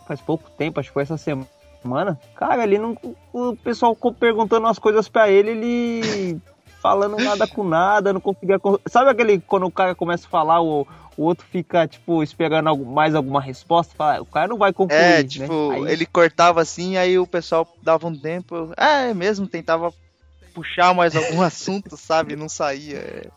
faz 0.06 0.20
pouco 0.20 0.50
tempo, 0.50 0.78
acho 0.80 0.88
que 0.90 0.94
foi 0.94 1.02
essa 1.02 1.16
semana, 1.16 2.18
cara, 2.34 2.62
ele 2.64 2.78
não. 2.78 2.96
O 3.32 3.56
pessoal 3.56 3.96
perguntando 4.18 4.66
umas 4.66 4.78
coisas 4.78 5.08
pra 5.08 5.28
ele, 5.30 5.50
ele 5.50 6.40
falando 6.82 7.16
nada 7.16 7.46
com 7.46 7.64
nada, 7.64 8.12
não 8.12 8.20
conseguia. 8.20 8.58
con- 8.58 8.78
Sabe 8.86 9.10
aquele 9.10 9.40
quando 9.40 9.64
o 9.66 9.70
cara 9.70 9.94
começa 9.94 10.26
a 10.26 10.30
falar, 10.30 10.60
o, 10.60 10.86
o 11.16 11.22
outro 11.24 11.46
fica, 11.46 11.86
tipo, 11.88 12.22
esperando 12.22 12.76
mais 12.84 13.14
alguma 13.14 13.40
resposta? 13.40 13.94
Fala, 13.96 14.20
o 14.20 14.26
cara 14.26 14.46
não 14.48 14.58
vai 14.58 14.72
concluir. 14.72 14.98
É, 15.00 15.16
né? 15.22 15.24
tipo, 15.24 15.70
Aí- 15.70 15.90
ele 15.90 16.04
cortava 16.04 16.60
assim, 16.60 16.96
aí 16.98 17.18
o 17.18 17.26
pessoal 17.26 17.66
dava 17.82 18.06
um 18.06 18.14
tempo. 18.14 18.72
Ah, 18.76 19.04
é 19.04 19.14
mesmo, 19.14 19.46
tentava 19.46 19.90
puxar 20.58 20.92
mais 20.92 21.14
algum 21.14 21.40
assunto, 21.42 21.96
sabe? 21.96 22.34
Não 22.34 22.48
saía. 22.48 22.98
é. 22.98 23.28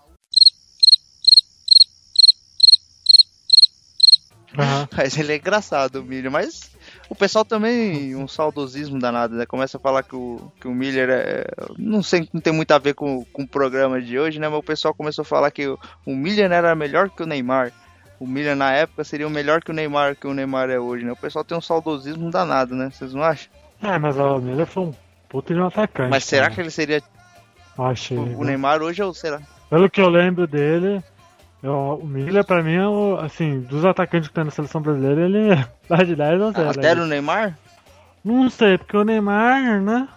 Aham. 4.58 4.88
Mas 4.98 5.18
ele 5.18 5.34
é 5.34 5.36
engraçado, 5.38 5.98
o 5.98 6.04
Miller. 6.04 6.32
Mas 6.32 6.72
o 7.10 7.16
pessoal 7.16 7.46
também, 7.46 8.16
um 8.16 8.28
saudosismo 8.28 9.00
danado, 9.00 9.36
né? 9.36 9.46
Começa 9.46 9.78
a 9.78 9.80
falar 9.80 10.04
que 10.04 10.16
o, 10.16 10.52
que 10.60 10.68
o 10.68 10.74
Miller 10.74 11.10
é. 11.10 11.46
Não 11.78 12.04
sei, 12.04 12.28
não 12.34 12.42
tem 12.42 12.52
muito 12.52 12.72
a 12.72 12.78
ver 12.78 12.96
com, 12.96 13.24
com 13.26 13.44
o 13.44 13.48
programa 13.48 14.02
de 14.02 14.20
hoje, 14.20 14.40
né? 14.40 14.50
Mas 14.50 14.60
o 14.60 14.64
pessoal 14.64 14.94
começou 14.94 15.22
a 15.22 15.26
falar 15.26 15.52
que 15.52 15.68
o, 15.68 15.80
o 16.06 16.16
Miller 16.16 16.52
era 16.52 16.76
melhor 16.76 17.10
que 17.10 17.24
o 17.24 17.28
Neymar. 17.28 17.72
O 18.20 18.28
Miller 18.28 18.56
na 18.56 18.72
época 18.72 19.04
seria 19.04 19.28
o 19.28 19.32
melhor 19.32 19.64
que 19.64 19.72
o 19.72 19.74
Neymar 19.74 20.16
que 20.16 20.28
o 20.28 20.34
Neymar 20.34 20.70
é 20.70 20.80
hoje, 20.80 21.06
né? 21.06 21.12
O 21.12 21.18
pessoal 21.18 21.46
tem 21.46 21.58
um 21.58 21.62
saudosismo 21.62 22.30
danado, 22.30 22.76
né? 22.76 22.90
Vocês 22.92 23.14
não 23.14 23.24
acham? 23.24 23.52
É, 23.82 23.98
mas 23.98 24.18
o 24.18 24.40
Miller 24.40 24.68
foi 24.68 24.84
um 24.84 24.94
puta 25.32 25.54
de 25.54 25.60
um 25.60 25.66
atacante. 25.66 26.10
Mas 26.10 26.26
será 26.26 26.44
cara. 26.44 26.56
que 26.56 26.62
ele 26.62 26.70
seria 26.72 27.02
Achei. 27.78 28.18
o, 28.18 28.22
o 28.22 28.40
né? 28.44 28.52
Neymar 28.52 28.82
hoje 28.82 29.02
ou 29.02 29.14
será? 29.14 29.40
Pelo 29.70 29.90
que 29.90 30.02
eu 30.02 30.10
lembro 30.10 30.46
dele, 30.46 31.02
Eu, 31.64 32.00
o 32.02 32.06
Miller, 32.06 32.44
pra 32.44 32.62
mim, 32.62 32.74
é 32.76 32.88
o, 32.88 33.18
assim, 33.22 33.62
dos 33.62 33.86
atacantes 33.86 34.28
que 34.28 34.34
tem 34.36 34.44
na 34.44 34.52
seleção 34.52 34.82
brasileira, 34.82 35.22
ele 35.22 35.66
dá 35.88 35.98
de 36.04 36.16
10 36.16 36.42
a 36.42 36.52
0. 36.52 36.70
Até 36.72 36.94
o 36.94 37.06
Neymar? 37.06 37.58
Não 38.24 38.50
sei, 38.50 38.78
porque 38.78 38.98
o 38.98 39.04
Neymar, 39.04 39.82
né? 39.82 40.08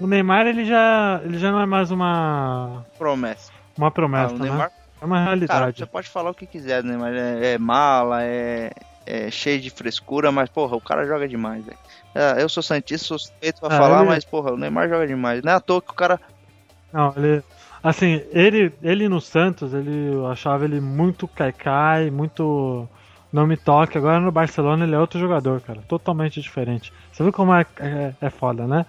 O 0.00 0.06
Neymar, 0.06 0.46
ele 0.46 0.64
já, 0.64 1.20
ele 1.24 1.38
já 1.38 1.52
não 1.52 1.60
é 1.60 1.66
mais 1.66 1.90
uma... 1.90 2.84
Promessa. 2.98 3.52
Uma 3.78 3.90
promessa, 3.90 4.32
Ah, 4.32 4.36
o 4.36 4.38
né? 4.38 4.48
Neymar, 4.48 4.70
É 5.00 5.04
uma 5.04 5.16
cara, 5.16 5.24
realidade. 5.26 5.78
você 5.78 5.86
pode 5.86 6.08
falar 6.08 6.30
o 6.30 6.34
que 6.34 6.46
quiser 6.46 6.82
do 6.82 6.88
Neymar. 6.88 7.12
É, 7.14 7.52
é 7.52 7.58
mala, 7.58 8.22
é, 8.24 8.72
é 9.06 9.30
cheio 9.30 9.60
de 9.60 9.70
frescura, 9.70 10.30
mas, 10.32 10.48
porra, 10.48 10.76
o 10.76 10.80
cara 10.80 11.06
joga 11.06 11.28
demais, 11.28 11.64
velho. 11.64 11.78
É, 12.14 12.42
eu 12.42 12.48
sou 12.48 12.62
Santista, 12.62 13.06
sou 13.06 13.18
suspeito 13.18 13.60
pra 13.60 13.68
Ah, 13.74 13.78
falar, 13.78 13.98
ele- 14.00 14.08
mas, 14.08 14.24
porra, 14.24 14.52
o 14.52 14.56
Neymar 14.56 14.88
joga 14.88 15.06
demais. 15.06 15.42
Não 15.42 15.52
é 15.52 15.54
à 15.54 15.60
toa 15.60 15.82
que 15.82 15.90
o 15.90 15.94
cara. 15.94 16.20
Não, 16.92 17.12
ele. 17.16 17.42
Assim, 17.82 18.22
ele, 18.32 18.72
ele 18.82 19.08
no 19.08 19.20
Santos, 19.20 19.74
ele 19.74 20.08
eu 20.14 20.26
achava 20.26 20.64
ele 20.64 20.80
muito 20.80 21.28
caicai, 21.28 22.10
muito. 22.10 22.88
Não 23.32 23.46
me 23.46 23.56
toque. 23.56 23.98
Agora 23.98 24.20
no 24.20 24.30
Barcelona 24.30 24.84
ele 24.84 24.94
é 24.94 24.98
outro 24.98 25.18
jogador, 25.18 25.60
cara. 25.60 25.80
Totalmente 25.88 26.40
diferente. 26.40 26.92
Você 27.12 27.22
viu 27.22 27.32
como 27.32 27.52
é, 27.52 27.66
é, 27.80 28.14
é 28.20 28.30
foda, 28.30 28.66
né? 28.66 28.86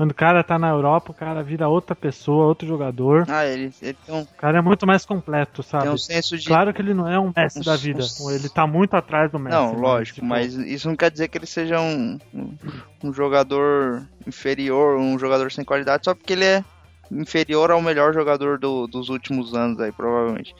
Quando 0.00 0.12
o 0.12 0.14
cara 0.14 0.42
tá 0.42 0.58
na 0.58 0.70
Europa, 0.70 1.10
o 1.12 1.14
cara 1.14 1.42
vira 1.42 1.68
outra 1.68 1.94
pessoa, 1.94 2.46
outro 2.46 2.66
jogador. 2.66 3.26
Ah, 3.28 3.44
ele, 3.44 3.70
ele 3.82 3.92
tem, 3.92 4.14
um, 4.14 4.22
O 4.22 4.26
cara 4.38 4.56
é 4.56 4.62
muito 4.62 4.86
mais 4.86 5.04
completo, 5.04 5.62
sabe? 5.62 5.84
tem 5.84 5.92
um 5.92 5.98
senso 5.98 6.38
de. 6.38 6.46
Claro 6.46 6.72
que 6.72 6.80
ele 6.80 6.94
não 6.94 7.06
é 7.06 7.20
um 7.20 7.30
Messi 7.36 7.58
Um- 7.60 7.62
da 7.62 7.76
vida. 7.76 8.02
um- 8.18 8.30
Ele 8.30 8.48
tá 8.48 8.66
muito 8.66 8.94
atrás 8.94 9.30
do 9.30 9.38
Messi. 9.38 9.54
Não, 9.58 9.74
né? 9.74 9.78
lógico, 9.78 10.14
Tipo, 10.14 10.26
mas 10.26 10.54
isso 10.54 10.88
não 10.88 10.96
quer 10.96 11.10
dizer 11.10 11.28
que 11.28 11.36
ele 11.36 11.44
seja 11.44 11.78
um, 11.82 12.18
um, 12.32 12.56
um 13.04 13.12
jogador 13.12 14.08
inferior, 14.26 14.96
um 14.98 15.18
jogador 15.18 15.52
sem 15.52 15.66
qualidade, 15.66 16.06
só 16.06 16.14
porque 16.14 16.32
ele 16.32 16.46
é 16.46 16.64
inferior 17.12 17.70
ao 17.70 17.82
melhor 17.82 18.14
jogador 18.14 18.58
do- 18.58 18.86
dos 18.86 19.10
últimos 19.10 19.54
anos 19.54 19.78
aí, 19.80 19.92
provavelmente. 19.92 20.54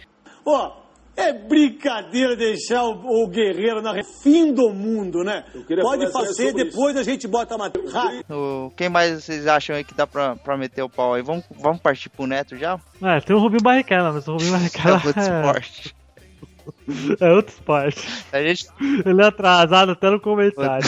Ó, 0.44 0.70
é 1.20 1.32
brincadeira 1.32 2.34
deixar 2.36 2.82
o, 2.84 3.24
o 3.24 3.28
Guerreiro 3.28 3.80
na 3.82 3.94
fim 4.22 4.52
do 4.52 4.70
mundo, 4.70 5.22
né? 5.24 5.44
Pode 5.82 6.10
fazer, 6.12 6.52
depois 6.52 6.97
a 6.97 7.02
gente 7.02 7.26
bota 7.28 7.55
a 7.55 7.59
matéria. 7.59 7.90
O- 8.30 8.70
quem 8.76 8.88
mais 8.88 9.22
vocês 9.24 9.47
acham 9.47 9.76
aí 9.76 9.84
que 9.84 9.94
dá 9.94 10.06
pra, 10.06 10.36
pra 10.36 10.56
meter 10.56 10.82
o 10.82 10.88
pau 10.88 11.14
aí? 11.14 11.22
Vamos, 11.22 11.44
vamos 11.51 11.80
partir 11.80 12.09
pro 12.09 12.26
Neto 12.26 12.56
já? 12.56 12.78
É, 13.02 13.20
tem 13.20 13.34
o 13.36 13.38
Rubinho 13.38 13.62
Barrichello, 13.62 14.12
mas 14.14 14.26
o 14.28 14.32
Rubinho 14.32 14.51
É 14.55 14.59
Barrichello 14.59 14.94
outro 15.06 15.20
esporte. 15.22 15.94
é, 17.20 17.24
é 17.28 17.32
outro 17.32 17.52
esporte. 17.55 18.09
A 18.32 18.42
gente 18.42 18.66
Ele 19.06 19.22
é 19.22 19.26
atrasado 19.26 19.92
até 19.92 20.10
no 20.10 20.20
comentário. 20.20 20.86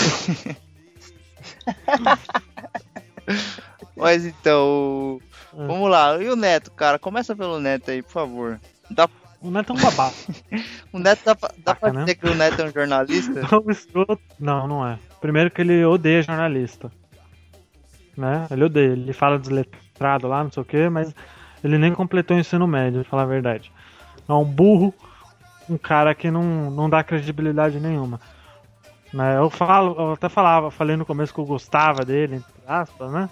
Mas 3.96 4.24
então, 4.24 5.20
É. 5.54 5.66
vamos 5.66 5.90
lá. 5.90 6.16
E 6.22 6.28
o 6.30 6.36
Neto, 6.36 6.70
cara? 6.70 6.98
Começa 6.98 7.36
pelo 7.36 7.60
Neto 7.60 7.90
aí, 7.90 8.00
por 8.02 8.10
favor. 8.12 8.58
Dá, 8.90 9.06
O 9.42 9.50
Neto 9.50 9.72
é 9.72 9.76
um 9.76 9.80
babaca. 9.80 10.14
o 10.92 10.98
Neto 10.98 11.20
dá, 11.24 11.34
pra- 11.34 11.50
dá 11.58 11.74
pra 11.74 11.88
Baca, 11.88 11.92
né? 11.92 12.04
dizer 12.04 12.14
que 12.16 12.28
o 12.28 12.34
Neto 12.34 12.62
é 12.62 12.64
um 12.66 12.72
jornalista? 12.72 13.40
Não, 14.38 14.66
não 14.68 14.86
é. 14.86 14.98
Primeiro 15.20 15.50
que 15.50 15.60
ele 15.60 15.84
odeia 15.84 16.22
jornalista. 16.22 16.90
Né? 18.16 18.46
Ele 18.50 18.64
odeia. 18.64 18.92
Ele 18.92 19.12
fala 19.12 19.38
desletrado 19.38 20.28
lá, 20.28 20.44
não 20.44 20.50
sei 20.50 20.62
o 20.62 20.66
que, 20.66 20.88
mas 20.88 21.14
ele 21.62 21.78
nem 21.78 21.92
completou 21.92 22.36
o 22.36 22.40
ensino 22.40 22.66
médio, 22.66 23.00
pra 23.02 23.10
falar 23.10 23.22
a 23.22 23.26
verdade. 23.26 23.72
É 24.28 24.32
um 24.32 24.44
burro, 24.44 24.94
um 25.68 25.78
cara 25.78 26.14
que 26.14 26.30
não, 26.30 26.70
não 26.70 26.88
dá 26.90 27.02
credibilidade 27.02 27.80
nenhuma. 27.80 28.20
Né? 29.12 29.36
Eu 29.36 29.50
falo, 29.50 29.94
eu 29.98 30.12
até 30.12 30.28
falava, 30.28 30.70
falei 30.70 30.96
no 30.96 31.04
começo 31.06 31.32
que 31.34 31.40
eu 31.40 31.44
gostava 31.44 32.04
dele, 32.04 32.36
entre 32.36 32.52
aspas, 32.66 33.10
né? 33.12 33.28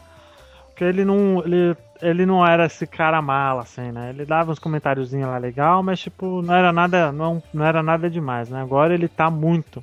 Porque 0.67 0.85
ele 0.85 1.05
não, 1.05 1.43
ele, 1.45 1.77
ele 2.03 2.27
não 2.27 2.47
era 2.47 2.67
esse 2.67 2.87
cara 2.87 3.21
mala, 3.21 3.63
assim, 3.63 3.93
né? 3.93 4.11
Ele 4.11 4.25
dava 4.25 4.53
uns 4.53 4.59
comentáriozinhos 4.59 5.29
lá 5.29 5.39
legal, 5.39 5.83
mas 5.83 6.01
tipo, 6.01 6.43
não 6.43 6.55
era 6.55 6.73
nada, 6.73 7.13
não, 7.13 7.43
não 7.53 7.65
era 7.65 7.83
nada 7.83 8.09
demais, 8.09 8.49
né? 8.49 8.61
Agora 8.61 8.95
ele 8.95 9.09
tá 9.09 9.31
muito. 9.31 9.83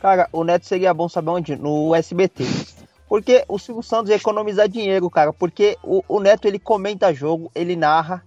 Cara, 0.00 0.28
o 0.32 0.44
Neto 0.44 0.66
seria 0.66 0.92
bom 0.94 1.08
saber 1.08 1.30
onde? 1.30 1.56
No 1.56 1.94
SBT. 1.94 2.44
Porque 3.08 3.44
o 3.48 3.58
Silvio 3.58 3.82
Santos 3.82 4.10
ia 4.10 4.16
economizar 4.16 4.68
dinheiro, 4.68 5.08
cara. 5.08 5.32
Porque 5.32 5.76
o, 5.82 6.02
o 6.08 6.20
Neto 6.20 6.46
ele 6.46 6.58
comenta 6.58 7.14
jogo, 7.14 7.50
ele 7.54 7.76
narra, 7.76 8.22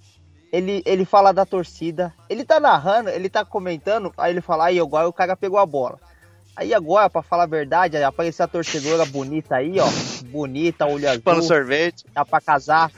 ele, 0.51 0.81
ele 0.85 1.05
fala 1.05 1.31
da 1.31 1.45
torcida. 1.45 2.13
Ele 2.29 2.45
tá 2.45 2.59
narrando, 2.59 3.09
ele 3.09 3.29
tá 3.29 3.43
comentando, 3.45 4.13
aí 4.17 4.33
ele 4.33 4.41
fala, 4.41 4.65
aí 4.65 4.79
agora 4.79 5.07
o 5.07 5.13
cara 5.13 5.35
pegou 5.35 5.59
a 5.59 5.65
bola. 5.65 5.99
Aí 6.55 6.73
agora, 6.73 7.09
pra 7.09 7.21
falar 7.21 7.43
a 7.43 7.47
verdade, 7.47 7.95
apareceu 8.03 8.43
a 8.43 8.47
torcedora 8.47 9.05
bonita 9.05 9.55
aí, 9.55 9.79
ó. 9.79 9.87
Bonita, 10.25 10.85
olho 10.85 11.21
Pano 11.21 11.37
azul, 11.37 11.47
sorvete. 11.47 12.05
dá 12.13 12.25
pra 12.25 12.41
casar, 12.41 12.91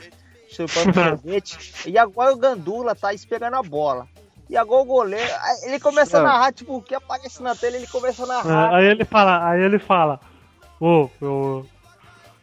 chupando 0.52 0.92
sorvete. 0.94 1.58
E 1.86 1.98
agora 1.98 2.32
o 2.32 2.36
Gandula 2.36 2.94
tá 2.94 3.12
esperando 3.12 3.54
a 3.54 3.62
bola. 3.62 4.06
E 4.50 4.56
agora 4.56 4.82
o 4.82 4.84
goleiro, 4.84 5.30
ele 5.62 5.80
começa 5.80 6.18
a 6.18 6.22
narrar, 6.22 6.52
tipo, 6.52 6.76
o 6.76 6.82
que 6.82 6.94
aparece 6.94 7.42
na 7.42 7.54
tela, 7.54 7.76
ele 7.76 7.86
começa 7.86 8.22
a 8.22 8.26
É, 8.26 8.28
narrar. 8.28 8.74
aí 8.76 8.84
ele 8.86 9.04
fala, 9.04 9.48
aí 9.48 9.62
ele 9.62 9.78
fala, 9.78 10.20
ô, 10.78 11.08
eu- 11.20 11.66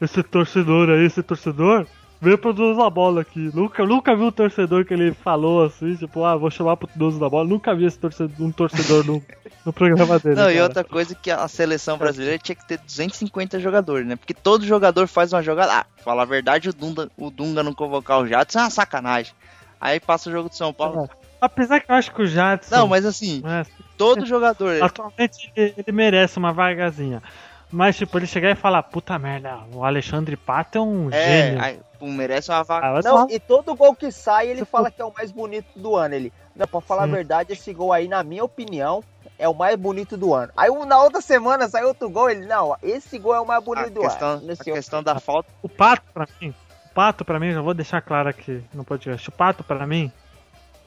esse 0.01 0.23
torcedor 0.23 0.89
aí, 0.89 1.05
esse 1.05 1.21
torcedor, 1.21 1.85
veio 2.21 2.37
pro 2.37 2.53
dono 2.53 2.77
da 2.77 2.89
bola 2.89 3.21
aqui. 3.21 3.49
Nunca, 3.53 3.85
nunca 3.85 4.15
vi 4.15 4.23
um 4.23 4.31
torcedor 4.31 4.85
que 4.85 4.93
ele 4.93 5.13
falou 5.13 5.63
assim, 5.63 5.95
tipo, 5.95 6.23
ah, 6.23 6.35
vou 6.35 6.51
chamar 6.51 6.77
pro 6.77 6.89
dono 6.95 7.19
da 7.19 7.29
bola. 7.29 7.47
Nunca 7.47 7.73
vi 7.75 7.85
esse 7.85 7.97
torcedor, 7.97 8.45
um 8.45 8.51
torcedor 8.51 9.05
no, 9.05 9.23
no 9.65 9.71
programa 9.73 10.19
dele. 10.19 10.35
Não, 10.35 10.49
e 10.49 10.53
cara. 10.53 10.63
outra 10.63 10.83
coisa 10.83 11.15
que 11.15 11.31
a 11.31 11.47
seleção 11.47 11.97
brasileira 11.97 12.37
tinha 12.37 12.55
que 12.55 12.67
ter 12.67 12.77
250 12.79 13.59
jogadores, 13.59 14.05
né? 14.07 14.15
Porque 14.15 14.33
todo 14.33 14.65
jogador 14.65 15.07
faz 15.07 15.31
uma 15.33 15.41
jogada. 15.41 15.73
Ah, 15.73 15.85
fala 16.03 16.23
a 16.23 16.25
verdade, 16.25 16.69
o 16.69 16.73
Dunga, 16.73 17.09
o 17.17 17.29
Dunga 17.29 17.63
não 17.63 17.73
convocar 17.73 18.19
o 18.19 18.27
Jadson 18.27 18.59
é 18.59 18.63
uma 18.63 18.69
sacanagem. 18.69 19.33
Aí 19.79 19.99
passa 19.99 20.29
o 20.29 20.33
jogo 20.33 20.49
de 20.49 20.57
São 20.57 20.73
Paulo. 20.73 21.09
Apesar 21.41 21.79
que 21.79 21.89
eu 21.89 21.95
acho 21.95 22.13
que 22.13 22.21
o 22.21 22.27
Jadson. 22.27 22.75
Não, 22.75 22.87
mas 22.87 23.05
assim, 23.05 23.41
é, 23.45 23.65
todo 23.97 24.25
jogador. 24.25 24.83
atualmente 24.83 25.49
ele, 25.55 25.73
ele 25.77 25.91
merece 25.93 26.37
uma 26.37 26.51
vagazinha. 26.51 27.23
Mas, 27.71 27.95
tipo, 27.95 28.17
ele 28.17 28.25
chegar 28.25 28.49
e 28.49 28.55
falar, 28.55 28.81
puta 28.83 29.17
merda, 29.19 29.59
o 29.71 29.85
Alexandre 29.85 30.35
Pato 30.35 30.77
é 30.79 30.81
um 30.81 31.09
É, 31.11 31.43
gênio. 31.45 31.61
aí, 31.61 31.79
pô, 31.99 32.07
merece 32.07 32.49
uma 32.49 32.63
vaga. 32.63 32.87
Ah, 32.87 33.01
Não, 33.03 33.29
e 33.29 33.39
todo 33.39 33.75
gol 33.75 33.93
que 33.93 34.11
sai, 34.11 34.47
ele 34.47 34.63
fala 34.65 34.89
que 34.89 35.01
é 35.01 35.05
o 35.05 35.13
mais 35.13 35.31
bonito 35.31 35.67
do 35.77 35.95
ano. 35.95 36.15
Ele, 36.15 36.33
não, 36.55 36.65
pra 36.67 36.81
falar 36.81 37.03
Sim. 37.03 37.11
a 37.11 37.15
verdade, 37.15 37.53
esse 37.53 37.73
gol 37.73 37.91
aí, 37.91 38.07
na 38.07 38.23
minha 38.23 38.43
opinião, 38.43 39.03
é 39.37 39.47
o 39.47 39.53
mais 39.53 39.75
bonito 39.75 40.15
do 40.17 40.33
ano. 40.33 40.51
Aí 40.55 40.69
na 40.85 41.01
outra 41.03 41.21
semana 41.21 41.67
saiu 41.67 41.89
outro 41.89 42.09
gol, 42.09 42.29
ele, 42.29 42.45
não, 42.45 42.75
esse 42.81 43.19
gol 43.19 43.35
é 43.35 43.39
o 43.39 43.45
mais 43.45 43.61
A 43.61 43.65
bonito 43.65 43.89
do 43.91 44.01
questão, 44.01 44.27
ano. 44.29 44.51
a 44.51 44.63
questão 44.63 45.03
da 45.03 45.19
falta. 45.19 45.49
O 45.61 45.69
Pato, 45.69 46.03
pra 46.13 46.27
mim, 46.41 46.49
o 46.49 46.93
Pato, 46.93 47.25
pra 47.25 47.39
mim, 47.39 47.51
já 47.51 47.61
vou 47.61 47.73
deixar 47.73 48.01
claro 48.01 48.29
aqui 48.29 48.63
no 48.73 48.83
podcast. 48.83 49.27
O 49.29 49.31
Pato, 49.31 49.63
pra 49.63 49.85
mim, 49.85 50.11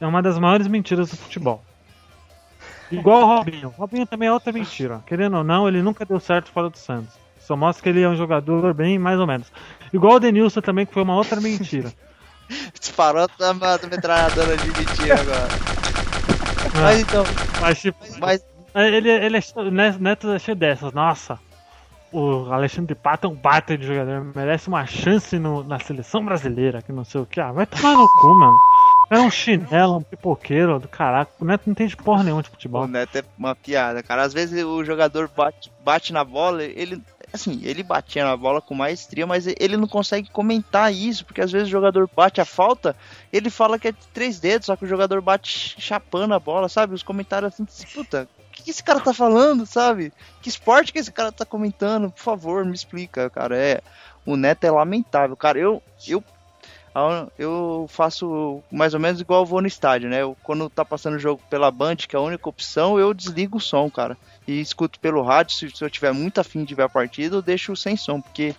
é 0.00 0.06
uma 0.06 0.22
das 0.22 0.38
maiores 0.38 0.66
mentiras 0.66 1.10
do 1.10 1.16
futebol. 1.16 1.62
Igual 2.90 3.22
o 3.22 3.26
Robinho. 3.26 3.68
O 3.68 3.80
Robinho 3.80 4.06
também 4.06 4.28
é 4.28 4.32
outra 4.32 4.52
mentira. 4.52 5.00
Querendo 5.06 5.38
ou 5.38 5.44
não, 5.44 5.66
ele 5.66 5.80
nunca 5.80 6.04
deu 6.04 6.20
certo 6.20 6.50
fora 6.50 6.68
do 6.68 6.76
Santos. 6.76 7.14
Só 7.38 7.56
mostra 7.56 7.82
que 7.82 7.88
ele 7.88 8.02
é 8.02 8.08
um 8.08 8.14
jogador 8.14 8.74
bem 8.74 8.98
mais 8.98 9.18
ou 9.18 9.26
menos. 9.26 9.50
Igual 9.92 10.14
o 10.14 10.20
Denilson 10.20 10.60
também, 10.60 10.86
que 10.86 10.92
foi 10.94 11.02
uma 11.02 11.16
outra 11.16 11.40
mentira. 11.40 11.92
Disparou 12.78 13.26
a 13.40 13.86
metralhadora 13.86 14.58
de 14.58 14.72
mentira 14.72 15.20
agora. 15.20 15.52
Mas 16.72 17.00
então, 17.00 17.26
Mas, 17.58 17.80
tipo, 17.80 17.98
mas 18.18 18.44
ele, 18.74 19.08
ele 19.08 19.36
é, 19.36 19.60
o 19.60 19.70
Neto 19.70 20.30
é 20.32 20.38
cheio 20.38 20.56
dessas. 20.56 20.92
Nossa, 20.92 21.38
o 22.12 22.52
Alexandre 22.52 22.94
Pato 22.94 23.26
é 23.26 23.30
um 23.30 23.34
baita 23.34 23.76
de 23.76 23.86
jogador. 23.86 24.32
Merece 24.34 24.68
uma 24.68 24.84
chance 24.86 25.38
no- 25.38 25.64
na 25.64 25.78
seleção 25.78 26.24
brasileira, 26.24 26.82
que 26.82 26.92
não 26.92 27.04
sei 27.04 27.20
o 27.20 27.26
que. 27.26 27.40
Ah, 27.40 27.52
vai 27.52 27.66
tomar 27.66 27.94
no 27.94 28.08
cu, 28.08 28.34
mano. 28.34 28.58
É 29.10 29.18
um 29.20 29.30
chinelo, 29.30 29.98
um 29.98 30.02
pipoqueiro 30.02 30.78
do 30.78 30.88
caraca. 30.88 31.30
O 31.38 31.44
Neto 31.44 31.62
não 31.66 31.72
entende 31.72 31.96
porra 31.96 32.22
nenhuma 32.22 32.42
de 32.42 32.48
o 32.48 32.52
futebol. 32.52 32.86
Neto 32.86 33.16
é 33.16 33.24
uma 33.36 33.54
piada, 33.54 34.02
cara. 34.02 34.22
Às 34.22 34.32
vezes 34.32 34.64
o 34.64 34.84
jogador 34.84 35.28
bate, 35.36 35.70
bate 35.84 36.12
na 36.12 36.24
bola, 36.24 36.62
ele. 36.62 37.02
Assim, 37.32 37.60
ele 37.62 37.82
batia 37.82 38.24
na 38.24 38.36
bola 38.36 38.60
com 38.60 38.74
maestria, 38.74 39.26
mas 39.26 39.46
ele 39.46 39.76
não 39.76 39.88
consegue 39.88 40.30
comentar 40.30 40.92
isso, 40.92 41.24
porque 41.24 41.40
às 41.40 41.50
vezes 41.50 41.68
o 41.68 41.70
jogador 41.70 42.08
bate 42.14 42.40
a 42.40 42.44
falta, 42.44 42.94
ele 43.32 43.48
fala 43.48 43.78
que 43.78 43.88
é 43.88 43.92
de 43.92 44.06
três 44.12 44.38
dedos, 44.38 44.66
só 44.66 44.76
que 44.76 44.84
o 44.84 44.88
jogador 44.88 45.22
bate 45.22 45.74
chapando 45.80 46.34
a 46.34 46.38
bola, 46.38 46.68
sabe? 46.68 46.94
Os 46.94 47.02
comentários 47.02 47.54
assim, 47.54 47.64
puta, 47.94 48.28
o 48.38 48.52
que, 48.52 48.64
que 48.64 48.70
esse 48.70 48.82
cara 48.82 49.00
tá 49.00 49.14
falando, 49.14 49.64
sabe? 49.64 50.12
Que 50.42 50.50
esporte 50.50 50.92
que 50.92 50.98
esse 50.98 51.10
cara 51.10 51.32
tá 51.32 51.46
comentando? 51.46 52.10
Por 52.10 52.20
favor, 52.20 52.66
me 52.66 52.74
explica, 52.74 53.30
cara. 53.30 53.56
É, 53.56 53.80
o 54.26 54.36
Neto 54.36 54.64
é 54.64 54.70
lamentável, 54.70 55.34
cara. 55.34 55.58
Eu, 55.58 55.82
eu, 56.06 56.22
eu 57.38 57.86
faço 57.88 58.62
mais 58.70 58.92
ou 58.92 59.00
menos 59.00 59.20
igual 59.22 59.40
eu 59.40 59.46
vou 59.46 59.62
no 59.62 59.66
estádio, 59.66 60.10
né? 60.10 60.20
Eu, 60.20 60.36
quando 60.42 60.68
tá 60.68 60.84
passando 60.84 61.14
o 61.14 61.18
jogo 61.18 61.42
pela 61.48 61.70
Band, 61.70 61.96
que 61.96 62.14
é 62.14 62.18
a 62.18 62.22
única 62.22 62.48
opção, 62.48 62.98
eu 62.98 63.14
desligo 63.14 63.56
o 63.56 63.60
som, 63.60 63.90
cara. 63.90 64.16
E 64.46 64.60
escuto 64.60 64.98
pelo 64.98 65.22
rádio, 65.22 65.54
se, 65.54 65.70
se 65.70 65.84
eu 65.84 65.90
tiver 65.90 66.12
muito 66.12 66.40
afim 66.40 66.64
de 66.64 66.74
ver 66.74 66.82
a 66.82 66.88
partida, 66.88 67.36
eu 67.36 67.42
deixo 67.42 67.76
sem 67.76 67.96
som, 67.96 68.20
porque 68.20 68.54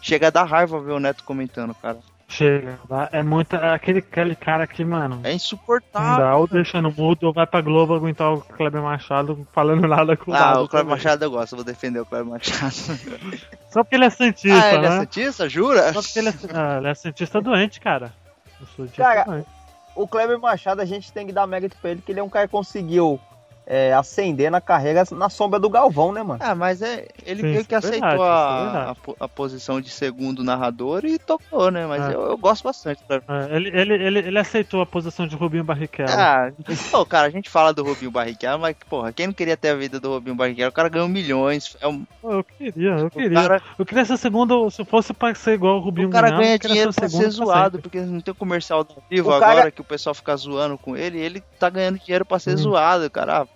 chega 0.00 0.26
a 0.26 0.30
dar 0.30 0.44
raiva 0.44 0.80
ver 0.80 0.92
o 0.92 1.00
Neto 1.00 1.22
comentando, 1.24 1.74
cara. 1.74 1.98
Chega, 2.28 2.78
é 3.12 3.22
muito. 3.22 3.54
É 3.54 3.74
aquele, 3.74 3.98
aquele 3.98 4.34
cara 4.34 4.66
que, 4.66 4.82
mano. 4.82 5.20
É 5.22 5.28
Não 5.28 5.34
insuportável. 5.36 6.24
dá, 6.24 6.34
ou 6.36 6.46
deixando 6.48 6.90
mudo, 6.90 7.24
ou 7.26 7.32
vai 7.32 7.46
pra 7.46 7.60
Globo 7.60 7.94
aguentar 7.94 8.32
o 8.32 8.40
Kleber 8.40 8.80
Machado 8.80 9.46
falando 9.52 9.86
nada 9.86 10.16
com 10.16 10.30
o 10.30 10.34
Ah, 10.34 10.52
o 10.62 10.66
Cleber 10.66 10.70
também. 10.70 10.86
Machado 10.86 11.24
eu 11.26 11.30
gosto, 11.30 11.52
eu 11.52 11.56
vou 11.58 11.64
defender 11.64 12.00
o 12.00 12.06
Cleber 12.06 12.32
Machado. 12.32 12.72
Só 13.70 13.84
porque 13.84 13.96
ele 13.96 14.06
é 14.06 14.10
Santista, 14.10 14.64
ah, 14.64 14.72
ele 14.74 14.88
né? 14.88 14.94
é 14.94 14.98
Santista? 15.00 15.48
Jura? 15.48 15.92
Só 15.92 16.00
porque 16.00 16.18
ele 16.20 16.28
é, 16.30 16.34
ah, 16.54 16.78
ele 16.78 16.88
é 16.88 16.94
Santista 16.94 17.40
doente, 17.42 17.80
cara. 17.80 18.14
Eu 18.58 18.66
sou 18.66 18.86
Santista 18.86 19.02
Cara, 19.02 19.24
doente. 19.24 19.46
o 19.94 20.08
Kleber 20.08 20.38
Machado, 20.40 20.80
a 20.80 20.86
gente 20.86 21.12
tem 21.12 21.26
que 21.26 21.32
dar 21.34 21.46
mérito 21.46 21.76
pra 21.82 21.90
ele, 21.90 22.00
que 22.00 22.12
ele 22.12 22.20
é 22.20 22.24
um 22.24 22.30
cara 22.30 22.46
que 22.48 22.52
conseguiu 22.52 23.20
é, 23.66 23.92
ascender 23.92 24.50
na 24.50 24.60
carreira 24.60 25.04
na 25.12 25.28
sombra 25.28 25.58
do 25.60 25.70
Galvão, 25.70 26.12
né, 26.12 26.22
mano? 26.22 26.40
Ah, 26.42 26.54
mas 26.54 26.82
é 26.82 27.06
ele, 27.24 27.56
isso 27.56 27.68
que 27.68 27.74
é 27.74 27.78
aceitou 27.78 28.08
verdade, 28.08 28.22
é 28.22 28.26
a, 28.26 28.90
a, 29.20 29.24
a 29.24 29.28
posição 29.28 29.80
de 29.80 29.88
segundo 29.90 30.42
narrador 30.42 31.04
e 31.04 31.18
tocou, 31.18 31.70
né? 31.70 31.86
Mas 31.86 32.02
É. 32.02 32.14
eu, 32.14 32.22
eu 32.22 32.36
gosto 32.38 32.64
bastante. 32.64 33.02
É, 33.08 33.56
ele, 33.56 33.68
ele, 33.68 33.94
ele, 33.94 34.18
ele 34.18 34.38
aceitou 34.38 34.82
a 34.82 34.86
posição 34.86 35.26
de 35.26 35.36
Rubinho 35.36 35.64
Barrichello. 35.64 36.10
Ah, 36.10 36.50
pô, 36.90 37.06
cara, 37.06 37.26
a 37.28 37.30
gente 37.30 37.48
fala 37.48 37.72
do 37.72 37.84
Rubinho 37.84 38.10
Barrichello, 38.10 38.60
mas, 38.60 38.74
porra, 38.88 39.12
quem 39.12 39.26
não 39.28 39.34
queria 39.34 39.56
ter 39.56 39.68
a 39.70 39.76
vida 39.76 40.00
do 40.00 40.10
Rubinho 40.10 40.34
Barrichello? 40.36 40.70
O 40.70 40.74
cara 40.74 40.88
ganhou 40.88 41.08
milhões. 41.08 41.76
É 41.80 41.86
um, 41.86 42.04
Pô, 42.20 42.32
Eu 42.32 42.44
queria, 42.44 42.90
eu 42.90 43.06
o 43.06 43.10
queria. 43.10 43.40
cara, 43.42 43.62
Eu 43.78 43.86
queria 43.86 44.04
ser 44.04 44.16
segundo, 44.16 44.70
se 44.70 44.84
fosse 44.84 45.12
pra 45.14 45.34
ser 45.34 45.52
igual 45.54 45.76
o 45.76 45.80
Rubinho 45.80 46.08
o 46.08 46.10
cara 46.10 46.30
ganha 46.30 46.58
dinheiro 46.58 46.92
ser 46.92 47.00
pra 47.02 47.08
ser 47.08 47.18
pra 47.20 47.30
zoado, 47.30 47.76
sempre. 47.76 47.82
porque 47.82 48.00
não 48.00 48.20
tem 48.20 48.34
comercial 48.34 48.82
do 48.84 48.94
vivo 49.10 49.30
O 49.30 49.34
agora 49.34 49.54
cara- 49.56 49.70
que 49.70 49.80
o 49.80 49.84
pessoal 49.84 50.14
fica 50.14 50.36
zoando 50.36 50.76
com 50.76 50.96
ele. 50.96 51.18
Ele 51.18 51.42
tá 51.58 51.70
ganhando 51.70 51.98
dinheiro 51.98 52.24
pra 52.24 52.38
ser 52.38 52.54
Hum. 52.54 52.58
zoado, 52.58 53.10
cara. 53.10 53.46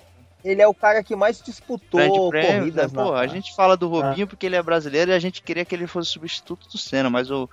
Ah, 0.46 0.50
Ele 0.50 0.62
é 0.62 0.68
o 0.68 0.74
cara 0.74 1.02
que 1.02 1.16
mais 1.16 1.42
disputou 1.42 2.30
prêmio, 2.30 2.30
né? 2.32 2.58
corridas 2.58 2.92
Pô, 2.92 3.12
na... 3.12 3.18
a 3.20 3.26
gente 3.26 3.54
fala 3.54 3.76
do 3.76 3.88
Rubinho 3.88 4.26
porque 4.26 4.46
ele 4.46 4.56
é 4.56 4.62
brasileiro 4.62 5.10
e 5.10 5.14
a 5.14 5.18
gente 5.18 5.42
queria 5.42 5.64
que 5.64 5.74
ele 5.74 5.86
fosse 5.86 6.10
substituto 6.10 6.68
do 6.68 6.78
Senna, 6.78 7.10
mas 7.10 7.30
o 7.30 7.48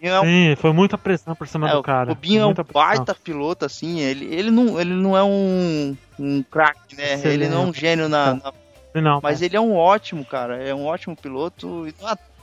é 0.00 0.20
um 0.20 0.24
Sim, 0.24 0.56
foi 0.56 0.72
muita 0.72 0.98
pressão 0.98 1.34
por 1.34 1.48
cima 1.48 1.68
É, 1.68 1.72
do 1.72 1.78
o 1.78 1.82
cara. 1.82 2.10
Rubinho 2.10 2.42
é 2.42 2.46
um 2.46 2.54
baita 2.72 3.14
piloto, 3.14 3.64
assim, 3.64 4.00
ele, 4.00 4.26
ele, 4.34 4.50
não, 4.50 4.78
ele 4.80 4.92
não 4.92 5.16
é 5.16 5.22
um, 5.22 5.96
um 6.18 6.42
craque, 6.42 6.96
né? 6.96 7.14
Excelente. 7.14 7.26
Ele 7.42 7.48
não 7.48 7.62
é 7.62 7.66
um 7.66 7.74
gênio 7.74 8.08
na. 8.08 8.34
na- 8.34 8.52
Não, 9.00 9.20
mas 9.22 9.40
ele 9.40 9.56
é 9.56 9.60
um 9.60 9.74
ótimo, 9.74 10.24
cara. 10.24 10.62
É 10.62 10.74
um 10.74 10.84
ótimo 10.84 11.16
piloto. 11.16 11.88
e 11.88 11.94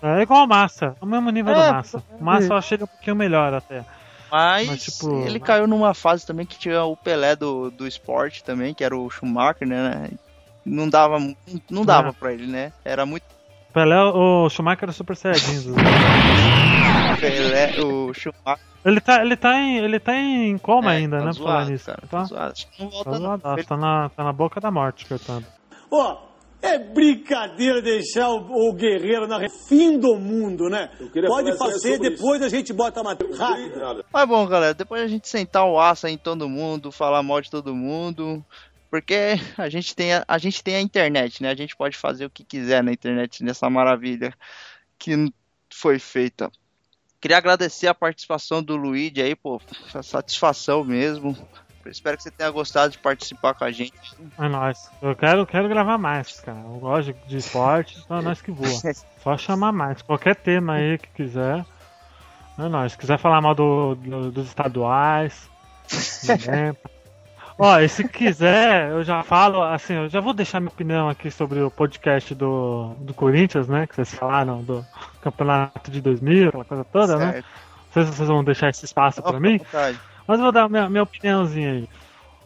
É 0.02 0.22
igual 0.22 0.46
o 0.46 0.48
Massa, 0.48 0.96
é 1.00 1.04
o 1.04 1.08
mesmo 1.08 1.30
nível 1.30 1.54
É, 1.54 1.56
do 1.56 1.74
Massa. 1.74 2.04
O 2.20 2.24
Massa 2.24 2.48
só 2.48 2.62
chega 2.62 2.84
um 2.86 2.88
pouquinho 2.88 3.16
melhor 3.16 3.54
até. 3.54 3.86
Mas, 4.32 4.68
Mas, 4.68 4.84
tipo, 4.84 5.24
ele 5.26 5.40
caiu 5.40 5.68
numa 5.68 5.94
fase 5.94 6.26
também 6.26 6.46
que 6.46 6.58
tinha 6.58 6.84
o 6.86 6.96
Pelé 6.96 7.36
do, 7.36 7.70
do 7.70 7.86
esporte 7.88 8.44
também, 8.44 8.74
que 8.74 8.84
era 8.84 8.96
o 8.98 9.10
Schumacher, 9.10 9.68
né? 9.68 10.10
Não 10.66 10.88
dava, 10.88 11.20
não 11.70 11.84
dava 11.84 12.10
É. 12.10 12.12
pra 12.14 12.32
ele, 12.34 12.48
né? 12.48 12.72
Era 12.86 13.06
muito 13.06 13.26
Pelé, 13.74 14.02
o 14.02 14.50
Schumacher 14.50 14.84
era 14.84 14.92
super 14.94 15.16
saiyajin. 15.18 15.74
Pelé, 17.20 17.74
o 17.82 18.14
Schumacher. 18.14 18.64
ele 18.86 19.00
tá, 19.02 19.22
ele 19.22 19.36
tá 19.36 19.56
em, 19.60 19.78
ele 19.78 20.00
tá 20.00 20.16
em 20.16 20.58
coma 20.58 20.94
é, 20.94 20.98
ainda, 20.98 21.20
tá 21.20 21.26
né, 21.26 21.32
pra 21.34 21.44
falar 21.44 21.56
zoado, 21.60 21.72
nisso. 21.72 21.86
cara, 21.86 22.02
Tá, 22.02 22.08
tá 22.08 22.24
zoado. 22.24 22.52
Acho 22.54 22.68
que 22.68 22.84
não 22.84 22.90
tá, 22.90 22.96
volta 22.96 23.12
não. 23.12 23.20
zoadaço, 23.20 23.60
Ele- 23.60 23.68
tá 23.68 23.78
na, 23.78 24.10
tá 24.10 24.24
na 24.24 24.34
boca 24.34 24.60
da 24.62 24.72
morte, 24.72 25.06
coitado. 25.06 25.46
Ó, 25.92 26.18
é 26.62 26.78
brincadeira 26.78 27.82
deixar 27.82 28.30
o, 28.30 28.70
o 28.70 28.74
guerreiro 28.74 29.28
na 29.28 29.50
fim 29.68 29.98
do 29.98 30.16
mundo, 30.16 30.70
né? 30.70 30.90
Pode 31.28 31.58
fazer, 31.58 32.00
depois 32.00 32.42
a 32.42 32.50
gente 32.50 32.72
bota 32.72 33.00
a 33.00 33.04
matéria. 33.04 33.36
Rápido. 33.36 34.06
Mas 34.12 34.28
bom, 34.28 34.46
galera, 34.46 34.74
depois 34.74 35.02
a 35.02 35.08
gente 35.08 35.28
sentar 35.28 35.66
o 35.66 35.80
aço 35.80 36.08
aí 36.08 36.14
em 36.14 36.18
todo 36.18 36.48
mundo, 36.48 36.92
falar 36.92 37.24
mal 37.24 37.42
de 37.42 37.50
todo 37.50 37.76
mundo, 37.76 38.44
porque 38.90 39.36
a 39.58 39.70
gente 39.70 39.96
tem 39.96 40.14
a, 40.14 40.26
a 40.28 40.38
gente 40.38 40.64
tem 40.64 40.76
a 40.76 40.82
internet, 40.82 41.42
né? 41.42 41.50
A 41.50 41.56
gente 41.56 41.76
pode 41.76 41.98
fazer 41.98 42.26
o 42.26 42.30
que 42.30 42.44
quiser 42.44 42.84
na 42.84 42.92
internet, 42.92 43.44
nessa 43.44 43.70
maravilha 43.70 44.34
que 45.00 45.34
foi 45.74 45.98
feita. 45.98 46.52
Queria 47.20 47.38
agradecer 47.38 47.88
a 47.88 47.94
participação 47.94 48.64
do 48.64 48.76
Luigi 48.76 49.22
aí, 49.22 49.36
pô, 49.36 49.62
satisfação 50.04 50.84
mesmo. 50.84 51.38
Espero 51.90 52.18
que 52.18 52.24
você 52.24 52.32
tenha 52.32 52.50
gostado 52.52 52.92
de 52.92 52.98
participar 52.98 53.54
com 53.54 53.64
a 53.64 53.72
gente. 53.72 53.94
É 54.38 54.48
nóis. 54.48 54.90
Eu 55.02 55.16
quero, 55.16 55.46
quero 55.46 55.68
gravar 55.68 55.98
mais, 55.98 56.40
cara. 56.40 56.60
Eu 56.60 56.80
gosto 56.80 57.14
de, 57.28 57.38
esporte, 57.38 58.00
então 58.04 58.18
é 58.20 58.22
nós 58.22 58.42
que 58.42 58.52
voa. 58.52 58.70
Só 59.24 59.38
chamar 59.38 59.72
mais. 59.72 60.02
Qualquer 60.02 60.36
tema 60.36 60.74
aí 60.74 60.98
que 60.98 61.10
quiser. 61.10 61.66
É 62.58 62.68
nóis. 62.68 62.92
Se 62.94 62.98
quiser 62.98 63.18
falar 63.18 63.42
mal 63.42 63.56
do, 63.56 63.96
do- 63.96 64.32
dos 64.32 64.48
estaduais. 64.48 65.50
né? 66.48 66.76
Ó, 67.58 67.80
e 67.80 67.88
se 67.88 68.08
quiser, 68.08 68.90
eu 68.90 69.04
já 69.04 69.22
falo, 69.22 69.62
assim, 69.62 69.94
eu 69.94 70.10
já 70.10 70.20
vou 70.20 70.34
deixar 70.34 70.60
minha 70.60 70.72
opinião 70.72 71.08
aqui 71.10 71.30
sobre 71.30 71.62
o 71.62 71.70
podcast 71.70 72.34
do, 72.34 72.96
do 73.00 73.14
Corinthians, 73.14 73.68
né? 73.68 73.86
Que 73.86 73.96
vocês 73.96 74.14
falaram 74.16 74.64
do 74.64 74.84
campeonato 75.22 75.92
de 75.92 76.02
2000, 76.02 76.50
aquela 76.50 76.66
coisa 76.66 76.84
toda, 76.86 77.18
né? 77.18 77.32
Certo. 77.34 77.46
Não 77.46 77.94
sei 77.94 78.04
se 78.06 78.18
vocês 78.18 78.30
vão 78.30 78.44
deixar 78.44 78.70
esse 78.70 78.86
espaço 78.86 79.22
pra 79.22 79.40
mim. 79.40 79.58
Vontade. 79.60 80.00
Mas 80.32 80.40
eu 80.40 80.46
vou 80.46 80.54
dar 80.54 80.70
minha, 80.70 80.90
minha 80.90 81.04
opiniãozinha 81.04 81.72
aí. 81.74 81.90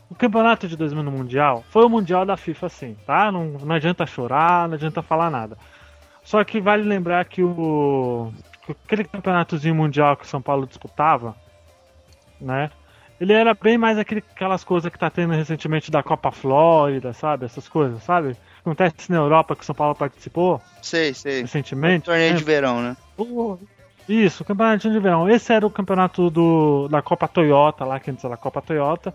O 0.09 0.15
campeonato 0.15 0.67
de 0.67 0.75
2000 0.75 1.03
no 1.03 1.11
Mundial 1.11 1.63
foi 1.69 1.85
o 1.85 1.89
Mundial 1.89 2.25
da 2.25 2.35
FIFA, 2.35 2.67
sim, 2.67 2.97
tá? 3.05 3.31
Não, 3.31 3.45
não 3.45 3.75
adianta 3.75 4.07
chorar, 4.07 4.67
não 4.67 4.73
adianta 4.73 5.03
falar 5.03 5.29
nada. 5.29 5.55
Só 6.23 6.43
que 6.43 6.59
vale 6.59 6.81
lembrar 6.81 7.23
que 7.25 7.43
o 7.43 8.33
que 8.65 8.71
aquele 8.71 9.03
campeonatozinho 9.03 9.75
mundial 9.75 10.17
que 10.17 10.25
o 10.25 10.27
São 10.27 10.41
Paulo 10.41 10.65
disputava, 10.65 11.35
né? 12.41 12.71
Ele 13.21 13.33
era 13.33 13.53
bem 13.53 13.77
mais 13.77 13.99
aquele, 13.99 14.23
aquelas 14.33 14.63
coisas 14.63 14.91
que 14.91 14.97
tá 14.97 15.11
tendo 15.11 15.33
recentemente 15.33 15.91
da 15.91 16.01
Copa 16.01 16.31
Flórida, 16.31 17.13
sabe? 17.13 17.45
Essas 17.45 17.69
coisas, 17.69 18.01
sabe? 18.01 18.35
Acontece 18.61 19.11
na 19.11 19.17
Europa 19.17 19.55
que 19.55 19.61
o 19.61 19.65
São 19.65 19.75
Paulo 19.75 19.93
participou 19.93 20.59
Sei, 20.81 21.13
sei. 21.13 21.41
recentemente. 21.41 22.05
Torneio 22.05 22.31
né? 22.31 22.37
de 22.39 22.43
verão, 22.43 22.81
né? 22.81 22.97
O- 23.15 23.59
Isso, 24.07 24.43
o 24.43 24.45
campeonato 24.45 24.89
de 24.89 24.99
verão. 24.99 25.27
Esse 25.27 25.51
era 25.51 25.65
o 25.65 25.69
campeonato 25.69 26.29
do, 26.29 26.87
da 26.87 27.01
Copa 27.01 27.27
Toyota, 27.27 27.83
lá 27.83 27.99
que 27.99 28.11
antes 28.11 28.23
era 28.23 28.35
a 28.35 28.37
Copa 28.37 28.61
Toyota. 28.61 29.13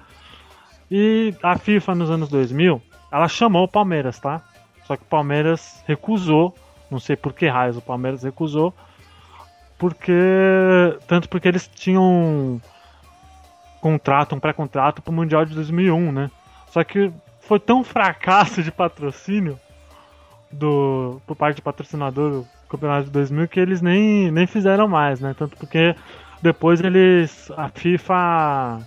E 0.91 1.35
a 1.43 1.57
FIFA 1.57 1.95
nos 1.95 2.11
anos 2.11 2.29
2000, 2.29 2.83
ela 3.13 3.29
chamou 3.29 3.65
o 3.65 3.69
Palmeiras, 3.69 4.19
tá? 4.19 4.43
Só 4.85 4.97
que 4.97 5.03
o 5.05 5.07
Palmeiras 5.07 5.85
recusou, 5.87 6.53
não 6.91 6.99
sei 6.99 7.15
por 7.15 7.33
que 7.33 7.47
raios 7.47 7.77
o 7.77 7.81
Palmeiras 7.81 8.25
recusou, 8.25 8.75
porque 9.79 10.13
tanto 11.07 11.29
porque 11.29 11.47
eles 11.47 11.69
tinham 11.69 12.03
um 12.03 12.61
contrato, 13.81 14.35
um 14.35 14.41
pré-contrato 14.41 15.01
pro 15.01 15.13
Mundial 15.13 15.45
de 15.45 15.55
2001, 15.55 16.11
né? 16.11 16.31
Só 16.69 16.83
que 16.83 17.13
foi 17.41 17.61
tão 17.61 17.85
fracasso 17.85 18.63
de 18.63 18.73
patrocínio 18.73 19.59
do 20.51 21.21
por 21.25 21.37
parte 21.37 21.57
do 21.57 21.63
patrocinador 21.63 22.31
do 22.31 22.49
campeonato 22.71 23.05
de 23.07 23.11
2000 23.11 23.49
que 23.49 23.61
eles 23.61 23.83
nem, 23.83 24.31
nem 24.31 24.47
fizeram 24.47 24.89
mais, 24.89 25.21
né? 25.21 25.35
Tanto 25.39 25.57
porque 25.57 25.95
depois 26.43 26.81
eles 26.81 27.51
a 27.57 27.69
FIFA 27.69 28.79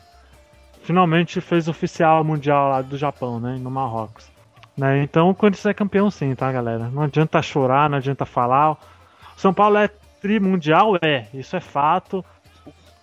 finalmente 0.83 1.39
fez 1.41 1.67
oficial 1.67 2.21
o 2.21 2.25
mundial 2.25 2.69
lá 2.69 2.81
do 2.81 2.97
Japão, 2.97 3.39
né, 3.39 3.57
no 3.59 3.71
Marrocos. 3.71 4.27
Né? 4.77 5.03
Então 5.03 5.29
o 5.29 5.35
Corinthians 5.35 5.65
é 5.67 5.73
campeão 5.73 6.09
sim, 6.09 6.33
tá, 6.35 6.51
galera? 6.51 6.89
Não 6.89 7.03
adianta 7.03 7.41
chorar, 7.41 7.89
não 7.89 7.97
adianta 7.97 8.25
falar. 8.25 8.75
São 9.37 9.53
Paulo 9.53 9.77
é 9.77 9.87
tri 10.21 10.39
mundial, 10.39 10.97
é, 11.01 11.27
isso 11.33 11.55
é 11.55 11.59
fato. 11.59 12.23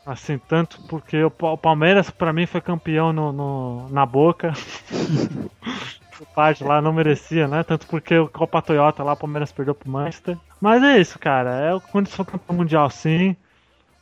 Assim, 0.05 0.39
tanto 0.39 0.81
porque 0.89 1.23
o 1.23 1.31
Pa- 1.31 1.53
o 1.53 1.59
Palmeiras 1.59 2.11
pra 2.11 2.33
mim 2.33 2.47
foi 2.47 2.61
campeão 2.61 3.13
no, 3.13 3.33
no- 3.33 3.89
na 3.91 4.05
boca. 4.05 4.53
parte 6.35 6.63
lá 6.65 6.81
não 6.81 6.93
merecia, 6.93 7.47
né? 7.49 7.63
Tanto 7.63 7.87
porque 7.87 8.17
o 8.19 8.29
Copa 8.29 8.61
Toyota 8.63 9.03
lá, 9.03 9.13
o 9.13 9.17
Palmeiras 9.17 9.53
perdeu 9.53 9.75
pro 9.75 9.91
Manchester. 9.91 10.37
Mas 10.61 10.83
é 10.83 11.01
isso, 11.01 11.19
cara. 11.19 11.51
É 11.51 11.75
o 11.75 11.81
Corinthians 11.81 12.17
foi 12.17 12.25
campeão 12.25 12.57
mundial 12.57 12.91
sim. 12.91 13.35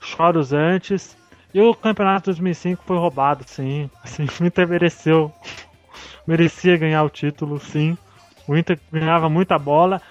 Choros 0.00 0.52
antes. 0.52 1.16
E 1.54 1.60
o 1.60 1.74
campeonato 1.74 2.26
2005 2.26 2.82
foi 2.84 2.98
roubado, 2.98 3.44
sim. 3.46 3.88
Assim, 4.02 4.26
o 4.40 4.46
Inter 4.46 4.66
mereceu. 4.68 5.32
Merecia 6.26 6.76
ganhar 6.76 7.02
o 7.04 7.10
título, 7.10 7.58
sim. 7.58 7.96
O 8.46 8.56
Inter 8.56 8.78
ganhava 8.92 9.28
muita 9.28 9.58
bola. 9.58 10.02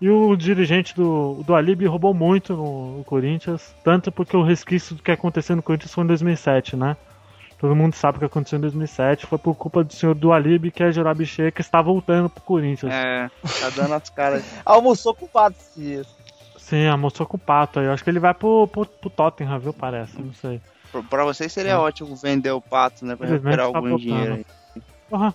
E 0.00 0.10
o 0.10 0.34
dirigente 0.34 0.94
do, 0.96 1.44
do 1.46 1.54
Alibi 1.54 1.86
roubou 1.86 2.12
muito 2.12 2.56
no, 2.56 2.98
no 2.98 3.04
Corinthians. 3.04 3.74
Tanto 3.84 4.10
porque 4.10 4.36
o 4.36 4.42
resquício 4.42 4.96
do 4.96 5.02
que 5.02 5.12
aconteceu 5.12 5.54
no 5.54 5.62
Corinthians 5.62 5.94
foi 5.94 6.04
em 6.04 6.08
2007, 6.08 6.76
né? 6.76 6.96
Todo 7.62 7.76
mundo 7.76 7.94
sabe 7.94 8.16
o 8.16 8.18
que 8.18 8.24
aconteceu 8.26 8.58
em 8.58 8.62
2007. 8.62 9.24
Foi 9.24 9.38
por 9.38 9.54
culpa 9.54 9.84
do 9.84 9.92
senhor 9.92 10.16
do 10.16 10.32
Alibi, 10.32 10.72
que 10.72 10.82
é 10.82 10.90
Jurabiche, 10.90 11.52
que 11.52 11.60
está 11.60 11.80
voltando 11.80 12.28
pro 12.28 12.42
Corinthians. 12.42 12.92
É, 12.92 13.30
tá 13.60 13.70
dando 13.76 13.94
as 13.94 14.10
caras. 14.10 14.44
Almoçou 14.66 15.14
com 15.14 15.26
o 15.26 15.28
Pato 15.28 15.56
dias. 15.76 16.06
Sim, 16.58 16.86
almoçou 16.88 17.24
com 17.24 17.36
o 17.36 17.40
Pato 17.40 17.78
aí. 17.78 17.86
Eu 17.86 17.92
acho 17.92 18.02
que 18.02 18.10
ele 18.10 18.18
vai 18.18 18.34
pro, 18.34 18.66
pro, 18.66 18.84
pro 18.84 19.08
Tottenham, 19.10 19.58
viu? 19.60 19.72
Parece, 19.72 20.20
não 20.20 20.34
sei. 20.34 20.60
Pra- 20.90 21.02
Pra 21.02 21.24
vocês 21.24 21.52
seria 21.52 21.72
É. 21.72 21.76
ótimo 21.76 22.16
vender 22.16 22.50
o 22.50 22.60
pato, 22.60 23.04
né? 23.06 23.14
Pra 23.14 23.28
recuperar 23.28 23.58
tá 23.58 23.64
algum 23.78 23.90
voltando. 23.90 23.98
dinheiro 24.00 24.34
aí. 24.34 24.46
Porra, 25.08 25.32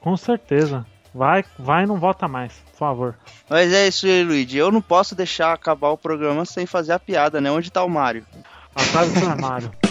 com 0.00 0.16
certeza. 0.16 0.86
Vai, 1.14 1.44
vai 1.58 1.84
e 1.84 1.86
não 1.86 1.98
volta 1.98 2.26
mais, 2.26 2.52
por 2.72 2.78
favor. 2.78 3.14
Mas 3.50 3.72
é 3.72 3.86
isso 3.88 4.06
aí, 4.06 4.24
Luigi. 4.24 4.56
Eu 4.58 4.72
não 4.72 4.80
posso 4.82 5.14
deixar 5.14 5.52
acabar 5.52 5.90
o 5.90 5.98
programa 5.98 6.44
sem 6.46 6.64
fazer 6.66 6.92
a 6.92 6.98
piada, 6.98 7.38
né? 7.40 7.50
Onde 7.50 7.70
tá 7.70 7.84
o 7.84 7.88
Mário? 7.90 8.24
Atrás 8.74 9.12
do 9.12 9.28
armário. 9.28 9.70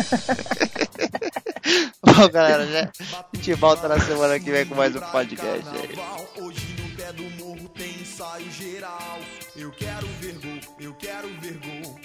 Bom, 2.02 2.28
galera, 2.28 2.64
né? 2.66 2.90
A 3.10 3.36
gente 3.36 3.54
volta 3.54 3.88
na 3.88 3.98
semana 4.00 4.38
que 4.38 4.50
vem 4.50 4.66
com 4.66 4.74
mais 4.74 4.94
um 4.96 5.00
podcast 5.00 5.68
aí. 5.68 6.42
Hoje 6.42 6.76
no 6.80 6.88
pé 6.96 7.12
do 7.12 7.22
morro 7.42 7.68
tem 7.70 8.00
ensaio 8.00 8.50
geral. 8.50 9.18
Eu 9.56 9.70
quero 9.72 10.06
ver 10.20 10.34
gol, 10.34 10.60
eu 10.80 10.94
quero 10.94 11.28
ver 11.40 11.58
gol. 11.58 11.98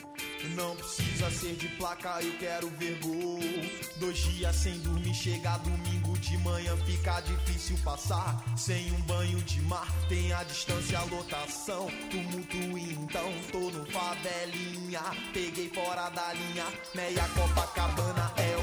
Não 0.56 0.76
precisa 0.76 1.32
ser 1.32 1.56
de 1.56 1.68
placa, 1.70 2.20
eu 2.22 2.32
quero 2.38 2.70
ver 2.78 3.00
gol. 3.02 3.40
Dois 3.98 4.18
dias 4.18 4.56
sem 4.56 4.78
dormir, 4.80 5.14
chega 5.14 5.58
domingo 5.58 6.05
de 6.26 6.38
manhã, 6.40 6.76
fica 6.86 7.22
difícil 7.22 7.78
passar. 7.84 8.44
Sem 8.58 8.92
um 8.92 9.02
banho 9.02 9.40
de 9.44 9.62
mar, 9.62 9.88
tem 10.10 10.34
a 10.34 10.44
distância, 10.44 11.00
a 11.00 11.04
lotação. 11.04 11.88
Tumulto 12.10 12.78
então, 12.78 13.32
tô 13.52 13.70
no 13.72 13.86
favelinha. 13.86 15.02
Peguei 15.34 15.70
fora 15.70 16.10
da 16.10 16.34
linha, 16.34 16.66
meia 16.94 17.28
Copacabana 17.30 18.32
é 18.38 18.58